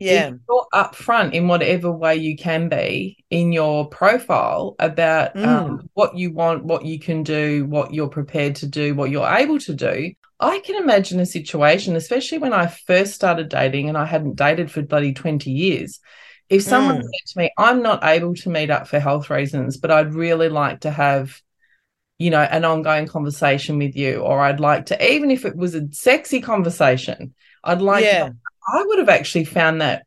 Yeah. 0.00 0.30
If 0.30 0.34
you're 0.48 0.66
upfront 0.74 1.32
in 1.32 1.46
whatever 1.46 1.92
way 1.92 2.16
you 2.16 2.36
can 2.36 2.68
be 2.68 3.24
in 3.30 3.52
your 3.52 3.88
profile 3.88 4.74
about 4.80 5.34
Mm. 5.36 5.46
um, 5.46 5.90
what 5.94 6.18
you 6.18 6.32
want, 6.32 6.64
what 6.64 6.84
you 6.84 6.98
can 6.98 7.22
do, 7.22 7.64
what 7.66 7.94
you're 7.94 8.08
prepared 8.08 8.56
to 8.56 8.66
do, 8.66 8.96
what 8.96 9.10
you're 9.10 9.24
able 9.28 9.60
to 9.60 9.74
do. 9.74 10.10
I 10.38 10.58
can 10.60 10.76
imagine 10.76 11.20
a 11.20 11.26
situation, 11.26 11.96
especially 11.96 12.38
when 12.38 12.52
I 12.52 12.66
first 12.66 13.14
started 13.14 13.48
dating 13.48 13.88
and 13.88 13.96
I 13.96 14.04
hadn't 14.04 14.36
dated 14.36 14.70
for 14.70 14.82
bloody 14.82 15.12
20 15.14 15.50
years. 15.50 16.00
If 16.48 16.62
someone 16.62 16.96
Mm. 16.96 17.02
said 17.02 17.26
to 17.32 17.38
me, 17.38 17.50
I'm 17.58 17.82
not 17.82 18.04
able 18.04 18.34
to 18.36 18.50
meet 18.50 18.70
up 18.70 18.86
for 18.86 19.00
health 19.00 19.30
reasons, 19.30 19.78
but 19.78 19.90
I'd 19.90 20.14
really 20.14 20.48
like 20.48 20.80
to 20.80 20.90
have, 20.90 21.40
you 22.18 22.30
know, 22.30 22.42
an 22.42 22.64
ongoing 22.64 23.08
conversation 23.08 23.78
with 23.78 23.96
you, 23.96 24.18
or 24.20 24.40
I'd 24.40 24.60
like 24.60 24.86
to, 24.86 25.12
even 25.12 25.30
if 25.30 25.44
it 25.44 25.56
was 25.56 25.74
a 25.74 25.88
sexy 25.92 26.40
conversation, 26.40 27.34
I'd 27.64 27.82
like 27.82 28.08
to 28.10 28.16
yeah. 28.16 28.32
I 28.74 28.82
would 28.84 28.98
have 29.00 29.08
actually 29.10 29.44
found 29.46 29.80
that 29.82 30.06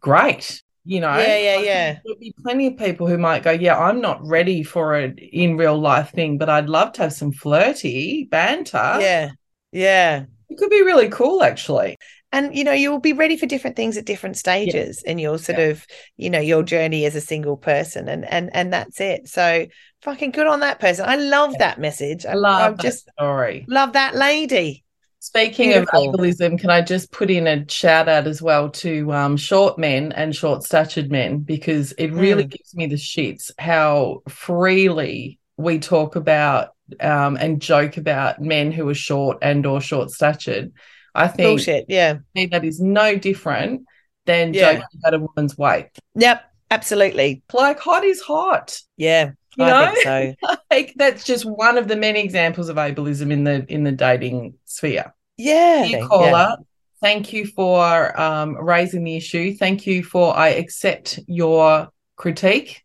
great. 0.00 0.62
You 0.84 1.00
know, 1.00 1.18
Yeah, 1.18 1.36
yeah, 1.38 1.56
yeah. 1.56 2.00
There'd 2.04 2.18
be 2.20 2.34
plenty 2.42 2.68
of 2.68 2.76
people 2.78 3.06
who 3.08 3.18
might 3.18 3.42
go, 3.44 3.52
"Yeah, 3.52 3.78
I'm 3.78 4.00
not 4.00 4.20
ready 4.26 4.62
for 4.64 4.94
an 4.96 5.18
in 5.18 5.56
real 5.56 5.78
life 5.78 6.10
thing, 6.12 6.38
but 6.38 6.48
I'd 6.50 6.68
love 6.68 6.92
to 6.94 7.02
have 7.02 7.12
some 7.12 7.32
flirty 7.32 8.24
banter." 8.30 9.00
Yeah. 9.00 9.32
Yeah. 9.72 10.24
it 10.50 10.58
could 10.58 10.70
be 10.70 10.82
really 10.82 11.08
cool, 11.08 11.42
actually. 11.42 11.96
and 12.32 12.54
you 12.56 12.64
know 12.64 12.72
you'll 12.72 13.00
be 13.00 13.12
ready 13.14 13.36
for 13.36 13.46
different 13.46 13.76
things 13.76 13.96
at 13.96 14.04
different 14.06 14.36
stages 14.36 15.02
in 15.02 15.18
your 15.18 15.38
sort 15.38 15.58
of 15.58 15.86
you 16.16 16.30
know 16.30 16.40
your 16.40 16.62
journey 16.62 17.04
as 17.04 17.14
a 17.16 17.20
single 17.20 17.56
person 17.56 18.08
and 18.08 18.24
and 18.24 18.48
and 18.54 18.72
that's 18.72 19.00
it 19.00 19.28
so 19.28 19.66
fucking 20.02 20.30
good 20.30 20.46
on 20.46 20.60
that 20.60 20.78
person 20.80 21.04
i 21.08 21.16
love 21.16 21.56
that 21.58 21.78
message 21.78 22.24
i, 22.26 22.32
love 22.34 22.60
I 22.62 22.70
that 22.70 22.80
just 22.80 23.08
story. 23.18 23.64
love 23.68 23.92
that 23.94 24.14
lady 24.14 24.84
Speaking 25.24 25.68
Beautiful. 25.70 26.10
of 26.10 26.16
ableism, 26.20 26.58
can 26.58 26.68
I 26.70 26.80
just 26.80 27.12
put 27.12 27.30
in 27.30 27.46
a 27.46 27.64
shout 27.68 28.08
out 28.08 28.26
as 28.26 28.42
well 28.42 28.70
to 28.70 29.12
um, 29.12 29.36
short 29.36 29.78
men 29.78 30.10
and 30.10 30.34
short 30.34 30.64
statured 30.64 31.12
men 31.12 31.38
because 31.38 31.92
it 31.92 32.08
really 32.12 32.42
Mm. 32.46 32.50
gives 32.50 32.74
me 32.74 32.86
the 32.86 32.96
shits 32.96 33.52
how 33.56 34.22
freely 34.28 35.38
we 35.56 35.78
talk 35.78 36.16
about 36.16 36.70
um, 37.00 37.36
and 37.36 37.60
joke 37.62 37.96
about 37.96 38.40
men 38.40 38.72
who 38.72 38.88
are 38.88 38.94
short 38.94 39.38
and 39.42 39.64
or 39.66 39.80
short 39.80 40.10
statured. 40.10 40.72
I 41.14 41.28
think 41.28 41.46
bullshit 41.46 41.84
yeah 41.88 42.18
that 42.50 42.64
is 42.64 42.80
no 42.80 43.16
different 43.16 43.82
than 44.24 44.54
Yeah. 44.54 44.72
joking 44.74 44.86
about 45.00 45.14
a 45.14 45.18
woman's 45.18 45.58
weight. 45.58 45.90
yep 46.14 46.42
absolutely 46.70 47.42
Like 47.52 47.78
hot 47.78 48.02
is 48.04 48.20
hot. 48.22 48.78
yeah 48.96 49.32
You 49.58 49.64
i 49.66 49.70
know? 49.70 49.92
think 49.92 50.36
so 50.42 50.56
Like 50.70 50.94
that's 50.96 51.24
just 51.24 51.44
one 51.44 51.76
of 51.76 51.86
the 51.86 51.96
many 51.96 52.20
examples 52.24 52.70
of 52.70 52.76
ableism 52.76 53.30
in 53.30 53.44
the 53.44 53.66
in 53.68 53.84
the 53.84 53.92
dating 53.92 54.54
sphere. 54.64 55.12
yeah 55.36 55.84
you 55.84 56.06
call 56.06 56.30
yeah. 56.30 56.54
Thank 57.02 57.32
you 57.32 57.46
for 57.46 58.18
um, 58.18 58.54
raising 58.56 59.02
the 59.02 59.16
issue. 59.16 59.54
Thank 59.56 59.88
you 59.88 60.04
for, 60.04 60.36
I 60.36 60.50
accept 60.50 61.18
your 61.26 61.88
critique. 62.14 62.81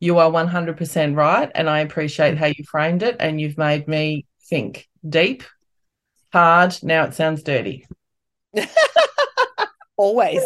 You 0.00 0.18
are 0.18 0.30
100% 0.30 1.16
right. 1.16 1.50
And 1.54 1.68
I 1.68 1.80
appreciate 1.80 2.38
how 2.38 2.46
you 2.46 2.64
framed 2.64 3.02
it. 3.02 3.16
And 3.18 3.40
you've 3.40 3.58
made 3.58 3.88
me 3.88 4.26
think 4.48 4.88
deep, 5.08 5.42
hard. 6.32 6.78
Now 6.82 7.04
it 7.04 7.14
sounds 7.14 7.42
dirty. 7.42 7.86
Always. 9.96 10.42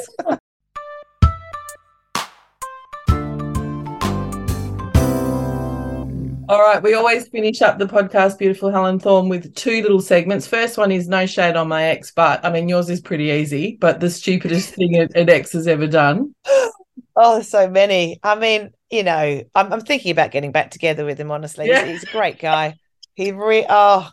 All 6.49 6.61
right, 6.61 6.83
we 6.83 6.93
always 6.93 7.29
finish 7.29 7.63
up 7.63 7.79
the 7.79 7.87
podcast, 7.87 8.39
beautiful 8.39 8.71
Helen 8.71 8.99
Thorn, 8.99 9.31
with 9.31 9.55
two 9.55 9.81
little 9.81 10.03
segments. 10.03 10.47
First 10.47 10.77
one 10.77 10.93
is 10.93 11.09
no 11.09 11.25
shade 11.25 11.57
on 11.57 11.69
my 11.69 11.85
ex, 11.85 12.11
but 12.11 12.45
I 12.45 12.51
mean 12.51 12.69
yours 12.69 12.91
is 12.91 13.01
pretty 13.01 13.31
easy. 13.31 13.79
But 13.81 14.01
the 14.01 14.11
stupidest 14.11 14.75
thing 14.75 14.97
an 14.97 15.09
an 15.15 15.31
ex 15.31 15.53
has 15.53 15.67
ever 15.67 15.87
done. 15.87 16.35
Oh, 17.15 17.35
there's 17.35 17.49
so 17.49 17.69
many. 17.69 18.19
I 18.23 18.35
mean, 18.37 18.71
you 18.91 19.03
know, 19.03 19.43
I'm, 19.55 19.73
I'm 19.73 19.81
thinking 19.81 20.13
about 20.13 20.31
getting 20.31 20.53
back 20.53 20.71
together 20.71 21.05
with 21.05 21.19
him. 21.19 21.31
Honestly, 21.31 21.69
Yeah. 21.69 21.85
he's, 21.85 22.03
he's 22.03 22.09
a 22.11 22.13
great 22.13 22.39
guy. 22.39 22.77
He 23.15 23.33
re 23.33 23.67
oh, 23.69 24.11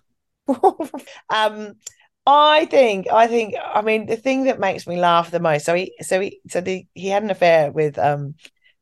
um, 1.29 1.73
I 2.25 2.65
think, 2.65 3.07
I 3.11 3.27
think, 3.27 3.55
I 3.63 3.81
mean, 3.81 4.05
the 4.05 4.17
thing 4.17 4.43
that 4.45 4.59
makes 4.59 4.85
me 4.85 4.97
laugh 4.97 5.31
the 5.31 5.39
most. 5.39 5.65
So 5.65 5.73
he, 5.75 5.93
so 6.01 6.19
he, 6.19 6.41
so 6.49 6.61
the, 6.61 6.85
he 6.93 7.07
had 7.07 7.23
an 7.23 7.31
affair 7.31 7.71
with 7.71 7.97
um 7.97 8.35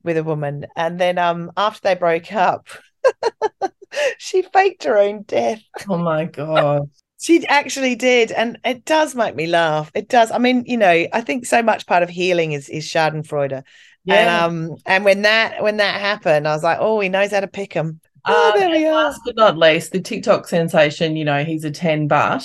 with 0.03 0.17
a 0.17 0.23
woman, 0.23 0.65
and 0.75 0.99
then 0.99 1.17
um 1.17 1.51
after 1.57 1.81
they 1.83 1.95
broke 1.95 2.31
up, 2.33 2.67
she 4.17 4.41
faked 4.41 4.83
her 4.83 4.97
own 4.97 5.23
death. 5.23 5.61
Oh 5.89 5.97
my 5.97 6.25
god! 6.25 6.89
She 7.19 7.45
actually 7.47 7.95
did, 7.95 8.31
and 8.31 8.59
it 8.63 8.85
does 8.85 9.15
make 9.15 9.35
me 9.35 9.47
laugh. 9.47 9.91
It 9.95 10.07
does. 10.07 10.29
I 10.31 10.37
mean, 10.37 10.63
you 10.67 10.77
know, 10.77 11.07
I 11.11 11.21
think 11.21 11.47
so 11.47 11.63
much 11.63 11.87
part 11.87 12.03
of 12.03 12.09
healing 12.09 12.51
is 12.51 12.69
is 12.69 12.85
Schadenfreude. 12.85 13.63
Yeah. 14.07 14.47
And 14.47 14.69
um, 14.71 14.77
and 14.85 15.05
when 15.05 15.23
that 15.23 15.61
when 15.61 15.77
that 15.77 15.99
happened, 15.99 16.47
I 16.47 16.53
was 16.53 16.63
like, 16.63 16.77
oh, 16.81 16.99
he 16.99 17.09
knows 17.09 17.31
how 17.31 17.41
to 17.41 17.47
pick 17.47 17.73
them. 17.73 17.99
Oh, 18.25 18.51
Uh, 18.55 18.57
there 18.57 18.69
we 18.69 18.85
are. 18.85 18.93
last 19.05 19.21
but 19.25 19.35
not 19.35 19.57
least, 19.57 19.91
the 19.91 20.01
TikTok 20.01 20.47
sensation. 20.47 21.15
You 21.15 21.25
know, 21.25 21.43
he's 21.43 21.63
a 21.65 21.71
ten, 21.71 22.07
but 22.07 22.43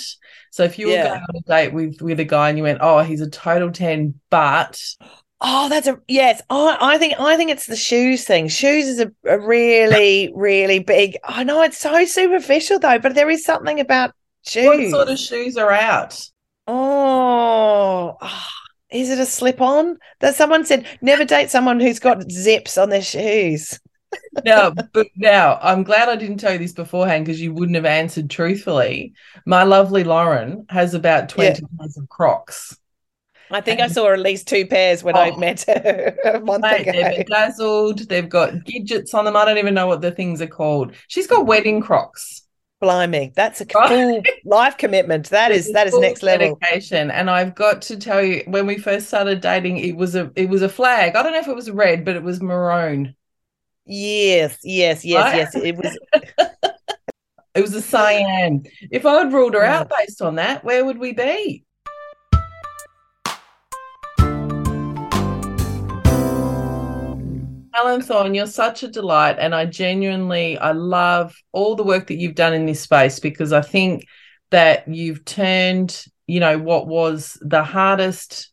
so 0.51 0.63
if 0.63 0.77
you 0.79 0.87
were 0.89 0.93
Yeah. 0.93 1.03
going 1.09 1.21
on 1.21 1.35
a 1.37 1.41
date 1.41 1.73
with 1.73 2.01
with 2.01 2.19
a 2.19 2.25
guy 2.25 2.49
and 2.49 2.57
you 2.57 2.63
went, 2.63 2.79
"Oh, 2.81 2.99
he's 3.01 3.21
a 3.21 3.29
total 3.29 3.71
ten, 3.71 4.19
but 4.29 4.79
Oh, 5.41 5.67
that's 5.69 5.87
a 5.87 5.99
yes. 6.07 6.41
I 6.49 6.77
I 6.79 6.97
think 6.97 7.19
I 7.19 7.35
think 7.37 7.51
it's 7.51 7.65
the 7.67 7.75
shoes 7.75 8.23
thing. 8.25 8.47
Shoes 8.47 8.87
is 8.87 8.99
a, 8.99 9.11
a 9.25 9.39
really 9.39 10.31
really 10.35 10.79
big. 10.79 11.17
I 11.23 11.43
know 11.43 11.61
it's 11.63 11.77
so 11.79 12.05
superficial 12.05 12.79
though, 12.79 12.99
but 12.99 13.13
there 13.15 13.29
is 13.29 13.43
something 13.43 13.79
about 13.79 14.11
shoes. 14.45 14.65
what 14.65 14.89
sort 14.89 15.09
of 15.09 15.19
shoes 15.19 15.57
are 15.57 15.71
out?" 15.71 16.19
Oh, 16.65 18.17
ah, 18.21 18.49
is 18.93 19.09
it 19.09 19.19
a 19.19 19.25
slip 19.25 19.61
on? 19.61 19.97
That 20.19 20.35
someone 20.35 20.65
said 20.65 20.85
never 21.01 21.25
date 21.25 21.49
someone 21.49 21.79
who's 21.79 21.99
got 21.99 22.31
zips 22.31 22.77
on 22.77 22.89
their 22.89 23.01
shoes. 23.01 23.79
now, 24.45 24.71
but 24.71 25.07
now 25.15 25.57
I'm 25.61 25.83
glad 25.83 26.09
I 26.09 26.15
didn't 26.15 26.37
tell 26.37 26.53
you 26.53 26.59
this 26.59 26.73
beforehand 26.73 27.25
because 27.25 27.41
you 27.41 27.53
wouldn't 27.53 27.75
have 27.75 27.85
answered 27.85 28.29
truthfully. 28.29 29.13
My 29.45 29.63
lovely 29.63 30.03
Lauren 30.03 30.65
has 30.69 30.93
about 30.93 31.29
20 31.29 31.61
pairs 31.79 31.97
of 31.97 32.07
Crocs. 32.09 32.77
I 33.51 33.61
think 33.61 33.81
I 33.81 33.87
saw 33.87 34.11
at 34.11 34.19
least 34.19 34.47
two 34.47 34.65
pairs 34.65 35.03
when 35.03 35.15
I 35.15 35.31
Oh. 35.31 35.37
met 35.37 35.61
her 35.67 36.15
a 36.25 36.39
month 36.39 36.63
Mate, 36.63 36.85
they're 36.91 37.05
ago. 37.07 37.17
bedazzled. 37.17 38.07
They've 38.09 38.29
got 38.29 38.63
gadgets 38.65 39.13
on 39.13 39.25
them. 39.25 39.35
I 39.35 39.45
don't 39.45 39.57
even 39.57 39.73
know 39.73 39.87
what 39.87 40.01
the 40.01 40.11
things 40.11 40.41
are 40.41 40.47
called. 40.47 40.95
She's 41.07 41.27
got 41.27 41.45
wedding 41.45 41.81
Crocs. 41.81 42.42
Blimey, 42.83 43.31
that's 43.33 43.61
a 43.61 43.65
full 43.65 44.21
life 44.43 44.77
commitment. 44.77 45.29
That 45.29 45.51
is 45.51 45.71
that 45.71 45.87
is 45.87 45.97
next 45.97 46.21
level. 46.21 46.55
dedication. 46.61 47.09
And 47.11 47.29
I've 47.29 47.55
got 47.55 47.81
to 47.83 47.97
tell 47.97 48.21
you, 48.21 48.43
when 48.45 48.67
we 48.67 48.77
first 48.77 49.07
started 49.07 49.39
dating, 49.39 49.77
it 49.77 49.95
was 49.95 50.15
a 50.15 50.31
it 50.35 50.49
was 50.49 50.61
a 50.61 50.69
flag. 50.69 51.15
I 51.15 51.23
don't 51.23 51.31
know 51.31 51.39
if 51.39 51.47
it 51.47 51.55
was 51.55 51.71
red, 51.71 52.03
but 52.03 52.15
it 52.17 52.23
was 52.23 52.41
maroon. 52.41 53.15
Yes, 53.85 54.59
yes, 54.63 55.05
yes, 55.05 55.23
Right? 55.23 55.35
yes. 55.37 55.55
It 55.55 55.77
was 55.77 55.97
It 57.55 57.61
was 57.61 57.73
a 57.75 57.81
cyan. 57.81 58.63
If 58.91 59.05
I 59.05 59.13
had 59.23 59.31
ruled 59.31 59.53
her 59.53 59.63
out 59.63 59.89
based 59.97 60.21
on 60.21 60.35
that, 60.35 60.63
where 60.63 60.83
would 60.83 60.97
we 60.97 61.13
be? 61.13 61.63
Helen 67.73 68.01
Thorn, 68.03 68.35
you're 68.35 68.45
such 68.45 68.83
a 68.83 68.87
delight, 68.87 69.37
and 69.39 69.55
I 69.55 69.65
genuinely 69.65 70.57
I 70.59 70.73
love 70.73 71.35
all 71.51 71.75
the 71.75 71.83
work 71.83 72.07
that 72.07 72.17
you've 72.17 72.35
done 72.35 72.53
in 72.53 72.67
this 72.67 72.81
space 72.81 73.19
because 73.19 73.51
I 73.51 73.61
think 73.61 74.05
that 74.51 74.87
you've 74.87 75.25
turned, 75.25 76.05
you 76.27 76.39
know, 76.39 76.59
what 76.59 76.87
was 76.87 77.35
the 77.41 77.63
hardest, 77.63 78.51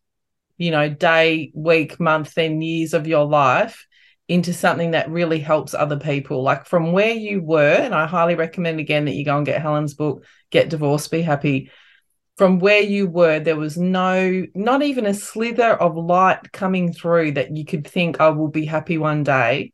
you 0.57 0.71
know, 0.71 0.89
day, 0.89 1.53
week, 1.55 2.01
month, 2.01 2.33
then 2.35 2.63
years 2.63 2.95
of 2.95 3.07
your 3.07 3.27
life 3.27 3.87
into 4.27 4.55
something 4.55 4.93
that 4.93 5.11
really 5.11 5.39
helps 5.39 5.75
other 5.75 5.99
people. 5.99 6.43
Like 6.43 6.65
from 6.65 6.93
where 6.93 7.13
you 7.13 7.43
were, 7.43 7.75
and 7.75 7.95
I 7.95 8.07
highly 8.07 8.37
recommend 8.37 8.81
again 8.81 9.05
that 9.05 9.15
you 9.15 9.25
go 9.27 9.37
and 9.37 9.45
get 9.45 9.61
Helen's 9.61 9.93
book, 9.93 10.25
Get 10.51 10.71
Divorced, 10.71 11.11
Be 11.11 11.21
Happy. 11.21 11.71
From 12.41 12.59
where 12.59 12.81
you 12.81 13.07
were, 13.07 13.39
there 13.39 13.57
was 13.57 13.77
no, 13.77 14.47
not 14.55 14.81
even 14.81 15.05
a 15.05 15.13
slither 15.13 15.75
of 15.75 15.95
light 15.95 16.53
coming 16.53 16.91
through 16.91 17.33
that 17.33 17.55
you 17.55 17.67
could 17.67 17.87
think, 17.87 18.19
I 18.19 18.31
will 18.31 18.49
be 18.49 18.65
happy 18.65 18.97
one 18.97 19.25
day. 19.25 19.73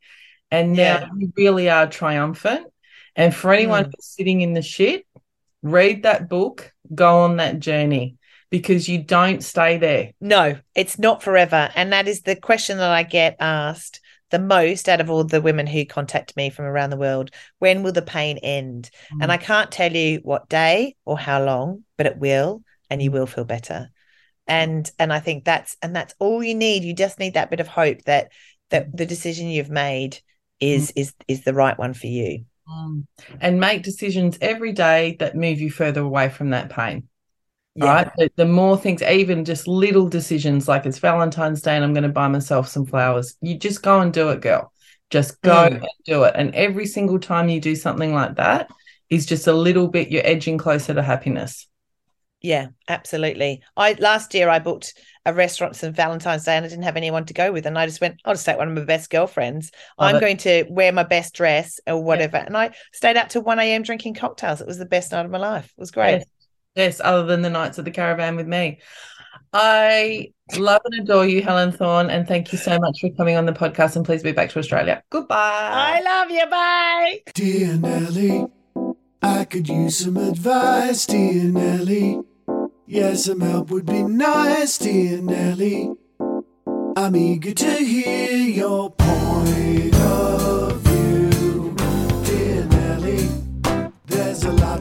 And 0.51 0.73
now 0.73 0.99
Yeah. 0.99 1.07
you 1.17 1.31
really 1.37 1.69
are 1.69 1.87
triumphant. 1.87 2.67
And 3.15 3.33
for 3.33 3.53
anyone 3.53 3.85
Mm. 3.85 3.93
sitting 4.01 4.41
in 4.41 4.51
the 4.51 4.61
shit, 4.61 5.05
read 5.63 6.03
that 6.03 6.27
book, 6.27 6.73
go 6.93 7.19
on 7.19 7.37
that 7.37 7.59
journey 7.59 8.17
because 8.49 8.89
you 8.89 8.97
don't 8.97 9.41
stay 9.41 9.77
there. 9.77 10.11
no, 10.19 10.57
it's 10.75 10.99
not 10.99 11.23
forever. 11.23 11.69
And 11.73 11.93
that 11.93 12.09
is 12.09 12.23
the 12.23 12.35
question 12.35 12.79
that 12.79 12.91
I 12.91 13.03
get 13.03 13.37
asked 13.39 14.01
the 14.29 14.39
most 14.39 14.89
out 14.89 15.01
of 15.01 15.09
all 15.09 15.23
the 15.23 15.41
women 15.41 15.67
who 15.67 15.85
contact 15.85 16.35
me 16.35 16.49
from 16.49 16.65
around 16.65 16.89
the 16.89 16.97
world. 16.97 17.31
When 17.59 17.83
will 17.83 17.93
the 17.93 18.01
pain 18.01 18.37
end? 18.39 18.89
And 19.11 19.23
mm. 19.23 19.29
I 19.29 19.37
can't 19.37 19.71
tell 19.71 19.93
you 19.93 20.19
what 20.23 20.49
day 20.49 20.95
or 21.05 21.17
how 21.17 21.43
long, 21.43 21.83
but 21.97 22.05
it 22.05 22.17
will, 22.17 22.63
and 22.89 23.01
you 23.01 23.09
mm. 23.09 23.13
will 23.13 23.27
feel 23.27 23.45
better. 23.45 23.89
And 24.47 24.89
and 24.97 25.11
I 25.11 25.19
think 25.19 25.43
that's 25.43 25.77
and 25.81 25.95
that's 25.95 26.13
all 26.19 26.43
you 26.43 26.55
need. 26.55 26.83
You 26.83 26.93
just 26.93 27.19
need 27.19 27.33
that 27.33 27.49
bit 27.49 27.59
of 27.59 27.67
hope 27.67 28.03
that 28.03 28.31
that 28.69 28.95
the 28.95 29.05
decision 29.05 29.47
you've 29.47 29.69
made 29.69 30.19
is 30.59 30.91
mm. 30.91 31.01
is 31.01 31.13
is 31.27 31.43
the 31.43 31.53
right 31.53 31.77
one 31.77 31.93
for 31.93 32.07
you. 32.07 32.45
Mm. 32.67 33.05
and 33.39 33.61
make 33.61 33.83
decisions 33.83 34.37
every 34.41 34.73
day 34.73 35.15
that 35.19 35.37
move 35.37 35.61
you 35.61 35.71
further 35.71 36.01
away 36.01 36.27
from 36.27 36.49
that 36.49 36.69
pain. 36.69 37.07
Yeah. 37.77 37.93
Right. 37.93 38.11
The, 38.17 38.31
the 38.37 38.45
more 38.45 38.75
things, 38.77 39.03
even 39.03 39.45
just 39.45 39.67
little 39.67 40.07
decisions 40.09 40.67
like 40.67 40.85
it's 40.85 40.99
Valentine's 40.99 41.61
Day 41.61 41.75
and 41.75 41.83
I'm 41.85 41.93
going 41.93 42.03
to 42.03 42.09
buy 42.09 42.27
myself 42.27 42.67
some 42.67 42.85
flowers. 42.85 43.35
You 43.41 43.57
just 43.57 43.83
go 43.83 43.99
and 44.01 44.11
do 44.11 44.29
it, 44.29 44.41
girl. 44.41 44.71
Just 45.11 45.41
go 45.41 45.69
Mm. 45.69 45.75
and 45.77 45.85
do 46.05 46.23
it. 46.23 46.33
And 46.35 46.53
every 46.55 46.87
single 46.87 47.19
time 47.19 47.49
you 47.49 47.61
do 47.61 47.75
something 47.75 48.13
like 48.13 48.35
that 48.35 48.69
is 49.09 49.25
just 49.25 49.47
a 49.47 49.53
little 49.53 49.87
bit, 49.87 50.09
you're 50.09 50.25
edging 50.25 50.57
closer 50.57 50.93
to 50.93 51.03
happiness. 51.03 51.67
Yeah, 52.41 52.67
absolutely. 52.87 53.63
I 53.75 53.93
last 53.93 54.33
year 54.35 54.47
I 54.49 54.59
booked 54.59 54.93
a 55.25 55.33
restaurant 55.33 55.75
for 55.75 55.89
Valentine's 55.89 56.45
Day 56.45 56.55
and 56.55 56.65
I 56.65 56.69
didn't 56.69 56.83
have 56.83 56.95
anyone 56.97 57.25
to 57.25 57.33
go 57.33 57.51
with, 57.51 57.65
and 57.65 57.77
I 57.77 57.85
just 57.87 57.99
went, 57.99 58.21
I'll 58.25 58.35
just 58.35 58.45
take 58.45 58.57
one 58.57 58.67
of 58.69 58.75
my 58.75 58.85
best 58.85 59.09
girlfriends. 59.09 59.71
Love 59.99 60.09
I'm 60.09 60.15
it. 60.17 60.19
going 60.21 60.37
to 60.37 60.65
wear 60.69 60.91
my 60.91 61.03
best 61.03 61.33
dress 61.33 61.79
or 61.87 62.01
whatever. 62.01 62.37
And 62.37 62.55
I 62.55 62.71
stayed 62.93 63.17
up 63.17 63.29
till 63.29 63.41
1 63.41 63.59
a.m. 63.59 63.81
drinking 63.81 64.13
cocktails. 64.15 64.61
It 64.61 64.67
was 64.67 64.77
the 64.77 64.85
best 64.85 65.11
night 65.11 65.25
of 65.25 65.31
my 65.31 65.39
life. 65.39 65.65
It 65.65 65.79
was 65.79 65.91
great. 65.91 66.19
Yes. 66.19 66.25
Yes, 66.77 67.01
other 67.03 67.25
than 67.25 67.41
the 67.41 67.49
nights 67.49 67.79
at 67.79 67.85
the 67.85 67.91
caravan 67.91 68.35
with 68.35 68.47
me. 68.47 68.79
I 69.51 70.31
love 70.55 70.81
and 70.85 71.01
adore 71.01 71.25
you, 71.25 71.41
Helen 71.41 71.71
Thorn, 71.71 72.11
and 72.11 72.27
thank 72.27 72.51
you 72.51 72.59
so 72.59 72.77
much 72.77 72.99
for 73.01 73.09
coming 73.11 73.35
on 73.35 73.47
the 73.47 73.51
podcast. 73.51 73.95
And 73.95 74.05
please 74.05 74.21
be 74.21 74.31
back 74.31 74.51
to 74.51 74.59
Australia. 74.59 75.01
Goodbye. 75.09 75.35
I 75.35 76.01
love 76.01 76.29
you. 76.29 76.45
Bye. 76.45 77.21
Dear 77.33 77.77
Nelly, 77.77 78.45
I 79.23 79.45
could 79.45 79.67
use 79.67 79.97
some 79.97 80.17
advice, 80.17 81.07
dear 81.07 81.45
Nelly. 81.45 82.21
Yeah, 82.85 83.15
some 83.15 83.41
help 83.41 83.71
would 83.71 83.87
be 83.87 84.03
nice, 84.03 84.77
dear 84.77 85.19
Nelly. 85.19 85.93
I'm 86.95 87.15
eager 87.15 87.53
to 87.53 87.71
hear 87.71 88.37
your 88.37 88.91
point 88.91 89.95
of 89.95 90.46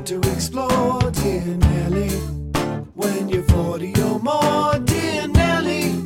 to 0.07 0.21
explore, 0.31 1.01
dear 1.11 1.43
Nelly. 1.43 2.11
When 2.95 3.29
you're 3.29 3.43
40 3.43 3.93
or 4.03 4.21
more, 4.21 4.79
dear 4.79 5.27
Nelly. 5.27 6.01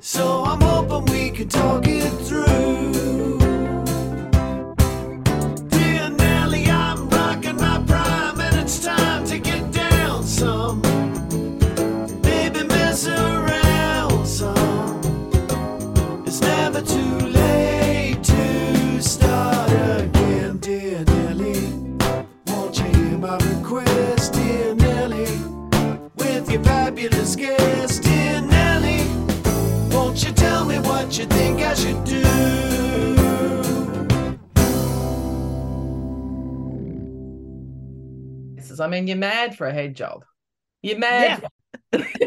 So 0.00 0.42
I'm 0.42 0.60
hoping 0.60 1.04
we 1.12 1.30
can 1.30 1.48
talk 1.48 1.86
it 1.86 2.10
through. 2.26 3.38
Dear 5.68 6.08
Nelly, 6.08 6.66
I'm 6.66 7.08
my 7.08 7.84
prime 7.86 8.40
and 8.40 8.56
it's 8.56 8.80
time 8.84 9.24
to 9.26 9.38
get 9.38 9.70
down 9.70 10.24
some. 10.24 10.82
Baby, 12.22 12.64
mess 12.64 13.06
around 13.06 14.26
some. 14.26 15.00
It's 16.26 16.40
never 16.40 16.82
too 16.82 17.18
late 17.28 18.24
to 18.24 19.00
start 19.00 19.70
again, 19.70 20.58
dear 20.58 21.04
Nelly 21.04 21.85
my 23.26 23.36
request, 23.38 24.34
dear 24.34 24.74
Nelly, 24.76 25.26
with 26.14 26.48
your 26.50 26.62
fabulous 26.62 27.34
guest, 27.34 28.04
dear 28.04 28.40
Nelly. 28.40 29.02
Won't 29.90 30.24
you 30.24 30.32
tell 30.32 30.64
me 30.64 30.78
what 30.78 31.18
you 31.18 31.26
think 31.26 31.60
I 31.60 31.74
should 31.74 32.04
do? 32.04 32.22
I 38.78 38.88
mean, 38.88 39.08
you're 39.08 39.16
mad 39.16 39.56
for 39.56 39.66
a 39.66 39.72
head 39.72 39.96
job. 39.96 40.24
You're 40.82 40.98
mad 40.98 41.40
yeah. 41.42 41.48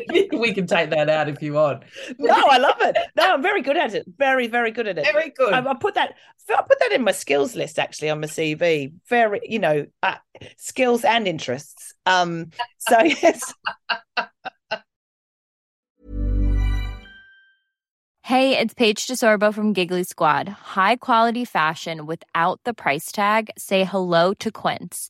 we 0.32 0.54
can 0.54 0.68
take 0.68 0.90
that 0.92 1.10
out 1.10 1.30
if 1.30 1.42
you 1.42 1.54
want. 1.54 1.84
No, 2.18 2.34
I 2.34 2.58
love 2.58 2.78
it. 2.82 2.98
No, 3.16 3.34
I'm 3.34 3.42
very 3.42 3.62
good 3.62 3.78
at 3.78 3.94
it. 3.94 4.06
Very, 4.18 4.48
very 4.48 4.72
good 4.72 4.88
at 4.88 4.98
it. 4.98 5.06
Very 5.12 5.30
good. 5.30 5.54
I, 5.54 5.70
I 5.70 5.74
put 5.76 5.96
that. 5.96 6.16
I 6.50 6.62
put 6.64 6.80
that 6.80 6.92
in 6.92 7.04
my 7.04 7.12
skills 7.12 7.56
list 7.56 7.78
actually 7.78 8.10
on 8.10 8.22
my 8.22 8.28
CV. 8.28 8.92
Very, 9.08 9.42
you 9.44 9.60
know, 9.60 9.86
uh, 10.02 10.16
skills 10.58 11.04
and 11.04 11.28
interests. 11.28 11.94
Um. 12.06 12.52
So 12.80 13.00
yes. 13.04 13.54
Hey, 18.24 18.60
it's 18.60 18.76
Paige 18.76 19.08
DeSorbo 19.08 19.52
from 19.52 19.74
Giggly 19.74 20.04
Squad. 20.04 20.48
High 20.48 20.98
quality 20.98 21.46
fashion 21.46 22.06
without 22.06 22.60
the 22.64 22.76
price 22.76 23.12
tag. 23.12 23.50
Say 23.58 23.84
hello 23.84 24.36
to 24.36 24.52
Quince. 24.52 25.10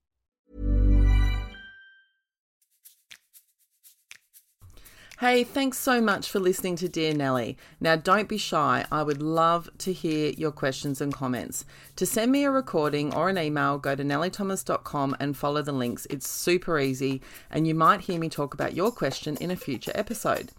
Hey, 5.21 5.43
thanks 5.43 5.77
so 5.77 6.01
much 6.01 6.31
for 6.31 6.39
listening 6.39 6.77
to 6.77 6.89
Dear 6.89 7.13
Nelly. 7.13 7.55
Now, 7.79 7.95
don't 7.95 8.27
be 8.27 8.39
shy. 8.39 8.83
I 8.91 9.03
would 9.03 9.21
love 9.21 9.69
to 9.77 9.93
hear 9.93 10.31
your 10.31 10.51
questions 10.51 10.99
and 10.99 11.13
comments. 11.13 11.63
To 11.97 12.07
send 12.07 12.31
me 12.31 12.43
a 12.43 12.49
recording 12.49 13.13
or 13.13 13.29
an 13.29 13.37
email, 13.37 13.77
go 13.77 13.93
to 13.93 14.03
nellythomas.com 14.03 15.15
and 15.19 15.37
follow 15.37 15.61
the 15.61 15.73
links. 15.73 16.07
It's 16.09 16.27
super 16.27 16.79
easy, 16.79 17.21
and 17.51 17.67
you 17.67 17.75
might 17.75 18.01
hear 18.01 18.17
me 18.17 18.29
talk 18.29 18.55
about 18.55 18.73
your 18.73 18.91
question 18.91 19.37
in 19.37 19.51
a 19.51 19.55
future 19.55 19.91
episode. 19.93 20.53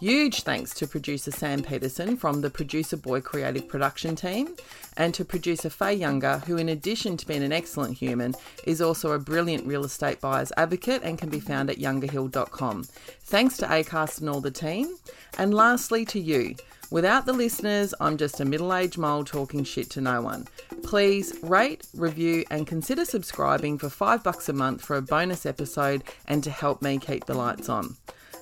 Huge 0.00 0.42
thanks 0.42 0.74
to 0.74 0.86
producer 0.86 1.32
Sam 1.32 1.60
Peterson 1.60 2.16
from 2.16 2.40
the 2.40 2.50
Producer 2.50 2.96
Boy 2.96 3.20
Creative 3.20 3.66
Production 3.66 4.14
team, 4.14 4.54
and 4.96 5.12
to 5.14 5.24
producer 5.24 5.68
Fahey 5.70 5.94
Younger, 5.94 6.38
who, 6.46 6.56
in 6.56 6.68
addition 6.68 7.16
to 7.16 7.26
being 7.26 7.42
an 7.42 7.52
excellent 7.52 7.98
human, 7.98 8.36
is 8.64 8.80
also 8.80 9.10
a 9.10 9.18
brilliant 9.18 9.66
real 9.66 9.84
estate 9.84 10.20
buyer's 10.20 10.52
advocate 10.56 11.02
and 11.02 11.18
can 11.18 11.30
be 11.30 11.40
found 11.40 11.68
at 11.68 11.78
youngerhill.com. 11.78 12.84
Thanks 13.22 13.56
to 13.56 13.66
ACAST 13.66 14.20
and 14.20 14.30
all 14.30 14.40
the 14.40 14.52
team. 14.52 14.94
And 15.36 15.52
lastly, 15.52 16.04
to 16.06 16.20
you. 16.20 16.54
Without 16.92 17.26
the 17.26 17.32
listeners, 17.32 17.92
I'm 18.00 18.16
just 18.16 18.38
a 18.38 18.44
middle 18.44 18.72
aged 18.72 18.98
mole 18.98 19.24
talking 19.24 19.64
shit 19.64 19.90
to 19.90 20.00
no 20.00 20.22
one. 20.22 20.46
Please 20.84 21.34
rate, 21.42 21.86
review, 21.92 22.44
and 22.52 22.68
consider 22.68 23.04
subscribing 23.04 23.78
for 23.78 23.90
five 23.90 24.22
bucks 24.22 24.48
a 24.48 24.52
month 24.52 24.80
for 24.80 24.96
a 24.96 25.02
bonus 25.02 25.44
episode 25.44 26.04
and 26.28 26.44
to 26.44 26.50
help 26.50 26.82
me 26.82 26.98
keep 26.98 27.24
the 27.26 27.34
lights 27.34 27.68
on. 27.68 27.96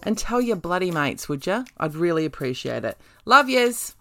And 0.07 0.17
tell 0.17 0.41
your 0.41 0.55
bloody 0.55 0.93
mates, 0.93 1.29
would 1.29 1.45
ya? 1.45 1.65
I'd 1.79 1.97
really 1.97 2.25
appreciate 2.25 2.85
it. 2.85 2.97
Love 3.25 3.49
yous! 3.49 3.96